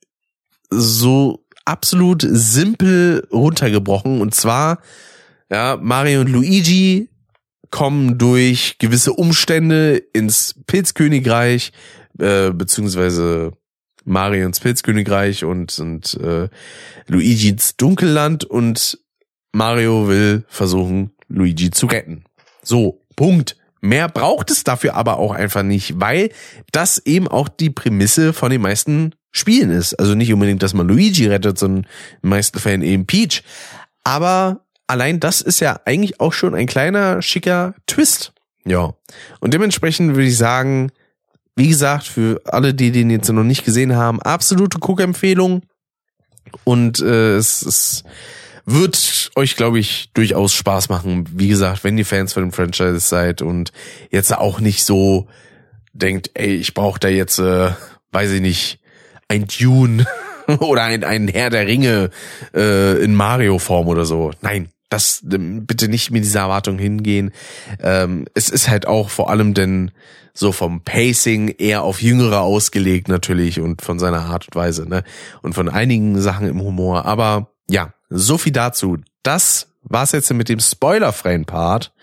so 0.71 1.45
absolut 1.65 2.25
simpel 2.27 3.27
runtergebrochen. 3.31 4.21
Und 4.21 4.33
zwar, 4.33 4.79
ja, 5.51 5.77
Mario 5.81 6.21
und 6.21 6.29
Luigi 6.29 7.09
kommen 7.71 8.17
durch 8.17 8.77
gewisse 8.79 9.13
Umstände 9.13 9.97
ins 10.13 10.55
Pilzkönigreich, 10.65 11.71
äh, 12.19 12.51
beziehungsweise 12.51 13.53
Mario 14.05 14.45
ins 14.45 14.59
Pilzkönigreich 14.59 15.43
und, 15.43 15.77
und 15.79 16.15
äh, 16.15 16.49
Luigi 17.07 17.49
ins 17.49 17.77
Dunkelland 17.77 18.43
und 18.43 18.99
Mario 19.51 20.07
will 20.07 20.45
versuchen, 20.47 21.11
Luigi 21.27 21.71
zu 21.71 21.85
retten. 21.85 22.23
So, 22.63 23.01
Punkt. 23.15 23.55
Mehr 23.81 24.09
braucht 24.09 24.51
es 24.51 24.65
dafür 24.65 24.95
aber 24.95 25.19
auch 25.19 25.31
einfach 25.31 25.63
nicht, 25.63 26.01
weil 26.01 26.31
das 26.73 26.97
eben 27.05 27.29
auch 27.29 27.47
die 27.47 27.69
Prämisse 27.69 28.33
von 28.33 28.51
den 28.51 28.61
meisten 28.61 29.15
Spielen 29.31 29.69
ist. 29.69 29.93
Also 29.93 30.15
nicht 30.15 30.33
unbedingt, 30.33 30.63
dass 30.63 30.73
man 30.73 30.87
Luigi 30.87 31.27
rettet, 31.27 31.57
sondern 31.57 31.87
in 32.21 32.29
meisten 32.29 32.59
Fällen 32.59 32.81
eben 32.81 33.05
Peach. 33.05 33.43
Aber 34.03 34.65
allein 34.87 35.19
das 35.19 35.41
ist 35.41 35.59
ja 35.59 35.79
eigentlich 35.85 36.19
auch 36.19 36.33
schon 36.33 36.55
ein 36.55 36.67
kleiner, 36.67 37.21
schicker 37.21 37.75
Twist. 37.85 38.33
Ja. 38.65 38.93
Und 39.39 39.53
dementsprechend 39.53 40.15
würde 40.15 40.27
ich 40.27 40.37
sagen, 40.37 40.91
wie 41.55 41.67
gesagt, 41.67 42.05
für 42.07 42.41
alle, 42.45 42.73
die 42.73 42.91
den 42.91 43.09
jetzt 43.09 43.29
noch 43.29 43.43
nicht 43.43 43.65
gesehen 43.65 43.95
haben, 43.95 44.21
absolute 44.21 44.79
Guckempfehlung. 44.79 45.63
Und 46.63 46.99
äh, 46.99 47.35
es, 47.35 47.61
es 47.61 48.03
wird 48.65 49.31
euch, 49.35 49.55
glaube 49.55 49.79
ich, 49.79 50.11
durchaus 50.13 50.53
Spaß 50.53 50.89
machen. 50.89 51.27
Wie 51.33 51.47
gesagt, 51.47 51.83
wenn 51.83 51.97
ihr 51.97 52.05
Fans 52.05 52.33
von 52.33 52.43
dem 52.43 52.51
Franchise 52.51 52.99
seid 52.99 53.41
und 53.41 53.71
jetzt 54.09 54.35
auch 54.35 54.59
nicht 54.59 54.83
so 54.83 55.27
denkt, 55.93 56.31
ey, 56.33 56.55
ich 56.55 56.73
brauche 56.73 56.99
da 56.99 57.07
jetzt, 57.07 57.39
äh, 57.39 57.71
weiß 58.11 58.31
ich 58.31 58.41
nicht, 58.41 58.79
ein 59.29 59.45
Dune 59.47 60.05
oder 60.59 60.83
ein, 60.83 61.05
ein 61.05 61.29
Herr 61.29 61.49
der 61.49 61.65
Ringe 61.65 62.09
äh, 62.53 63.01
in 63.01 63.15
Mario-Form 63.15 63.87
oder 63.87 64.03
so. 64.03 64.31
Nein, 64.41 64.69
das 64.89 65.23
ähm, 65.31 65.65
bitte 65.65 65.87
nicht 65.87 66.11
mit 66.11 66.23
dieser 66.23 66.41
Erwartung 66.41 66.77
hingehen. 66.77 67.31
Ähm, 67.81 68.25
es 68.33 68.49
ist 68.49 68.67
halt 68.67 68.87
auch 68.87 69.09
vor 69.09 69.29
allem 69.29 69.53
denn 69.53 69.91
so 70.33 70.51
vom 70.51 70.81
Pacing 70.83 71.49
eher 71.49 71.83
auf 71.83 72.01
Jüngere 72.01 72.41
ausgelegt 72.41 73.07
natürlich 73.07 73.59
und 73.59 73.81
von 73.81 73.99
seiner 73.99 74.25
Art 74.25 74.47
und 74.47 74.55
Weise, 74.55 74.87
ne? 74.87 75.03
Und 75.41 75.53
von 75.53 75.69
einigen 75.69 76.19
Sachen 76.21 76.47
im 76.47 76.61
Humor. 76.61 77.05
Aber 77.05 77.51
ja, 77.69 77.93
so 78.09 78.37
viel 78.37 78.51
dazu. 78.51 78.97
Das 79.21 79.67
war's 79.83 80.11
jetzt 80.11 80.31
mit 80.33 80.49
dem 80.49 80.59
spoilerfreien 80.59 81.45
Part. 81.45 81.93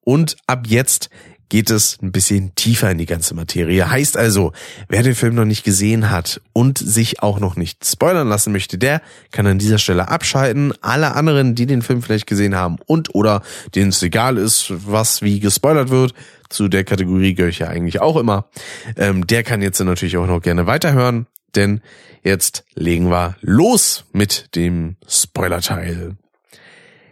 Und 0.00 0.36
ab 0.46 0.66
jetzt 0.66 1.08
geht 1.54 1.70
es 1.70 2.00
ein 2.02 2.10
bisschen 2.10 2.52
tiefer 2.56 2.90
in 2.90 2.98
die 2.98 3.06
ganze 3.06 3.32
Materie. 3.32 3.88
Heißt 3.88 4.16
also, 4.16 4.52
wer 4.88 5.04
den 5.04 5.14
Film 5.14 5.36
noch 5.36 5.44
nicht 5.44 5.62
gesehen 5.62 6.10
hat 6.10 6.40
und 6.52 6.78
sich 6.78 7.22
auch 7.22 7.38
noch 7.38 7.54
nicht 7.54 7.86
spoilern 7.86 8.26
lassen 8.26 8.50
möchte, 8.50 8.76
der 8.76 9.00
kann 9.30 9.46
an 9.46 9.60
dieser 9.60 9.78
Stelle 9.78 10.08
abschalten. 10.08 10.74
Alle 10.80 11.14
anderen, 11.14 11.54
die 11.54 11.66
den 11.66 11.82
Film 11.82 12.02
vielleicht 12.02 12.26
gesehen 12.26 12.56
haben 12.56 12.78
und 12.86 13.14
oder 13.14 13.40
denen 13.72 13.90
es 13.90 14.02
egal 14.02 14.36
ist, 14.36 14.72
was 14.84 15.22
wie 15.22 15.38
gespoilert 15.38 15.90
wird, 15.90 16.12
zu 16.48 16.66
der 16.66 16.82
Kategorie 16.82 17.34
gehöre 17.34 17.50
ich 17.50 17.60
ja 17.60 17.68
eigentlich 17.68 18.00
auch 18.00 18.16
immer, 18.16 18.48
ähm, 18.96 19.24
der 19.24 19.44
kann 19.44 19.62
jetzt 19.62 19.78
natürlich 19.78 20.16
auch 20.16 20.26
noch 20.26 20.42
gerne 20.42 20.66
weiterhören, 20.66 21.28
denn 21.54 21.82
jetzt 22.24 22.64
legen 22.74 23.10
wir 23.12 23.36
los 23.42 24.06
mit 24.12 24.56
dem 24.56 24.96
Spoilerteil. 25.06 26.16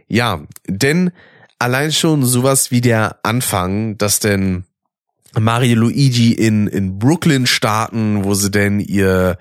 Ja, 0.08 0.42
denn 0.66 1.12
allein 1.62 1.92
schon 1.92 2.24
sowas 2.24 2.72
wie 2.72 2.80
der 2.80 3.20
Anfang, 3.22 3.96
dass 3.96 4.18
denn 4.18 4.64
Mario 5.38 5.76
Luigi 5.76 6.32
in, 6.32 6.66
in 6.66 6.98
Brooklyn 6.98 7.46
starten, 7.46 8.24
wo 8.24 8.34
sie 8.34 8.50
denn 8.50 8.80
ihr, 8.80 9.38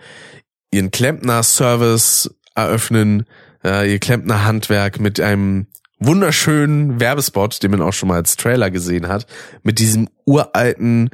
ihren 0.69 0.91
Klempner-Service 0.91 2.33
eröffnen, 2.53 3.25
äh, 3.63 3.91
ihr 3.91 3.99
Klempner-Handwerk 3.99 4.99
mit 4.99 5.19
einem 5.19 5.65
wunderschönen 5.99 6.99
Werbespot, 6.99 7.61
den 7.63 7.71
man 7.71 7.81
auch 7.81 7.93
schon 7.93 8.09
mal 8.09 8.15
als 8.15 8.37
Trailer 8.37 8.69
gesehen 8.69 9.07
hat, 9.07 9.25
mit 9.63 9.79
diesem 9.79 10.07
uralten 10.25 11.09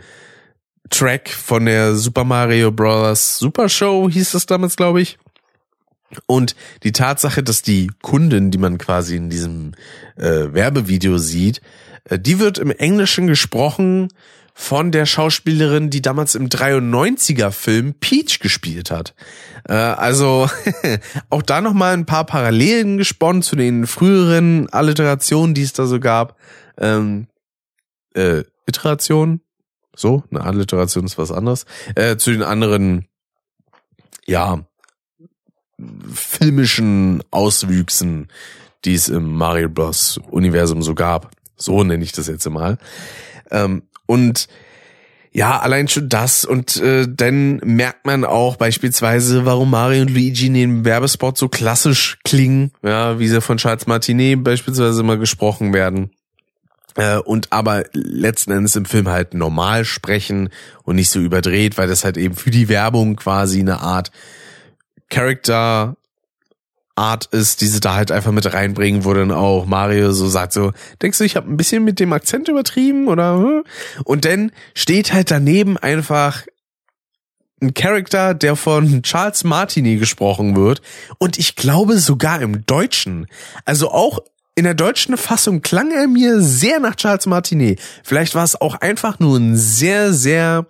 Track 0.89 1.29
von 1.29 1.65
der 1.65 1.95
Super 1.95 2.25
Mario 2.25 2.71
Bros. 2.71 3.37
Super 3.37 3.69
Show 3.69 4.09
hieß 4.09 4.31
das 4.31 4.45
damals, 4.45 4.75
glaube 4.75 5.01
ich. 5.01 5.17
Und 6.25 6.55
die 6.83 6.91
Tatsache, 6.91 7.43
dass 7.43 7.61
die 7.61 7.91
Kundin, 8.01 8.51
die 8.51 8.57
man 8.57 8.77
quasi 8.77 9.15
in 9.15 9.29
diesem 9.29 9.73
äh, 10.15 10.53
Werbevideo 10.53 11.17
sieht, 11.17 11.61
äh, 12.05 12.17
die 12.17 12.39
wird 12.39 12.57
im 12.57 12.71
Englischen 12.71 13.27
gesprochen 13.27 14.09
von 14.53 14.91
der 14.91 15.05
Schauspielerin, 15.05 15.91
die 15.91 16.01
damals 16.01 16.33
im 16.33 16.49
93er 16.49 17.51
Film 17.51 17.93
Peach 17.93 18.39
gespielt 18.39 18.89
hat. 18.89 19.13
Äh, 19.69 19.73
also 19.73 20.49
auch 21.29 21.43
da 21.43 21.61
nochmal 21.61 21.93
ein 21.93 22.07
paar 22.07 22.25
Parallelen 22.25 22.97
gesponnen 22.97 23.43
zu 23.43 23.55
den 23.55 23.85
früheren 23.85 24.67
Alliterationen, 24.69 25.53
die 25.53 25.61
es 25.61 25.73
da 25.73 25.85
so 25.85 25.99
gab. 25.99 26.37
Ähm, 26.79 27.27
äh, 28.15 28.43
Iteration, 28.65 29.41
so, 29.95 30.23
eine 30.31 30.43
Alliteration 30.43 31.05
ist 31.05 31.17
was 31.17 31.31
anderes. 31.31 31.65
Äh, 31.95 32.17
zu 32.17 32.31
den 32.31 32.43
anderen, 32.43 33.07
ja, 34.25 34.66
filmischen 36.13 37.23
Auswüchsen, 37.31 38.27
die 38.85 38.95
es 38.95 39.09
im 39.09 39.33
Mario 39.33 39.69
Bros. 39.69 40.19
Universum 40.29 40.81
so 40.81 40.95
gab. 40.95 41.31
So 41.55 41.83
nenne 41.83 42.03
ich 42.03 42.11
das 42.11 42.27
jetzt 42.27 42.49
mal. 42.49 42.77
Ähm, 43.51 43.83
und 44.05 44.47
ja, 45.31 45.59
allein 45.59 45.87
schon 45.87 46.09
das 46.09 46.45
und 46.45 46.77
äh, 46.77 47.05
dann 47.07 47.57
merkt 47.57 48.07
man 48.07 48.25
auch 48.25 48.55
beispielsweise, 48.55 49.45
warum 49.45 49.69
Mario 49.69 50.01
und 50.01 50.09
Luigi 50.09 50.47
in 50.47 50.53
dem 50.55 50.85
Werbespot 50.85 51.37
so 51.37 51.47
klassisch 51.47 52.17
klingen, 52.23 52.71
ja, 52.81 53.19
wie 53.19 53.27
sie 53.27 53.41
von 53.41 53.57
Charles 53.57 53.85
Martinet 53.85 54.43
beispielsweise 54.43 55.03
mal 55.03 55.19
gesprochen 55.19 55.73
werden. 55.73 56.09
Äh, 56.95 57.17
und 57.19 57.53
aber 57.53 57.83
letzten 57.93 58.51
Endes 58.51 58.75
im 58.75 58.85
Film 58.85 59.09
halt 59.09 59.35
normal 59.35 59.85
sprechen 59.85 60.49
und 60.83 60.95
nicht 60.95 61.11
so 61.11 61.19
überdreht, 61.19 61.77
weil 61.77 61.87
das 61.87 62.03
halt 62.03 62.17
eben 62.17 62.35
für 62.35 62.49
die 62.49 62.69
Werbung 62.69 63.15
quasi 63.15 63.59
eine 63.59 63.81
Art 63.81 64.11
Character 65.09 65.95
Art 66.97 67.25
ist, 67.27 67.61
die 67.61 67.67
sie 67.67 67.79
da 67.79 67.93
halt 67.93 68.11
einfach 68.11 68.31
mit 68.31 68.51
reinbringen, 68.51 69.05
wo 69.05 69.13
dann 69.13 69.31
auch 69.31 69.65
Mario 69.67 70.11
so 70.11 70.27
sagt 70.27 70.51
so, 70.51 70.73
denkst 71.01 71.19
du, 71.19 71.23
ich 71.23 71.35
habe 71.35 71.49
ein 71.49 71.57
bisschen 71.57 71.83
mit 71.83 71.99
dem 71.99 72.11
Akzent 72.11 72.47
übertrieben 72.47 73.07
oder? 73.07 73.37
Hm? 73.37 73.63
Und 74.03 74.25
dann 74.25 74.51
steht 74.73 75.13
halt 75.13 75.29
daneben 75.29 75.77
einfach 75.77 76.43
ein 77.61 77.73
Charakter, 77.73 78.33
der 78.33 78.55
von 78.55 79.03
Charles 79.03 79.43
Martini 79.43 79.97
gesprochen 79.97 80.55
wird 80.55 80.81
und 81.19 81.37
ich 81.37 81.55
glaube 81.55 81.97
sogar 81.99 82.41
im 82.41 82.65
Deutschen. 82.65 83.27
Also 83.65 83.91
auch 83.91 84.19
in 84.55 84.63
der 84.63 84.73
deutschen 84.73 85.17
Fassung 85.17 85.61
klang 85.61 85.91
er 85.91 86.07
mir 86.07 86.41
sehr 86.41 86.79
nach 86.79 86.95
Charles 86.95 87.27
Martinet. 87.27 87.79
Vielleicht 88.03 88.33
war 88.33 88.43
es 88.43 88.59
auch 88.59 88.73
einfach 88.73 89.19
nur 89.19 89.37
ein 89.37 89.55
sehr, 89.55 90.13
sehr 90.13 90.65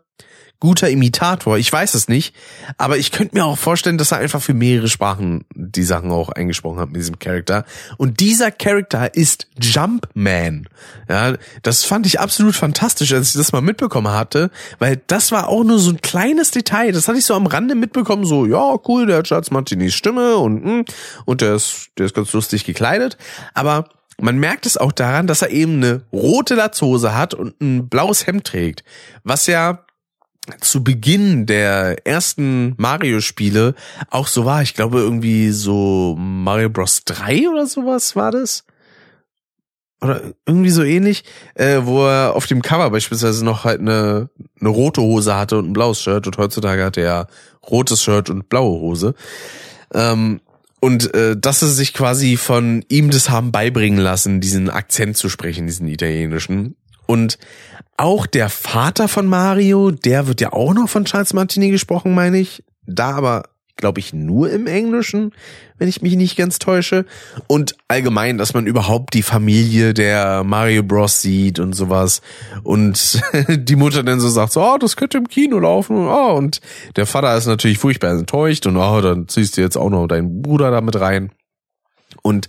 guter 0.60 0.90
Imitator. 0.90 1.58
Ich 1.58 1.72
weiß 1.72 1.94
es 1.94 2.08
nicht, 2.08 2.36
aber 2.78 2.98
ich 2.98 3.12
könnte 3.12 3.36
mir 3.36 3.46
auch 3.46 3.58
vorstellen, 3.58 3.98
dass 3.98 4.12
er 4.12 4.18
einfach 4.18 4.42
für 4.42 4.54
mehrere 4.54 4.88
Sprachen 4.88 5.46
die 5.54 5.84
Sachen 5.84 6.12
auch 6.12 6.30
eingesprochen 6.30 6.80
hat 6.80 6.88
mit 6.88 6.98
diesem 6.98 7.20
Charakter. 7.20 7.66
Und 7.98 8.20
dieser 8.20 8.52
Charakter 8.52 9.14
ist 9.14 9.48
Jumpman. 9.62 10.68
Ja, 11.10 11.36
das 11.62 11.84
fand 11.84 12.06
ich 12.06 12.20
absolut 12.20 12.56
fantastisch, 12.56 13.14
als 13.14 13.30
ich 13.30 13.36
das 13.36 13.52
mal 13.52 13.62
mitbekommen 13.62 14.12
hatte, 14.12 14.50
weil 14.80 15.02
das 15.08 15.32
war 15.32 15.48
auch 15.48 15.64
nur 15.64 15.80
so 15.80 15.92
ein 15.92 16.02
kleines 16.02 16.52
Detail. 16.52 16.92
Das 16.92 17.08
hatte 17.08 17.20
ich 17.20 17.26
so 17.26 17.36
am 17.36 17.46
Rande 17.46 17.76
mitbekommen, 17.76 18.26
so 18.26 18.46
ja 18.46 18.78
cool, 18.88 19.06
der 19.06 19.18
hat 19.18 19.28
Charles 19.28 19.52
Martinis 19.52 19.94
Stimme 19.94 20.38
und 20.38 20.64
hm, 20.64 20.86
und 21.26 21.42
der 21.42 21.56
ist 21.56 21.90
der 21.98 22.08
ist 22.08 22.16
ganz 22.16 22.34
lustig 22.34 22.66
gekleidet, 22.66 23.18
aber 23.54 23.90
man 24.20 24.38
merkt 24.38 24.66
es 24.66 24.78
auch 24.78 24.92
daran, 24.92 25.28
dass 25.28 25.44
er 25.44 25.52
eben 25.52 25.76
eine 25.76 26.02
rote 26.12 26.56
Latzhose 26.56 27.16
hat 27.16 27.34
und 27.34 27.60
ein 27.62 27.88
blaues 27.88 28.26
Hemd 28.26 28.46
trägt, 28.46 28.84
was 29.24 29.46
ja 29.46 29.86
zu 30.62 30.84
Beginn 30.84 31.46
der 31.46 32.06
ersten 32.06 32.74
Mario-Spiele 32.78 33.76
auch 34.10 34.28
so 34.28 34.46
war. 34.46 34.62
Ich 34.62 34.74
glaube 34.74 35.00
irgendwie 35.00 35.52
so 35.52 36.16
Mario 36.18 36.70
Bros. 36.70 37.04
3 37.06 37.50
oder 37.50 37.66
sowas 37.66 38.16
war 38.16 38.32
das. 38.32 38.64
Oder 40.02 40.22
irgendwie 40.46 40.70
so 40.70 40.84
ähnlich, 40.84 41.24
äh, 41.56 41.80
wo 41.84 42.06
er 42.06 42.36
auf 42.36 42.46
dem 42.46 42.62
Cover 42.62 42.90
beispielsweise 42.92 43.44
noch 43.44 43.64
halt 43.64 43.80
eine, 43.82 44.30
eine 44.60 44.70
rote 44.70 45.02
Hose 45.02 45.36
hatte 45.36 45.58
und 45.58 45.70
ein 45.70 45.74
blaues 45.74 46.02
Shirt 46.02 46.28
und 46.28 46.38
heutzutage 46.38 46.84
hat 46.84 46.98
er 46.98 47.04
ja 47.04 47.28
rotes 47.68 48.04
Shirt 48.04 48.30
und 48.30 48.48
blaue 48.48 48.80
Hose. 48.80 49.16
Ähm, 49.94 50.40
und 50.80 51.14
äh, 51.16 51.36
dass 51.36 51.60
sie 51.62 51.72
sich 51.72 51.94
quasi 51.94 52.38
von 52.38 52.86
ihm 52.88 53.10
das 53.10 53.30
haben 53.30 53.52
beibringen 53.52 54.00
lassen, 54.00 54.40
diesen 54.40 54.70
Akzent 54.70 55.18
zu 55.18 55.28
sprechen, 55.28 55.66
diesen 55.66 55.88
italienischen. 55.88 56.76
Und 57.08 57.40
auch 57.98 58.28
der 58.28 58.50
Vater 58.50 59.08
von 59.08 59.26
Mario, 59.26 59.90
der 59.90 60.28
wird 60.28 60.40
ja 60.40 60.54
auch 60.54 60.74
noch 60.74 60.88
von 60.88 61.06
Charles 61.06 61.34
Martini 61.34 61.72
gesprochen, 61.72 62.14
meine 62.14 62.38
ich. 62.38 62.64
Da 62.86 63.16
aber, 63.16 63.44
glaube 63.76 64.00
ich, 64.00 64.14
nur 64.14 64.52
im 64.52 64.68
Englischen, 64.68 65.34
wenn 65.80 65.90
ich 65.90 66.04
mich 66.04 66.16
nicht 66.16 66.38
ganz 66.38 66.60
täusche. 66.60 67.06
Und 67.48 67.76
allgemein, 67.88 68.38
dass 68.38 68.54
man 68.54 68.68
überhaupt 68.68 69.16
die 69.16 69.24
Familie 69.24 69.96
der 69.96 70.44
Mario 70.44 70.84
Bros 70.84 71.24
sieht 71.24 71.60
und 71.60 71.74
sowas. 71.74 72.22
Und 72.62 73.20
die 73.50 73.76
Mutter 73.76 74.04
dann 74.04 74.20
so 74.20 74.30
sagt, 74.30 74.54
so, 74.54 74.62
oh, 74.62 74.78
das 74.78 74.96
könnte 74.96 75.18
im 75.18 75.28
Kino 75.28 75.58
laufen. 75.58 75.98
Oh, 75.98 76.36
und 76.36 76.62
der 76.96 77.08
Vater 77.08 77.36
ist 77.36 77.48
natürlich 77.48 77.80
furchtbar 77.80 78.12
enttäuscht 78.12 78.68
und 78.68 78.78
oh, 78.78 79.02
dann 79.02 79.28
ziehst 79.28 79.58
du 79.58 79.62
jetzt 79.62 79.76
auch 79.76 79.90
noch 79.90 80.06
deinen 80.08 80.44
Bruder 80.44 80.70
damit 80.70 81.00
rein. 81.00 81.32
Und 82.22 82.48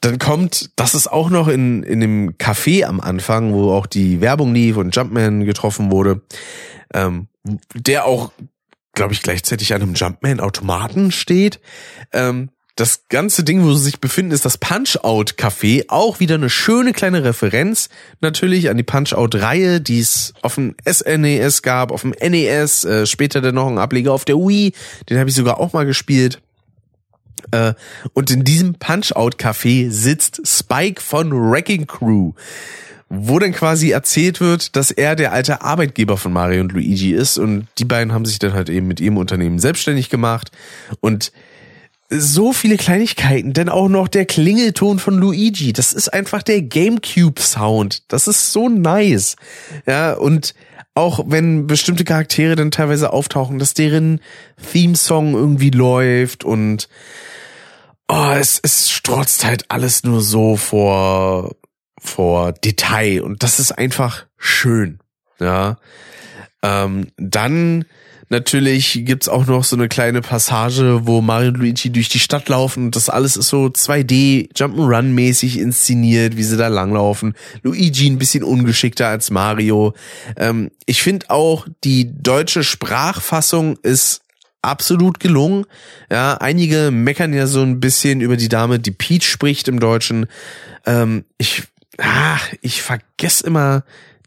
dann 0.00 0.18
kommt, 0.18 0.70
das 0.76 0.94
ist 0.94 1.08
auch 1.10 1.30
noch 1.30 1.48
in, 1.48 1.82
in 1.82 2.00
dem 2.00 2.36
Café 2.38 2.84
am 2.84 3.00
Anfang, 3.00 3.52
wo 3.52 3.72
auch 3.72 3.86
die 3.86 4.20
Werbung 4.20 4.54
lief 4.54 4.76
und 4.76 4.94
Jumpman 4.94 5.44
getroffen 5.44 5.90
wurde, 5.90 6.22
ähm, 6.94 7.28
der 7.74 8.04
auch, 8.04 8.32
glaube 8.94 9.12
ich, 9.12 9.22
gleichzeitig 9.22 9.74
an 9.74 9.82
einem 9.82 9.94
Jumpman-Automaten 9.94 11.10
steht. 11.10 11.60
Ähm, 12.12 12.50
das 12.76 13.08
ganze 13.08 13.44
Ding, 13.44 13.62
wo 13.62 13.74
sie 13.74 13.84
sich 13.84 14.00
befinden, 14.00 14.32
ist 14.32 14.46
das 14.46 14.56
Punch-Out 14.56 15.34
Café. 15.34 15.84
Auch 15.88 16.18
wieder 16.18 16.36
eine 16.36 16.48
schöne 16.48 16.92
kleine 16.92 17.24
Referenz 17.24 17.90
natürlich 18.22 18.70
an 18.70 18.78
die 18.78 18.82
Punch-Out-Reihe, 18.82 19.82
die 19.82 20.00
es 20.00 20.32
auf 20.40 20.54
dem 20.54 20.74
SNES 20.88 21.58
e 21.58 21.62
gab, 21.62 21.92
auf 21.92 22.02
dem 22.02 22.14
NES, 22.18 22.84
äh, 22.84 23.06
später 23.06 23.42
dann 23.42 23.56
noch 23.56 23.66
ein 23.66 23.76
Ableger 23.76 24.12
auf 24.12 24.24
der 24.24 24.36
Wii. 24.36 24.72
Den 25.10 25.18
habe 25.18 25.28
ich 25.28 25.36
sogar 25.36 25.60
auch 25.60 25.74
mal 25.74 25.84
gespielt. 25.84 26.40
Äh, 27.50 27.74
und 28.12 28.30
in 28.30 28.44
diesem 28.44 28.74
Punch-Out-Café 28.74 29.90
sitzt 29.90 30.42
Spike 30.46 31.00
von 31.00 31.32
Wrecking 31.32 31.86
Crew 31.86 32.32
wo 33.12 33.40
dann 33.40 33.52
quasi 33.52 33.90
erzählt 33.90 34.40
wird, 34.40 34.76
dass 34.76 34.92
er 34.92 35.16
der 35.16 35.32
alte 35.32 35.62
Arbeitgeber 35.62 36.16
von 36.16 36.32
Mario 36.32 36.60
und 36.60 36.70
Luigi 36.70 37.12
ist 37.12 37.38
und 37.38 37.66
die 37.78 37.84
beiden 37.84 38.12
haben 38.12 38.24
sich 38.24 38.38
dann 38.38 38.52
halt 38.52 38.68
eben 38.70 38.86
mit 38.86 39.00
ihrem 39.00 39.16
Unternehmen 39.16 39.58
selbstständig 39.58 40.10
gemacht 40.10 40.52
und 41.00 41.32
so 42.08 42.52
viele 42.52 42.76
Kleinigkeiten, 42.76 43.52
denn 43.52 43.68
auch 43.68 43.88
noch 43.88 44.08
der 44.08 44.26
Klingelton 44.26 44.98
von 44.98 45.18
Luigi, 45.18 45.72
das 45.72 45.92
ist 45.92 46.08
einfach 46.08 46.42
der 46.42 46.62
Gamecube 46.62 47.40
Sound. 47.40 48.02
Das 48.08 48.26
ist 48.26 48.52
so 48.52 48.68
nice. 48.68 49.36
Ja, 49.86 50.14
und 50.14 50.54
auch 50.94 51.20
wenn 51.26 51.66
bestimmte 51.66 52.04
Charaktere 52.04 52.56
dann 52.56 52.70
teilweise 52.70 53.12
auftauchen, 53.12 53.58
dass 53.58 53.74
deren 53.74 54.20
Theme-Song 54.72 55.34
irgendwie 55.34 55.70
läuft 55.70 56.44
und 56.44 56.88
oh, 58.08 58.32
es, 58.36 58.60
es 58.62 58.90
strotzt 58.90 59.44
halt 59.44 59.70
alles 59.70 60.04
nur 60.04 60.20
so 60.20 60.56
vor, 60.56 61.54
vor 61.98 62.52
Detail 62.52 63.22
und 63.22 63.42
das 63.42 63.60
ist 63.60 63.72
einfach 63.72 64.26
schön. 64.36 64.98
Ja. 65.38 65.78
Ähm, 66.62 67.08
dann 67.16 67.84
Natürlich 68.32 69.02
gibt's 69.04 69.28
auch 69.28 69.46
noch 69.46 69.64
so 69.64 69.74
eine 69.74 69.88
kleine 69.88 70.20
Passage, 70.20 71.00
wo 71.02 71.20
Mario 71.20 71.48
und 71.48 71.56
Luigi 71.58 71.90
durch 71.90 72.08
die 72.08 72.20
Stadt 72.20 72.48
laufen 72.48 72.84
und 72.84 72.96
das 72.96 73.08
alles 73.08 73.36
ist 73.36 73.48
so 73.48 73.66
2D 73.66 74.54
Jump'n'Run 74.54 75.02
mäßig 75.02 75.58
inszeniert, 75.58 76.36
wie 76.36 76.44
sie 76.44 76.56
da 76.56 76.68
langlaufen. 76.68 77.34
Luigi 77.64 78.08
ein 78.08 78.18
bisschen 78.18 78.44
ungeschickter 78.44 79.08
als 79.08 79.32
Mario. 79.32 79.94
Ähm, 80.36 80.70
ich 80.86 81.02
finde 81.02 81.28
auch 81.28 81.66
die 81.82 82.08
deutsche 82.22 82.62
Sprachfassung 82.62 83.76
ist 83.82 84.22
absolut 84.62 85.18
gelungen. 85.18 85.66
Ja, 86.08 86.34
einige 86.34 86.92
meckern 86.92 87.32
ja 87.32 87.48
so 87.48 87.62
ein 87.62 87.80
bisschen 87.80 88.20
über 88.20 88.36
die 88.36 88.48
Dame, 88.48 88.78
die 88.78 88.92
Peach 88.92 89.24
spricht 89.24 89.66
im 89.66 89.80
Deutschen. 89.80 90.26
Ähm, 90.86 91.24
ich, 91.36 91.64
ah, 91.98 92.38
ich 92.60 92.80
vergesse 92.82 93.44
immer 93.44 93.82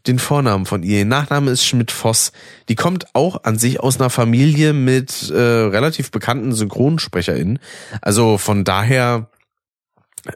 den 0.06 0.18
Vornamen 0.18 0.66
von 0.66 0.82
ihr. 0.82 0.98
Ihr 0.98 1.04
Nachname 1.04 1.50
ist 1.50 1.64
Schmidt-Voss. 1.64 2.32
Die 2.68 2.74
kommt 2.74 3.14
auch 3.14 3.44
an 3.44 3.58
sich 3.58 3.80
aus 3.80 3.98
einer 3.98 4.10
Familie 4.10 4.72
mit 4.72 5.30
äh, 5.30 5.34
relativ 5.34 6.10
bekannten 6.10 6.52
SynchronsprecherInnen. 6.52 7.58
Also 8.02 8.38
von 8.38 8.64
daher 8.64 9.28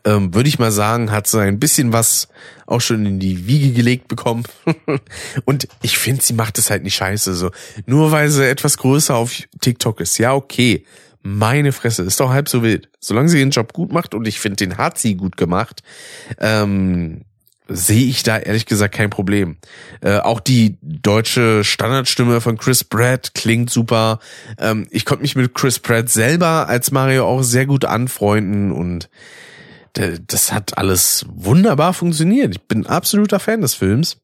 ähm, 0.05 0.35
würde 0.35 0.49
ich 0.49 0.59
mal 0.59 0.71
sagen, 0.71 1.11
hat 1.11 1.27
sie 1.27 1.41
ein 1.41 1.59
bisschen 1.59 1.93
was 1.93 2.29
auch 2.67 2.81
schon 2.81 3.07
in 3.07 3.19
die 3.19 3.47
Wiege 3.47 3.73
gelegt 3.73 4.09
bekommen. 4.09 4.45
Und 5.45 5.69
ich 5.83 5.99
finde, 5.99 6.23
sie 6.23 6.35
macht 6.35 6.59
es 6.59 6.71
halt 6.71 6.83
nicht 6.83 6.97
scheiße. 6.97 7.35
So 7.35 7.51
nur 7.87 8.13
weil 8.13 8.31
sie 8.31 8.49
etwas 8.49 8.79
größer 8.79 9.15
auf 9.15 9.33
TikTok 9.61 10.01
ist. 10.01 10.19
Ja, 10.19 10.35
okay. 10.35 10.85
Meine 11.23 11.73
Fresse, 11.73 12.05
ist 12.05 12.21
doch 12.21 12.31
halb 12.31 12.49
so 12.49 12.63
wild. 12.63 12.89
Solange 13.01 13.29
sie 13.29 13.39
ihren 13.39 13.51
Job 13.51 13.73
gut 13.73 13.93
macht 13.93 14.15
und 14.15 14.27
ich 14.27 14.39
finde, 14.39 14.57
den 14.57 14.79
hat 14.79 14.99
sie 14.99 15.17
gut 15.17 15.37
gemacht, 15.37 15.83
ähm, 16.39 17.23
sehe 17.69 18.07
ich 18.07 18.23
da 18.23 18.39
ehrlich 18.39 18.67
gesagt 18.67 18.95
kein 18.95 19.11
Problem. 19.11 19.59
Äh, 20.01 20.19
auch 20.19 20.41
die 20.41 20.79
deutsche 20.83 21.65
Standardstimme 21.65 22.41
von 22.41 22.57
Chris 22.57 22.83
Pratt 22.83 23.35
klingt 23.35 23.71
super. 23.71 24.19
Ähm, 24.59 24.87
ich 24.91 25.05
konnte 25.05 25.23
mich 25.23 25.37
mit 25.37 25.55
Chris 25.55 25.79
Pratt 25.79 26.09
selber 26.09 26.69
als 26.69 26.91
Mario 26.91 27.27
auch 27.27 27.43
sehr 27.43 27.67
gut 27.67 27.85
anfreunden 27.85 28.73
und 28.73 29.09
das 30.29 30.53
hat 30.53 30.79
alles 30.79 31.27
wunderbar 31.29 31.93
funktioniert. 31.93 32.55
Ich 32.55 32.63
bin 32.63 32.87
absoluter 32.87 33.41
Fan 33.41 33.63
des 33.63 33.75
Films. 33.75 34.19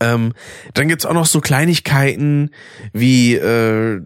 Ähm, 0.00 0.32
dann 0.74 0.88
gibt's 0.88 1.04
auch 1.04 1.12
noch 1.12 1.26
so 1.26 1.40
Kleinigkeiten 1.40 2.50
wie 2.92 3.34
äh, 3.34 4.00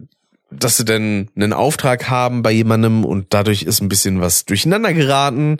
dass 0.49 0.77
sie 0.77 0.85
denn 0.85 1.29
einen 1.35 1.53
Auftrag 1.53 2.09
haben 2.09 2.41
bei 2.41 2.51
jemandem 2.51 3.03
und 3.03 3.27
dadurch 3.33 3.63
ist 3.63 3.81
ein 3.81 3.89
bisschen 3.89 4.21
was 4.21 4.45
durcheinander 4.45 4.93
geraten. 4.93 5.57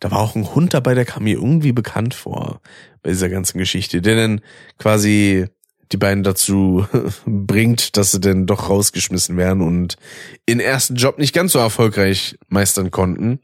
Da 0.00 0.10
war 0.10 0.18
auch 0.18 0.34
ein 0.34 0.54
Hund 0.54 0.74
dabei, 0.74 0.94
der 0.94 1.04
kam 1.04 1.24
mir 1.24 1.36
irgendwie 1.36 1.72
bekannt 1.72 2.14
vor 2.14 2.60
bei 3.02 3.10
dieser 3.10 3.28
ganzen 3.28 3.58
Geschichte, 3.58 4.02
der 4.02 4.16
dann 4.16 4.40
quasi 4.78 5.46
die 5.92 5.96
beiden 5.96 6.22
dazu 6.22 6.86
bringt, 7.26 7.96
dass 7.96 8.12
sie 8.12 8.20
dann 8.20 8.46
doch 8.46 8.68
rausgeschmissen 8.68 9.36
werden 9.36 9.62
und 9.62 9.96
ihren 10.46 10.60
ersten 10.60 10.96
Job 10.96 11.18
nicht 11.18 11.34
ganz 11.34 11.52
so 11.52 11.58
erfolgreich 11.58 12.38
meistern 12.48 12.90
konnten. 12.90 13.40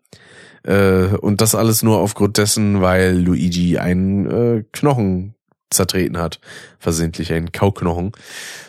Äh, 0.62 1.16
und 1.20 1.41
das 1.41 1.55
alles 1.55 1.83
nur 1.83 1.99
aufgrund 1.99 2.39
dessen, 2.39 2.81
weil 2.81 3.19
Luigi 3.19 3.78
einen 3.78 4.27
äh, 4.27 4.65
Knochen 4.73 5.35
zertreten 5.70 6.18
hat. 6.18 6.40
Versehentlich 6.78 7.32
einen 7.32 7.52
Kauknochen. 7.52 8.12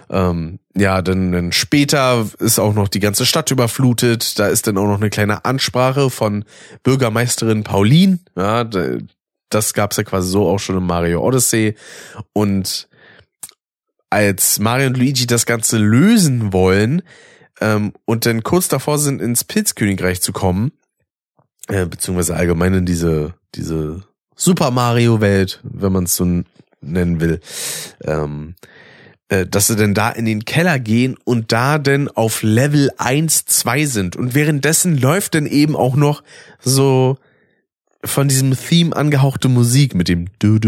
Ähm, 0.09 0.59
ja, 0.75 1.01
dann, 1.01 1.31
dann 1.31 1.51
später 1.51 2.27
ist 2.39 2.59
auch 2.59 2.73
noch 2.73 2.87
die 2.87 2.99
ganze 2.99 3.25
Stadt 3.25 3.51
überflutet. 3.51 4.39
Da 4.39 4.47
ist 4.47 4.67
dann 4.67 4.77
auch 4.77 4.87
noch 4.87 4.97
eine 4.97 5.09
kleine 5.09 5.45
Ansprache 5.45 6.09
von 6.09 6.45
Bürgermeisterin 6.83 7.63
Pauline. 7.63 8.19
Ja, 8.35 8.63
das 9.49 9.73
gab's 9.73 9.97
ja 9.97 10.03
quasi 10.03 10.29
so 10.29 10.47
auch 10.47 10.59
schon 10.59 10.77
im 10.77 10.85
Mario 10.85 11.21
Odyssey. 11.21 11.75
Und 12.33 12.87
als 14.09 14.59
Mario 14.59 14.87
und 14.87 14.97
Luigi 14.97 15.27
das 15.27 15.45
Ganze 15.45 15.77
lösen 15.77 16.53
wollen 16.53 17.01
ähm, 17.59 17.93
und 18.05 18.25
dann 18.25 18.43
kurz 18.43 18.67
davor 18.67 18.99
sind, 18.99 19.21
ins 19.21 19.43
Pilzkönigreich 19.43 20.21
zu 20.21 20.31
kommen, 20.31 20.71
äh, 21.67 21.85
beziehungsweise 21.85 22.35
allgemein 22.35 22.73
in 22.73 22.85
diese, 22.85 23.33
diese 23.55 24.03
Super 24.35 24.71
Mario 24.71 25.19
Welt, 25.19 25.59
wenn 25.63 25.91
man 25.91 26.05
es 26.05 26.15
so 26.15 26.23
nennen 26.81 27.19
will, 27.19 27.39
ähm, 28.03 28.55
äh, 29.29 29.45
dass 29.45 29.67
sie 29.67 29.75
denn 29.75 29.93
da 29.93 30.09
in 30.09 30.25
den 30.25 30.45
Keller 30.45 30.79
gehen 30.79 31.17
und 31.23 31.51
da 31.51 31.77
denn 31.79 32.07
auf 32.07 32.43
Level 32.43 32.91
1, 32.97 33.45
2 33.45 33.85
sind. 33.85 34.15
Und 34.15 34.35
währenddessen 34.35 34.97
läuft 34.97 35.35
dann 35.35 35.45
eben 35.45 35.75
auch 35.75 35.95
noch 35.95 36.23
so 36.59 37.17
von 38.03 38.27
diesem 38.27 38.55
Theme 38.57 38.95
angehauchte 38.95 39.49
Musik 39.49 39.95
mit 39.95 40.07
dem 40.07 40.27
du 40.39 40.59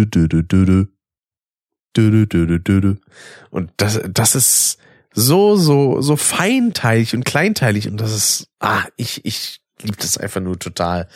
und 3.49 3.71
das 3.77 4.01
das 4.09 4.35
ist 4.35 4.77
so 5.13 5.55
so 5.55 6.01
so 6.01 6.15
feinteilig 6.15 7.15
und 7.15 7.25
kleinteilig 7.25 7.87
und 7.87 7.97
das 7.97 8.13
ist 8.13 8.47
ah 8.59 8.83
ich 8.95 9.25
ich 9.25 9.61
liebe 9.81 9.97
das 9.97 10.17
einfach 10.17 10.41
nur 10.41 10.59
total 10.59 11.07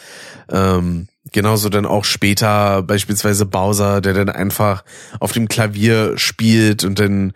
ähm, 0.50 1.08
genauso 1.32 1.70
dann 1.70 1.86
auch 1.86 2.06
später 2.06 2.84
beispielsweise 2.84 3.46
Bowser, 3.46 4.02
der 4.02 4.14
dann 4.14 4.30
einfach 4.30 4.84
auf 5.20 5.32
dem 5.32 5.48
Klavier 5.48 6.18
spielt 6.18 6.84
und 6.84 7.00
dann 7.00 7.34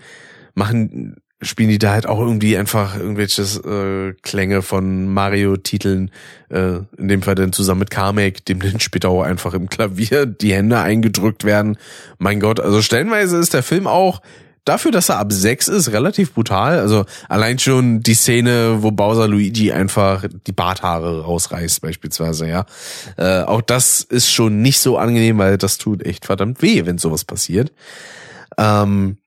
machen 0.53 1.15
spielen 1.41 1.69
die 1.69 1.77
da 1.77 1.91
halt 1.91 2.07
auch 2.07 2.19
irgendwie 2.19 2.57
einfach 2.57 2.97
irgendwelches 2.97 3.57
äh, 3.63 4.13
Klänge 4.23 4.61
von 4.63 5.07
Mario-Titeln, 5.13 6.09
äh, 6.49 6.79
in 6.97 7.07
dem 7.07 7.21
Fall 7.21 7.35
dann 7.35 7.53
zusammen 7.53 7.81
mit 7.81 7.91
Kamek, 7.91 8.43
dem 8.45 8.59
dann 8.59 8.79
später 8.79 9.09
auch 9.09 9.21
einfach 9.21 9.53
im 9.53 9.69
Klavier 9.69 10.25
die 10.25 10.53
Hände 10.53 10.79
eingedrückt 10.79 11.43
werden. 11.43 11.77
Mein 12.17 12.39
Gott, 12.39 12.59
also 12.59 12.81
stellenweise 12.81 13.37
ist 13.37 13.53
der 13.53 13.61
Film 13.61 13.85
auch 13.85 14.21
dafür, 14.67 14.91
dass 14.91 15.09
er 15.09 15.19
ab 15.19 15.31
sechs 15.31 15.67
ist, 15.67 15.91
relativ 15.91 16.33
brutal. 16.33 16.79
Also 16.79 17.05
allein 17.29 17.59
schon 17.59 18.01
die 18.01 18.13
Szene, 18.13 18.77
wo 18.81 18.91
Bowser 18.91 19.27
Luigi 19.27 19.71
einfach 19.71 20.25
die 20.45 20.51
Barthaare 20.51 21.23
rausreißt, 21.23 21.81
beispielsweise, 21.81 22.47
ja. 22.47 22.65
Äh, 23.17 23.43
auch 23.43 23.61
das 23.61 24.01
ist 24.01 24.31
schon 24.31 24.61
nicht 24.61 24.79
so 24.79 24.97
angenehm, 24.97 25.37
weil 25.37 25.57
das 25.57 25.77
tut 25.77 26.05
echt 26.05 26.25
verdammt 26.25 26.61
weh, 26.61 26.85
wenn 26.85 26.97
sowas 26.97 27.25
passiert. 27.25 27.71
Ähm, 28.57 29.17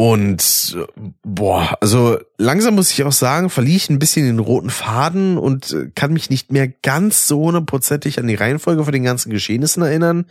und 0.00 0.78
boah, 1.22 1.76
also 1.82 2.18
langsam 2.38 2.74
muss 2.74 2.90
ich 2.90 3.04
auch 3.04 3.12
sagen, 3.12 3.50
verliere 3.50 3.76
ich 3.76 3.90
ein 3.90 3.98
bisschen 3.98 4.24
den 4.24 4.38
roten 4.38 4.70
Faden 4.70 5.36
und 5.36 5.72
äh, 5.72 5.90
kann 5.94 6.14
mich 6.14 6.30
nicht 6.30 6.50
mehr 6.50 6.68
ganz 6.68 7.28
so 7.28 7.40
hundertprozentig 7.42 8.18
an 8.18 8.26
die 8.26 8.34
Reihenfolge 8.34 8.82
von 8.84 8.94
den 8.94 9.04
ganzen 9.04 9.30
Geschehnissen 9.30 9.82
erinnern. 9.82 10.24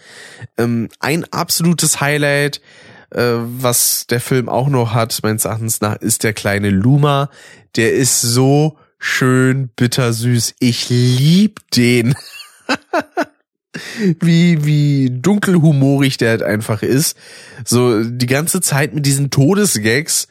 Ähm, 0.57 0.89
ein 0.99 1.23
absolutes 1.31 2.01
Highlight 2.01 2.61
äh, 3.11 3.35
was 3.37 4.07
der 4.07 4.21
Film 4.21 4.49
auch 4.49 4.69
noch 4.69 4.93
hat, 4.93 5.19
meines 5.23 5.45
Erachtens 5.45 5.81
nach, 5.81 5.97
ist 5.97 6.23
der 6.23 6.33
kleine 6.33 6.69
Luma. 6.69 7.29
Der 7.75 7.93
ist 7.93 8.21
so 8.21 8.77
schön 8.97 9.69
bittersüß. 9.75 10.55
Ich 10.59 10.89
lieb 10.89 11.59
den. 11.71 12.15
wie, 14.19 14.65
wie 14.65 15.09
dunkelhumorig 15.11 16.17
der 16.17 16.31
halt 16.31 16.43
einfach 16.43 16.83
ist. 16.83 17.17
So 17.65 18.03
die 18.03 18.27
ganze 18.27 18.61
Zeit 18.61 18.93
mit 18.93 19.05
diesen 19.05 19.29
Todesgags 19.29 20.27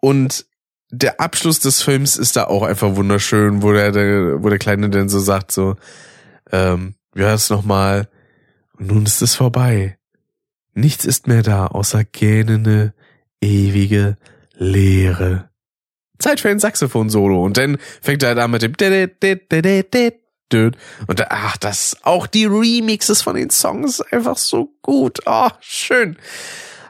und 0.00 0.46
der 0.90 1.20
Abschluss 1.20 1.60
des 1.60 1.82
Films 1.82 2.16
ist 2.16 2.36
da 2.36 2.44
auch 2.44 2.62
einfach 2.62 2.96
wunderschön, 2.96 3.62
wo 3.62 3.72
der, 3.72 3.92
der 3.92 4.42
wo 4.42 4.48
der 4.48 4.58
Kleine 4.58 4.88
dann 4.88 5.08
so 5.08 5.18
sagt 5.18 5.52
so, 5.52 5.76
ähm, 6.50 6.94
wie 7.12 7.24
heißt 7.24 7.50
nochmal? 7.50 8.08
Nun 8.78 9.04
ist 9.04 9.22
es 9.22 9.34
vorbei. 9.34 9.97
Nichts 10.78 11.04
ist 11.04 11.26
mehr 11.26 11.42
da 11.42 11.66
außer 11.66 12.04
gähnende, 12.04 12.94
ewige 13.40 14.16
Leere. 14.56 15.50
Zeit 16.18 16.40
für 16.40 16.50
ein 16.50 16.60
Saxophon-Solo. 16.60 17.44
Und 17.44 17.56
dann 17.56 17.78
fängt 18.00 18.22
er 18.22 18.36
an 18.36 18.50
mit 18.50 18.62
dem 18.62 18.74
und 21.06 21.30
ach, 21.30 21.56
das, 21.58 21.96
auch 22.02 22.26
die 22.26 22.46
Remixes 22.46 23.22
von 23.22 23.36
den 23.36 23.50
Songs 23.50 24.00
einfach 24.00 24.38
so 24.38 24.70
gut. 24.82 25.18
Oh, 25.26 25.50
schön. 25.60 26.16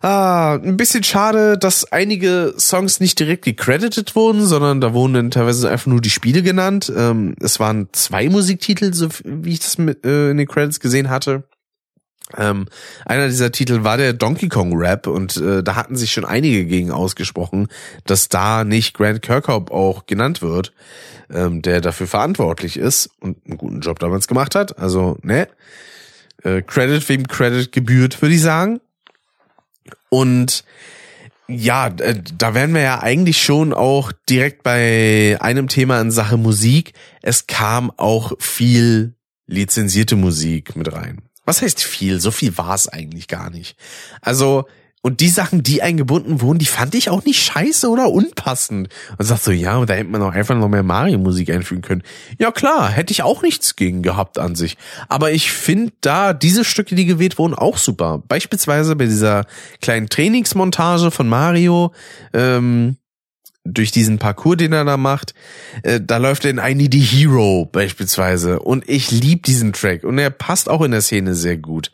Ah, 0.01 0.55
ein 0.55 0.77
bisschen 0.77 1.03
schade, 1.03 1.59
dass 1.59 1.91
einige 1.91 2.55
Songs 2.57 3.01
nicht 3.01 3.19
direkt 3.19 3.45
gecredited 3.45 4.15
wurden, 4.15 4.47
sondern 4.47 4.81
da 4.81 4.95
wurden 4.95 5.15
dann 5.15 5.31
teilweise 5.33 5.69
einfach 5.69 5.87
nur 5.87 6.01
die 6.01 6.11
Spiele 6.11 6.43
genannt. 6.43 6.93
Ähm, 6.95 7.35
es 7.41 7.59
waren 7.59 7.89
zwei 7.93 8.29
Musiktitel, 8.29 8.95
so 8.95 9.09
wie 9.25 9.55
ich 9.55 9.61
das 9.61 9.77
mit, 9.77 10.05
äh, 10.05 10.31
in 10.31 10.37
den 10.37 10.47
Credits 10.47 10.79
gesehen 10.79 11.11
hatte. 11.11 11.49
Ähm, 12.37 12.67
einer 13.07 13.27
dieser 13.27 13.53
Titel 13.53 13.85
war 13.85 13.97
der 13.97 14.13
Donkey 14.13 14.49
Kong 14.49 14.77
Rap 14.77 15.07
und 15.07 15.37
äh, 15.39 15.63
da 15.63 15.77
hatten 15.77 15.97
sich 15.97 16.13
schon 16.13 16.25
einige 16.25 16.67
gegen 16.67 16.91
ausgesprochen, 16.91 17.69
dass 18.05 18.29
da 18.29 18.65
nicht 18.65 18.95
Grant 18.95 19.23
Kirkhope 19.23 19.73
auch 19.73 20.07
genannt 20.07 20.43
wird, 20.43 20.73
ähm, 21.31 21.63
der 21.63 21.81
dafür 21.81 22.07
verantwortlich 22.07 22.77
ist 22.77 23.11
und 23.21 23.39
einen 23.47 23.57
guten 23.57 23.81
Job 23.81 23.99
damals 23.99 24.29
gemacht 24.29 24.55
hat. 24.55 24.79
Also, 24.79 25.17
ne? 25.23 25.49
Äh, 26.43 26.63
Credit 26.63 27.09
wem 27.09 27.27
Credit 27.27 27.73
gebührt, 27.73 28.21
würde 28.21 28.35
ich 28.35 28.43
sagen. 28.43 28.81
Und 30.11 30.65
ja, 31.49 31.87
äh, 31.87 32.23
da 32.37 32.55
wären 32.55 32.75
wir 32.75 32.83
ja 32.83 33.01
eigentlich 33.01 33.43
schon 33.43 33.73
auch 33.73 34.13
direkt 34.29 34.63
bei 34.63 35.39
einem 35.41 35.69
Thema 35.69 36.01
in 36.01 36.11
Sache 36.11 36.37
Musik. 36.37 36.93
Es 37.23 37.47
kam 37.47 37.91
auch 37.97 38.33
viel 38.39 39.15
lizenzierte 39.47 40.15
Musik 40.15 40.77
mit 40.77 40.93
rein. 40.93 41.23
Was 41.49 41.63
heißt 41.63 41.83
viel? 41.83 42.21
So 42.21 42.31
viel 42.31 42.59
war 42.59 42.75
es 42.75 42.89
eigentlich 42.89 43.27
gar 43.27 43.49
nicht. 43.49 43.79
Also, 44.21 44.67
und 45.01 45.21
die 45.21 45.31
Sachen, 45.31 45.63
die 45.63 45.81
eingebunden 45.81 46.43
wurden, 46.43 46.59
die 46.59 46.67
fand 46.67 46.95
ich 46.95 47.09
auch 47.09 47.25
nicht 47.25 47.43
scheiße 47.43 47.89
oder 47.89 48.11
unpassend. 48.11 48.91
Und 49.17 49.25
sagt 49.25 49.45
so, 49.45 49.51
ja, 49.51 49.83
da 49.87 49.95
hätte 49.95 50.11
man 50.11 50.21
auch 50.21 50.35
einfach 50.35 50.55
noch 50.55 50.69
mehr 50.69 50.83
Mario-Musik 50.83 51.49
einfügen 51.49 51.81
können. 51.81 52.03
Ja 52.39 52.51
klar, 52.51 52.91
hätte 52.91 53.13
ich 53.13 53.23
auch 53.23 53.41
nichts 53.41 53.77
gegen 53.77 54.03
gehabt 54.03 54.39
an 54.39 54.57
sich. 54.57 54.77
Aber 55.09 55.33
ich 55.33 55.51
finde 55.51 55.95
da 56.03 56.35
diese 56.35 56.67
Stücke, 56.67 56.95
die 56.95 57.07
gewählt 57.07 57.39
wurden, 57.39 57.55
auch 57.55 57.79
super. 57.79 58.23
Beispielsweise 58.29 58.95
bei 58.95 59.07
dieser 59.07 59.47
kleinen 59.81 60.11
Trainingsmontage 60.11 61.11
von 61.11 61.31
Mario, 61.31 61.95
ähm, 62.35 62.99
durch 63.73 63.91
diesen 63.91 64.19
Parcours, 64.19 64.57
den 64.57 64.73
er 64.73 64.85
da 64.85 64.97
macht, 64.97 65.35
äh, 65.83 66.01
da 66.01 66.17
läuft 66.17 66.45
er 66.45 66.51
in 66.51 66.59
I 66.59 66.75
Need 66.75 66.95
a 66.95 66.99
Hero 66.99 67.69
beispielsweise. 67.71 68.61
Und 68.61 68.89
ich 68.89 69.11
lieb 69.11 69.45
diesen 69.45 69.73
Track. 69.73 70.05
Und 70.05 70.19
er 70.19 70.31
passt 70.31 70.69
auch 70.69 70.83
in 70.83 70.91
der 70.91 71.03
Szene 71.03 71.35
sehr 71.35 71.57
gut. 71.57 71.93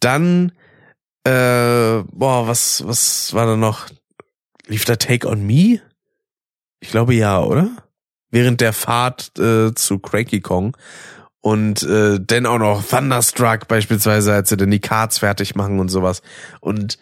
Dann, 0.00 0.52
äh, 1.24 2.02
boah, 2.12 2.48
was, 2.48 2.82
was 2.86 3.34
war 3.34 3.46
da 3.46 3.56
noch? 3.56 3.86
Lief 4.66 4.84
da 4.84 4.96
Take 4.96 5.28
on 5.28 5.46
Me? 5.46 5.80
Ich 6.80 6.90
glaube 6.90 7.14
ja, 7.14 7.40
oder? 7.40 7.70
Während 8.30 8.60
der 8.60 8.72
Fahrt 8.72 9.38
äh, 9.38 9.74
zu 9.74 9.98
Cranky 9.98 10.40
Kong. 10.40 10.76
Und 11.42 11.82
äh, 11.82 12.18
dann 12.20 12.46
auch 12.46 12.58
noch 12.58 12.86
Thunderstruck 12.86 13.66
beispielsweise, 13.66 14.34
als 14.34 14.50
sie 14.50 14.56
dann 14.56 14.70
die 14.70 14.80
Cards 14.80 15.18
fertig 15.18 15.54
machen 15.54 15.80
und 15.80 15.88
sowas. 15.88 16.22
Und 16.60 16.98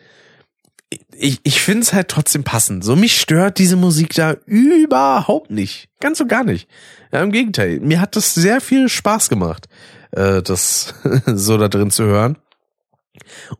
ich, 1.18 1.40
ich 1.42 1.60
finde 1.60 1.82
es 1.82 1.92
halt 1.92 2.08
trotzdem 2.08 2.44
passend. 2.44 2.84
So 2.84 2.96
mich 2.96 3.20
stört 3.20 3.58
diese 3.58 3.76
Musik 3.76 4.14
da 4.14 4.36
überhaupt 4.46 5.50
nicht. 5.50 5.88
Ganz 6.00 6.20
und 6.20 6.28
gar 6.28 6.44
nicht. 6.44 6.68
Ja, 7.12 7.22
im 7.22 7.32
Gegenteil. 7.32 7.80
Mir 7.80 8.00
hat 8.00 8.16
das 8.16 8.34
sehr 8.34 8.60
viel 8.60 8.88
Spaß 8.88 9.28
gemacht, 9.28 9.68
äh, 10.12 10.42
das 10.42 10.94
so 11.26 11.58
da 11.58 11.68
drin 11.68 11.90
zu 11.90 12.04
hören. 12.04 12.38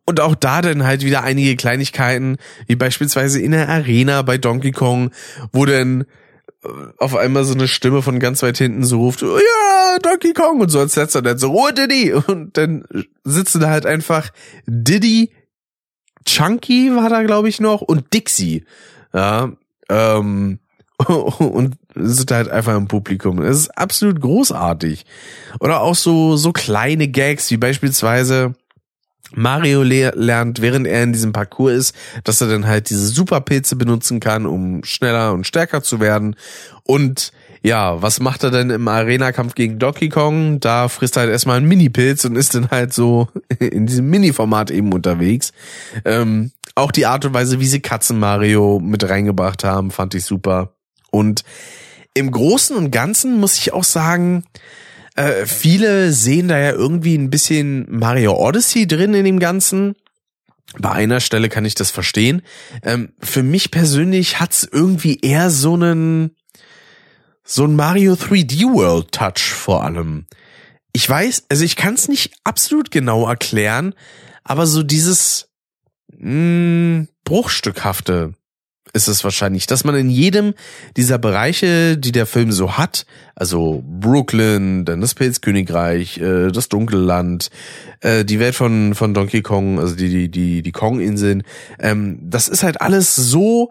Und 0.06 0.20
auch 0.20 0.34
da 0.34 0.62
dann 0.62 0.84
halt 0.84 1.04
wieder 1.04 1.24
einige 1.24 1.56
Kleinigkeiten, 1.56 2.36
wie 2.66 2.76
beispielsweise 2.76 3.40
in 3.40 3.50
der 3.50 3.68
Arena 3.68 4.22
bei 4.22 4.38
Donkey 4.38 4.70
Kong, 4.70 5.10
wo 5.52 5.66
dann 5.66 6.02
äh, 6.62 6.68
auf 6.98 7.16
einmal 7.16 7.44
so 7.44 7.54
eine 7.54 7.68
Stimme 7.68 8.02
von 8.02 8.20
ganz 8.20 8.42
weit 8.42 8.58
hinten 8.58 8.84
so 8.84 9.00
ruft, 9.00 9.22
ja, 9.22 9.98
Donkey 10.00 10.32
Kong 10.32 10.60
und 10.60 10.68
so 10.68 10.78
als 10.78 10.96
letzter 10.96 11.22
dann 11.22 11.38
so, 11.38 11.52
oh 11.52 11.70
Diddy 11.70 12.12
und 12.12 12.56
dann 12.56 12.84
sitzen 13.24 13.60
da 13.60 13.70
halt 13.70 13.84
einfach 13.84 14.30
Diddy, 14.66 15.32
Chunky 16.28 16.94
war 16.94 17.08
da, 17.08 17.22
glaube 17.22 17.48
ich, 17.48 17.58
noch 17.58 17.80
und 17.80 18.12
Dixie. 18.12 18.64
Ja, 19.14 19.52
ähm, 19.88 20.58
und 21.06 21.76
sind 21.94 22.30
halt 22.30 22.48
einfach 22.48 22.76
im 22.76 22.86
Publikum. 22.88 23.40
Es 23.40 23.56
ist 23.56 23.78
absolut 23.78 24.20
großartig. 24.20 25.06
Oder 25.60 25.80
auch 25.80 25.94
so, 25.94 26.36
so 26.36 26.52
kleine 26.52 27.08
Gags, 27.08 27.50
wie 27.50 27.56
beispielsweise 27.56 28.54
Mario 29.34 29.82
lernt, 29.82 30.60
während 30.60 30.86
er 30.86 31.02
in 31.02 31.12
diesem 31.12 31.32
Parcours 31.32 31.72
ist, 31.72 31.94
dass 32.24 32.40
er 32.40 32.48
dann 32.48 32.66
halt 32.66 32.90
diese 32.90 33.06
Superpilze 33.06 33.76
benutzen 33.76 34.20
kann, 34.20 34.46
um 34.46 34.82
schneller 34.84 35.32
und 35.32 35.46
stärker 35.46 35.82
zu 35.82 36.00
werden. 36.00 36.36
Und 36.84 37.32
ja, 37.62 38.00
was 38.00 38.20
macht 38.20 38.44
er 38.44 38.50
denn 38.50 38.70
im 38.70 38.86
Arena-Kampf 38.86 39.54
gegen 39.54 39.78
Donkey 39.78 40.08
Kong? 40.08 40.60
Da 40.60 40.88
frisst 40.88 41.16
er 41.16 41.22
halt 41.22 41.32
erstmal 41.32 41.56
einen 41.56 41.68
Mini-Pilz 41.68 42.24
und 42.24 42.36
ist 42.36 42.54
dann 42.54 42.70
halt 42.70 42.92
so 42.92 43.28
in 43.58 43.86
diesem 43.86 44.08
Mini-Format 44.10 44.70
eben 44.70 44.92
unterwegs. 44.92 45.52
Ähm, 46.04 46.52
auch 46.74 46.92
die 46.92 47.06
Art 47.06 47.24
und 47.24 47.34
Weise, 47.34 47.60
wie 47.60 47.66
sie 47.66 47.80
Katzen 47.80 48.18
Mario 48.18 48.80
mit 48.80 49.08
reingebracht 49.08 49.64
haben, 49.64 49.90
fand 49.90 50.14
ich 50.14 50.24
super. 50.24 50.74
Und 51.10 51.42
im 52.14 52.30
Großen 52.30 52.76
und 52.76 52.90
Ganzen 52.90 53.38
muss 53.38 53.58
ich 53.58 53.72
auch 53.72 53.84
sagen, 53.84 54.44
äh, 55.16 55.46
viele 55.46 56.12
sehen 56.12 56.48
da 56.48 56.58
ja 56.58 56.70
irgendwie 56.70 57.16
ein 57.16 57.30
bisschen 57.30 57.86
Mario 57.90 58.34
Odyssey 58.36 58.86
drin 58.86 59.14
in 59.14 59.24
dem 59.24 59.40
Ganzen. 59.40 59.96
Bei 60.78 60.92
einer 60.92 61.20
Stelle 61.20 61.48
kann 61.48 61.64
ich 61.64 61.74
das 61.74 61.90
verstehen. 61.90 62.42
Ähm, 62.82 63.12
für 63.20 63.42
mich 63.42 63.70
persönlich 63.70 64.38
hat's 64.38 64.68
irgendwie 64.70 65.18
eher 65.20 65.50
so 65.50 65.74
einen 65.74 66.36
so 67.50 67.64
ein 67.64 67.74
Mario 67.74 68.12
3D 68.12 68.64
World 68.74 69.10
Touch 69.10 69.54
vor 69.54 69.82
allem. 69.82 70.26
Ich 70.92 71.08
weiß, 71.08 71.44
also 71.48 71.64
ich 71.64 71.76
kann 71.76 71.94
es 71.94 72.06
nicht 72.06 72.34
absolut 72.44 72.90
genau 72.90 73.26
erklären, 73.26 73.94
aber 74.44 74.66
so 74.66 74.82
dieses 74.82 75.48
mh, 76.12 76.18
hm, 76.20 77.08
bruchstückhafte 77.24 78.34
ist 78.92 79.08
es 79.08 79.24
wahrscheinlich, 79.24 79.66
dass 79.66 79.84
man 79.84 79.94
in 79.94 80.10
jedem 80.10 80.52
dieser 80.96 81.18
Bereiche, 81.18 81.96
die 81.96 82.12
der 82.12 82.26
Film 82.26 82.52
so 82.52 82.76
hat, 82.76 83.06
also 83.34 83.82
Brooklyn, 83.86 84.84
dann 84.84 85.00
das 85.00 85.14
Pilzkönigreich, 85.14 86.18
äh, 86.18 86.50
das 86.50 86.68
Dunkelland, 86.68 87.50
äh, 88.00 88.26
die 88.26 88.40
Welt 88.40 88.56
von 88.56 88.94
von 88.94 89.14
Donkey 89.14 89.40
Kong, 89.40 89.78
also 89.78 89.94
die 89.94 90.10
die 90.10 90.30
die 90.30 90.62
die 90.62 90.72
Kong-Inseln, 90.72 91.44
ähm, 91.78 92.18
das 92.22 92.48
ist 92.48 92.62
halt 92.62 92.82
alles 92.82 93.16
so 93.16 93.70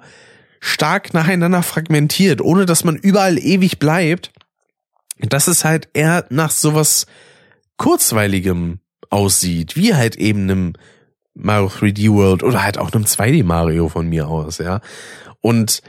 stark 0.60 1.14
nacheinander 1.14 1.64
fragmentiert, 1.64 2.42
ohne 2.42 2.66
dass 2.66 2.84
man 2.84 2.96
überall 2.96 3.38
ewig 3.38 3.80
bleibt, 3.80 4.32
dass 5.20 5.48
es 5.48 5.66
halt 5.66 5.90
eher 5.94 6.26
nach 6.30 6.52
sowas 6.52 7.06
kurzweiligem 7.78 8.80
aussieht, 9.10 9.76
wie 9.76 9.94
halt 9.94 10.16
eben 10.16 10.44
einem 10.44 10.74
Mario 11.34 11.68
3D 11.68 12.12
World 12.12 12.44
oder 12.44 12.64
halt 12.64 12.78
auch 12.78 12.92
einem 12.92 13.06
2D 13.06 13.44
Mario 13.44 13.90
von 13.90 14.08
mir 14.10 14.28
aus, 14.28 14.58
ja. 14.58 14.82
Und 15.42 15.82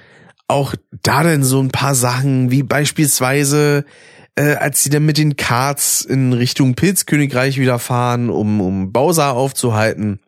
auch 0.47 0.75
da 1.03 1.23
dann 1.23 1.43
so 1.43 1.61
ein 1.61 1.71
paar 1.71 1.95
Sachen, 1.95 2.51
wie 2.51 2.63
beispielsweise, 2.63 3.85
äh, 4.35 4.55
als 4.55 4.83
sie 4.83 4.91
dann 4.91 5.05
mit 5.05 5.19
den 5.19 5.37
Karts 5.37 6.03
in 6.03 6.33
Richtung 6.33 6.75
Pilzkönigreich 6.75 7.59
wieder 7.59 7.79
fahren, 7.79 8.31
um, 8.31 8.61
um 8.61 8.93
Bowser 8.93 9.35
aufzuhalten 9.35 10.21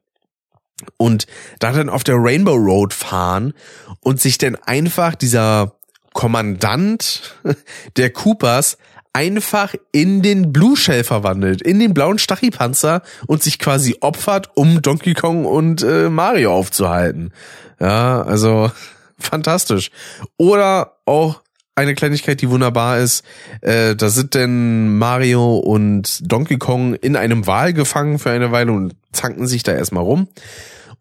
und 0.96 1.26
da 1.58 1.72
dann 1.72 1.88
auf 1.88 2.04
der 2.04 2.16
Rainbow 2.16 2.54
Road 2.54 2.92
fahren 2.94 3.54
und 4.00 4.20
sich 4.20 4.38
dann 4.38 4.56
einfach 4.56 5.14
dieser 5.14 5.74
Kommandant 6.12 7.36
der 7.96 8.10
Coopers 8.10 8.78
einfach 9.12 9.74
in 9.92 10.22
den 10.22 10.52
Blue 10.52 10.76
Shell 10.76 11.04
verwandelt, 11.04 11.62
in 11.62 11.78
den 11.78 11.94
blauen 11.94 12.18
Stachypanzer 12.18 13.02
und 13.26 13.42
sich 13.42 13.58
quasi 13.58 13.96
opfert, 14.00 14.50
um 14.54 14.82
Donkey 14.82 15.14
Kong 15.14 15.46
und 15.46 15.82
äh, 15.82 16.08
Mario 16.08 16.54
aufzuhalten. 16.54 17.32
Ja, 17.80 18.22
also 18.22 18.70
fantastisch. 19.18 19.90
Oder 20.36 20.98
auch 21.06 21.42
eine 21.80 21.94
Kleinigkeit, 21.94 22.40
die 22.40 22.50
wunderbar 22.50 22.98
ist. 22.98 23.24
Äh, 23.60 23.96
da 23.96 24.08
sind 24.08 24.34
denn 24.34 24.96
Mario 24.98 25.58
und 25.58 26.20
Donkey 26.30 26.58
Kong 26.58 26.94
in 26.94 27.16
einem 27.16 27.46
Wal 27.46 27.72
gefangen 27.72 28.18
für 28.18 28.30
eine 28.30 28.52
Weile 28.52 28.72
und 28.72 28.94
zanken 29.12 29.46
sich 29.46 29.62
da 29.62 29.72
erstmal 29.72 30.04
rum. 30.04 30.28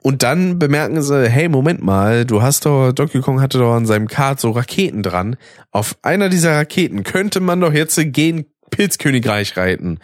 Und 0.01 0.23
dann 0.23 0.59
bemerken 0.59 1.01
sie, 1.01 1.27
hey, 1.27 1.49
Moment 1.49 1.83
mal, 1.83 2.25
du 2.25 2.41
hast 2.41 2.65
doch, 2.65 2.93
Donkey 2.93 3.19
Kong 3.19 3.41
hatte 3.41 3.57
doch 3.57 3.73
an 3.73 3.85
seinem 3.85 4.07
Kart 4.07 4.39
so 4.39 4.51
Raketen 4.51 5.03
dran. 5.03 5.35
Auf 5.71 5.97
einer 6.01 6.29
dieser 6.29 6.55
Raketen 6.55 7.03
könnte 7.03 7.41
man 7.41 7.59
doch 7.59 7.73
jetzt 7.73 7.99
gehen 8.13 8.45
Pilzkönigreich 8.69 9.57
reiten. 9.57 9.99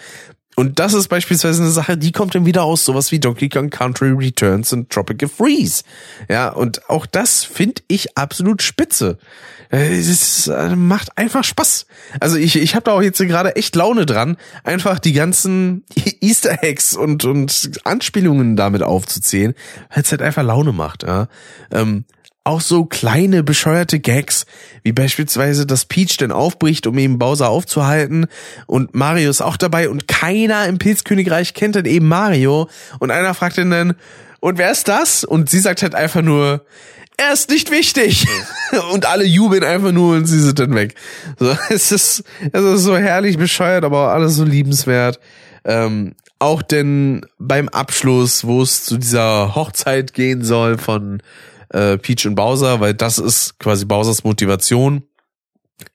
Und 0.55 0.79
das 0.79 0.93
ist 0.93 1.09
beispielsweise 1.09 1.61
eine 1.61 1.71
Sache, 1.71 1.97
die 1.97 2.13
kommt 2.13 2.33
dann 2.33 2.45
wieder 2.45 2.63
aus 2.63 2.85
sowas 2.85 3.11
wie 3.11 3.19
Donkey 3.19 3.49
Kong 3.49 3.69
Country 3.69 4.11
Returns 4.11 4.71
und 4.71 4.89
Tropical 4.89 5.27
Freeze. 5.27 5.83
Ja, 6.29 6.49
und 6.49 6.89
auch 6.89 7.05
das 7.05 7.43
finde 7.43 7.81
ich 7.87 8.17
absolut 8.17 8.61
spitze. 8.61 9.17
Es 9.69 10.47
äh, 10.47 10.75
macht 10.75 11.17
einfach 11.17 11.43
Spaß. 11.43 11.87
Also 12.21 12.37
ich, 12.37 12.55
ich 12.55 12.75
habe 12.75 12.85
da 12.85 12.91
auch 12.93 13.01
jetzt 13.01 13.19
gerade 13.19 13.55
echt 13.57 13.75
Laune 13.75 14.05
dran, 14.05 14.37
einfach 14.63 14.99
die 14.99 15.13
ganzen 15.13 15.83
Easter 16.21 16.63
Eggs 16.63 16.95
und, 16.95 17.25
und 17.25 17.71
Anspielungen 17.83 18.55
damit 18.55 18.83
aufzuzählen, 18.83 19.53
weil 19.93 20.03
es 20.03 20.11
halt 20.11 20.21
einfach 20.21 20.43
Laune 20.43 20.71
macht. 20.71 21.03
Ja. 21.03 21.27
Ähm, 21.71 22.05
auch 22.45 22.61
so 22.61 22.85
kleine 22.85 23.43
bescheuerte 23.43 23.99
Gags, 23.99 24.45
wie 24.83 24.93
beispielsweise, 24.93 25.65
dass 25.65 25.85
Peach 25.85 26.15
dann 26.17 26.31
aufbricht, 26.31 26.87
um 26.87 26.97
eben 26.97 27.19
Bowser 27.19 27.49
aufzuhalten 27.49 28.27
und 28.67 28.93
Mario 28.95 29.29
ist 29.29 29.41
auch 29.41 29.57
dabei 29.57 29.89
und 29.89 30.07
keiner 30.07 30.67
im 30.67 30.77
Pilzkönigreich 30.77 31.53
kennt 31.53 31.75
dann 31.75 31.85
eben 31.85 32.07
Mario 32.07 32.69
und 32.99 33.11
einer 33.11 33.33
fragt 33.33 33.57
ihn 33.57 33.71
dann, 33.71 33.95
und 34.39 34.59
wer 34.59 34.71
ist 34.71 34.87
das? 34.87 35.23
Und 35.23 35.49
sie 35.49 35.57
sagt 35.59 35.81
halt 35.81 35.95
einfach 35.95 36.21
nur, 36.21 36.63
er 37.17 37.33
ist 37.33 37.49
nicht 37.49 37.71
wichtig. 37.71 38.27
Und 38.91 39.05
alle 39.05 39.23
jubeln 39.23 39.63
einfach 39.63 39.91
nur 39.91 40.17
und 40.17 40.25
sie 40.25 40.39
sind 40.39 40.59
dann 40.59 40.75
weg. 40.75 40.95
So, 41.39 41.55
es 41.69 41.91
ist, 41.91 42.23
es 42.51 42.63
ist 42.63 42.81
so 42.81 42.97
herrlich 42.97 43.37
bescheuert, 43.37 43.85
aber 43.85 44.11
alles 44.11 44.35
so 44.35 44.43
liebenswert. 44.43 45.19
Ähm, 45.63 46.13
auch 46.39 46.61
denn 46.61 47.25
beim 47.39 47.69
Abschluss, 47.69 48.43
wo 48.43 48.61
es 48.61 48.83
zu 48.83 48.97
dieser 48.97 49.55
Hochzeit 49.55 50.13
gehen 50.13 50.43
soll 50.43 50.77
von 50.77 51.23
äh, 51.69 51.97
Peach 51.97 52.25
und 52.25 52.35
Bowser, 52.35 52.79
weil 52.79 52.93
das 52.93 53.17
ist 53.17 53.59
quasi 53.59 53.85
Bowsers 53.85 54.23
Motivation. 54.23 55.03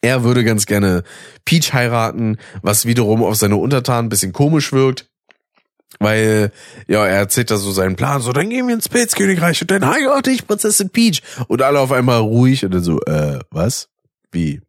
Er 0.01 0.25
würde 0.25 0.45
ganz 0.45 0.67
gerne 0.67 1.05
Peach 1.45 1.73
heiraten, 1.73 2.39
was 2.63 2.87
wiederum 2.87 3.23
auf 3.23 3.37
seine 3.37 3.57
Untertanen 3.57 4.07
ein 4.07 4.11
bisschen 4.11 4.33
komisch 4.33 4.73
wirkt. 4.73 5.11
Weil, 5.99 6.53
ja, 6.87 7.05
er 7.05 7.17
erzählt 7.17 7.51
da 7.51 7.57
so 7.57 7.73
seinen 7.73 7.97
Plan, 7.97 8.23
so, 8.23 8.33
dann 8.33 8.49
gehen 8.49 8.69
wir 8.69 8.75
ins 8.75 8.89
Pilzkönigreich 8.89 9.61
und 9.61 9.71
dann 9.71 9.87
heirate 9.87 10.31
ich 10.31 10.47
Prinzessin 10.47 10.91
Peach. 10.91 11.23
Und 11.49 11.63
alle 11.63 11.81
auf 11.81 11.93
einmal 11.93 12.21
ruhig 12.21 12.65
und 12.65 12.73
dann 12.73 12.83
so, 12.83 13.01
äh, 13.03 13.41
was? 13.51 13.89
Wie? 14.31 14.61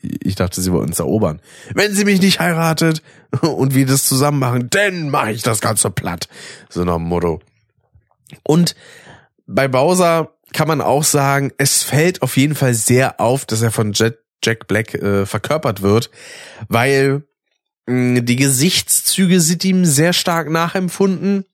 Ich 0.00 0.36
dachte, 0.36 0.60
sie 0.60 0.72
wollen 0.72 0.88
uns 0.88 0.98
erobern. 0.98 1.40
Wenn 1.74 1.94
sie 1.94 2.04
mich 2.04 2.20
nicht 2.20 2.40
heiratet 2.40 3.02
und 3.40 3.74
wir 3.74 3.86
das 3.86 4.06
zusammen 4.06 4.38
machen, 4.38 4.68
dann 4.70 5.10
mache 5.10 5.32
ich 5.32 5.42
das 5.42 5.60
Ganze 5.60 5.90
platt. 5.90 6.28
So 6.68 6.84
nach 6.84 6.96
dem 6.96 7.04
Motto. 7.04 7.40
Und 8.42 8.74
bei 9.46 9.68
Bowser 9.68 10.34
kann 10.52 10.68
man 10.68 10.80
auch 10.80 11.04
sagen, 11.04 11.52
es 11.58 11.82
fällt 11.82 12.22
auf 12.22 12.36
jeden 12.36 12.54
Fall 12.54 12.74
sehr 12.74 13.20
auf, 13.20 13.44
dass 13.44 13.62
er 13.62 13.70
von 13.70 13.92
Jet, 13.92 14.18
Jack 14.42 14.66
Black 14.66 14.94
äh, 14.94 15.26
verkörpert 15.26 15.82
wird, 15.82 16.10
weil 16.68 17.24
mh, 17.86 18.20
die 18.20 18.36
Gesichtszüge 18.36 19.40
sind 19.40 19.64
ihm 19.64 19.84
sehr 19.84 20.12
stark 20.12 20.50
nachempfunden 20.50 21.44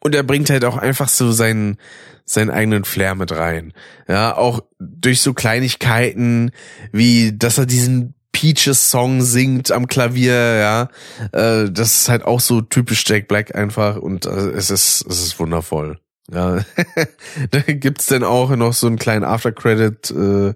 und 0.00 0.14
er 0.14 0.22
bringt 0.22 0.50
halt 0.50 0.64
auch 0.64 0.76
einfach 0.76 1.08
so 1.08 1.32
seinen 1.32 1.78
seinen 2.24 2.50
eigenen 2.50 2.84
Flair 2.84 3.14
mit 3.14 3.32
rein. 3.32 3.72
Ja, 4.06 4.36
auch 4.36 4.60
durch 4.78 5.22
so 5.22 5.32
Kleinigkeiten 5.32 6.50
wie, 6.92 7.36
dass 7.36 7.56
er 7.56 7.64
diesen 7.64 8.14
Peaches 8.32 8.90
Song 8.90 9.22
singt 9.22 9.72
am 9.72 9.86
Klavier, 9.88 10.34
ja, 10.34 10.88
äh, 11.32 11.70
das 11.70 12.00
ist 12.00 12.08
halt 12.08 12.24
auch 12.24 12.40
so 12.40 12.60
typisch 12.60 13.04
Jack 13.06 13.28
Black 13.28 13.54
einfach 13.54 13.96
und 13.96 14.26
äh, 14.26 14.50
es 14.50 14.70
ist 14.70 15.04
es 15.08 15.22
ist 15.22 15.40
wundervoll. 15.40 15.98
Ja, 16.32 16.64
da 17.50 17.60
gibt's 17.60 18.06
dann 18.06 18.22
auch 18.22 18.50
noch 18.50 18.74
so 18.74 18.86
einen 18.86 18.98
kleinen 18.98 19.24
After-Credit 19.24 20.10
äh, 20.10 20.54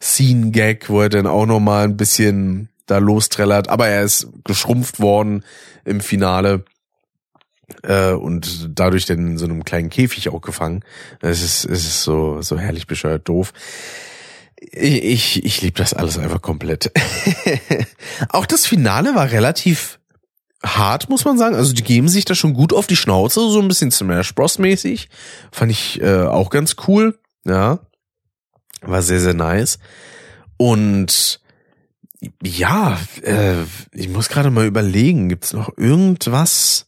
Scene-Gag, 0.00 0.90
wo 0.90 1.02
er 1.02 1.08
dann 1.08 1.26
auch 1.26 1.46
noch 1.46 1.60
mal 1.60 1.84
ein 1.84 1.96
bisschen 1.96 2.68
da 2.86 2.98
lostrellert, 2.98 3.68
aber 3.68 3.88
er 3.88 4.02
ist 4.02 4.28
geschrumpft 4.44 5.00
worden 5.00 5.44
im 5.84 6.00
Finale 6.00 6.64
äh, 7.82 8.12
und 8.12 8.70
dadurch 8.78 9.06
dann 9.06 9.18
in 9.18 9.38
so 9.38 9.46
einem 9.46 9.64
kleinen 9.64 9.90
Käfig 9.90 10.28
auch 10.28 10.40
gefangen. 10.40 10.84
Es 11.20 11.42
ist, 11.42 11.64
es 11.64 11.84
ist 11.84 12.02
so, 12.02 12.42
so 12.42 12.58
herrlich 12.58 12.86
bescheuert 12.86 13.28
doof. 13.28 13.52
Ich, 14.60 15.04
ich, 15.04 15.44
ich 15.44 15.62
liebe 15.62 15.78
das 15.78 15.94
alles 15.94 16.18
einfach 16.18 16.42
komplett. 16.42 16.90
auch 18.28 18.46
das 18.46 18.66
Finale 18.66 19.14
war 19.14 19.30
relativ 19.30 19.98
hart, 20.64 21.08
muss 21.08 21.24
man 21.24 21.38
sagen. 21.38 21.54
Also 21.54 21.72
die 21.72 21.82
geben 21.82 22.08
sich 22.08 22.24
da 22.24 22.34
schon 22.34 22.54
gut 22.54 22.72
auf 22.72 22.86
die 22.86 22.96
Schnauze, 22.96 23.40
so 23.48 23.60
ein 23.60 23.68
bisschen 23.68 23.90
Smash 23.90 24.34
Bros. 24.34 24.58
mäßig. 24.58 25.08
Fand 25.52 25.70
ich 25.70 26.00
äh, 26.00 26.22
auch 26.22 26.50
ganz 26.50 26.76
cool. 26.88 27.18
Ja. 27.44 27.80
War 28.80 29.02
sehr, 29.02 29.20
sehr 29.20 29.34
nice. 29.34 29.78
Und 30.56 31.40
ja, 32.42 32.98
äh, 33.22 33.62
ich 33.92 34.08
muss 34.08 34.28
gerade 34.28 34.50
mal 34.50 34.66
überlegen, 34.66 35.28
gibt's 35.28 35.52
noch 35.52 35.76
irgendwas, 35.76 36.86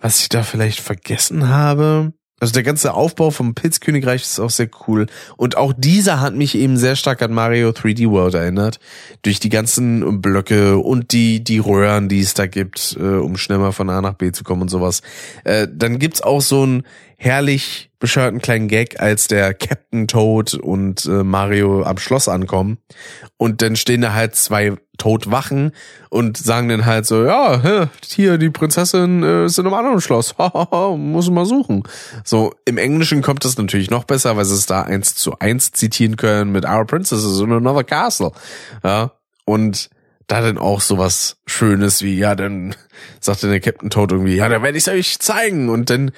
was 0.00 0.20
ich 0.20 0.28
da 0.28 0.42
vielleicht 0.42 0.80
vergessen 0.80 1.48
habe? 1.48 2.12
Also 2.42 2.54
der 2.54 2.64
ganze 2.64 2.94
Aufbau 2.94 3.30
vom 3.30 3.54
Pilzkönigreich 3.54 4.22
ist 4.22 4.40
auch 4.40 4.50
sehr 4.50 4.68
cool. 4.88 5.06
Und 5.36 5.56
auch 5.56 5.72
dieser 5.72 6.20
hat 6.20 6.34
mich 6.34 6.56
eben 6.56 6.76
sehr 6.76 6.96
stark 6.96 7.22
an 7.22 7.32
Mario 7.32 7.68
3D 7.68 8.10
World 8.10 8.34
erinnert. 8.34 8.80
Durch 9.22 9.38
die 9.38 9.48
ganzen 9.48 10.20
Blöcke 10.20 10.76
und 10.78 11.12
die, 11.12 11.44
die 11.44 11.60
Röhren, 11.60 12.08
die 12.08 12.18
es 12.18 12.34
da 12.34 12.48
gibt, 12.48 12.96
äh, 12.98 13.04
um 13.04 13.36
schnell 13.36 13.58
mal 13.58 13.70
von 13.70 13.88
A 13.90 14.00
nach 14.00 14.14
B 14.14 14.32
zu 14.32 14.42
kommen 14.42 14.62
und 14.62 14.70
sowas. 14.70 15.02
Äh, 15.44 15.68
dann 15.72 16.00
gibt's 16.00 16.20
auch 16.20 16.40
so 16.40 16.66
ein 16.66 16.82
herrlich 17.22 17.90
bescheuerten 18.00 18.42
kleinen 18.42 18.66
Gag, 18.66 19.00
als 19.00 19.28
der 19.28 19.54
Captain 19.54 20.08
Toad 20.08 20.54
und 20.54 21.06
äh, 21.06 21.22
Mario 21.22 21.84
am 21.84 21.96
Schloss 21.98 22.26
ankommen. 22.26 22.78
Und 23.36 23.62
dann 23.62 23.76
stehen 23.76 24.00
da 24.00 24.12
halt 24.12 24.34
zwei 24.34 24.72
Toadwachen 24.98 25.70
und 26.10 26.36
sagen 26.36 26.68
dann 26.68 26.84
halt 26.84 27.06
so, 27.06 27.24
ja, 27.24 27.88
hier, 28.04 28.38
die 28.38 28.50
Prinzessin 28.50 29.22
äh, 29.22 29.44
ist 29.44 29.56
in 29.56 29.66
einem 29.66 29.74
anderen 29.74 30.00
Schloss. 30.00 30.34
Muss 30.96 31.30
mal 31.30 31.46
suchen. 31.46 31.84
So, 32.24 32.54
im 32.64 32.76
Englischen 32.76 33.22
kommt 33.22 33.44
das 33.44 33.56
natürlich 33.56 33.90
noch 33.90 34.02
besser, 34.02 34.36
weil 34.36 34.44
sie 34.44 34.54
es 34.54 34.66
da 34.66 34.82
eins 34.82 35.14
zu 35.14 35.38
eins 35.38 35.70
zitieren 35.70 36.16
können 36.16 36.50
mit 36.50 36.64
Our 36.64 36.84
Princess 36.86 37.22
is 37.22 37.38
in 37.38 37.52
another 37.52 37.84
castle. 37.84 38.32
Ja, 38.82 39.12
und 39.44 39.90
da 40.26 40.40
dann 40.40 40.58
auch 40.58 40.80
sowas 40.80 41.36
Schönes 41.46 42.02
wie, 42.02 42.16
ja, 42.16 42.34
dann 42.34 42.74
sagte 43.20 43.48
der 43.48 43.60
Captain 43.60 43.90
Toad 43.90 44.12
irgendwie, 44.12 44.36
ja, 44.36 44.48
dann 44.48 44.62
werde 44.62 44.78
ich 44.78 44.86
es 44.86 44.92
euch 44.92 45.18
zeigen. 45.18 45.68
Und 45.68 45.90
dann 45.90 46.12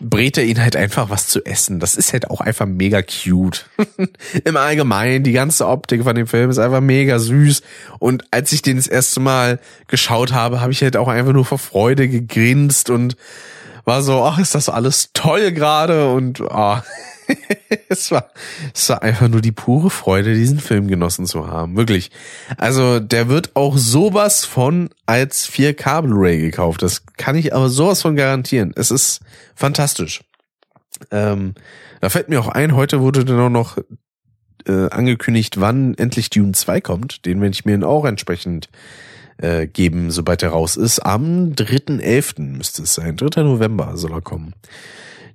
brät 0.00 0.38
er 0.38 0.44
ihnen 0.44 0.62
halt 0.62 0.76
einfach 0.76 1.10
was 1.10 1.26
zu 1.26 1.44
essen. 1.44 1.80
Das 1.80 1.94
ist 1.94 2.12
halt 2.12 2.30
auch 2.30 2.40
einfach 2.40 2.66
mega 2.66 3.02
cute. 3.02 3.66
Im 4.44 4.56
Allgemeinen, 4.56 5.24
die 5.24 5.32
ganze 5.32 5.66
Optik 5.66 6.02
von 6.04 6.14
dem 6.14 6.26
Film 6.26 6.50
ist 6.50 6.58
einfach 6.58 6.80
mega 6.80 7.18
süß. 7.18 7.62
Und 7.98 8.24
als 8.30 8.52
ich 8.52 8.62
den 8.62 8.76
das 8.76 8.86
erste 8.86 9.20
Mal 9.20 9.60
geschaut 9.88 10.32
habe, 10.32 10.60
habe 10.60 10.72
ich 10.72 10.82
halt 10.82 10.96
auch 10.96 11.08
einfach 11.08 11.32
nur 11.32 11.44
vor 11.44 11.58
Freude 11.58 12.08
gegrinst 12.08 12.90
und 12.90 13.16
war 13.84 14.02
so, 14.02 14.22
ach, 14.22 14.38
ist 14.38 14.54
das 14.54 14.68
alles 14.68 15.10
toll 15.14 15.52
gerade 15.52 16.12
und 16.12 16.40
ah. 16.42 16.84
es 17.88 18.10
war, 18.10 18.30
es 18.74 18.88
war 18.88 19.02
einfach 19.02 19.28
nur 19.28 19.40
die 19.40 19.52
pure 19.52 19.90
Freude, 19.90 20.34
diesen 20.34 20.60
Film 20.60 20.88
genossen 20.88 21.26
zu 21.26 21.46
haben. 21.46 21.76
Wirklich. 21.76 22.10
Also, 22.56 23.00
der 23.00 23.28
wird 23.28 23.56
auch 23.56 23.76
sowas 23.76 24.44
von 24.44 24.90
als 25.06 25.48
4K 25.50 26.02
Blu-ray 26.02 26.40
gekauft. 26.40 26.82
Das 26.82 27.04
kann 27.16 27.36
ich 27.36 27.54
aber 27.54 27.68
sowas 27.68 28.02
von 28.02 28.16
garantieren. 28.16 28.72
Es 28.76 28.90
ist 28.90 29.20
fantastisch. 29.54 30.22
Ähm, 31.10 31.54
da 32.00 32.08
fällt 32.08 32.28
mir 32.28 32.40
auch 32.40 32.48
ein, 32.48 32.74
heute 32.74 33.00
wurde 33.00 33.24
dann 33.24 33.40
auch 33.40 33.50
noch 33.50 33.78
äh, 34.66 34.88
angekündigt, 34.90 35.60
wann 35.60 35.94
endlich 35.94 36.30
Dune 36.30 36.52
2 36.52 36.80
kommt. 36.80 37.26
Den 37.26 37.40
werde 37.40 37.54
ich 37.54 37.64
mir 37.64 37.86
auch 37.86 38.04
entsprechend 38.04 38.68
äh, 39.38 39.66
geben, 39.66 40.10
sobald 40.10 40.42
er 40.42 40.50
raus 40.50 40.76
ist. 40.76 41.00
Am 41.00 41.52
3.11. 41.52 42.42
müsste 42.42 42.82
es 42.82 42.94
sein. 42.94 43.16
3. 43.16 43.42
November 43.42 43.96
soll 43.96 44.12
er 44.12 44.20
kommen. 44.20 44.54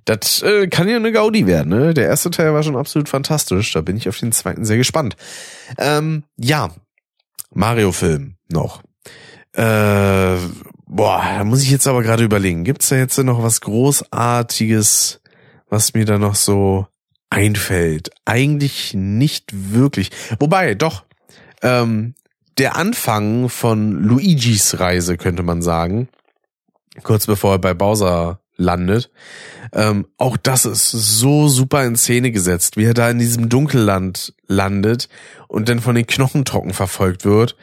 Das 0.06 0.40
äh, 0.42 0.68
kann 0.68 0.88
ja 0.88 0.96
eine 0.96 1.10
Gaudi 1.10 1.46
werden, 1.46 1.68
ne? 1.68 1.92
Der 1.92 2.06
erste 2.06 2.30
Teil 2.30 2.54
war 2.54 2.62
schon 2.62 2.76
absolut 2.76 3.08
fantastisch. 3.08 3.72
Da 3.72 3.80
bin 3.80 3.96
ich 3.96 4.08
auf 4.08 4.18
den 4.18 4.30
zweiten 4.30 4.64
sehr 4.64 4.76
gespannt. 4.76 5.16
Ähm, 5.78 6.22
ja, 6.36 6.70
Mario-Film 7.52 8.36
noch. 8.48 8.82
Äh, 9.52 10.36
boah, 10.86 11.22
da 11.24 11.44
muss 11.44 11.62
ich 11.62 11.72
jetzt 11.72 11.88
aber 11.88 12.04
gerade 12.04 12.22
überlegen. 12.22 12.62
Gibt's 12.62 12.88
da 12.88 12.96
jetzt 12.96 13.18
noch 13.18 13.42
was 13.42 13.60
Großartiges, 13.62 15.20
was 15.68 15.92
mir 15.92 16.04
da 16.04 16.18
noch 16.18 16.36
so 16.36 16.86
einfällt? 17.28 18.10
Eigentlich 18.24 18.94
nicht 18.94 19.50
wirklich. 19.52 20.10
Wobei, 20.38 20.76
doch. 20.76 21.04
Ähm, 21.62 22.14
der 22.58 22.76
Anfang 22.76 23.48
von 23.48 24.04
Luigis 24.04 24.78
Reise, 24.78 25.16
könnte 25.16 25.42
man 25.42 25.62
sagen. 25.62 26.08
Kurz 27.02 27.26
bevor 27.26 27.54
er 27.54 27.58
bei 27.58 27.74
Bowser 27.74 28.40
landet. 28.56 29.10
Ähm, 29.72 30.06
auch 30.18 30.36
das 30.36 30.64
ist 30.64 30.90
so 30.90 31.48
super 31.48 31.84
in 31.84 31.96
Szene 31.96 32.30
gesetzt, 32.30 32.76
wie 32.76 32.84
er 32.84 32.94
da 32.94 33.10
in 33.10 33.18
diesem 33.18 33.48
Dunkelland 33.48 34.34
landet 34.46 35.08
und 35.48 35.68
dann 35.68 35.80
von 35.80 35.94
den 35.94 36.06
Knochentrocken 36.06 36.72
verfolgt 36.72 37.24
wird 37.24 37.56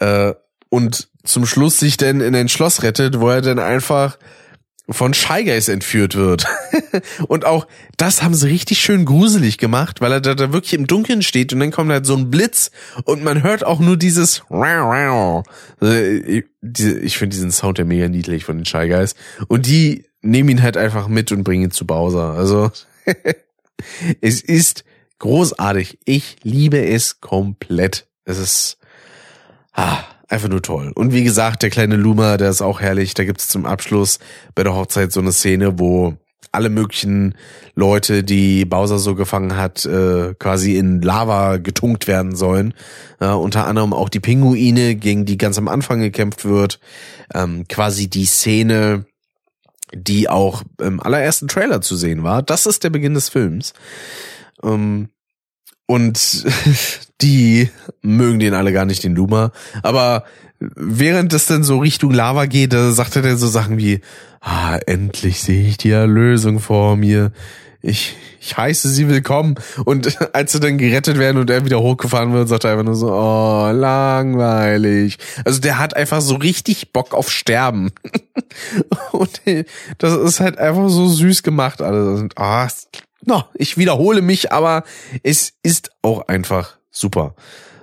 äh, 0.00 0.32
und 0.68 1.08
zum 1.24 1.46
Schluss 1.46 1.78
sich 1.78 1.96
dann 1.96 2.20
in 2.20 2.34
ein 2.34 2.48
Schloss 2.48 2.82
rettet, 2.82 3.20
wo 3.20 3.30
er 3.30 3.40
dann 3.40 3.58
einfach 3.58 4.18
von 4.88 5.14
Shy 5.14 5.44
Guys 5.44 5.68
entführt 5.68 6.14
wird. 6.14 6.46
und 7.28 7.44
auch 7.44 7.66
das 7.96 8.22
haben 8.22 8.34
sie 8.34 8.48
richtig 8.48 8.80
schön 8.80 9.04
gruselig 9.04 9.58
gemacht, 9.58 10.00
weil 10.00 10.12
er 10.12 10.20
da, 10.20 10.34
da 10.34 10.52
wirklich 10.52 10.74
im 10.74 10.86
Dunkeln 10.86 11.22
steht 11.22 11.52
und 11.52 11.60
dann 11.60 11.70
kommt 11.70 11.90
halt 11.90 12.06
so 12.06 12.16
ein 12.16 12.30
Blitz 12.30 12.70
und 13.04 13.24
man 13.24 13.42
hört 13.42 13.64
auch 13.64 13.80
nur 13.80 13.96
dieses 13.96 14.42
also, 15.80 15.94
ich, 15.94 16.44
ich 16.60 17.18
finde 17.18 17.34
diesen 17.34 17.50
Sound 17.50 17.78
ja 17.78 17.84
mega 17.84 18.08
niedlich 18.08 18.44
von 18.44 18.58
den 18.58 18.66
Shy 18.66 18.88
Guys 18.88 19.14
und 19.48 19.66
die 19.66 20.04
nehmen 20.20 20.48
ihn 20.50 20.62
halt 20.62 20.76
einfach 20.76 21.08
mit 21.08 21.32
und 21.32 21.44
bringen 21.44 21.64
ihn 21.64 21.70
zu 21.70 21.86
Bowser. 21.86 22.34
Also 22.34 22.70
es 24.20 24.40
ist 24.40 24.84
großartig. 25.18 25.98
Ich 26.04 26.36
liebe 26.42 26.84
es 26.84 27.20
komplett. 27.20 28.06
Es 28.24 28.38
ist 28.38 28.78
ah, 29.72 30.04
einfach 30.28 30.48
nur 30.48 30.62
toll. 30.62 30.92
Und 30.94 31.12
wie 31.12 31.24
gesagt, 31.24 31.62
der 31.62 31.70
kleine 31.70 31.96
Luma, 31.96 32.36
der 32.36 32.50
ist 32.50 32.62
auch 32.62 32.80
herrlich. 32.80 33.14
Da 33.14 33.24
gibt's 33.24 33.48
zum 33.48 33.66
Abschluss 33.66 34.18
bei 34.54 34.62
der 34.62 34.74
Hochzeit 34.74 35.12
so 35.12 35.20
eine 35.20 35.32
Szene, 35.32 35.78
wo 35.78 36.14
alle 36.52 36.70
möglichen 36.70 37.34
Leute, 37.74 38.22
die 38.22 38.64
Bowser 38.64 38.98
so 38.98 39.14
gefangen 39.14 39.56
hat, 39.56 39.84
äh, 39.84 40.34
quasi 40.38 40.76
in 40.76 41.02
Lava 41.02 41.56
getunkt 41.56 42.06
werden 42.06 42.36
sollen. 42.36 42.74
Äh, 43.18 43.28
unter 43.28 43.66
anderem 43.66 43.92
auch 43.92 44.08
die 44.08 44.20
Pinguine, 44.20 44.94
gegen 44.94 45.24
die 45.24 45.36
ganz 45.36 45.58
am 45.58 45.68
Anfang 45.68 46.00
gekämpft 46.00 46.44
wird. 46.44 46.78
Ähm, 47.34 47.66
quasi 47.68 48.08
die 48.08 48.26
Szene, 48.26 49.06
die 49.92 50.28
auch 50.28 50.62
im 50.80 51.00
allerersten 51.00 51.48
Trailer 51.48 51.80
zu 51.80 51.96
sehen 51.96 52.22
war. 52.22 52.42
Das 52.42 52.66
ist 52.66 52.84
der 52.84 52.90
Beginn 52.90 53.14
des 53.14 53.28
Films. 53.28 53.72
Ähm, 54.62 55.08
und 55.86 56.44
die 57.20 57.70
mögen 58.02 58.38
den 58.38 58.54
alle 58.54 58.72
gar 58.72 58.84
nicht, 58.84 59.04
den 59.04 59.14
Luma. 59.14 59.52
Aber 59.82 60.24
während 60.58 61.32
es 61.32 61.46
dann 61.46 61.64
so 61.64 61.78
Richtung 61.78 62.12
Lava 62.12 62.46
geht, 62.46 62.72
da 62.72 62.90
sagt 62.92 63.16
er 63.16 63.22
dann 63.22 63.36
so 63.36 63.46
Sachen 63.46 63.78
wie, 63.78 64.00
ah, 64.40 64.78
endlich 64.86 65.42
sehe 65.42 65.68
ich 65.68 65.76
die 65.76 65.90
Erlösung 65.90 66.60
vor 66.60 66.96
mir. 66.96 67.32
Ich, 67.82 68.16
ich 68.40 68.56
heiße 68.56 68.88
sie 68.88 69.08
willkommen. 69.08 69.56
Und 69.84 70.18
als 70.34 70.52
sie 70.52 70.60
dann 70.60 70.78
gerettet 70.78 71.18
werden 71.18 71.36
und 71.36 71.50
er 71.50 71.64
wieder 71.66 71.80
hochgefahren 71.80 72.32
wird, 72.32 72.48
sagt 72.48 72.64
er 72.64 72.72
einfach 72.72 72.84
nur 72.84 72.94
so, 72.94 73.12
oh, 73.12 73.70
langweilig. 73.70 75.18
Also 75.44 75.60
der 75.60 75.78
hat 75.78 75.94
einfach 75.94 76.22
so 76.22 76.36
richtig 76.36 76.92
Bock 76.92 77.12
auf 77.12 77.30
Sterben. 77.30 77.90
und 79.12 79.40
das 79.98 80.16
ist 80.16 80.40
halt 80.40 80.58
einfach 80.58 80.88
so 80.88 81.08
süß 81.08 81.42
gemacht 81.42 81.82
alles. 81.82 82.20
Und, 82.20 82.38
ah, 82.38 82.68
no, 83.26 83.44
ich 83.54 83.76
wiederhole 83.76 84.22
mich, 84.22 84.52
aber 84.52 84.84
es 85.22 85.52
ist 85.62 85.90
auch 86.02 86.28
einfach 86.28 86.76
super. 86.90 87.34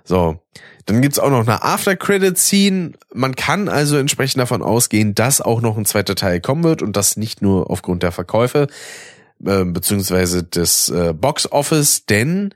So. 0.03 0.39
Dann 0.85 1.01
gibt's 1.01 1.19
auch 1.19 1.29
noch 1.29 1.41
eine 1.47 1.63
After-Credit-Scene. 1.63 2.93
Man 3.13 3.35
kann 3.35 3.69
also 3.69 3.97
entsprechend 3.97 4.41
davon 4.41 4.63
ausgehen, 4.63 5.13
dass 5.13 5.39
auch 5.39 5.61
noch 5.61 5.77
ein 5.77 5.85
zweiter 5.85 6.15
Teil 6.15 6.41
kommen 6.41 6.63
wird 6.63 6.81
und 6.81 6.97
das 6.97 7.17
nicht 7.17 7.41
nur 7.41 7.69
aufgrund 7.69 8.03
der 8.03 8.11
Verkäufe 8.11 8.67
äh, 9.45 9.63
beziehungsweise 9.63 10.43
des 10.43 10.89
äh, 10.89 11.13
Box 11.13 11.51
Office, 11.51 12.05
denn 12.07 12.53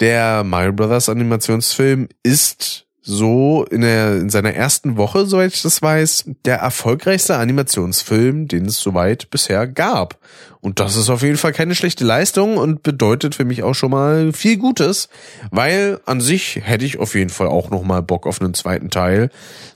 der 0.00 0.42
Mario 0.42 0.72
Brothers 0.72 1.08
Animationsfilm 1.08 2.08
ist 2.22 2.83
so 3.06 3.66
in, 3.70 3.82
der, 3.82 4.16
in 4.16 4.30
seiner 4.30 4.54
ersten 4.54 4.96
Woche, 4.96 5.26
soweit 5.26 5.52
ich 5.52 5.60
das 5.60 5.82
weiß, 5.82 6.24
der 6.46 6.56
erfolgreichste 6.56 7.36
Animationsfilm, 7.36 8.48
den 8.48 8.64
es 8.64 8.80
soweit 8.80 9.28
bisher 9.28 9.66
gab. 9.66 10.18
Und 10.60 10.80
das 10.80 10.96
ist 10.96 11.10
auf 11.10 11.22
jeden 11.22 11.36
Fall 11.36 11.52
keine 11.52 11.74
schlechte 11.74 12.04
Leistung 12.04 12.56
und 12.56 12.82
bedeutet 12.82 13.34
für 13.34 13.44
mich 13.44 13.62
auch 13.62 13.74
schon 13.74 13.90
mal 13.90 14.32
viel 14.32 14.56
Gutes, 14.56 15.10
weil 15.50 16.00
an 16.06 16.22
sich 16.22 16.60
hätte 16.62 16.86
ich 16.86 16.98
auf 16.98 17.14
jeden 17.14 17.28
Fall 17.28 17.48
auch 17.48 17.68
noch 17.68 17.82
mal 17.82 18.00
Bock 18.00 18.26
auf 18.26 18.40
einen 18.40 18.54
zweiten 18.54 18.88
Teil 18.88 19.28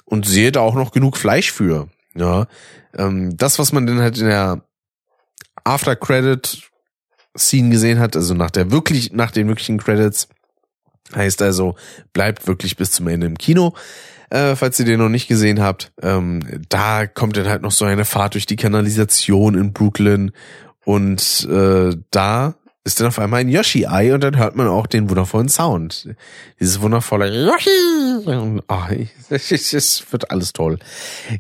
und 0.06 0.26
sehe 0.26 0.50
da 0.50 0.60
auch 0.60 0.74
noch 0.74 0.90
genug 0.90 1.18
Fleisch 1.18 1.52
für. 1.52 1.88
Ja, 2.14 2.46
ähm, 2.96 3.36
das, 3.36 3.58
was 3.58 3.72
man 3.72 3.86
dann 3.86 4.00
halt 4.00 4.16
in 4.16 4.26
der 4.26 4.62
After 5.64 5.96
Credit 5.96 6.62
Scene 7.36 7.68
gesehen 7.68 7.98
hat, 7.98 8.16
also 8.16 8.32
nach 8.32 8.50
der 8.50 8.70
wirklich, 8.70 9.12
nach 9.12 9.30
den 9.30 9.48
wirklichen 9.48 9.76
Credits, 9.76 10.28
Heißt 11.14 11.42
also, 11.42 11.74
bleibt 12.12 12.46
wirklich 12.46 12.76
bis 12.76 12.90
zum 12.90 13.08
Ende 13.08 13.26
im 13.26 13.38
Kino. 13.38 13.74
Äh, 14.30 14.56
falls 14.56 14.78
ihr 14.78 14.84
den 14.84 14.98
noch 14.98 15.08
nicht 15.08 15.26
gesehen 15.26 15.60
habt, 15.60 15.90
ähm, 16.02 16.62
da 16.68 17.06
kommt 17.06 17.36
dann 17.36 17.48
halt 17.48 17.62
noch 17.62 17.72
so 17.72 17.86
eine 17.86 18.04
Fahrt 18.04 18.34
durch 18.34 18.44
die 18.44 18.56
Kanalisation 18.56 19.54
in 19.54 19.72
Brooklyn 19.72 20.32
und 20.84 21.48
äh, 21.50 21.96
da 22.10 22.54
ist 22.84 23.00
dann 23.00 23.08
auf 23.08 23.18
einmal 23.18 23.40
ein 23.40 23.48
Yoshi-Ei 23.50 24.14
und 24.14 24.22
dann 24.22 24.38
hört 24.38 24.56
man 24.56 24.66
auch 24.66 24.86
den 24.86 25.10
wundervollen 25.10 25.48
Sound. 25.48 26.08
Dieses 26.58 26.80
wundervolle 26.80 27.28
Yoshi. 27.28 28.64
Oh, 28.68 28.86
es 29.34 30.04
wird 30.10 30.30
alles 30.30 30.54
toll. 30.54 30.78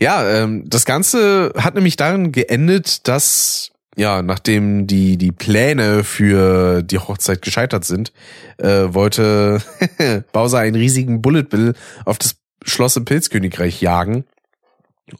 Ja, 0.00 0.28
ähm, 0.28 0.64
das 0.66 0.84
Ganze 0.84 1.52
hat 1.56 1.74
nämlich 1.74 1.96
darin 1.96 2.32
geendet, 2.32 3.08
dass 3.08 3.70
ja, 3.98 4.22
nachdem 4.22 4.86
die, 4.86 5.16
die 5.16 5.32
Pläne 5.32 6.04
für 6.04 6.82
die 6.84 6.98
Hochzeit 6.98 7.42
gescheitert 7.42 7.84
sind, 7.84 8.12
äh, 8.58 8.94
wollte 8.94 9.60
Bowser 10.32 10.58
einen 10.58 10.76
riesigen 10.76 11.20
Bullet 11.20 11.42
Bill 11.42 11.74
auf 12.04 12.16
das 12.16 12.36
Schloss 12.64 12.96
im 12.96 13.04
Pilzkönigreich 13.04 13.82
jagen. 13.82 14.24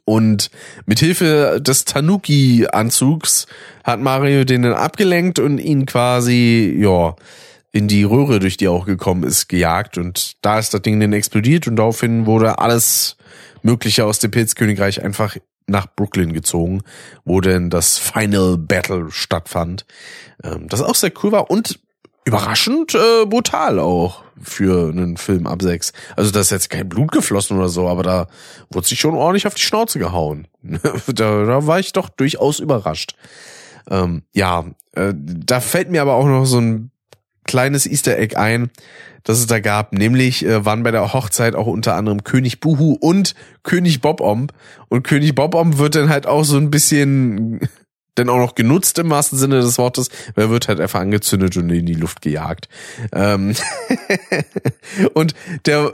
Und 0.05 0.49
mit 0.85 0.99
Hilfe 0.99 1.59
des 1.61 1.83
Tanuki-Anzugs 1.83 3.47
hat 3.83 3.99
Mario 3.99 4.45
den 4.45 4.61
dann 4.61 4.73
abgelenkt 4.73 5.39
und 5.39 5.57
ihn 5.57 5.85
quasi, 5.85 6.73
ja, 6.79 7.15
in 7.71 7.87
die 7.87 8.03
Röhre, 8.03 8.39
durch 8.39 8.55
die 8.55 8.65
er 8.65 8.71
auch 8.71 8.85
gekommen 8.85 9.23
ist, 9.23 9.49
gejagt. 9.49 9.97
Und 9.97 10.37
da 10.41 10.57
ist 10.57 10.73
das 10.73 10.81
Ding 10.83 10.99
dann 11.01 11.11
explodiert 11.11 11.67
und 11.67 11.75
daraufhin 11.75 12.25
wurde 12.25 12.59
alles 12.59 13.17
Mögliche 13.61 14.05
aus 14.05 14.19
dem 14.19 14.31
Pilzkönigreich 14.31 15.03
einfach 15.03 15.35
nach 15.69 15.87
Brooklyn 15.95 16.33
gezogen, 16.33 16.81
wo 17.25 17.41
denn 17.41 17.69
das 17.69 17.97
Final 17.97 18.57
Battle 18.57 19.11
stattfand. 19.11 19.85
Ähm, 20.43 20.67
das 20.67 20.81
auch 20.81 20.95
sehr 20.95 21.11
cool 21.23 21.31
war 21.31 21.49
und 21.49 21.79
überraschend 22.25 22.93
äh, 22.95 23.25
brutal 23.25 23.79
auch 23.79 24.23
für 24.41 24.89
einen 24.89 25.17
Film 25.17 25.47
ab 25.47 25.61
sechs. 25.61 25.93
Also 26.15 26.31
da 26.31 26.41
ist 26.41 26.51
jetzt 26.51 26.69
kein 26.69 26.87
Blut 26.87 27.11
geflossen 27.11 27.57
oder 27.57 27.69
so, 27.69 27.87
aber 27.87 28.03
da 28.03 28.27
wurde 28.69 28.87
sich 28.87 28.99
schon 28.99 29.15
ordentlich 29.15 29.47
auf 29.47 29.55
die 29.55 29.61
Schnauze 29.61 29.99
gehauen. 29.99 30.47
da, 30.61 31.45
da 31.45 31.67
war 31.67 31.79
ich 31.79 31.93
doch 31.93 32.09
durchaus 32.09 32.59
überrascht. 32.59 33.15
Ähm, 33.89 34.23
ja, 34.33 34.65
äh, 34.93 35.13
da 35.15 35.59
fällt 35.59 35.89
mir 35.89 36.01
aber 36.01 36.13
auch 36.13 36.25
noch 36.25 36.45
so 36.45 36.59
ein 36.59 36.91
kleines 37.49 37.87
Easter 37.87 38.17
Egg 38.17 38.37
ein, 38.37 38.69
das 39.23 39.39
es 39.39 39.47
da 39.47 39.59
gab. 39.59 39.91
Nämlich 39.91 40.45
äh, 40.45 40.65
waren 40.65 40.83
bei 40.83 40.91
der 40.91 41.13
Hochzeit 41.13 41.55
auch 41.55 41.67
unter 41.67 41.95
anderem 41.95 42.23
König 42.23 42.59
Buhu 42.59 42.93
und 42.93 43.33
König 43.63 44.01
Bobomb. 44.01 44.53
Und 44.87 45.03
König 45.03 45.33
Bobomb 45.33 45.79
wird 45.79 45.95
dann 45.95 46.09
halt 46.09 46.27
auch 46.27 46.43
so 46.43 46.57
ein 46.57 46.69
bisschen 46.69 47.59
dann 48.15 48.29
auch 48.29 48.37
noch 48.37 48.53
genutzt 48.55 48.99
im 48.99 49.09
wahrsten 49.09 49.39
Sinne 49.39 49.61
des 49.61 49.77
Wortes. 49.79 50.09
Er 50.35 50.49
wird 50.49 50.67
halt 50.67 50.79
einfach 50.79 50.99
angezündet 50.99 51.57
und 51.57 51.69
in 51.69 51.85
die 51.87 51.93
Luft 51.93 52.21
gejagt. 52.21 52.69
Ähm 53.11 53.55
und 55.13 55.33
der 55.65 55.93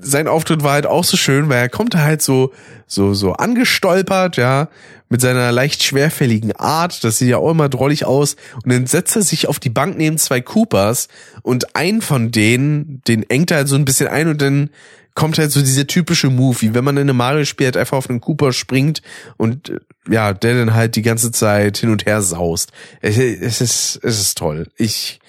sein 0.00 0.28
Auftritt 0.28 0.62
war 0.62 0.72
halt 0.72 0.86
auch 0.86 1.04
so 1.04 1.16
schön, 1.16 1.48
weil 1.48 1.58
er 1.58 1.68
kommt 1.68 1.96
halt 1.96 2.22
so 2.22 2.52
so 2.86 3.14
so 3.14 3.32
angestolpert, 3.32 4.36
ja, 4.36 4.68
mit 5.08 5.20
seiner 5.20 5.52
leicht 5.52 5.82
schwerfälligen 5.82 6.52
Art, 6.52 7.04
das 7.04 7.18
sieht 7.18 7.28
ja 7.28 7.38
auch 7.38 7.50
immer 7.50 7.68
drollig 7.68 8.04
aus, 8.04 8.36
und 8.62 8.72
dann 8.72 8.86
setzt 8.86 9.16
er 9.16 9.22
sich 9.22 9.48
auf 9.48 9.58
die 9.60 9.70
Bank 9.70 9.96
neben 9.96 10.18
zwei 10.18 10.40
Coopers 10.40 11.08
und 11.42 11.76
ein 11.76 12.02
von 12.02 12.30
denen, 12.30 13.02
den 13.06 13.28
engt 13.28 13.50
er 13.50 13.58
halt 13.58 13.68
so 13.68 13.76
ein 13.76 13.84
bisschen 13.84 14.08
ein 14.08 14.28
und 14.28 14.40
dann 14.42 14.70
kommt 15.14 15.38
halt 15.38 15.52
so 15.52 15.60
dieser 15.60 15.86
typische 15.86 16.28
Move, 16.28 16.60
wie 16.60 16.74
wenn 16.74 16.84
man 16.84 16.96
in 16.96 17.02
einem 17.02 17.16
Mario-Spiel 17.16 17.66
halt 17.66 17.76
einfach 17.76 17.96
auf 17.96 18.10
einen 18.10 18.20
Cooper 18.20 18.52
springt 18.52 19.00
und 19.36 19.72
ja, 20.08 20.32
der 20.32 20.56
dann 20.56 20.74
halt 20.74 20.96
die 20.96 21.02
ganze 21.02 21.30
Zeit 21.30 21.78
hin 21.78 21.90
und 21.90 22.06
her 22.06 22.20
saust. 22.20 22.72
Es, 23.00 23.16
es 23.16 23.60
ist, 23.60 24.00
es 24.02 24.20
ist 24.20 24.36
toll. 24.36 24.66
Ich, 24.76 25.20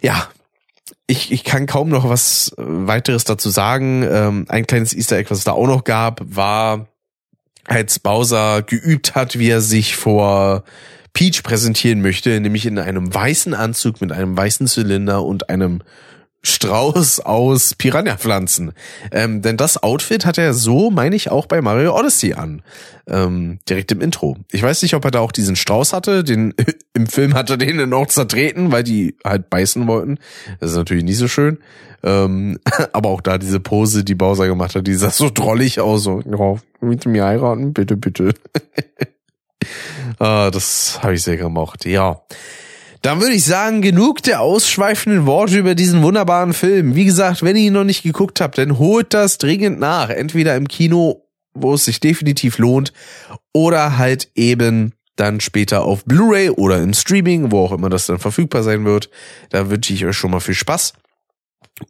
ja, 0.00 0.28
ich, 1.06 1.32
ich 1.32 1.44
kann 1.44 1.66
kaum 1.66 1.88
noch 1.88 2.08
was 2.08 2.52
weiteres 2.56 3.24
dazu 3.24 3.50
sagen. 3.50 4.06
Ähm, 4.10 4.46
ein 4.48 4.66
kleines 4.66 4.94
Easter 4.94 5.16
Egg, 5.18 5.30
was 5.30 5.38
es 5.38 5.44
da 5.44 5.52
auch 5.52 5.66
noch 5.66 5.84
gab, 5.84 6.20
war 6.24 6.88
als 7.66 7.98
Bowser 7.98 8.62
geübt 8.62 9.14
hat, 9.14 9.38
wie 9.38 9.48
er 9.48 9.60
sich 9.60 9.96
vor 9.96 10.64
Peach 11.12 11.42
präsentieren 11.42 12.02
möchte, 12.02 12.38
nämlich 12.40 12.66
in 12.66 12.78
einem 12.78 13.14
weißen 13.14 13.54
Anzug 13.54 14.00
mit 14.00 14.12
einem 14.12 14.36
weißen 14.36 14.66
Zylinder 14.66 15.24
und 15.24 15.48
einem 15.48 15.82
Strauß 16.44 17.20
aus 17.20 17.74
Piranha-Pflanzen. 17.74 18.72
Ähm, 19.10 19.42
denn 19.42 19.56
das 19.56 19.82
Outfit 19.82 20.26
hat 20.26 20.38
er 20.38 20.52
so, 20.52 20.90
meine 20.90 21.16
ich, 21.16 21.30
auch 21.30 21.46
bei 21.46 21.60
Mario 21.62 21.98
Odyssey 21.98 22.34
an. 22.34 22.62
Ähm, 23.06 23.58
direkt 23.68 23.92
im 23.92 24.00
Intro. 24.00 24.36
Ich 24.52 24.62
weiß 24.62 24.82
nicht, 24.82 24.94
ob 24.94 25.04
er 25.04 25.10
da 25.10 25.20
auch 25.20 25.32
diesen 25.32 25.56
Strauß 25.56 25.92
hatte. 25.92 26.22
Den, 26.22 26.54
Im 26.94 27.06
Film 27.06 27.34
hat 27.34 27.50
er 27.50 27.56
den 27.56 27.78
dann 27.78 27.92
auch 27.92 28.06
zertreten, 28.06 28.70
weil 28.70 28.84
die 28.84 29.16
halt 29.24 29.50
beißen 29.50 29.86
wollten. 29.86 30.18
Das 30.60 30.70
ist 30.70 30.76
natürlich 30.76 31.04
nicht 31.04 31.18
so 31.18 31.28
schön. 31.28 31.58
Ähm, 32.02 32.58
aber 32.92 33.08
auch 33.08 33.22
da 33.22 33.38
diese 33.38 33.60
Pose, 33.60 34.04
die 34.04 34.14
Bowser 34.14 34.46
gemacht 34.46 34.74
hat, 34.74 34.86
die 34.86 34.94
sah 34.94 35.10
so 35.10 35.30
drollig 35.32 35.80
aus. 35.80 36.04
So, 36.04 36.22
willst 36.80 37.06
du 37.06 37.08
mir 37.08 37.24
heiraten? 37.24 37.72
Bitte, 37.72 37.96
bitte. 37.96 38.34
ah, 40.18 40.50
das 40.50 41.00
habe 41.02 41.14
ich 41.14 41.22
sehr 41.22 41.38
gemocht. 41.38 41.86
Ja. 41.86 42.20
Dann 43.04 43.20
würde 43.20 43.34
ich 43.34 43.44
sagen, 43.44 43.82
genug 43.82 44.22
der 44.22 44.40
ausschweifenden 44.40 45.26
Worte 45.26 45.58
über 45.58 45.74
diesen 45.74 46.02
wunderbaren 46.02 46.54
Film. 46.54 46.94
Wie 46.94 47.04
gesagt, 47.04 47.42
wenn 47.42 47.54
ihr 47.54 47.64
ihn 47.64 47.74
noch 47.74 47.84
nicht 47.84 48.02
geguckt 48.02 48.40
habt, 48.40 48.56
dann 48.56 48.78
holt 48.78 49.12
das 49.12 49.36
dringend 49.36 49.78
nach. 49.78 50.08
Entweder 50.08 50.56
im 50.56 50.68
Kino, 50.68 51.26
wo 51.52 51.74
es 51.74 51.84
sich 51.84 52.00
definitiv 52.00 52.56
lohnt, 52.56 52.94
oder 53.52 53.98
halt 53.98 54.30
eben 54.34 54.94
dann 55.16 55.40
später 55.40 55.84
auf 55.84 56.06
Blu-ray 56.06 56.48
oder 56.48 56.80
im 56.80 56.94
Streaming, 56.94 57.52
wo 57.52 57.66
auch 57.66 57.72
immer 57.72 57.90
das 57.90 58.06
dann 58.06 58.18
verfügbar 58.18 58.62
sein 58.62 58.86
wird. 58.86 59.10
Da 59.50 59.68
wünsche 59.68 59.92
ich 59.92 60.06
euch 60.06 60.16
schon 60.16 60.30
mal 60.30 60.40
viel 60.40 60.54
Spaß. 60.54 60.94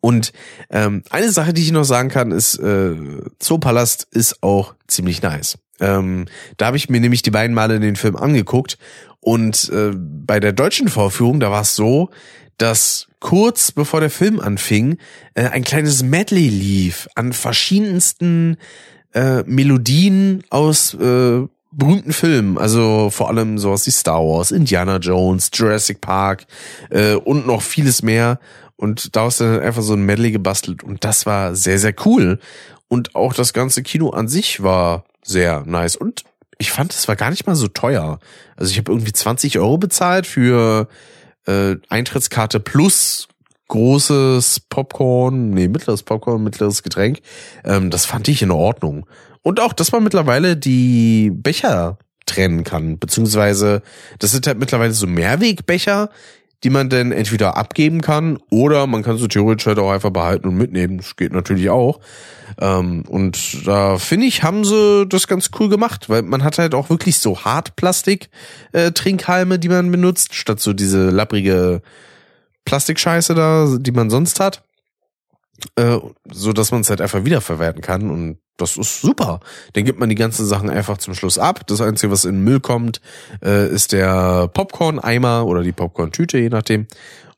Und 0.00 0.32
ähm, 0.68 1.04
eine 1.10 1.30
Sache, 1.30 1.52
die 1.52 1.62
ich 1.62 1.70
noch 1.70 1.84
sagen 1.84 2.08
kann, 2.08 2.32
ist, 2.32 2.58
äh, 2.58 2.96
Zoopalast 3.38 4.08
ist 4.10 4.42
auch 4.42 4.74
ziemlich 4.88 5.22
nice. 5.22 5.58
Ähm, 5.80 6.26
da 6.56 6.66
habe 6.66 6.76
ich 6.76 6.88
mir 6.88 7.00
nämlich 7.00 7.22
die 7.22 7.30
beiden 7.30 7.54
Male 7.54 7.80
den 7.80 7.96
Film 7.96 8.16
angeguckt 8.16 8.78
und 9.24 9.70
äh, 9.70 9.92
bei 9.94 10.38
der 10.38 10.52
deutschen 10.52 10.88
Vorführung, 10.88 11.40
da 11.40 11.50
war 11.50 11.62
es 11.62 11.74
so, 11.74 12.10
dass 12.58 13.08
kurz 13.20 13.72
bevor 13.72 14.00
der 14.00 14.10
Film 14.10 14.38
anfing, 14.38 14.98
äh, 15.32 15.48
ein 15.48 15.64
kleines 15.64 16.02
Medley 16.02 16.48
lief 16.48 17.08
an 17.14 17.32
verschiedensten 17.32 18.58
äh, 19.14 19.42
Melodien 19.44 20.44
aus 20.50 20.92
äh, 20.92 21.40
berühmten 21.70 22.12
Filmen, 22.12 22.58
also 22.58 23.08
vor 23.10 23.28
allem 23.30 23.58
sowas 23.58 23.86
wie 23.86 23.92
Star 23.92 24.20
Wars, 24.20 24.50
Indiana 24.50 24.98
Jones, 24.98 25.50
Jurassic 25.54 26.02
Park 26.02 26.44
äh, 26.90 27.14
und 27.14 27.46
noch 27.46 27.62
vieles 27.62 28.02
mehr. 28.02 28.38
Und 28.76 29.16
daraus 29.16 29.38
dann 29.38 29.60
einfach 29.60 29.82
so 29.82 29.94
ein 29.94 30.04
Medley 30.04 30.32
gebastelt 30.32 30.82
und 30.82 31.04
das 31.04 31.26
war 31.26 31.54
sehr, 31.54 31.78
sehr 31.78 31.94
cool. 32.04 32.40
Und 32.88 33.14
auch 33.14 33.32
das 33.32 33.52
ganze 33.54 33.82
Kino 33.82 34.10
an 34.10 34.28
sich 34.28 34.62
war 34.62 35.04
sehr 35.24 35.64
nice. 35.66 35.96
Und 35.96 36.22
ich 36.58 36.70
fand, 36.70 36.92
es 36.92 37.08
war 37.08 37.16
gar 37.16 37.30
nicht 37.30 37.46
mal 37.46 37.56
so 37.56 37.68
teuer. 37.68 38.20
Also 38.56 38.70
ich 38.70 38.78
habe 38.78 38.92
irgendwie 38.92 39.12
20 39.12 39.58
Euro 39.58 39.78
bezahlt 39.78 40.26
für 40.26 40.88
äh, 41.46 41.76
Eintrittskarte 41.88 42.60
plus 42.60 43.28
großes 43.68 44.60
Popcorn, 44.68 45.50
nee, 45.50 45.68
mittleres 45.68 46.02
Popcorn, 46.02 46.44
mittleres 46.44 46.82
Getränk. 46.82 47.20
Ähm, 47.64 47.90
das 47.90 48.06
fand 48.06 48.28
ich 48.28 48.42
in 48.42 48.50
Ordnung. 48.50 49.06
Und 49.42 49.60
auch, 49.60 49.72
dass 49.72 49.92
man 49.92 50.04
mittlerweile 50.04 50.56
die 50.56 51.30
Becher 51.30 51.98
trennen 52.26 52.64
kann, 52.64 52.98
beziehungsweise 52.98 53.82
das 54.18 54.30
sind 54.30 54.46
halt 54.46 54.58
mittlerweile 54.58 54.92
so 54.92 55.06
Mehrwegbecher, 55.06 56.10
die 56.64 56.70
man 56.70 56.88
dann 56.88 57.12
entweder 57.12 57.56
abgeben 57.56 58.00
kann 58.00 58.38
oder 58.50 58.86
man 58.86 59.02
kann 59.02 59.18
sie 59.18 59.28
theoretisch 59.28 59.66
halt 59.66 59.78
auch 59.78 59.92
einfach 59.92 60.08
behalten 60.10 60.48
und 60.48 60.56
mitnehmen. 60.56 60.96
Das 60.96 61.16
geht 61.16 61.32
natürlich 61.32 61.68
auch. 61.68 62.00
Ähm, 62.60 63.04
und 63.06 63.66
da 63.66 63.98
finde 63.98 64.26
ich, 64.26 64.42
haben 64.42 64.64
sie 64.64 65.06
das 65.06 65.28
ganz 65.28 65.50
cool 65.60 65.68
gemacht, 65.68 66.08
weil 66.08 66.22
man 66.22 66.42
hat 66.42 66.58
halt 66.58 66.74
auch 66.74 66.90
wirklich 66.90 67.18
so 67.18 67.44
Hartplastik-Trinkhalme, 67.44 69.54
äh, 69.56 69.58
die 69.58 69.68
man 69.68 69.90
benutzt, 69.90 70.34
statt 70.34 70.60
so 70.60 70.72
diese 70.72 71.10
lapprige 71.10 71.82
Plastikscheiße 72.64 73.34
da, 73.34 73.76
die 73.78 73.92
man 73.92 74.08
sonst 74.08 74.40
hat. 74.40 74.63
Äh, 75.76 75.98
so 76.30 76.52
dass 76.52 76.72
man 76.72 76.80
es 76.80 76.90
halt 76.90 77.00
einfach 77.00 77.24
wiederverwerten 77.24 77.80
kann 77.80 78.10
und 78.10 78.38
das 78.56 78.76
ist 78.76 79.00
super. 79.00 79.40
Dann 79.72 79.84
gibt 79.84 79.98
man 79.98 80.08
die 80.08 80.14
ganzen 80.14 80.46
Sachen 80.46 80.70
einfach 80.70 80.98
zum 80.98 81.14
Schluss 81.14 81.38
ab. 81.38 81.66
Das 81.66 81.80
Einzige, 81.80 82.12
was 82.12 82.24
in 82.24 82.36
den 82.36 82.44
Müll 82.44 82.60
kommt, 82.60 83.00
äh, 83.42 83.68
ist 83.68 83.92
der 83.92 84.48
Popcorn-Eimer 84.48 85.46
oder 85.46 85.62
die 85.62 85.72
Popcorn-Tüte, 85.72 86.38
je 86.38 86.50
nachdem. 86.50 86.86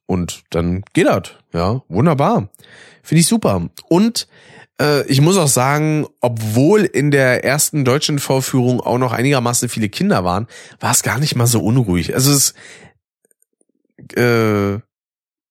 Und 0.04 0.42
dann 0.50 0.84
geht 0.92 1.06
das. 1.06 1.32
Ja, 1.54 1.82
wunderbar. 1.88 2.50
Finde 3.02 3.20
ich 3.20 3.26
super. 3.26 3.70
Und 3.88 4.28
äh, 4.80 5.06
ich 5.06 5.20
muss 5.20 5.38
auch 5.38 5.48
sagen, 5.48 6.06
obwohl 6.20 6.82
in 6.82 7.10
der 7.10 7.44
ersten 7.44 7.84
deutschen 7.84 8.18
Vorführung 8.18 8.80
auch 8.80 8.98
noch 8.98 9.12
einigermaßen 9.12 9.68
viele 9.68 9.88
Kinder 9.88 10.24
waren, 10.24 10.46
war 10.80 10.92
es 10.92 11.02
gar 11.02 11.18
nicht 11.18 11.34
mal 11.34 11.46
so 11.46 11.60
unruhig. 11.60 12.14
Also 12.14 12.32
es 12.32 12.54
äh, 14.16 14.80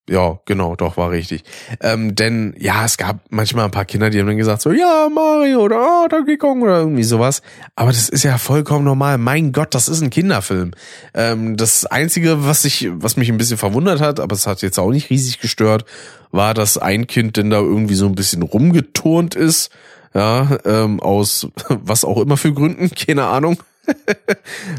ja, 0.07 0.39
genau, 0.45 0.75
doch, 0.75 0.97
war 0.97 1.09
richtig. 1.09 1.43
Ähm, 1.81 2.13
denn 2.13 2.53
ja, 2.59 2.85
es 2.85 2.97
gab 2.97 3.21
manchmal 3.29 3.65
ein 3.65 3.71
paar 3.71 3.85
Kinder, 3.85 4.11
die 4.11 4.19
haben 4.19 4.27
dann 4.27 4.37
gesagt 4.37 4.61
so, 4.61 4.71
ja, 4.71 5.09
Mario 5.13 5.61
oder 5.61 6.03
oh, 6.03 6.07
Donkey 6.07 6.37
Kong 6.37 6.61
oder 6.61 6.79
irgendwie 6.79 7.03
sowas. 7.03 7.41
Aber 7.75 7.91
das 7.91 8.09
ist 8.09 8.23
ja 8.23 8.37
vollkommen 8.37 8.85
normal. 8.85 9.17
Mein 9.17 9.51
Gott, 9.51 9.73
das 9.73 9.87
ist 9.87 10.01
ein 10.01 10.11
Kinderfilm. 10.11 10.71
Ähm, 11.15 11.57
das 11.57 11.87
Einzige, 11.87 12.45
was 12.45 12.65
ich, 12.65 12.87
was 12.91 13.17
mich 13.17 13.29
ein 13.29 13.37
bisschen 13.37 13.57
verwundert 13.57 13.99
hat, 13.99 14.19
aber 14.19 14.35
es 14.35 14.45
hat 14.45 14.61
jetzt 14.61 14.77
auch 14.77 14.91
nicht 14.91 15.09
riesig 15.09 15.39
gestört, 15.39 15.85
war, 16.31 16.53
dass 16.53 16.77
ein 16.77 17.07
Kind 17.07 17.37
denn 17.37 17.49
da 17.49 17.57
irgendwie 17.57 17.95
so 17.95 18.05
ein 18.05 18.15
bisschen 18.15 18.43
rumgeturnt 18.43 19.33
ist. 19.33 19.71
Ja, 20.13 20.59
ähm, 20.65 20.99
aus 20.99 21.47
was 21.69 22.05
auch 22.05 22.21
immer 22.21 22.37
für 22.37 22.53
Gründen, 22.53 22.91
keine 22.91 23.25
Ahnung. 23.25 23.57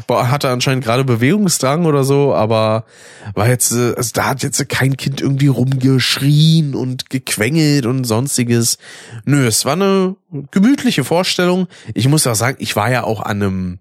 Hatte 0.09 0.49
anscheinend 0.49 0.83
gerade 0.83 1.03
Bewegungsdrang 1.03 1.85
oder 1.85 2.03
so, 2.03 2.33
aber 2.33 2.85
war 3.33 3.47
jetzt, 3.47 3.71
äh, 3.71 3.93
also 3.95 4.11
da 4.13 4.25
hat 4.25 4.43
jetzt 4.43 4.67
kein 4.69 4.97
Kind 4.97 5.21
irgendwie 5.21 5.47
rumgeschrien 5.47 6.75
und 6.75 7.09
gequengelt 7.09 7.85
und 7.85 8.03
sonstiges. 8.03 8.77
Nö, 9.25 9.47
es 9.47 9.65
war 9.65 9.73
eine 9.73 10.15
gemütliche 10.51 11.03
Vorstellung. 11.03 11.67
Ich 11.93 12.07
muss 12.07 12.27
auch 12.27 12.35
sagen, 12.35 12.57
ich 12.59 12.75
war 12.75 12.91
ja 12.91 13.03
auch 13.03 13.21
an 13.21 13.41
einem, 13.41 13.79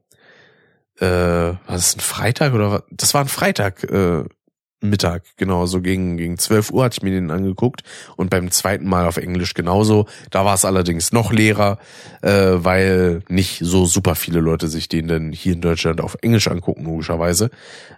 äh, 1.00 1.06
war 1.06 1.58
das 1.68 1.96
ein 1.96 2.00
Freitag 2.00 2.54
oder 2.54 2.70
was? 2.70 2.82
Das 2.90 3.14
war 3.14 3.22
ein 3.22 3.28
Freitag, 3.28 3.84
äh, 3.84 4.24
Mittag, 4.88 5.22
genau, 5.36 5.66
so 5.66 5.80
gegen, 5.80 6.16
gegen 6.16 6.38
12 6.38 6.70
Uhr 6.70 6.84
hatte 6.84 6.98
ich 6.98 7.02
mir 7.02 7.10
den 7.10 7.30
angeguckt 7.30 7.82
und 8.16 8.30
beim 8.30 8.50
zweiten 8.50 8.86
Mal 8.88 9.06
auf 9.06 9.16
Englisch 9.16 9.54
genauso. 9.54 10.06
Da 10.30 10.44
war 10.44 10.54
es 10.54 10.64
allerdings 10.64 11.12
noch 11.12 11.32
leerer, 11.32 11.78
äh, 12.22 12.30
weil 12.30 13.22
nicht 13.28 13.60
so 13.62 13.86
super 13.86 14.14
viele 14.14 14.40
Leute 14.40 14.68
sich 14.68 14.88
den 14.88 15.08
denn 15.08 15.32
hier 15.32 15.54
in 15.54 15.60
Deutschland 15.60 16.00
auf 16.00 16.16
Englisch 16.22 16.48
angucken, 16.48 16.84
logischerweise. 16.84 17.50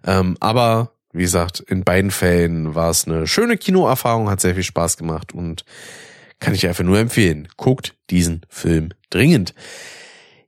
Ähm, 0.06 0.36
aber 0.40 0.92
wie 1.12 1.22
gesagt, 1.22 1.60
in 1.60 1.84
beiden 1.84 2.10
Fällen 2.10 2.74
war 2.74 2.90
es 2.90 3.06
eine 3.06 3.26
schöne 3.26 3.56
Kinoerfahrung, 3.56 4.30
hat 4.30 4.40
sehr 4.40 4.54
viel 4.54 4.62
Spaß 4.64 4.96
gemacht 4.96 5.32
und 5.32 5.64
kann 6.40 6.54
ich 6.54 6.66
einfach 6.66 6.84
nur 6.84 6.98
empfehlen. 6.98 7.48
Guckt 7.56 7.94
diesen 8.10 8.42
Film 8.48 8.90
dringend. 9.10 9.54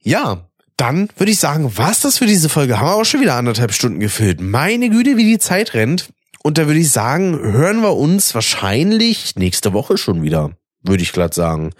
Ja, 0.03 0.51
dann 0.77 1.09
würde 1.17 1.33
ich 1.33 1.39
sagen, 1.39 1.73
was 1.77 2.01
das 2.01 2.19
für 2.19 2.27
diese 2.27 2.49
Folge? 2.49 2.79
Haben 2.79 2.87
wir 2.87 2.95
auch 2.95 3.05
schon 3.05 3.21
wieder 3.21 3.35
anderthalb 3.35 3.73
Stunden 3.73 4.01
gefüllt. 4.01 4.41
Meine 4.41 4.89
Güte, 4.89 5.17
wie 5.17 5.25
die 5.25 5.39
Zeit 5.39 5.75
rennt. 5.75 6.09
Und 6.43 6.59
da 6.59 6.67
würde 6.67 6.81
ich 6.81 6.91
sagen, 6.91 7.39
hören 7.39 7.83
wir 7.83 7.97
uns 7.97 8.35
wahrscheinlich 8.35 9.37
nächste 9.37 9.73
Woche 9.73 9.99
schon 9.99 10.23
wieder. 10.23 10.53
Würde 10.83 11.03
ich 11.03 11.13
glatt 11.13 11.35
sagen. 11.35 11.73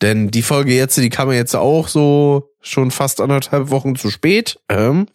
Denn 0.00 0.30
die 0.30 0.42
Folge 0.42 0.74
jetzt, 0.74 0.96
die 0.96 1.10
kam 1.10 1.28
ja 1.28 1.34
jetzt 1.34 1.54
auch 1.54 1.88
so 1.88 2.50
schon 2.62 2.90
fast 2.90 3.20
anderthalb 3.20 3.70
Wochen 3.70 3.96
zu 3.96 4.10
spät. 4.10 4.58
Ähm, 4.70 5.06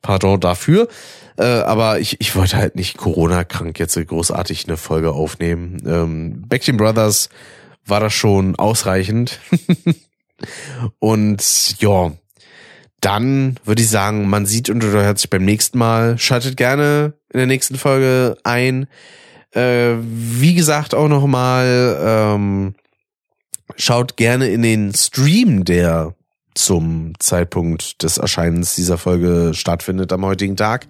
pardon 0.00 0.40
dafür. 0.40 0.88
Äh, 1.36 1.44
aber 1.44 2.00
ich, 2.00 2.20
ich 2.20 2.34
wollte 2.34 2.56
halt 2.56 2.76
nicht 2.76 2.96
Corona-krank 2.96 3.78
jetzt 3.78 3.94
großartig 3.94 4.66
eine 4.66 4.78
Folge 4.78 5.12
aufnehmen. 5.12 5.82
Ähm, 5.86 6.44
Backteam 6.48 6.78
Brothers 6.78 7.28
war 7.84 8.00
das 8.00 8.14
schon 8.14 8.56
ausreichend. 8.56 9.40
Und 10.98 11.80
ja, 11.80 12.12
dann 13.00 13.58
würde 13.64 13.82
ich 13.82 13.88
sagen, 13.88 14.28
man 14.28 14.46
sieht 14.46 14.70
und 14.70 14.82
hört 14.82 15.18
sich 15.18 15.30
beim 15.30 15.44
nächsten 15.44 15.78
Mal. 15.78 16.18
Schaltet 16.18 16.56
gerne 16.56 17.14
in 17.32 17.38
der 17.38 17.46
nächsten 17.46 17.76
Folge 17.76 18.36
ein. 18.44 18.86
Äh, 19.52 19.94
wie 20.02 20.54
gesagt, 20.54 20.94
auch 20.94 21.08
nochmal, 21.08 21.98
ähm, 22.02 22.74
schaut 23.76 24.16
gerne 24.16 24.48
in 24.48 24.62
den 24.62 24.94
Stream, 24.94 25.64
der 25.64 26.14
zum 26.54 27.12
Zeitpunkt 27.18 28.02
des 28.02 28.18
Erscheinens 28.18 28.74
dieser 28.74 28.98
Folge 28.98 29.52
stattfindet 29.54 30.12
am 30.12 30.24
heutigen 30.24 30.56
Tag 30.56 30.86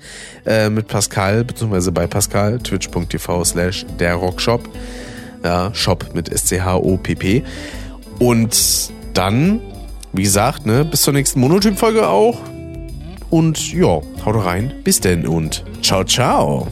äh, 0.46 0.70
mit 0.70 0.88
Pascal, 0.88 1.44
beziehungsweise 1.44 1.92
bei 1.92 2.06
Pascal, 2.06 2.58
twitch.tv 2.58 3.44
slash 3.44 3.86
der 3.98 4.14
Rockshop. 4.14 4.68
Ja, 5.44 5.72
Shop 5.74 6.14
mit 6.14 6.28
S-C-H-O-P-P. 6.28 7.42
Und 8.18 8.90
dann 9.14 9.60
wie 10.12 10.22
gesagt, 10.22 10.66
ne, 10.66 10.84
bis 10.84 11.02
zur 11.02 11.12
nächsten 11.12 11.40
Monotyp-Folge 11.40 12.08
auch. 12.08 12.38
Und 13.30 13.72
ja, 13.72 14.00
haut 14.24 14.44
rein. 14.44 14.72
Bis 14.82 15.00
denn 15.00 15.26
und 15.26 15.64
ciao, 15.82 16.04
ciao. 16.04 16.68